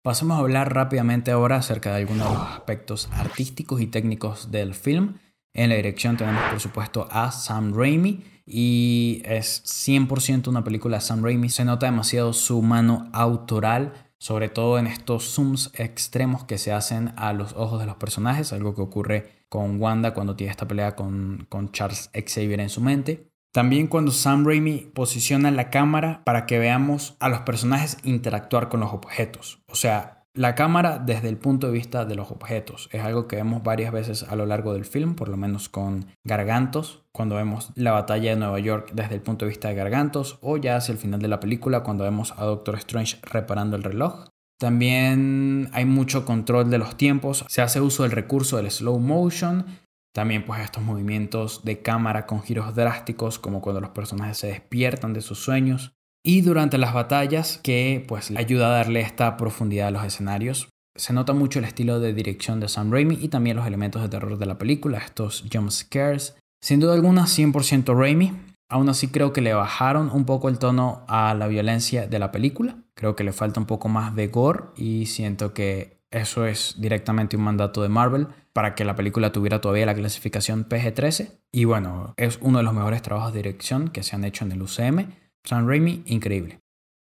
Pasemos 0.03 0.37
a 0.37 0.39
hablar 0.39 0.73
rápidamente 0.73 1.29
ahora 1.29 1.57
acerca 1.57 1.91
de 1.91 1.97
algunos 1.97 2.27
de 2.27 2.33
los 2.33 2.47
aspectos 2.47 3.07
artísticos 3.11 3.81
y 3.81 3.87
técnicos 3.87 4.49
del 4.49 4.73
film. 4.73 5.19
En 5.53 5.69
la 5.69 5.75
dirección 5.75 6.17
tenemos 6.17 6.41
por 6.49 6.59
supuesto 6.59 7.07
a 7.11 7.31
Sam 7.31 7.73
Raimi 7.75 8.23
y 8.43 9.21
es 9.25 9.63
100% 9.63 10.47
una 10.47 10.63
película 10.63 10.97
de 10.97 11.01
Sam 11.01 11.23
Raimi. 11.23 11.49
Se 11.49 11.65
nota 11.65 11.85
demasiado 11.85 12.33
su 12.33 12.63
mano 12.63 13.11
autoral, 13.13 13.93
sobre 14.17 14.49
todo 14.49 14.79
en 14.79 14.87
estos 14.87 15.35
zooms 15.35 15.71
extremos 15.75 16.45
que 16.45 16.57
se 16.57 16.71
hacen 16.71 17.13
a 17.15 17.31
los 17.33 17.53
ojos 17.53 17.79
de 17.79 17.85
los 17.85 17.97
personajes, 17.97 18.53
algo 18.53 18.73
que 18.73 18.81
ocurre 18.81 19.45
con 19.49 19.79
Wanda 19.79 20.15
cuando 20.15 20.35
tiene 20.35 20.49
esta 20.49 20.67
pelea 20.67 20.95
con, 20.95 21.45
con 21.47 21.71
Charles 21.71 22.09
Xavier 22.13 22.59
en 22.59 22.69
su 22.69 22.81
mente. 22.81 23.30
También 23.51 23.87
cuando 23.87 24.11
Sam 24.11 24.45
Raimi 24.45 24.91
posiciona 24.93 25.51
la 25.51 25.69
cámara 25.69 26.21
para 26.23 26.45
que 26.45 26.57
veamos 26.57 27.17
a 27.19 27.27
los 27.27 27.41
personajes 27.41 27.97
interactuar 28.03 28.69
con 28.69 28.79
los 28.79 28.93
objetos. 28.93 29.61
O 29.67 29.75
sea, 29.75 30.21
la 30.33 30.55
cámara 30.55 30.99
desde 30.99 31.27
el 31.27 31.37
punto 31.37 31.67
de 31.67 31.73
vista 31.73 32.05
de 32.05 32.15
los 32.15 32.31
objetos. 32.31 32.87
Es 32.93 33.03
algo 33.03 33.27
que 33.27 33.35
vemos 33.35 33.63
varias 33.63 33.91
veces 33.91 34.23
a 34.23 34.37
lo 34.37 34.45
largo 34.45 34.73
del 34.73 34.85
film, 34.85 35.15
por 35.15 35.27
lo 35.27 35.35
menos 35.35 35.67
con 35.67 36.05
Gargantos, 36.23 37.03
cuando 37.11 37.35
vemos 37.35 37.71
la 37.75 37.91
batalla 37.91 38.29
de 38.29 38.37
Nueva 38.37 38.59
York 38.59 38.91
desde 38.93 39.15
el 39.15 39.21
punto 39.21 39.43
de 39.43 39.49
vista 39.49 39.67
de 39.67 39.75
Gargantos, 39.75 40.39
o 40.41 40.55
ya 40.55 40.77
hacia 40.77 40.93
el 40.93 40.99
final 40.99 41.21
de 41.21 41.27
la 41.27 41.41
película 41.41 41.83
cuando 41.83 42.05
vemos 42.05 42.33
a 42.37 42.45
Doctor 42.45 42.75
Strange 42.75 43.17
reparando 43.23 43.75
el 43.75 43.83
reloj. 43.83 44.27
También 44.57 45.69
hay 45.73 45.85
mucho 45.85 46.23
control 46.23 46.69
de 46.69 46.77
los 46.77 46.95
tiempos, 46.95 47.43
se 47.49 47.61
hace 47.61 47.81
uso 47.81 48.03
del 48.03 48.11
recurso 48.11 48.57
del 48.57 48.71
slow 48.71 48.99
motion 48.99 49.65
también 50.13 50.45
pues 50.45 50.61
estos 50.61 50.83
movimientos 50.83 51.63
de 51.63 51.81
cámara 51.81 52.25
con 52.25 52.41
giros 52.41 52.75
drásticos 52.75 53.39
como 53.39 53.61
cuando 53.61 53.81
los 53.81 53.91
personajes 53.91 54.37
se 54.37 54.47
despiertan 54.47 55.13
de 55.13 55.21
sus 55.21 55.39
sueños. 55.39 55.93
Y 56.23 56.41
durante 56.41 56.77
las 56.77 56.93
batallas 56.93 57.59
que 57.63 58.03
pues 58.07 58.31
ayuda 58.31 58.67
a 58.67 58.77
darle 58.77 59.01
esta 59.01 59.37
profundidad 59.37 59.87
a 59.87 59.91
los 59.91 60.03
escenarios. 60.03 60.69
Se 60.95 61.13
nota 61.13 61.33
mucho 61.33 61.59
el 61.59 61.65
estilo 61.65 61.99
de 61.99 62.13
dirección 62.13 62.59
de 62.59 62.67
Sam 62.67 62.91
Raimi 62.91 63.17
y 63.19 63.29
también 63.29 63.55
los 63.57 63.65
elementos 63.65 64.01
de 64.01 64.09
terror 64.09 64.37
de 64.37 64.45
la 64.45 64.57
película, 64.57 64.99
estos 64.99 65.45
jump 65.51 65.71
scares. 65.71 66.35
Sin 66.61 66.79
duda 66.79 66.93
alguna 66.93 67.23
100% 67.23 67.97
Raimi. 67.97 68.33
Aún 68.69 68.87
así 68.87 69.07
creo 69.07 69.33
que 69.33 69.41
le 69.41 69.53
bajaron 69.53 70.09
un 70.11 70.25
poco 70.25 70.47
el 70.47 70.59
tono 70.59 71.03
a 71.07 71.33
la 71.33 71.47
violencia 71.47 72.07
de 72.07 72.19
la 72.19 72.31
película. 72.31 72.77
Creo 72.93 73.15
que 73.15 73.23
le 73.23 73.33
falta 73.33 73.59
un 73.59 73.65
poco 73.65 73.89
más 73.89 74.15
de 74.15 74.27
gore 74.27 74.65
y 74.77 75.07
siento 75.07 75.53
que 75.53 76.00
eso 76.11 76.45
es 76.45 76.75
directamente 76.77 77.37
un 77.37 77.43
mandato 77.43 77.81
de 77.81 77.89
Marvel 77.89 78.27
para 78.53 78.75
que 78.75 78.85
la 78.85 78.95
película 78.95 79.31
tuviera 79.31 79.61
todavía 79.61 79.85
la 79.85 79.95
clasificación 79.95 80.67
PG-13. 80.67 81.39
Y 81.51 81.65
bueno, 81.65 82.13
es 82.17 82.37
uno 82.41 82.57
de 82.57 82.63
los 82.65 82.73
mejores 82.73 83.01
trabajos 83.01 83.33
de 83.33 83.39
dirección 83.39 83.87
que 83.87 84.03
se 84.03 84.15
han 84.15 84.25
hecho 84.25 84.45
en 84.45 84.51
el 84.51 84.61
UCM. 84.61 85.07
Sam 85.43 85.67
Raimi, 85.67 86.03
increíble. 86.05 86.59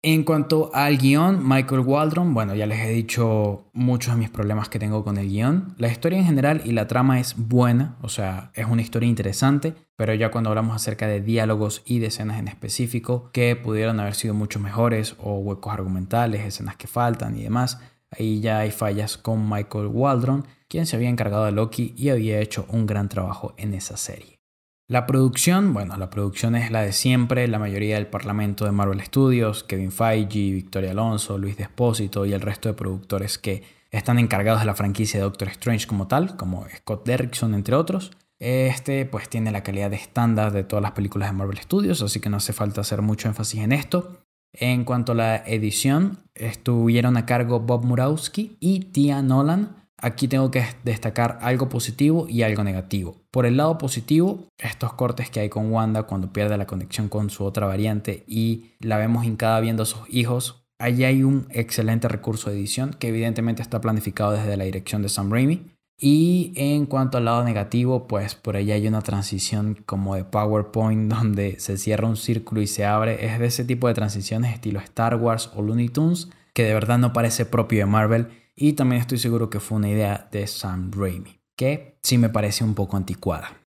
En 0.08 0.24
cuanto 0.24 0.70
al 0.76 1.00
guion, 1.00 1.48
Michael 1.50 1.82
Waldron, 1.82 2.36
bueno, 2.36 2.54
ya 2.54 2.68
les 2.68 2.80
he 2.80 2.90
dicho 2.90 3.72
muchos 3.74 4.14
de 4.14 4.20
mis 4.20 4.30
problemas 4.30 4.70
que 4.70 4.78
tengo 4.78 5.04
con 5.04 5.18
el 5.18 5.30
guion. 5.30 5.74
La 5.80 5.88
historia 5.88 6.20
en 6.20 6.26
general 6.26 6.62
y 6.64 6.74
la 6.74 6.86
trama 6.86 7.20
es 7.20 7.34
buena, 7.36 7.98
o 8.04 8.10
sea, 8.10 8.52
es 8.54 8.68
una 8.68 8.84
historia 8.84 9.10
interesante, 9.10 9.74
pero 9.96 10.14
ya 10.14 10.30
cuando 10.30 10.52
hablamos 10.52 10.76
acerca 10.76 11.08
de 11.08 11.22
diálogos 11.22 11.82
y 11.88 11.98
de 11.98 12.08
escenas 12.08 12.38
en 12.38 12.48
específico 12.48 13.32
que 13.34 13.56
pudieron 13.56 14.00
haber 14.00 14.14
sido 14.14 14.36
mucho 14.36 14.60
mejores 14.60 15.16
o 15.18 15.40
huecos 15.40 15.74
argumentales, 15.74 16.46
escenas 16.46 16.76
que 16.76 16.86
faltan 16.86 17.36
y 17.36 17.42
demás, 17.42 17.80
ahí 18.18 18.40
ya 18.40 18.60
hay 18.60 18.72
fallas 18.72 19.18
con 19.18 19.50
Michael 19.50 19.88
Waldron 19.88 20.46
quien 20.68 20.86
se 20.86 20.96
había 20.96 21.10
encargado 21.10 21.46
de 21.46 21.52
Loki 21.52 21.94
y 21.96 22.10
había 22.10 22.40
hecho 22.40 22.66
un 22.70 22.86
gran 22.86 23.10
trabajo 23.10 23.54
en 23.58 23.74
esa 23.74 23.98
serie. 23.98 24.40
La 24.88 25.08
producción, 25.08 25.74
bueno, 25.74 25.98
la 25.98 26.12
producción 26.12 26.56
es 26.56 26.70
la 26.70 26.84
de 26.84 26.94
siempre, 26.94 27.48
la 27.48 27.58
mayoría 27.58 27.96
del 27.96 28.08
parlamento 28.08 28.66
de 28.66 28.72
Marvel 28.72 29.02
Studios, 29.02 29.64
Kevin 29.64 29.92
Feige, 29.92 30.52
Victoria 30.52 30.92
Alonso, 30.92 31.40
Luis 31.40 31.58
Despósito 31.58 32.26
y 32.26 32.34
el 32.34 32.42
resto 32.42 32.70
de 32.70 32.76
productores 32.76 33.40
que 33.40 33.64
están 33.90 34.20
encargados 34.20 34.62
de 34.62 34.68
la 34.68 34.76
franquicia 34.76 35.20
de 35.20 35.24
Doctor 35.24 35.48
Strange 35.48 35.88
como 35.88 36.08
tal, 36.08 36.36
como 36.36 36.68
Scott 36.78 37.06
Derrickson 37.06 37.56
entre 37.56 37.76
otros. 37.76 38.12
Este 38.38 39.06
pues 39.06 39.30
tiene 39.30 39.52
la 39.52 39.64
calidad 39.64 39.90
de 39.90 39.96
estándar 39.96 40.52
de 40.52 40.64
todas 40.64 40.84
las 40.84 40.92
películas 40.92 41.30
de 41.30 41.38
Marvel 41.38 41.58
Studios, 41.58 42.02
así 42.02 42.20
que 42.20 42.30
no 42.30 42.38
hace 42.38 42.54
falta 42.54 42.82
hacer 42.82 43.02
mucho 43.02 43.28
énfasis 43.28 43.62
en 43.62 43.72
esto. 43.72 44.25
En 44.58 44.86
cuanto 44.86 45.12
a 45.12 45.16
la 45.16 45.36
edición, 45.38 46.20
estuvieron 46.34 47.18
a 47.18 47.26
cargo 47.26 47.60
Bob 47.60 47.86
Murawski 47.86 48.58
y 48.60 48.80
Tia 48.92 49.22
Nolan, 49.22 49.86
Aquí 49.98 50.28
tengo 50.28 50.52
que 50.52 50.64
destacar 50.84 51.40
algo 51.42 51.70
positivo 51.70 52.28
y 52.28 52.44
algo 52.44 52.64
negativo. 52.64 53.16
Por 53.32 53.46
el 53.46 53.58
lado 53.58 53.78
positivo, 53.78 54.48
estos 54.58 54.94
cortes 54.94 55.30
que 55.30 55.40
hay 55.40 55.50
con 55.50 55.72
Wanda 55.72 56.04
cuando 56.04 56.34
pierde 56.34 56.58
la 56.58 56.68
conexión 56.68 57.08
con 57.08 57.30
su 57.30 57.44
otra 57.44 57.66
variante 57.66 58.24
y 58.28 58.74
la 58.80 58.98
vemos 58.98 59.26
hincada 59.26 59.60
viendo 59.62 59.84
a 59.84 59.88
sus 59.88 60.02
hijos. 60.10 60.68
Allí 60.78 61.06
hay 61.06 61.24
un 61.24 61.48
excelente 61.50 62.10
recurso 62.10 62.50
de 62.50 62.58
edición 62.58 62.92
que 62.92 63.08
evidentemente 63.08 63.62
está 63.62 63.80
planificado 63.80 64.34
desde 64.34 64.58
la 64.58 64.66
dirección 64.66 65.02
de 65.02 65.10
Sam 65.10 65.32
Raimi. 65.32 65.75
Y 65.98 66.52
en 66.56 66.86
cuanto 66.86 67.18
al 67.18 67.26
lado 67.26 67.44
negativo, 67.44 68.08
pues 68.08 68.36
por 68.36 68.58
ahí 68.58 68.72
hay 68.72 68.88
una 68.88 69.02
transición 69.02 69.76
como 69.86 70.16
de 70.16 70.26
PowerPoint 70.26 71.12
donde 71.14 71.60
se 71.60 71.78
cierra 71.78 72.08
un 72.08 72.18
círculo 72.18 72.62
y 72.62 72.68
se 72.68 72.86
abre. 72.86 73.26
Es 73.26 73.40
de 73.40 73.46
ese 73.46 73.64
tipo 73.64 73.88
de 73.88 73.94
transiciones 73.94 74.54
estilo 74.54 74.80
Star 74.80 75.16
Wars 75.16 75.52
o 75.56 75.62
Looney 75.62 75.90
Tunes 75.90 76.30
que 76.56 76.64
de 76.64 76.74
verdad 76.74 76.98
no 76.98 77.14
parece 77.14 77.46
propio 77.46 77.80
de 77.80 77.86
Marvel 77.86 78.30
y 78.56 78.74
también 78.74 79.02
estoy 79.02 79.18
seguro 79.18 79.50
que 79.50 79.60
fue 79.60 79.78
una 79.78 79.90
idea 79.90 80.30
de 80.32 80.48
Sam 80.48 80.90
Raimi, 80.92 81.42
que 81.58 82.00
sí 82.02 82.18
me 82.18 82.30
parece 82.30 82.64
un 82.64 82.74
poco 82.74 82.96
anticuada. 82.96 83.62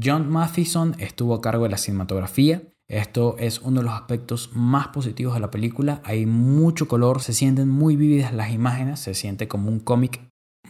John 0.00 0.28
Mathison 0.28 0.94
estuvo 0.98 1.34
a 1.34 1.40
cargo 1.40 1.64
de 1.64 1.70
la 1.70 1.78
cinematografía. 1.78 2.62
Esto 2.88 3.36
es 3.38 3.60
uno 3.62 3.80
de 3.80 3.86
los 3.86 3.94
aspectos 3.94 4.50
más 4.52 4.88
positivos 4.88 5.32
de 5.34 5.40
la 5.40 5.50
película. 5.50 6.02
Hay 6.04 6.26
mucho 6.26 6.86
color, 6.86 7.22
se 7.22 7.32
sienten 7.32 7.68
muy 7.68 7.96
vívidas 7.96 8.34
las 8.34 8.52
imágenes, 8.52 9.00
se 9.00 9.14
siente 9.14 9.48
como 9.48 9.70
un 9.70 9.80
cómic. 9.80 10.20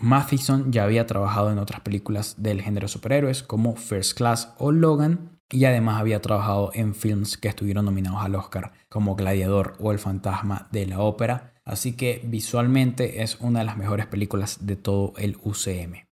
Mathison 0.01 0.73
ya 0.73 0.85
había 0.85 1.07
trabajado 1.07 1.51
en 1.51 1.59
otras 1.59 1.81
películas 1.81 2.37
del 2.39 2.63
género 2.63 2.89
superhéroes 2.89 3.43
como 3.43 3.77
First 3.77 4.17
Class 4.17 4.55
o 4.59 4.73
Logan 4.73 5.39
y 5.51 5.65
además 5.65 6.01
había 6.01 6.21
trabajado 6.21 6.71
en 6.75 6.95
films 6.95 7.37
que 7.37 7.49
estuvieron 7.49 7.85
nominados 7.85 8.23
al 8.23 8.35
Oscar 8.35 8.73
como 8.89 9.15
Gladiador 9.15 9.77
o 9.79 9.93
El 9.93 9.99
fantasma 9.99 10.69
de 10.73 10.87
la 10.87 11.01
ópera. 11.01 11.55
Así 11.65 11.97
que 11.97 12.23
visualmente 12.25 13.23
es 13.23 13.41
una 13.41 13.61
de 13.61 13.65
las 13.65 13.77
mejores 13.77 14.07
películas 14.07 14.67
de 14.67 14.77
todo 14.77 15.13
el 15.17 15.37
UCM. 15.43 16.07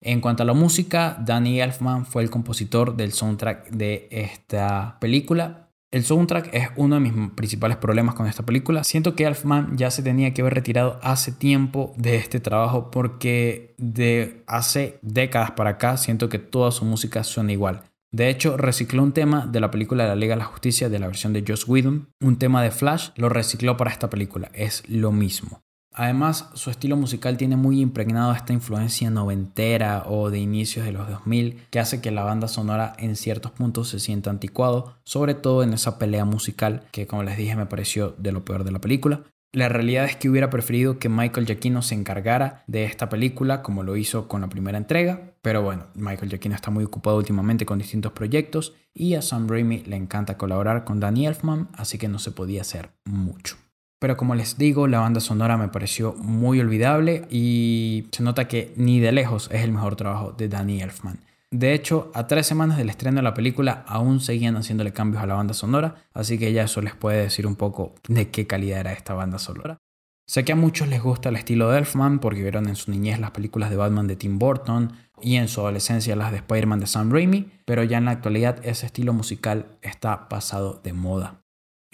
En 0.00 0.20
cuanto 0.20 0.42
a 0.42 0.46
la 0.46 0.52
música, 0.52 1.18
Danny 1.24 1.60
Elfman 1.60 2.06
fue 2.06 2.22
el 2.22 2.30
compositor 2.30 2.96
del 2.96 3.12
soundtrack 3.12 3.70
de 3.70 4.08
esta 4.10 4.98
película. 5.00 5.67
El 5.90 6.04
soundtrack 6.04 6.50
es 6.52 6.68
uno 6.76 6.96
de 6.96 7.00
mis 7.00 7.30
principales 7.30 7.78
problemas 7.78 8.14
con 8.14 8.26
esta 8.26 8.44
película. 8.44 8.84
Siento 8.84 9.14
que 9.14 9.24
Elfman 9.24 9.78
ya 9.78 9.90
se 9.90 10.02
tenía 10.02 10.34
que 10.34 10.42
haber 10.42 10.52
retirado 10.52 10.98
hace 11.02 11.32
tiempo 11.32 11.94
de 11.96 12.16
este 12.16 12.40
trabajo 12.40 12.90
porque 12.90 13.74
de 13.78 14.42
hace 14.46 14.98
décadas 15.00 15.52
para 15.52 15.70
acá 15.70 15.96
siento 15.96 16.28
que 16.28 16.38
toda 16.38 16.72
su 16.72 16.84
música 16.84 17.24
suena 17.24 17.52
igual. 17.52 17.84
De 18.12 18.28
hecho, 18.28 18.58
recicló 18.58 19.02
un 19.02 19.12
tema 19.12 19.46
de 19.46 19.60
la 19.60 19.70
película 19.70 20.04
de 20.04 20.10
la 20.10 20.16
Liga 20.16 20.34
de 20.34 20.40
la 20.40 20.44
Justicia 20.44 20.90
de 20.90 20.98
la 20.98 21.06
versión 21.06 21.32
de 21.32 21.44
Joss 21.46 21.66
Whedon, 21.66 22.08
un 22.20 22.38
tema 22.38 22.62
de 22.62 22.70
Flash, 22.70 23.10
lo 23.16 23.28
recicló 23.28 23.76
para 23.76 23.90
esta 23.90 24.10
película. 24.10 24.50
Es 24.54 24.82
lo 24.88 25.12
mismo. 25.12 25.62
Además, 25.98 26.48
su 26.54 26.70
estilo 26.70 26.96
musical 26.96 27.36
tiene 27.36 27.56
muy 27.56 27.80
impregnado 27.80 28.32
esta 28.32 28.52
influencia 28.52 29.10
noventera 29.10 30.04
o 30.06 30.30
de 30.30 30.38
inicios 30.38 30.86
de 30.86 30.92
los 30.92 31.08
2000 31.08 31.66
que 31.70 31.80
hace 31.80 32.00
que 32.00 32.12
la 32.12 32.22
banda 32.22 32.46
sonora 32.46 32.94
en 33.00 33.16
ciertos 33.16 33.50
puntos 33.50 33.88
se 33.88 33.98
sienta 33.98 34.30
anticuado, 34.30 34.94
sobre 35.02 35.34
todo 35.34 35.64
en 35.64 35.72
esa 35.72 35.98
pelea 35.98 36.24
musical 36.24 36.84
que 36.92 37.08
como 37.08 37.24
les 37.24 37.36
dije 37.36 37.56
me 37.56 37.66
pareció 37.66 38.14
de 38.16 38.30
lo 38.30 38.44
peor 38.44 38.62
de 38.62 38.70
la 38.70 38.80
película. 38.80 39.24
La 39.52 39.68
realidad 39.68 40.04
es 40.04 40.14
que 40.14 40.30
hubiera 40.30 40.50
preferido 40.50 41.00
que 41.00 41.08
Michael 41.08 41.46
Giacchino 41.46 41.82
se 41.82 41.96
encargara 41.96 42.62
de 42.68 42.84
esta 42.84 43.08
película 43.08 43.62
como 43.62 43.82
lo 43.82 43.96
hizo 43.96 44.28
con 44.28 44.42
la 44.42 44.48
primera 44.48 44.78
entrega, 44.78 45.32
pero 45.42 45.62
bueno, 45.62 45.86
Michael 45.96 46.30
Giacchino 46.30 46.54
está 46.54 46.70
muy 46.70 46.84
ocupado 46.84 47.16
últimamente 47.16 47.66
con 47.66 47.80
distintos 47.80 48.12
proyectos 48.12 48.72
y 48.94 49.16
a 49.16 49.22
Sam 49.22 49.48
Raimi 49.48 49.82
le 49.82 49.96
encanta 49.96 50.36
colaborar 50.36 50.84
con 50.84 51.00
Danny 51.00 51.26
Elfman, 51.26 51.70
así 51.72 51.98
que 51.98 52.06
no 52.06 52.20
se 52.20 52.30
podía 52.30 52.60
hacer 52.60 52.90
mucho. 53.04 53.56
Pero 53.98 54.16
como 54.16 54.34
les 54.34 54.58
digo, 54.58 54.86
la 54.86 55.00
banda 55.00 55.20
sonora 55.20 55.56
me 55.56 55.68
pareció 55.68 56.14
muy 56.14 56.60
olvidable 56.60 57.26
y 57.30 58.06
se 58.12 58.22
nota 58.22 58.46
que 58.46 58.72
ni 58.76 59.00
de 59.00 59.12
lejos 59.12 59.48
es 59.52 59.64
el 59.64 59.72
mejor 59.72 59.96
trabajo 59.96 60.32
de 60.32 60.48
Danny 60.48 60.80
Elfman. 60.80 61.18
De 61.50 61.72
hecho, 61.72 62.12
a 62.14 62.26
tres 62.26 62.46
semanas 62.46 62.76
del 62.76 62.90
estreno 62.90 63.16
de 63.16 63.22
la 63.22 63.34
película 63.34 63.84
aún 63.86 64.20
seguían 64.20 64.56
haciéndole 64.56 64.92
cambios 64.92 65.22
a 65.22 65.26
la 65.26 65.34
banda 65.34 65.54
sonora, 65.54 66.04
así 66.12 66.38
que 66.38 66.52
ya 66.52 66.64
eso 66.64 66.82
les 66.82 66.94
puede 66.94 67.22
decir 67.22 67.46
un 67.46 67.56
poco 67.56 67.94
de 68.06 68.28
qué 68.28 68.46
calidad 68.46 68.80
era 68.80 68.92
esta 68.92 69.14
banda 69.14 69.38
sonora. 69.38 69.78
Sé 70.26 70.44
que 70.44 70.52
a 70.52 70.56
muchos 70.56 70.88
les 70.88 71.02
gusta 71.02 71.30
el 71.30 71.36
estilo 71.36 71.70
de 71.70 71.78
Elfman 71.78 72.18
porque 72.18 72.42
vieron 72.42 72.68
en 72.68 72.76
su 72.76 72.90
niñez 72.90 73.18
las 73.18 73.30
películas 73.30 73.70
de 73.70 73.76
Batman 73.76 74.06
de 74.06 74.16
Tim 74.16 74.38
Burton 74.38 74.92
y 75.22 75.36
en 75.36 75.48
su 75.48 75.62
adolescencia 75.62 76.16
las 76.16 76.32
de 76.32 76.36
Spider-Man 76.36 76.80
de 76.80 76.86
Sam 76.86 77.10
Raimi, 77.10 77.50
pero 77.64 77.82
ya 77.82 77.96
en 77.96 78.04
la 78.04 78.10
actualidad 78.10 78.60
ese 78.62 78.84
estilo 78.84 79.14
musical 79.14 79.78
está 79.80 80.28
pasado 80.28 80.82
de 80.84 80.92
moda. 80.92 81.40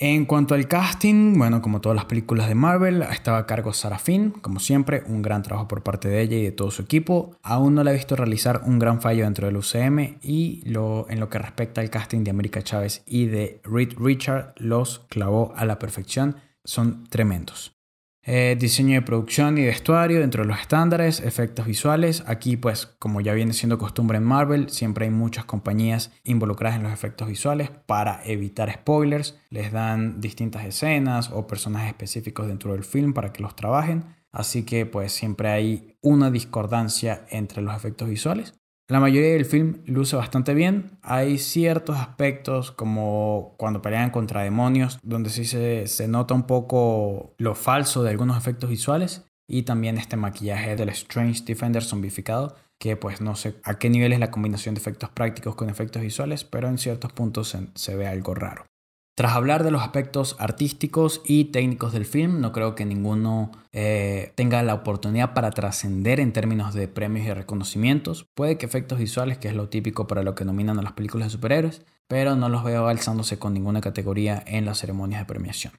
En 0.07 0.27
cuanto 0.27 0.55
al 0.55 0.69
casting, 0.69 1.39
bueno, 1.39 1.63
como 1.63 1.81
todas 1.81 1.97
las 1.97 2.05
películas 2.05 2.47
de 2.47 2.55
Marvel, 2.55 3.01
estaba 3.11 3.39
a 3.39 3.47
cargo 3.47 3.73
Sarah 3.73 3.99
Finn, 3.99 4.33
como 4.33 4.61
siempre, 4.61 5.03
un 5.07 5.23
gran 5.23 5.41
trabajo 5.41 5.67
por 5.67 5.83
parte 5.83 6.11
de 6.11 6.21
ella 6.21 6.37
y 6.37 6.43
de 6.43 6.53
todo 6.53 6.71
su 6.71 6.83
equipo. 6.83 7.39
Aún 7.43 7.75
no 7.75 7.83
la 7.83 7.91
he 7.91 7.95
visto 7.95 8.15
realizar 8.15 8.61
un 8.67 8.79
gran 8.79 9.01
fallo 9.01 9.25
dentro 9.25 9.47
del 9.47 9.57
UCM 9.57 10.19
y 10.21 10.61
lo, 10.67 11.07
en 11.09 11.21
lo 11.21 11.31
que 11.31 11.39
respecta 11.39 11.81
al 11.81 11.89
casting 11.89 12.23
de 12.23 12.33
América 12.33 12.61
Chávez 12.61 13.03
y 13.07 13.29
de 13.29 13.63
Reed 13.65 13.95
Richard, 13.97 14.53
los 14.59 15.07
clavó 15.09 15.55
a 15.57 15.65
la 15.65 15.79
perfección, 15.79 16.37
son 16.65 17.05
tremendos. 17.05 17.74
Eh, 18.27 18.57
diseño 18.59 18.95
de 18.95 19.03
producción 19.03 19.59
y 19.59 19.67
vestuario 19.67 20.21
dentro 20.21 20.43
de 20.43 20.49
los 20.49 20.59
estándares, 20.59 21.21
efectos 21.21 21.67
visuales. 21.67 22.25
Aquí 22.27 22.57
pues 22.57 22.87
como 22.99 23.21
ya 23.21 23.35
viene 23.35 23.53
siendo 23.53 23.77
costumbre 23.77 24.17
en 24.17 24.25
Marvel, 24.25 24.71
siempre 24.71 25.05
hay 25.05 25.11
muchas 25.11 25.45
compañías 25.45 26.11
involucradas 26.25 26.79
en 26.79 26.85
los 26.85 26.93
efectos 26.93 27.29
visuales 27.29 27.71
para 27.71 28.23
evitar 28.25 28.73
spoilers. 28.73 29.39
Les 29.51 29.73
dan 29.73 30.23
distintas 30.23 30.65
escenas 30.65 31.31
o 31.31 31.47
personajes 31.47 31.89
específicos 31.89 32.47
dentro 32.47 32.73
del 32.73 32.85
film 32.85 33.13
para 33.13 33.31
que 33.31 33.43
los 33.43 33.55
trabajen. 33.57 34.05
Así 34.33 34.65
que 34.65 34.87
pues 34.87 35.13
siempre 35.13 35.51
hay 35.51 35.97
una 36.01 36.31
discordancia 36.31 37.27
entre 37.31 37.63
los 37.63 37.77
efectos 37.77 38.09
visuales. 38.09 38.55
La 38.87 39.01
mayoría 39.01 39.33
del 39.33 39.47
film 39.47 39.83
luce 39.87 40.15
bastante 40.15 40.53
bien. 40.53 40.99
Hay 41.03 41.39
ciertos 41.39 41.97
aspectos 41.97 42.71
como 42.71 43.55
cuando 43.57 43.81
pelean 43.81 44.11
contra 44.11 44.43
demonios, 44.43 44.99
donde 45.03 45.31
sí 45.31 45.47
se, 45.47 46.07
nota 46.07 46.35
un 46.35 46.43
poco 46.43 47.35
lo 47.39 47.55
falso 47.55 48.03
de 48.03 48.11
algunos 48.11 48.37
efectos 48.37 48.69
visuales. 48.69 49.25
Y 49.49 49.63
también 49.63 49.97
este 49.97 50.17
maquillaje 50.17 50.77
del 50.77 50.91
Strange 50.91 51.45
Defender 51.45 51.83
zombificado, 51.83 52.57
que 52.79 52.97
pues 52.97 53.23
no 53.23 53.37
sé 53.37 53.57
a 53.65 53.79
qué 53.79 53.89
nivel 53.89 54.13
es 54.13 54.19
la 54.19 54.31
combinación 54.31 54.75
de 54.75 54.81
efectos 54.81 55.11
prácticos 55.11 55.55
con 55.55 55.71
efectos 55.71 56.03
visuales, 56.03 56.45
pero 56.45 56.69
en 56.69 56.79
ciertos 56.79 57.13
puntos 57.13 57.57
se 57.75 57.97
ve 57.97 58.07
algo 58.07 58.35
raro. 58.35 58.67
Tras 59.17 59.35
hablar 59.35 59.63
de 59.63 59.71
los 59.71 59.83
aspectos 59.83 60.35
artísticos 60.41 61.23
y 61.25 61.45
técnicos 61.47 61.93
del 61.93 62.05
film, 62.05 62.41
no 62.41 62.51
creo 62.51 62.75
que 62.75 62.85
ninguno 62.85 63.53
eh, 63.73 64.33
tenga 64.35 64.61
la 64.65 64.75
oportunidad 64.75 65.35
para 65.35 65.53
trascender 65.53 66.19
en 66.19 66.33
términos 66.33 66.75
de 66.75 66.89
premios 66.89 67.25
y 67.27 67.33
reconocimientos. 67.33 68.27
Puede 68.35 68.59
que 68.59 68.67
efectos 68.67 68.99
visuales, 68.99 69.39
que 69.39 69.47
es 69.47 69.55
lo 69.55 69.69
típico 69.69 70.09
para 70.09 70.25
lo 70.25 70.35
que 70.35 70.45
nominan 70.45 70.81
a 70.81 70.83
las 70.83 70.95
películas 70.95 71.29
de 71.29 71.31
superhéroes, 71.31 71.83
pero 72.09 72.35
no 72.35 72.49
los 72.49 72.65
veo 72.65 72.89
alzándose 72.89 73.39
con 73.39 73.55
ninguna 73.55 73.81
categoría 73.81 74.43
en 74.49 74.65
las 74.65 74.79
ceremonias 74.79 75.21
de 75.21 75.27
premiación. 75.27 75.75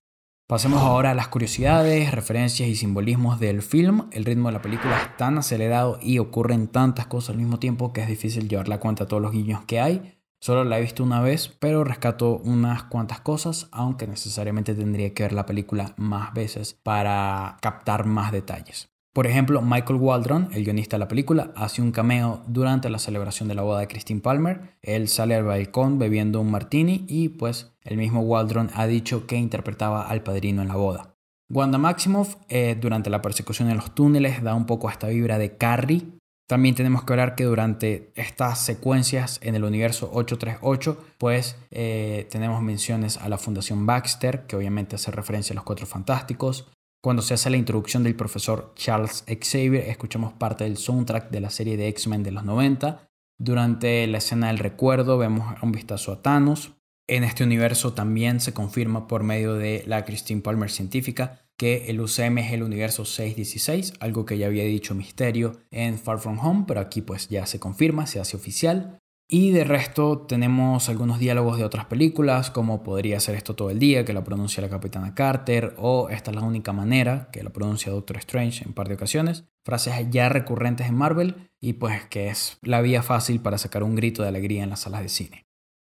Pasemos 0.47 0.81
ahora 0.83 1.11
a 1.11 1.15
las 1.15 1.27
curiosidades, 1.27 2.11
referencias 2.11 2.69
y 2.69 2.75
simbolismos 2.75 3.39
del 3.39 3.63
film. 3.63 4.07
El 4.11 4.25
ritmo 4.25 4.47
de 4.47 4.53
la 4.53 4.61
película 4.61 5.01
es 5.01 5.17
tan 5.17 5.39
acelerado 5.39 5.97
y 6.01 6.19
ocurren 6.19 6.67
tantas 6.67 7.07
cosas 7.07 7.31
al 7.31 7.38
mismo 7.38 7.59
tiempo 7.59 7.91
que 7.91 8.01
es 8.01 8.07
difícil 8.07 8.47
llevar 8.47 8.69
la 8.69 8.79
cuenta 8.79 9.05
a 9.05 9.07
todos 9.07 9.23
los 9.23 9.31
guiños 9.31 9.65
que 9.65 9.81
hay. 9.81 10.14
Solo 10.46 10.64
la 10.64 10.78
he 10.78 10.82
visto 10.82 11.04
una 11.04 11.22
vez, 11.22 11.48
pero 11.58 11.84
rescato 11.84 12.38
unas 12.38 12.84
cuantas 12.84 13.20
cosas, 13.20 13.68
aunque 13.72 14.06
necesariamente 14.06 14.76
tendría 14.76 15.12
que 15.12 15.24
ver 15.24 15.34
la 15.34 15.48
película 15.48 15.96
más 15.98 16.36
veces 16.36 16.76
para 16.84 17.58
captar 17.62 18.06
más 18.06 18.32
detalles. 18.32 18.91
Por 19.12 19.26
ejemplo, 19.26 19.64
Michael 19.64 20.00
Waldron, 20.00 20.50
el 20.52 20.64
guionista 20.64 20.98
de 20.98 21.00
la 21.00 21.08
película, 21.08 21.52
hace 21.56 21.82
un 21.82 21.91
cameo 21.91 22.43
durante 22.46 22.91
la 22.91 23.00
celebración 23.00 23.50
de 23.50 23.56
la 23.56 23.64
boda 23.64 23.80
de 23.80 23.88
Christine 23.88 24.22
Palmer. 24.22 24.78
Él 24.84 25.08
sale 25.08 25.34
al 25.34 25.46
balcón 25.46 25.98
bebiendo 25.98 26.39
un 26.41 26.52
martini 26.52 27.06
y 27.08 27.30
pues 27.30 27.76
el 27.82 27.98
mismo 27.98 28.22
Waldron 28.22 28.70
ha 28.76 28.86
dicho 28.86 29.26
que 29.26 29.38
interpretaba 29.38 30.08
al 30.08 30.22
padrino 30.22 30.62
en 30.62 30.68
la 30.68 30.76
boda. 30.76 31.16
Wanda 31.50 31.80
Maximoff 31.80 32.36
eh, 32.50 32.78
durante 32.80 33.10
la 33.10 33.24
persecución 33.24 33.72
en 33.72 33.78
los 33.78 33.96
túneles 33.96 34.43
da 34.43 34.54
un 34.54 34.68
poco 34.68 34.89
a 34.89 34.91
esta 34.91 35.08
vibra 35.08 35.39
de 35.39 35.58
Carrie 35.58 36.14
también 36.48 36.76
tenemos 36.76 37.04
que 37.04 37.14
hablar 37.14 37.36
que 37.36 37.43
durante 37.43 38.12
estas 38.16 38.60
secuencias 38.64 39.39
en 39.41 39.56
el 39.56 39.64
universo 39.64 40.12
838, 40.14 41.04
pues 41.18 41.58
eh, 41.72 42.28
tenemos 42.30 42.62
menciones 42.62 43.18
a 43.18 43.30
la 43.30 43.39
Fundación 43.39 43.88
Baxter, 43.88 44.46
que 44.46 44.56
obviamente 44.56 44.96
hace 44.96 45.10
referencia 45.10 45.54
a 45.54 45.56
los 45.56 45.64
Cuatro 45.64 45.88
Fantásticos. 45.88 46.72
Cuando 47.02 47.24
se 47.24 47.34
hace 47.34 47.50
la 47.50 47.58
introducción 47.58 48.04
del 48.04 48.16
profesor 48.16 48.74
Charles 48.76 49.26
Xavier, 49.28 49.89
escuchamos 49.89 50.34
parte 50.34 50.66
del 50.66 50.78
soundtrack 50.78 51.32
de 51.32 51.39
la 51.39 51.50
serie 51.50 51.78
de 51.78 51.88
X-Men 51.88 52.22
de 52.22 52.32
los 52.32 52.43
90. 52.43 53.08
Durante 53.39 54.06
la 54.06 54.20
escena 54.20 54.48
del 54.48 54.60
recuerdo 54.60 55.18
vemos 55.18 55.56
un 55.64 55.72
vistazo 55.72 56.12
a 56.12 56.22
Thanos. 56.22 56.74
En 57.08 57.24
este 57.24 57.43
universo 57.43 57.93
también 57.93 58.39
se 58.39 58.54
confirma 58.54 59.08
por 59.08 59.24
medio 59.24 59.56
de 59.56 59.84
la 59.88 60.06
Christine 60.06 60.41
Palmer 60.41 60.70
científica 60.70 61.45
que 61.58 61.86
el 61.88 62.01
UCM 62.01 62.39
es 62.39 62.53
el 62.53 62.64
universo 62.64 63.06
616, 63.06 63.93
algo 63.99 64.26
que 64.26 64.38
ya 64.38 64.47
había 64.47 64.64
dicho 64.64 64.95
Misterio 64.95 65.53
en 65.72 65.97
Far 65.97 66.20
From 66.20 66.39
Home, 66.39 66.66
pero 66.67 66.79
aquí 66.79 67.01
pues 67.01 67.29
ya 67.29 67.46
se 67.46 67.59
confirma, 67.59 68.08
se 68.08 68.20
hace 68.20 68.36
oficial. 68.38 69.00
Y 69.28 69.50
de 69.50 69.63
resto 69.63 70.20
tenemos 70.20 70.88
algunos 70.88 71.17
diálogos 71.17 71.58
de 71.58 71.63
otras 71.63 71.86
películas, 71.86 72.51
como 72.51 72.84
podría 72.84 73.20
ser 73.20 73.34
esto 73.34 73.55
todo 73.55 73.71
el 73.71 73.79
día, 73.79 74.05
que 74.05 74.13
lo 74.13 74.24
pronuncia 74.24 74.62
la 74.62 74.70
capitana 74.70 75.16
Carter, 75.16 75.74
o 75.78 76.09
esta 76.09 76.29
es 76.29 76.36
la 76.36 76.43
única 76.43 76.74
manera, 76.74 77.29
que 77.32 77.42
lo 77.42 77.51
pronuncia 77.51 77.92
Doctor 77.92 78.17
Strange 78.17 78.63
en 78.63 78.74
par 78.74 78.88
de 78.88 78.93
ocasiones. 78.93 79.46
Frases 79.63 79.96
ya 80.12 80.29
recurrentes 80.29 80.88
en 80.88 80.96
Marvel 80.96 81.50
y 81.59 81.74
pues 81.74 82.05
que 82.05 82.28
es 82.28 82.59
la 82.62 82.82
vía 82.82 83.01
fácil 83.01 83.39
para 83.39 83.58
sacar 83.58 83.82
un 83.82 83.96
grito 83.96 84.21
de 84.21 84.29
alegría 84.29 84.62
en 84.62 84.70
las 84.70 84.82
salas 84.82 85.01
de 85.01 85.09
cine. 85.09 85.45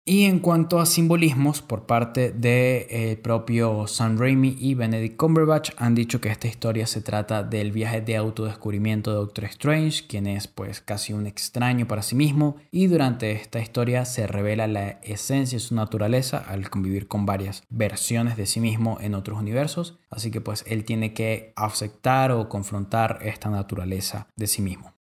Y 0.10 0.24
en 0.24 0.40
cuanto 0.40 0.80
a 0.80 0.86
simbolismos, 0.86 1.62
por 1.62 1.86
parte 1.86 2.32
del 2.32 2.40
de, 2.40 2.88
eh, 2.90 3.18
propio 3.18 3.88
Sam 3.88 4.18
Raimi 4.18 4.56
y 4.58 4.74
Benedict 4.74 5.18
Cumberbatch 5.18 5.72
han 5.76 5.96
dicho 5.96 6.22
que 6.22 6.30
esta 6.30 6.48
historia 6.48 6.88
se 6.88 7.02
trata 7.02 7.44
del 7.44 7.74
viaje 7.74 8.00
de 8.00 8.16
autodescubrimiento 8.16 9.12
de 9.12 9.18
Doctor 9.18 9.44
Strange, 9.44 10.08
quien 10.08 10.28
es 10.28 10.48
pues 10.48 10.80
casi 10.80 11.12
un 11.12 11.28
extraño 11.28 11.90
para 11.90 12.04
sí 12.04 12.16
mismo, 12.16 12.56
y 12.72 12.88
durante 12.88 13.34
esta 13.34 13.60
historia 13.60 14.06
se 14.06 14.28
revela 14.28 14.66
la 14.68 14.92
esencia 15.04 15.58
de 15.58 15.60
su 15.60 15.76
naturaleza 15.76 16.38
al 16.38 16.70
convivir 16.70 17.10
con 17.10 17.26
varias 17.26 17.64
versiones 17.70 18.38
de 18.38 18.46
sí 18.46 18.62
mismo 18.62 19.00
en 19.02 19.14
otros 19.14 19.38
universos, 19.38 20.00
así 20.10 20.32
que 20.32 20.40
pues 20.40 20.64
él 20.68 20.86
tiene 20.86 21.14
que 21.14 21.52
aceptar 21.58 22.32
o 22.32 22.48
confrontar 22.48 23.20
esta 23.24 23.50
naturaleza 23.50 24.30
de 24.38 24.48
sí 24.48 24.62
mismo. 24.62 24.97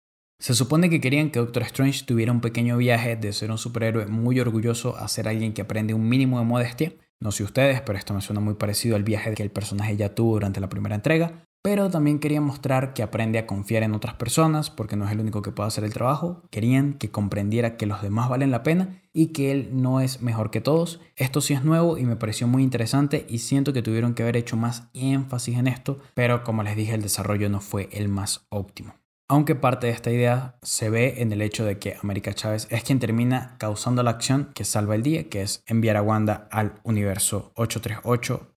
Se 0.41 0.55
supone 0.55 0.89
que 0.89 0.99
querían 0.99 1.29
que 1.29 1.37
Doctor 1.37 1.61
Strange 1.61 2.03
tuviera 2.03 2.31
un 2.31 2.41
pequeño 2.41 2.75
viaje 2.75 3.15
de 3.15 3.31
ser 3.31 3.51
un 3.51 3.59
superhéroe 3.59 4.07
muy 4.07 4.39
orgulloso 4.39 4.97
a 4.97 5.07
ser 5.07 5.27
alguien 5.27 5.53
que 5.53 5.61
aprende 5.61 5.93
un 5.93 6.09
mínimo 6.09 6.39
de 6.39 6.45
modestia. 6.45 6.93
No 7.19 7.31
sé 7.31 7.43
ustedes, 7.43 7.81
pero 7.81 7.99
esto 7.99 8.15
me 8.15 8.21
suena 8.21 8.41
muy 8.41 8.55
parecido 8.55 8.95
al 8.95 9.03
viaje 9.03 9.35
que 9.35 9.43
el 9.43 9.51
personaje 9.51 9.95
ya 9.97 10.15
tuvo 10.15 10.33
durante 10.33 10.59
la 10.59 10.67
primera 10.67 10.95
entrega. 10.95 11.45
Pero 11.61 11.91
también 11.91 12.17
querían 12.17 12.43
mostrar 12.43 12.95
que 12.95 13.03
aprende 13.03 13.37
a 13.37 13.45
confiar 13.45 13.83
en 13.83 13.93
otras 13.93 14.15
personas 14.15 14.71
porque 14.71 14.95
no 14.95 15.05
es 15.05 15.11
el 15.11 15.19
único 15.19 15.43
que 15.43 15.51
puede 15.51 15.67
hacer 15.67 15.83
el 15.83 15.93
trabajo. 15.93 16.41
Querían 16.49 16.95
que 16.95 17.11
comprendiera 17.11 17.77
que 17.77 17.85
los 17.85 18.01
demás 18.01 18.27
valen 18.27 18.49
la 18.49 18.63
pena 18.63 18.99
y 19.13 19.27
que 19.27 19.51
él 19.51 19.69
no 19.73 20.01
es 20.01 20.23
mejor 20.23 20.49
que 20.49 20.59
todos. 20.59 21.01
Esto 21.17 21.41
sí 21.41 21.53
es 21.53 21.63
nuevo 21.63 21.99
y 21.99 22.05
me 22.07 22.15
pareció 22.15 22.47
muy 22.47 22.63
interesante 22.63 23.27
y 23.29 23.37
siento 23.37 23.73
que 23.73 23.83
tuvieron 23.83 24.15
que 24.15 24.23
haber 24.23 24.37
hecho 24.37 24.57
más 24.57 24.89
énfasis 24.95 25.59
en 25.59 25.67
esto, 25.67 25.99
pero 26.15 26.43
como 26.43 26.63
les 26.63 26.75
dije 26.75 26.95
el 26.95 27.03
desarrollo 27.03 27.47
no 27.47 27.59
fue 27.59 27.89
el 27.91 28.09
más 28.09 28.47
óptimo 28.49 29.00
aunque 29.31 29.55
parte 29.55 29.87
de 29.87 29.93
esta 29.93 30.11
idea 30.11 30.57
se 30.61 30.89
ve 30.89 31.21
en 31.21 31.31
el 31.31 31.41
hecho 31.41 31.63
de 31.63 31.79
que 31.79 31.95
América 32.03 32.33
Chávez 32.33 32.67
es 32.69 32.83
quien 32.83 32.99
termina 32.99 33.55
causando 33.59 34.03
la 34.03 34.11
acción 34.11 34.51
que 34.53 34.65
salva 34.65 34.93
el 34.93 35.03
día, 35.03 35.29
que 35.29 35.41
es 35.41 35.63
enviar 35.67 35.95
a 35.95 36.01
Wanda 36.01 36.49
al 36.51 36.81
universo 36.83 37.53
838. 37.55 38.53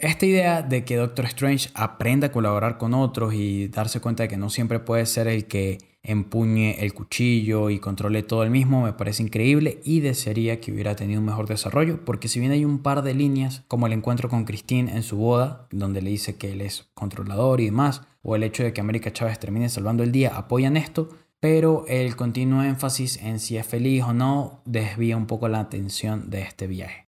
Esta 0.00 0.26
idea 0.26 0.62
de 0.62 0.84
que 0.84 0.96
Doctor 0.96 1.26
Strange 1.26 1.70
aprenda 1.74 2.26
a 2.26 2.32
colaborar 2.32 2.76
con 2.76 2.92
otros 2.92 3.34
y 3.34 3.68
darse 3.68 4.00
cuenta 4.00 4.24
de 4.24 4.28
que 4.28 4.36
no 4.36 4.50
siempre 4.50 4.80
puede 4.80 5.06
ser 5.06 5.28
el 5.28 5.46
que 5.46 5.78
empuñe 6.06 6.84
el 6.84 6.94
cuchillo 6.94 7.70
y 7.70 7.78
controle 7.78 8.22
todo 8.22 8.42
el 8.42 8.50
mismo 8.50 8.82
me 8.82 8.92
parece 8.92 9.22
increíble 9.22 9.80
y 9.84 10.00
desearía 10.00 10.60
que 10.60 10.72
hubiera 10.72 10.96
tenido 10.96 11.20
un 11.20 11.26
mejor 11.26 11.46
desarrollo 11.46 12.04
porque 12.04 12.28
si 12.28 12.40
bien 12.40 12.52
hay 12.52 12.64
un 12.64 12.78
par 12.78 13.02
de 13.02 13.14
líneas 13.14 13.64
como 13.68 13.86
el 13.86 13.92
encuentro 13.92 14.28
con 14.28 14.44
Christine 14.44 14.92
en 14.92 15.02
su 15.02 15.16
boda 15.16 15.66
donde 15.70 16.02
le 16.02 16.10
dice 16.10 16.36
que 16.36 16.52
él 16.52 16.60
es 16.60 16.88
controlador 16.94 17.60
y 17.60 17.66
demás 17.66 18.02
o 18.22 18.36
el 18.36 18.42
hecho 18.42 18.62
de 18.62 18.72
que 18.72 18.80
América 18.80 19.12
Chávez 19.12 19.38
termine 19.38 19.68
salvando 19.68 20.02
el 20.02 20.12
día 20.12 20.36
apoyan 20.36 20.76
esto 20.76 21.10
pero 21.40 21.84
el 21.86 22.16
continuo 22.16 22.62
énfasis 22.62 23.18
en 23.22 23.38
si 23.38 23.56
es 23.56 23.66
feliz 23.66 24.02
o 24.02 24.12
no 24.12 24.62
desvía 24.64 25.16
un 25.16 25.26
poco 25.26 25.48
la 25.48 25.60
atención 25.60 26.30
de 26.30 26.42
este 26.42 26.66
viaje. 26.66 27.05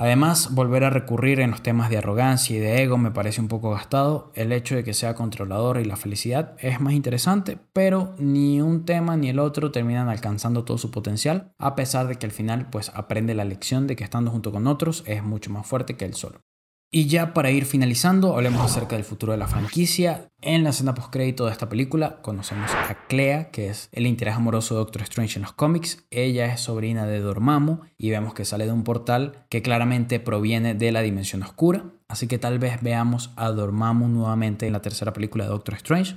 Además, 0.00 0.54
volver 0.54 0.84
a 0.84 0.90
recurrir 0.90 1.40
en 1.40 1.50
los 1.50 1.60
temas 1.60 1.90
de 1.90 1.98
arrogancia 1.98 2.56
y 2.56 2.60
de 2.60 2.84
ego 2.84 2.98
me 2.98 3.10
parece 3.10 3.40
un 3.40 3.48
poco 3.48 3.70
gastado. 3.70 4.30
El 4.36 4.52
hecho 4.52 4.76
de 4.76 4.84
que 4.84 4.94
sea 4.94 5.16
controlador 5.16 5.80
y 5.80 5.84
la 5.84 5.96
felicidad 5.96 6.54
es 6.60 6.80
más 6.80 6.92
interesante, 6.92 7.58
pero 7.72 8.14
ni 8.16 8.60
un 8.60 8.84
tema 8.84 9.16
ni 9.16 9.28
el 9.28 9.40
otro 9.40 9.72
terminan 9.72 10.08
alcanzando 10.08 10.64
todo 10.64 10.78
su 10.78 10.92
potencial, 10.92 11.52
a 11.58 11.74
pesar 11.74 12.06
de 12.06 12.14
que 12.14 12.26
al 12.26 12.32
final 12.32 12.70
pues 12.70 12.92
aprende 12.94 13.34
la 13.34 13.44
lección 13.44 13.88
de 13.88 13.96
que 13.96 14.04
estando 14.04 14.30
junto 14.30 14.52
con 14.52 14.68
otros 14.68 15.02
es 15.04 15.24
mucho 15.24 15.50
más 15.50 15.66
fuerte 15.66 15.96
que 15.96 16.04
él 16.04 16.14
solo. 16.14 16.42
Y 16.90 17.06
ya 17.06 17.34
para 17.34 17.50
ir 17.50 17.66
finalizando, 17.66 18.34
hablemos 18.34 18.62
acerca 18.62 18.96
del 18.96 19.04
futuro 19.04 19.32
de 19.32 19.38
la 19.38 19.46
franquicia. 19.46 20.30
En 20.40 20.64
la 20.64 20.70
escena 20.70 20.94
postcrédito 20.94 21.44
de 21.44 21.52
esta 21.52 21.68
película 21.68 22.22
conocemos 22.22 22.70
a 22.70 23.06
Clea, 23.08 23.50
que 23.50 23.68
es 23.68 23.90
el 23.92 24.06
interés 24.06 24.36
amoroso 24.36 24.74
de 24.74 24.78
Doctor 24.78 25.02
Strange 25.02 25.36
en 25.36 25.42
los 25.42 25.52
cómics. 25.52 26.06
Ella 26.10 26.46
es 26.46 26.60
sobrina 26.60 27.04
de 27.04 27.20
Dormammu 27.20 27.80
y 27.98 28.08
vemos 28.08 28.32
que 28.32 28.46
sale 28.46 28.64
de 28.64 28.72
un 28.72 28.84
portal 28.84 29.44
que 29.50 29.60
claramente 29.60 30.18
proviene 30.18 30.74
de 30.74 30.90
la 30.90 31.02
dimensión 31.02 31.42
oscura. 31.42 31.84
Así 32.08 32.26
que 32.26 32.38
tal 32.38 32.58
vez 32.58 32.80
veamos 32.80 33.32
a 33.36 33.50
Dormammu 33.50 34.08
nuevamente 34.08 34.66
en 34.66 34.72
la 34.72 34.80
tercera 34.80 35.12
película 35.12 35.44
de 35.44 35.50
Doctor 35.50 35.74
Strange. 35.74 36.16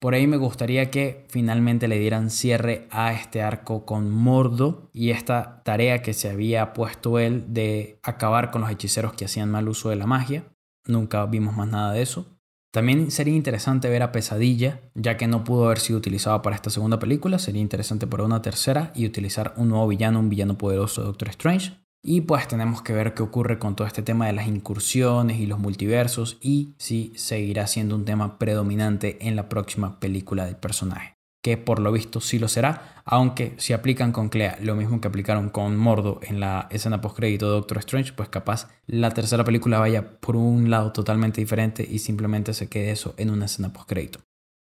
Por 0.00 0.14
ahí 0.14 0.26
me 0.26 0.38
gustaría 0.38 0.90
que 0.90 1.26
finalmente 1.28 1.86
le 1.86 1.98
dieran 1.98 2.30
cierre 2.30 2.88
a 2.90 3.12
este 3.12 3.42
arco 3.42 3.84
con 3.84 4.10
Mordo 4.10 4.88
y 4.94 5.10
esta 5.10 5.62
tarea 5.62 6.00
que 6.00 6.14
se 6.14 6.30
había 6.30 6.72
puesto 6.72 7.18
él 7.18 7.52
de 7.52 8.00
acabar 8.02 8.50
con 8.50 8.62
los 8.62 8.70
hechiceros 8.70 9.12
que 9.12 9.26
hacían 9.26 9.50
mal 9.50 9.68
uso 9.68 9.90
de 9.90 9.96
la 9.96 10.06
magia. 10.06 10.44
Nunca 10.86 11.26
vimos 11.26 11.54
más 11.54 11.68
nada 11.68 11.92
de 11.92 12.00
eso. 12.00 12.24
También 12.72 13.10
sería 13.10 13.34
interesante 13.34 13.90
ver 13.90 14.02
a 14.02 14.10
Pesadilla, 14.10 14.80
ya 14.94 15.18
que 15.18 15.26
no 15.26 15.44
pudo 15.44 15.66
haber 15.66 15.80
sido 15.80 15.98
utilizado 15.98 16.40
para 16.40 16.56
esta 16.56 16.70
segunda 16.70 16.98
película, 16.98 17.38
sería 17.38 17.60
interesante 17.60 18.06
para 18.06 18.24
una 18.24 18.40
tercera 18.40 18.92
y 18.94 19.04
utilizar 19.04 19.52
un 19.58 19.68
nuevo 19.68 19.86
villano, 19.86 20.20
un 20.20 20.30
villano 20.30 20.56
poderoso 20.56 21.02
de 21.02 21.08
Doctor 21.08 21.28
Strange. 21.28 21.72
Y 22.02 22.22
pues 22.22 22.48
tenemos 22.48 22.80
que 22.80 22.94
ver 22.94 23.12
qué 23.12 23.22
ocurre 23.22 23.58
con 23.58 23.76
todo 23.76 23.86
este 23.86 24.02
tema 24.02 24.26
de 24.26 24.32
las 24.32 24.46
incursiones 24.46 25.38
y 25.38 25.46
los 25.46 25.58
multiversos 25.58 26.38
y 26.40 26.74
si 26.78 27.12
seguirá 27.14 27.66
siendo 27.66 27.94
un 27.94 28.06
tema 28.06 28.38
predominante 28.38 29.18
en 29.20 29.36
la 29.36 29.50
próxima 29.50 30.00
película 30.00 30.46
del 30.46 30.56
personaje. 30.56 31.14
Que 31.42 31.58
por 31.58 31.78
lo 31.78 31.92
visto 31.92 32.20
sí 32.20 32.38
lo 32.38 32.48
será, 32.48 33.02
aunque 33.04 33.54
si 33.58 33.74
aplican 33.74 34.12
con 34.12 34.30
Clea 34.30 34.58
lo 34.62 34.76
mismo 34.76 35.00
que 35.00 35.08
aplicaron 35.08 35.50
con 35.50 35.76
Mordo 35.76 36.20
en 36.22 36.40
la 36.40 36.68
escena 36.70 37.00
postcrédito 37.00 37.46
de 37.46 37.52
Doctor 37.52 37.78
Strange, 37.78 38.12
pues 38.14 38.28
capaz 38.30 38.68
la 38.86 39.10
tercera 39.10 39.44
película 39.44 39.78
vaya 39.78 40.18
por 40.20 40.36
un 40.36 40.70
lado 40.70 40.92
totalmente 40.92 41.40
diferente 41.40 41.86
y 41.88 41.98
simplemente 41.98 42.54
se 42.54 42.68
quede 42.68 42.92
eso 42.92 43.14
en 43.18 43.30
una 43.30 43.44
escena 43.44 43.72
postcrédito. 43.72 44.20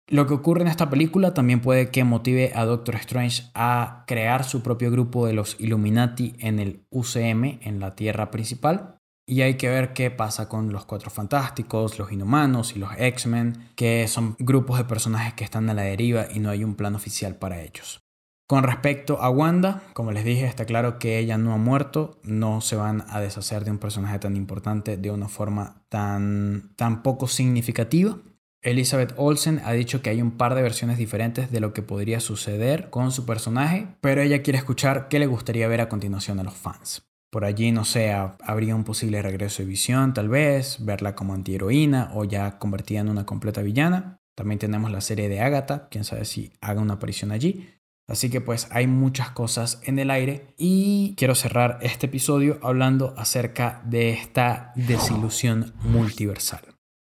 Lo 0.06 0.26
que 0.26 0.34
ocurre 0.34 0.60
en 0.60 0.68
esta 0.68 0.90
película 0.90 1.32
también 1.32 1.60
puede 1.60 1.90
que 1.90 2.04
motive 2.04 2.52
a 2.54 2.66
Doctor 2.66 2.96
Strange 2.96 3.44
a 3.54 4.04
crear 4.06 4.44
su 4.44 4.62
propio 4.62 4.90
grupo 4.90 5.26
de 5.26 5.32
los 5.32 5.58
Illuminati 5.58 6.34
en 6.38 6.58
el 6.58 6.84
UCM, 6.90 7.60
en 7.62 7.80
la 7.80 7.94
Tierra 7.94 8.30
principal. 8.30 8.98
Y 9.26 9.40
hay 9.40 9.54
que 9.54 9.70
ver 9.70 9.94
qué 9.94 10.10
pasa 10.10 10.50
con 10.50 10.70
los 10.70 10.84
Cuatro 10.84 11.10
Fantásticos, 11.10 11.98
los 11.98 12.12
Inhumanos 12.12 12.76
y 12.76 12.78
los 12.78 12.90
X-Men, 12.98 13.70
que 13.74 14.06
son 14.06 14.36
grupos 14.38 14.76
de 14.76 14.84
personajes 14.84 15.32
que 15.32 15.44
están 15.44 15.70
a 15.70 15.74
la 15.74 15.82
deriva 15.82 16.26
y 16.30 16.40
no 16.40 16.50
hay 16.50 16.62
un 16.62 16.74
plan 16.74 16.94
oficial 16.94 17.36
para 17.36 17.62
ellos. 17.62 18.04
Con 18.46 18.62
respecto 18.62 19.22
a 19.22 19.30
Wanda, 19.30 19.82
como 19.94 20.12
les 20.12 20.22
dije, 20.22 20.44
está 20.44 20.66
claro 20.66 20.98
que 20.98 21.18
ella 21.18 21.38
no 21.38 21.54
ha 21.54 21.56
muerto, 21.56 22.20
no 22.24 22.60
se 22.60 22.76
van 22.76 23.02
a 23.08 23.20
deshacer 23.20 23.64
de 23.64 23.70
un 23.70 23.78
personaje 23.78 24.18
tan 24.18 24.36
importante 24.36 24.98
de 24.98 25.10
una 25.10 25.28
forma 25.28 25.82
tan, 25.88 26.74
tan 26.76 27.02
poco 27.02 27.26
significativa. 27.26 28.18
Elizabeth 28.64 29.12
Olsen 29.18 29.60
ha 29.64 29.72
dicho 29.72 30.00
que 30.00 30.08
hay 30.08 30.22
un 30.22 30.32
par 30.32 30.54
de 30.54 30.62
versiones 30.62 30.96
diferentes 30.96 31.52
de 31.52 31.60
lo 31.60 31.74
que 31.74 31.82
podría 31.82 32.18
suceder 32.18 32.88
con 32.88 33.12
su 33.12 33.26
personaje, 33.26 33.88
pero 34.00 34.22
ella 34.22 34.42
quiere 34.42 34.58
escuchar 34.58 35.08
qué 35.08 35.18
le 35.18 35.26
gustaría 35.26 35.68
ver 35.68 35.82
a 35.82 35.90
continuación 35.90 36.40
a 36.40 36.44
los 36.44 36.54
fans. 36.54 37.06
Por 37.30 37.44
allí, 37.44 37.72
no 37.72 37.84
sé, 37.84 38.12
habría 38.12 38.74
un 38.74 38.84
posible 38.84 39.20
regreso 39.20 39.62
de 39.62 39.68
visión, 39.68 40.14
tal 40.14 40.30
vez, 40.30 40.78
verla 40.82 41.14
como 41.14 41.34
antiheroína 41.34 42.10
o 42.14 42.24
ya 42.24 42.58
convertida 42.58 43.00
en 43.00 43.10
una 43.10 43.26
completa 43.26 43.60
villana. 43.60 44.20
También 44.34 44.58
tenemos 44.58 44.90
la 44.90 45.02
serie 45.02 45.28
de 45.28 45.40
Agatha, 45.40 45.88
quién 45.90 46.04
sabe 46.04 46.24
si 46.24 46.52
haga 46.60 46.80
una 46.80 46.94
aparición 46.94 47.32
allí. 47.32 47.68
Así 48.08 48.30
que 48.30 48.40
pues 48.40 48.68
hay 48.70 48.86
muchas 48.86 49.30
cosas 49.30 49.80
en 49.84 49.98
el 49.98 50.10
aire 50.10 50.54
y 50.56 51.14
quiero 51.16 51.34
cerrar 51.34 51.78
este 51.82 52.06
episodio 52.06 52.58
hablando 52.62 53.14
acerca 53.16 53.82
de 53.84 54.10
esta 54.10 54.72
desilusión 54.74 55.74
multiversal. 55.82 56.73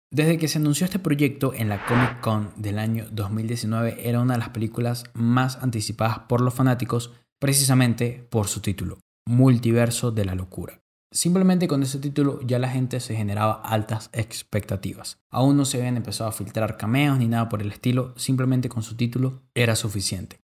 Desde 0.10 0.38
que 0.38 0.48
se 0.48 0.58
anunció 0.58 0.86
este 0.86 1.00
proyecto 1.00 1.54
en 1.54 1.68
la 1.68 1.86
Comic 1.86 2.22
Con 2.22 2.54
del 2.56 2.80
año 2.80 3.08
2019 3.12 4.08
era 4.08 4.22
una 4.22 4.36
de 4.36 4.40
las 4.40 4.50
películas 4.50 5.04
más 5.14 5.58
anticipadas 5.62 6.20
por 6.20 6.40
los 6.40 6.54
fanáticos 6.54 7.12
precisamente 7.40 8.26
por 8.30 8.48
su 8.48 8.62
título, 8.62 9.00
Multiverso 9.28 10.12
de 10.12 10.24
la 10.24 10.34
Locura. 10.34 10.80
Simplemente 11.12 11.68
con 11.68 11.84
ese 11.84 12.00
título 12.00 12.40
ya 12.42 12.58
la 12.58 12.70
gente 12.70 13.02
se 13.02 13.18
generaba 13.18 13.62
altas 13.66 14.10
expectativas. 14.14 15.20
Aún 15.30 15.58
no 15.58 15.66
se 15.66 15.78
habían 15.78 15.98
empezado 15.98 16.30
a 16.30 16.34
filtrar 16.34 16.78
cameos 16.78 17.20
ni 17.20 17.28
nada 17.28 17.50
por 17.50 17.62
el 17.62 17.72
estilo, 17.72 18.14
simplemente 18.18 18.70
con 18.70 18.84
su 18.84 18.96
título 18.96 19.42
era 19.56 19.76
suficiente. 19.76 20.40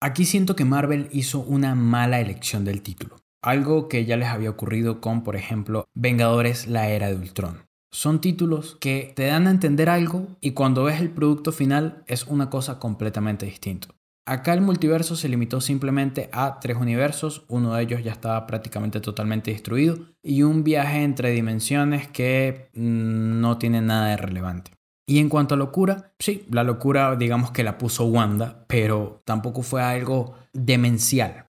Aquí 0.00 0.26
siento 0.26 0.54
que 0.54 0.64
Marvel 0.64 1.08
hizo 1.10 1.40
una 1.40 1.74
mala 1.74 2.20
elección 2.20 2.64
del 2.64 2.82
título, 2.82 3.16
algo 3.42 3.88
que 3.88 4.04
ya 4.04 4.16
les 4.16 4.28
había 4.28 4.50
ocurrido 4.50 5.00
con, 5.00 5.24
por 5.24 5.34
ejemplo, 5.34 5.86
Vengadores 5.94 6.68
la 6.68 6.88
Era 6.88 7.08
de 7.08 7.16
Ultron. 7.16 7.67
Son 7.90 8.20
títulos 8.20 8.76
que 8.80 9.12
te 9.16 9.26
dan 9.26 9.46
a 9.46 9.50
entender 9.50 9.88
algo 9.88 10.28
y 10.40 10.52
cuando 10.52 10.84
ves 10.84 11.00
el 11.00 11.10
producto 11.10 11.52
final 11.52 12.02
es 12.06 12.26
una 12.26 12.50
cosa 12.50 12.78
completamente 12.78 13.46
distinta. 13.46 13.88
Acá 14.26 14.52
el 14.52 14.60
multiverso 14.60 15.16
se 15.16 15.30
limitó 15.30 15.62
simplemente 15.62 16.28
a 16.32 16.60
tres 16.60 16.76
universos, 16.76 17.46
uno 17.48 17.72
de 17.72 17.82
ellos 17.82 18.04
ya 18.04 18.12
estaba 18.12 18.46
prácticamente 18.46 19.00
totalmente 19.00 19.50
destruido 19.50 20.00
y 20.22 20.42
un 20.42 20.64
viaje 20.64 21.02
entre 21.02 21.30
dimensiones 21.30 22.08
que 22.08 22.68
mm, 22.74 23.40
no 23.40 23.56
tiene 23.56 23.80
nada 23.80 24.08
de 24.08 24.18
relevante. 24.18 24.72
Y 25.06 25.20
en 25.20 25.30
cuanto 25.30 25.54
a 25.54 25.56
locura, 25.58 26.12
sí, 26.18 26.44
la 26.50 26.64
locura 26.64 27.16
digamos 27.16 27.52
que 27.52 27.64
la 27.64 27.78
puso 27.78 28.04
Wanda, 28.04 28.66
pero 28.68 29.22
tampoco 29.24 29.62
fue 29.62 29.80
algo 29.80 30.34
demencial. 30.52 31.47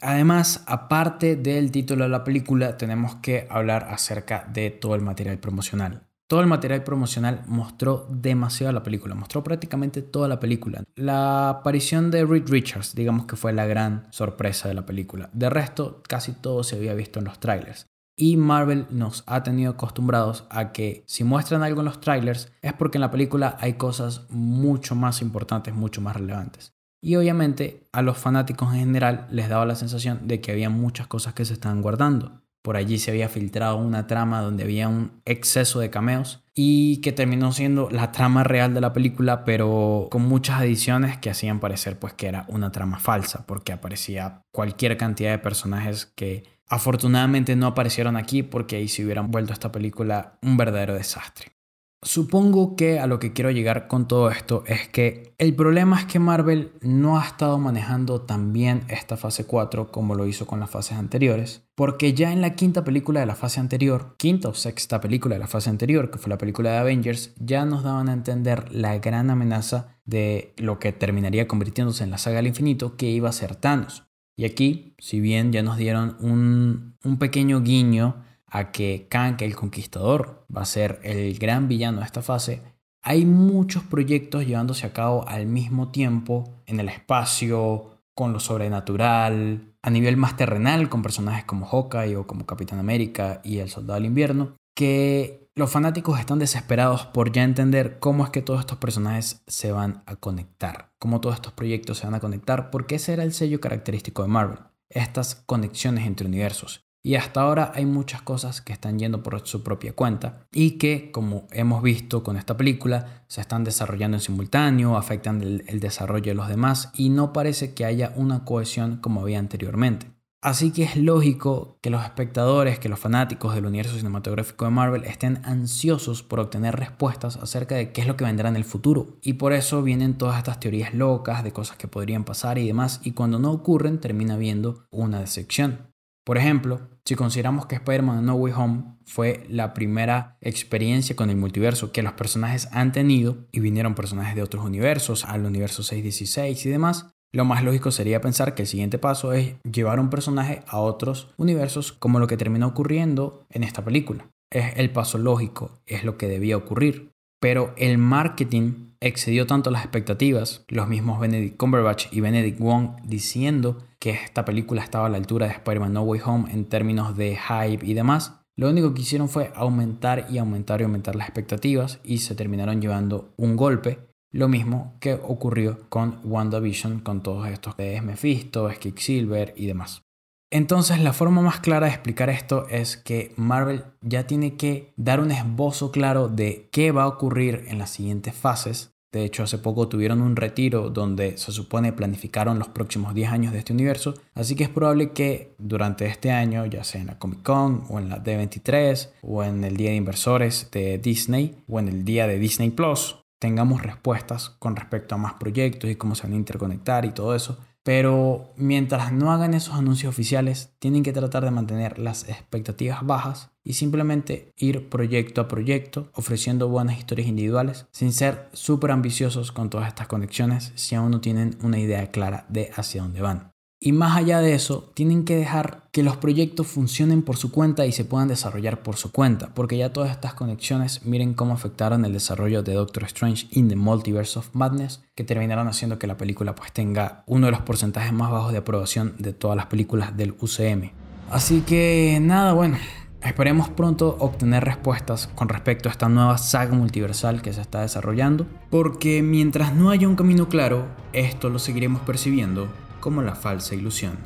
Además, 0.00 0.62
aparte 0.66 1.36
del 1.36 1.72
título 1.72 2.04
de 2.04 2.10
la 2.10 2.24
película, 2.24 2.76
tenemos 2.76 3.16
que 3.16 3.46
hablar 3.50 3.88
acerca 3.90 4.44
de 4.52 4.70
todo 4.70 4.94
el 4.94 5.02
material 5.02 5.38
promocional. 5.38 6.04
todo 6.28 6.42
el 6.42 6.46
material 6.46 6.84
promocional 6.84 7.42
mostró 7.46 8.06
demasiado 8.10 8.70
la 8.74 8.82
película, 8.82 9.14
mostró 9.14 9.42
prácticamente 9.42 10.02
toda 10.02 10.28
la 10.28 10.38
película. 10.38 10.84
La 10.94 11.48
aparición 11.48 12.10
de 12.10 12.26
Reed 12.26 12.48
Richards, 12.48 12.94
digamos 12.94 13.24
que 13.24 13.36
fue 13.36 13.54
la 13.54 13.64
gran 13.64 14.06
sorpresa 14.10 14.68
de 14.68 14.74
la 14.74 14.84
película. 14.84 15.30
De 15.32 15.48
resto, 15.48 16.02
casi 16.06 16.32
todo 16.32 16.64
se 16.64 16.76
había 16.76 16.92
visto 16.92 17.18
en 17.18 17.24
los 17.24 17.40
trailers. 17.40 17.86
Y 18.14 18.36
Marvel 18.36 18.86
nos 18.90 19.24
ha 19.26 19.42
tenido 19.42 19.70
acostumbrados 19.70 20.44
a 20.50 20.72
que 20.72 21.02
si 21.06 21.24
muestran 21.24 21.62
algo 21.62 21.80
en 21.80 21.86
los 21.86 22.00
trailers 22.00 22.52
es 22.60 22.74
porque 22.74 22.98
en 22.98 23.02
la 23.02 23.10
película 23.10 23.56
hay 23.60 23.74
cosas 23.74 24.26
mucho 24.28 24.94
más 24.94 25.22
importantes, 25.22 25.72
mucho 25.72 26.02
más 26.02 26.16
relevantes. 26.16 26.74
Y 27.00 27.16
obviamente 27.16 27.86
a 27.92 28.02
los 28.02 28.18
fanáticos 28.18 28.72
en 28.72 28.80
general 28.80 29.26
les 29.30 29.48
daba 29.48 29.66
la 29.66 29.76
sensación 29.76 30.26
de 30.26 30.40
que 30.40 30.52
había 30.52 30.70
muchas 30.70 31.06
cosas 31.06 31.34
que 31.34 31.44
se 31.44 31.52
estaban 31.52 31.82
guardando. 31.82 32.42
Por 32.62 32.76
allí 32.76 32.98
se 32.98 33.12
había 33.12 33.28
filtrado 33.28 33.76
una 33.76 34.06
trama 34.06 34.42
donde 34.42 34.64
había 34.64 34.88
un 34.88 35.22
exceso 35.24 35.78
de 35.78 35.90
cameos 35.90 36.44
y 36.54 37.00
que 37.00 37.12
terminó 37.12 37.52
siendo 37.52 37.88
la 37.88 38.10
trama 38.10 38.42
real 38.42 38.74
de 38.74 38.80
la 38.80 38.92
película, 38.92 39.44
pero 39.44 40.08
con 40.10 40.22
muchas 40.22 40.60
adiciones 40.60 41.16
que 41.18 41.30
hacían 41.30 41.60
parecer 41.60 41.98
pues 41.98 42.14
que 42.14 42.26
era 42.26 42.46
una 42.48 42.72
trama 42.72 42.98
falsa, 42.98 43.46
porque 43.46 43.72
aparecía 43.72 44.42
cualquier 44.50 44.96
cantidad 44.96 45.30
de 45.30 45.38
personajes 45.38 46.06
que 46.06 46.58
Afortunadamente 46.68 47.56
no 47.56 47.66
aparecieron 47.66 48.16
aquí 48.16 48.42
porque 48.42 48.76
ahí 48.76 48.88
se 48.88 49.04
hubieran 49.04 49.30
vuelto 49.30 49.52
esta 49.52 49.72
película 49.72 50.38
un 50.42 50.56
verdadero 50.56 50.94
desastre. 50.94 51.57
Supongo 52.02 52.76
que 52.76 53.00
a 53.00 53.08
lo 53.08 53.18
que 53.18 53.32
quiero 53.32 53.50
llegar 53.50 53.88
con 53.88 54.06
todo 54.06 54.30
esto 54.30 54.62
es 54.66 54.88
que 54.88 55.34
el 55.36 55.54
problema 55.56 55.98
es 55.98 56.06
que 56.06 56.20
Marvel 56.20 56.72
no 56.80 57.18
ha 57.18 57.26
estado 57.26 57.58
manejando 57.58 58.20
tan 58.20 58.52
bien 58.52 58.84
esta 58.88 59.16
fase 59.16 59.46
4 59.46 59.90
como 59.90 60.14
lo 60.14 60.26
hizo 60.26 60.46
con 60.46 60.60
las 60.60 60.70
fases 60.70 60.96
anteriores, 60.96 61.64
porque 61.74 62.14
ya 62.14 62.32
en 62.32 62.40
la 62.40 62.54
quinta 62.54 62.84
película 62.84 63.18
de 63.18 63.26
la 63.26 63.34
fase 63.34 63.58
anterior, 63.58 64.14
quinta 64.16 64.48
o 64.48 64.54
sexta 64.54 65.00
película 65.00 65.34
de 65.34 65.40
la 65.40 65.48
fase 65.48 65.70
anterior, 65.70 66.10
que 66.10 66.18
fue 66.18 66.30
la 66.30 66.38
película 66.38 66.70
de 66.70 66.78
Avengers, 66.78 67.34
ya 67.36 67.64
nos 67.64 67.82
daban 67.82 68.08
a 68.08 68.12
entender 68.12 68.72
la 68.72 68.96
gran 68.98 69.28
amenaza 69.30 69.98
de 70.04 70.54
lo 70.56 70.78
que 70.78 70.92
terminaría 70.92 71.48
convirtiéndose 71.48 72.04
en 72.04 72.10
la 72.10 72.18
saga 72.18 72.36
del 72.36 72.46
infinito 72.46 72.96
que 72.96 73.10
iba 73.10 73.28
a 73.28 73.32
ser 73.32 73.56
Thanos. 73.56 74.08
Y 74.38 74.44
aquí, 74.44 74.94
si 74.98 75.18
bien 75.18 75.50
ya 75.50 75.64
nos 75.64 75.76
dieron 75.78 76.16
un, 76.20 76.94
pequeño 77.18 77.60
guiño 77.60 78.22
a 78.50 78.72
que 78.72 79.06
Kang 79.08 79.36
el 79.40 79.56
Conquistador 79.56 80.44
va 80.54 80.62
a 80.62 80.66
ser 80.66 81.00
el 81.02 81.38
gran 81.38 81.68
villano 81.68 82.00
de 82.00 82.06
esta 82.06 82.22
fase, 82.22 82.62
hay 83.02 83.24
muchos 83.24 83.82
proyectos 83.84 84.46
llevándose 84.46 84.86
a 84.86 84.92
cabo 84.92 85.26
al 85.28 85.46
mismo 85.46 85.90
tiempo 85.90 86.62
en 86.66 86.80
el 86.80 86.88
espacio, 86.88 88.02
con 88.14 88.32
lo 88.32 88.40
sobrenatural, 88.40 89.74
a 89.80 89.90
nivel 89.90 90.16
más 90.16 90.36
terrenal, 90.36 90.88
con 90.88 91.02
personajes 91.02 91.44
como 91.44 91.66
Hawkeye 91.66 92.16
o 92.16 92.26
como 92.26 92.46
Capitán 92.46 92.80
América 92.80 93.40
y 93.44 93.58
el 93.58 93.70
Soldado 93.70 93.94
del 93.94 94.06
Invierno, 94.06 94.56
que 94.74 95.48
los 95.54 95.70
fanáticos 95.70 96.18
están 96.18 96.38
desesperados 96.38 97.06
por 97.06 97.32
ya 97.32 97.42
entender 97.42 97.98
cómo 97.98 98.24
es 98.24 98.30
que 98.30 98.42
todos 98.42 98.60
estos 98.60 98.78
personajes 98.78 99.42
se 99.46 99.72
van 99.72 100.02
a 100.06 100.16
conectar, 100.16 100.92
cómo 100.98 101.20
todos 101.20 101.36
estos 101.36 101.52
proyectos 101.52 101.98
se 101.98 102.06
van 102.06 102.14
a 102.14 102.20
conectar, 102.20 102.70
porque 102.70 102.96
ese 102.96 103.12
era 103.12 103.22
el 103.22 103.32
sello 103.32 103.60
característico 103.60 104.22
de 104.22 104.28
Marvel, 104.28 104.58
estas 104.88 105.34
conexiones 105.34 106.06
entre 106.06 106.26
universos. 106.26 106.87
Y 107.02 107.14
hasta 107.14 107.42
ahora 107.42 107.72
hay 107.74 107.86
muchas 107.86 108.22
cosas 108.22 108.60
que 108.60 108.72
están 108.72 108.98
yendo 108.98 109.22
por 109.22 109.46
su 109.46 109.62
propia 109.62 109.94
cuenta 109.94 110.46
y 110.52 110.72
que, 110.72 111.10
como 111.12 111.46
hemos 111.52 111.82
visto 111.82 112.22
con 112.22 112.36
esta 112.36 112.56
película, 112.56 113.24
se 113.28 113.40
están 113.40 113.64
desarrollando 113.64 114.16
en 114.16 114.20
simultáneo, 114.20 114.96
afectan 114.96 115.40
el, 115.42 115.80
desarrollo 115.80 116.32
de 116.32 116.34
los 116.34 116.48
demás 116.48 116.90
y 116.94 117.10
no 117.10 117.32
parece 117.32 117.72
que 117.72 117.84
haya 117.84 118.12
una 118.16 118.44
cohesión 118.44 118.96
como 118.96 119.22
había 119.22 119.38
anteriormente. 119.38 120.18
Así 120.40 120.70
que 120.70 120.84
es 120.84 120.96
lógico 120.96 121.78
que 121.82 121.90
los 121.90 122.04
espectadores, 122.04 122.78
que 122.78 122.88
los 122.88 123.00
fanáticos 123.00 123.54
del 123.54 123.66
universo 123.66 123.96
cinematográfico 123.96 124.66
de 124.66 124.70
Marvel 124.70 125.04
estén 125.04 125.40
ansiosos 125.44 126.22
por 126.22 126.38
obtener 126.38 126.76
respuestas 126.76 127.36
acerca 127.36 127.74
de 127.74 127.90
qué 127.92 128.02
es 128.02 128.06
lo 128.06 128.16
que 128.16 128.24
vendrá 128.24 128.48
en 128.48 128.54
el 128.54 128.64
futuro. 128.64 129.18
Y 129.20 129.32
por 129.32 129.52
eso 129.52 129.82
vienen 129.82 130.16
todas 130.16 130.38
estas 130.38 130.60
teorías 130.60 130.94
locas 130.94 131.42
de 131.42 131.52
cosas 131.52 131.76
que 131.76 131.88
podrían 131.88 132.24
pasar 132.24 132.56
y 132.58 132.66
demás, 132.68 133.00
y 133.02 133.12
cuando 133.12 133.40
no 133.40 133.50
ocurren 133.50 133.98
termina 133.98 134.34
habiendo 134.34 134.86
una 134.90 135.18
decepción. 135.18 135.88
Por 136.28 136.36
ejemplo, 136.36 136.90
si 137.06 137.14
consideramos 137.14 137.64
que 137.64 137.76
Spider-Man 137.76 138.26
No 138.26 138.34
Way 138.34 138.52
Home 138.54 138.84
fue 139.06 139.46
la 139.48 139.72
primera 139.72 140.36
experiencia 140.42 141.16
con 141.16 141.30
el 141.30 141.38
multiverso 141.38 141.90
que 141.90 142.02
los 142.02 142.12
personajes 142.12 142.68
han 142.70 142.92
tenido 142.92 143.46
y 143.50 143.60
vinieron 143.60 143.94
personajes 143.94 144.36
de 144.36 144.42
otros 144.42 144.62
universos, 144.62 145.24
al 145.24 145.46
universo 145.46 145.82
616 145.82 146.66
y 146.66 146.68
demás, 146.68 147.14
lo 147.32 147.46
más 147.46 147.64
lógico 147.64 147.90
sería 147.92 148.20
pensar 148.20 148.54
que 148.54 148.60
el 148.60 148.68
siguiente 148.68 148.98
paso 148.98 149.32
es 149.32 149.54
llevar 149.62 150.00
un 150.00 150.10
personaje 150.10 150.64
a 150.66 150.80
otros 150.80 151.32
universos 151.38 151.92
como 151.92 152.18
lo 152.18 152.26
que 152.26 152.36
terminó 152.36 152.66
ocurriendo 152.66 153.46
en 153.48 153.64
esta 153.64 153.82
película. 153.82 154.28
Es 154.52 154.76
el 154.76 154.90
paso 154.90 155.16
lógico, 155.16 155.80
es 155.86 156.04
lo 156.04 156.18
que 156.18 156.28
debía 156.28 156.58
ocurrir. 156.58 157.10
Pero 157.40 157.72
el 157.78 157.96
marketing 157.96 158.90
excedió 159.00 159.46
tanto 159.46 159.70
las 159.70 159.82
expectativas, 159.82 160.62
los 160.68 160.88
mismos 160.88 161.20
Benedict 161.20 161.56
Cumberbatch 161.56 162.12
y 162.12 162.20
Benedict 162.20 162.58
Wong 162.58 162.96
diciendo 163.02 163.87
que 164.00 164.10
esta 164.10 164.44
película 164.44 164.82
estaba 164.82 165.06
a 165.06 165.10
la 165.10 165.16
altura 165.16 165.46
de 165.46 165.52
Spider-Man 165.52 165.92
No 165.92 166.02
Way 166.02 166.20
Home 166.24 166.52
en 166.52 166.66
términos 166.66 167.16
de 167.16 167.36
hype 167.36 167.84
y 167.84 167.94
demás, 167.94 168.40
lo 168.56 168.68
único 168.68 168.92
que 168.92 169.02
hicieron 169.02 169.28
fue 169.28 169.52
aumentar 169.54 170.26
y 170.30 170.38
aumentar 170.38 170.80
y 170.80 170.84
aumentar 170.84 171.14
las 171.14 171.28
expectativas 171.28 172.00
y 172.02 172.18
se 172.18 172.34
terminaron 172.34 172.80
llevando 172.80 173.32
un 173.36 173.56
golpe 173.56 174.08
lo 174.32 174.48
mismo 174.48 174.96
que 175.00 175.14
ocurrió 175.14 175.88
con 175.88 176.18
WandaVision, 176.24 177.00
con 177.00 177.22
todos 177.22 177.48
estos 177.48 177.76
de 177.76 178.00
Mephisto, 178.02 178.68
Silver 178.96 179.54
y 179.56 179.66
demás. 179.66 180.02
Entonces 180.50 181.00
la 181.00 181.12
forma 181.12 181.42
más 181.42 181.60
clara 181.60 181.86
de 181.86 181.92
explicar 181.92 182.30
esto 182.30 182.66
es 182.68 182.96
que 182.96 183.32
Marvel 183.36 183.84
ya 184.00 184.26
tiene 184.26 184.56
que 184.56 184.92
dar 184.96 185.20
un 185.20 185.30
esbozo 185.30 185.92
claro 185.92 186.28
de 186.28 186.68
qué 186.72 186.90
va 186.90 187.04
a 187.04 187.08
ocurrir 187.08 187.64
en 187.68 187.78
las 187.78 187.90
siguientes 187.90 188.34
fases. 188.34 188.92
De 189.10 189.24
hecho, 189.24 189.42
hace 189.42 189.56
poco 189.56 189.88
tuvieron 189.88 190.20
un 190.20 190.36
retiro 190.36 190.90
donde 190.90 191.38
se 191.38 191.50
supone 191.50 191.94
planificaron 191.94 192.58
los 192.58 192.68
próximos 192.68 193.14
10 193.14 193.30
años 193.30 193.52
de 193.52 193.60
este 193.60 193.72
universo, 193.72 194.14
así 194.34 194.54
que 194.54 194.64
es 194.64 194.70
probable 194.70 195.12
que 195.12 195.54
durante 195.58 196.06
este 196.06 196.30
año, 196.30 196.66
ya 196.66 196.84
sea 196.84 197.00
en 197.00 197.06
la 197.06 197.18
Comic 197.18 197.42
Con 197.42 197.84
o 197.88 197.98
en 197.98 198.10
la 198.10 198.22
D23 198.22 199.10
o 199.22 199.42
en 199.42 199.64
el 199.64 199.76
Día 199.78 199.90
de 199.90 199.96
Inversores 199.96 200.70
de 200.70 200.98
Disney 200.98 201.64
o 201.66 201.78
en 201.78 201.88
el 201.88 202.04
Día 202.04 202.26
de 202.26 202.38
Disney 202.38 202.70
Plus, 202.70 203.16
tengamos 203.38 203.82
respuestas 203.82 204.50
con 204.50 204.76
respecto 204.76 205.14
a 205.14 205.18
más 205.18 205.34
proyectos 205.34 205.88
y 205.90 205.96
cómo 205.96 206.14
se 206.14 206.24
van 206.24 206.32
a 206.34 206.36
interconectar 206.36 207.04
y 207.06 207.12
todo 207.12 207.34
eso. 207.34 207.58
Pero 207.82 208.52
mientras 208.56 209.12
no 209.12 209.32
hagan 209.32 209.54
esos 209.54 209.74
anuncios 209.74 210.10
oficiales, 210.10 210.74
tienen 210.78 211.02
que 211.02 211.12
tratar 211.12 211.44
de 211.44 211.50
mantener 211.50 211.98
las 211.98 212.28
expectativas 212.28 213.06
bajas 213.06 213.50
y 213.68 213.74
simplemente 213.74 214.54
ir 214.56 214.88
proyecto 214.88 215.42
a 215.42 215.46
proyecto, 215.46 216.08
ofreciendo 216.14 216.68
buenas 216.68 216.96
historias 216.98 217.28
individuales, 217.28 217.86
sin 217.92 218.14
ser 218.14 218.48
súper 218.54 218.90
ambiciosos 218.90 219.52
con 219.52 219.68
todas 219.68 219.88
estas 219.88 220.06
conexiones 220.06 220.72
si 220.74 220.94
aún 220.94 221.10
no 221.10 221.20
tienen 221.20 221.58
una 221.62 221.78
idea 221.78 222.10
clara 222.10 222.46
de 222.48 222.70
hacia 222.74 223.02
dónde 223.02 223.20
van. 223.20 223.52
Y 223.78 223.92
más 223.92 224.16
allá 224.16 224.40
de 224.40 224.54
eso, 224.54 224.90
tienen 224.94 225.24
que 225.24 225.36
dejar 225.36 225.84
que 225.92 226.02
los 226.02 226.16
proyectos 226.16 226.66
funcionen 226.66 227.22
por 227.22 227.36
su 227.36 227.52
cuenta 227.52 227.84
y 227.84 227.92
se 227.92 228.06
puedan 228.06 228.26
desarrollar 228.26 228.82
por 228.82 228.96
su 228.96 229.12
cuenta, 229.12 229.52
porque 229.54 229.76
ya 229.76 229.92
todas 229.92 230.12
estas 230.12 230.32
conexiones 230.32 231.04
miren 231.04 231.34
cómo 231.34 231.52
afectaron 231.52 232.06
el 232.06 232.14
desarrollo 232.14 232.62
de 232.62 232.72
Doctor 232.72 233.04
Strange 233.04 233.48
in 233.50 233.68
the 233.68 233.76
Multiverse 233.76 234.38
of 234.38 234.48
Madness, 234.54 235.02
que 235.14 235.24
terminaron 235.24 235.68
haciendo 235.68 235.98
que 235.98 236.06
la 236.06 236.16
película 236.16 236.54
pues 236.54 236.72
tenga 236.72 237.22
uno 237.26 237.46
de 237.46 237.52
los 237.52 237.60
porcentajes 237.60 238.14
más 238.14 238.30
bajos 238.30 238.52
de 238.52 238.58
aprobación 238.58 239.14
de 239.18 239.34
todas 239.34 239.58
las 239.58 239.66
películas 239.66 240.16
del 240.16 240.34
UCM. 240.40 240.90
Así 241.30 241.60
que 241.60 242.18
nada, 242.22 242.54
bueno, 242.54 242.78
Esperemos 243.22 243.68
pronto 243.68 244.16
obtener 244.20 244.64
respuestas 244.64 245.28
con 245.34 245.48
respecto 245.48 245.88
a 245.88 245.92
esta 245.92 246.08
nueva 246.08 246.38
saga 246.38 246.74
multiversal 246.74 247.42
que 247.42 247.52
se 247.52 247.60
está 247.60 247.80
desarrollando, 247.80 248.46
porque 248.70 249.22
mientras 249.22 249.74
no 249.74 249.90
haya 249.90 250.06
un 250.06 250.14
camino 250.14 250.48
claro, 250.48 250.86
esto 251.12 251.50
lo 251.50 251.58
seguiremos 251.58 252.00
percibiendo 252.02 252.68
como 253.00 253.22
la 253.22 253.34
falsa 253.34 253.74
ilusión 253.74 254.18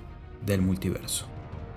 del 0.45 0.61
multiverso. 0.61 1.27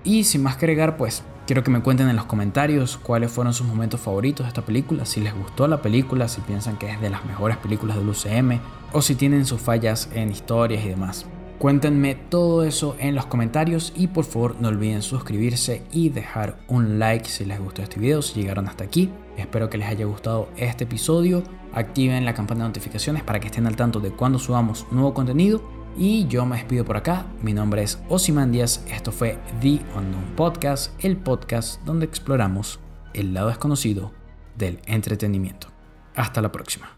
Y 0.04 0.24
sin 0.24 0.42
más 0.42 0.56
que 0.56 0.66
agregar, 0.66 0.98
pues 0.98 1.24
quiero 1.46 1.64
que 1.64 1.70
me 1.70 1.80
cuenten 1.80 2.08
en 2.10 2.16
los 2.16 2.26
comentarios 2.26 2.98
cuáles 2.98 3.32
fueron 3.32 3.54
sus 3.54 3.66
momentos 3.66 4.00
favoritos 4.00 4.44
de 4.44 4.48
esta 4.48 4.62
película, 4.62 5.06
si 5.06 5.20
les 5.20 5.34
gustó 5.34 5.66
la 5.68 5.80
película, 5.80 6.28
si 6.28 6.42
piensan 6.42 6.76
que 6.76 6.90
es 6.90 7.00
de 7.00 7.08
las 7.08 7.24
mejores 7.24 7.56
películas 7.56 7.96
del 7.96 8.08
UCM 8.10 8.60
o 8.92 9.00
si 9.00 9.14
tienen 9.14 9.46
sus 9.46 9.60
fallas 9.60 10.10
en 10.12 10.30
historias 10.30 10.84
y 10.84 10.90
demás. 10.90 11.26
Cuéntenme 11.58 12.14
todo 12.14 12.64
eso 12.64 12.96
en 12.98 13.14
los 13.14 13.26
comentarios 13.26 13.94
y 13.96 14.08
por 14.08 14.26
favor 14.26 14.56
no 14.60 14.68
olviden 14.68 15.00
suscribirse 15.00 15.82
y 15.90 16.10
dejar 16.10 16.58
un 16.68 16.98
like 16.98 17.26
si 17.28 17.46
les 17.46 17.58
gustó 17.58 17.82
este 17.82 17.98
video, 17.98 18.20
si 18.20 18.40
llegaron 18.40 18.68
hasta 18.68 18.84
aquí. 18.84 19.10
Espero 19.38 19.70
que 19.70 19.78
les 19.78 19.88
haya 19.88 20.04
gustado 20.04 20.50
este 20.58 20.84
episodio. 20.84 21.42
Activen 21.72 22.26
la 22.26 22.34
campana 22.34 22.64
de 22.64 22.68
notificaciones 22.68 23.22
para 23.22 23.40
que 23.40 23.46
estén 23.46 23.66
al 23.66 23.74
tanto 23.74 24.00
de 24.00 24.10
cuando 24.10 24.38
subamos 24.38 24.86
nuevo 24.90 25.14
contenido 25.14 25.62
y 25.96 26.26
yo 26.26 26.44
me 26.44 26.56
despido 26.56 26.84
por 26.84 26.98
acá. 26.98 27.24
Mi 27.40 27.54
nombre 27.54 27.82
es 27.82 27.98
Díaz. 28.50 28.84
Esto 28.90 29.10
fue 29.10 29.38
The 29.62 29.80
Unknown 29.96 30.34
Podcast, 30.36 30.92
el 31.02 31.16
podcast 31.16 31.82
donde 31.84 32.04
exploramos 32.04 32.80
el 33.14 33.32
lado 33.32 33.48
desconocido 33.48 34.12
del 34.58 34.80
entretenimiento. 34.86 35.68
Hasta 36.14 36.42
la 36.42 36.52
próxima. 36.52 36.95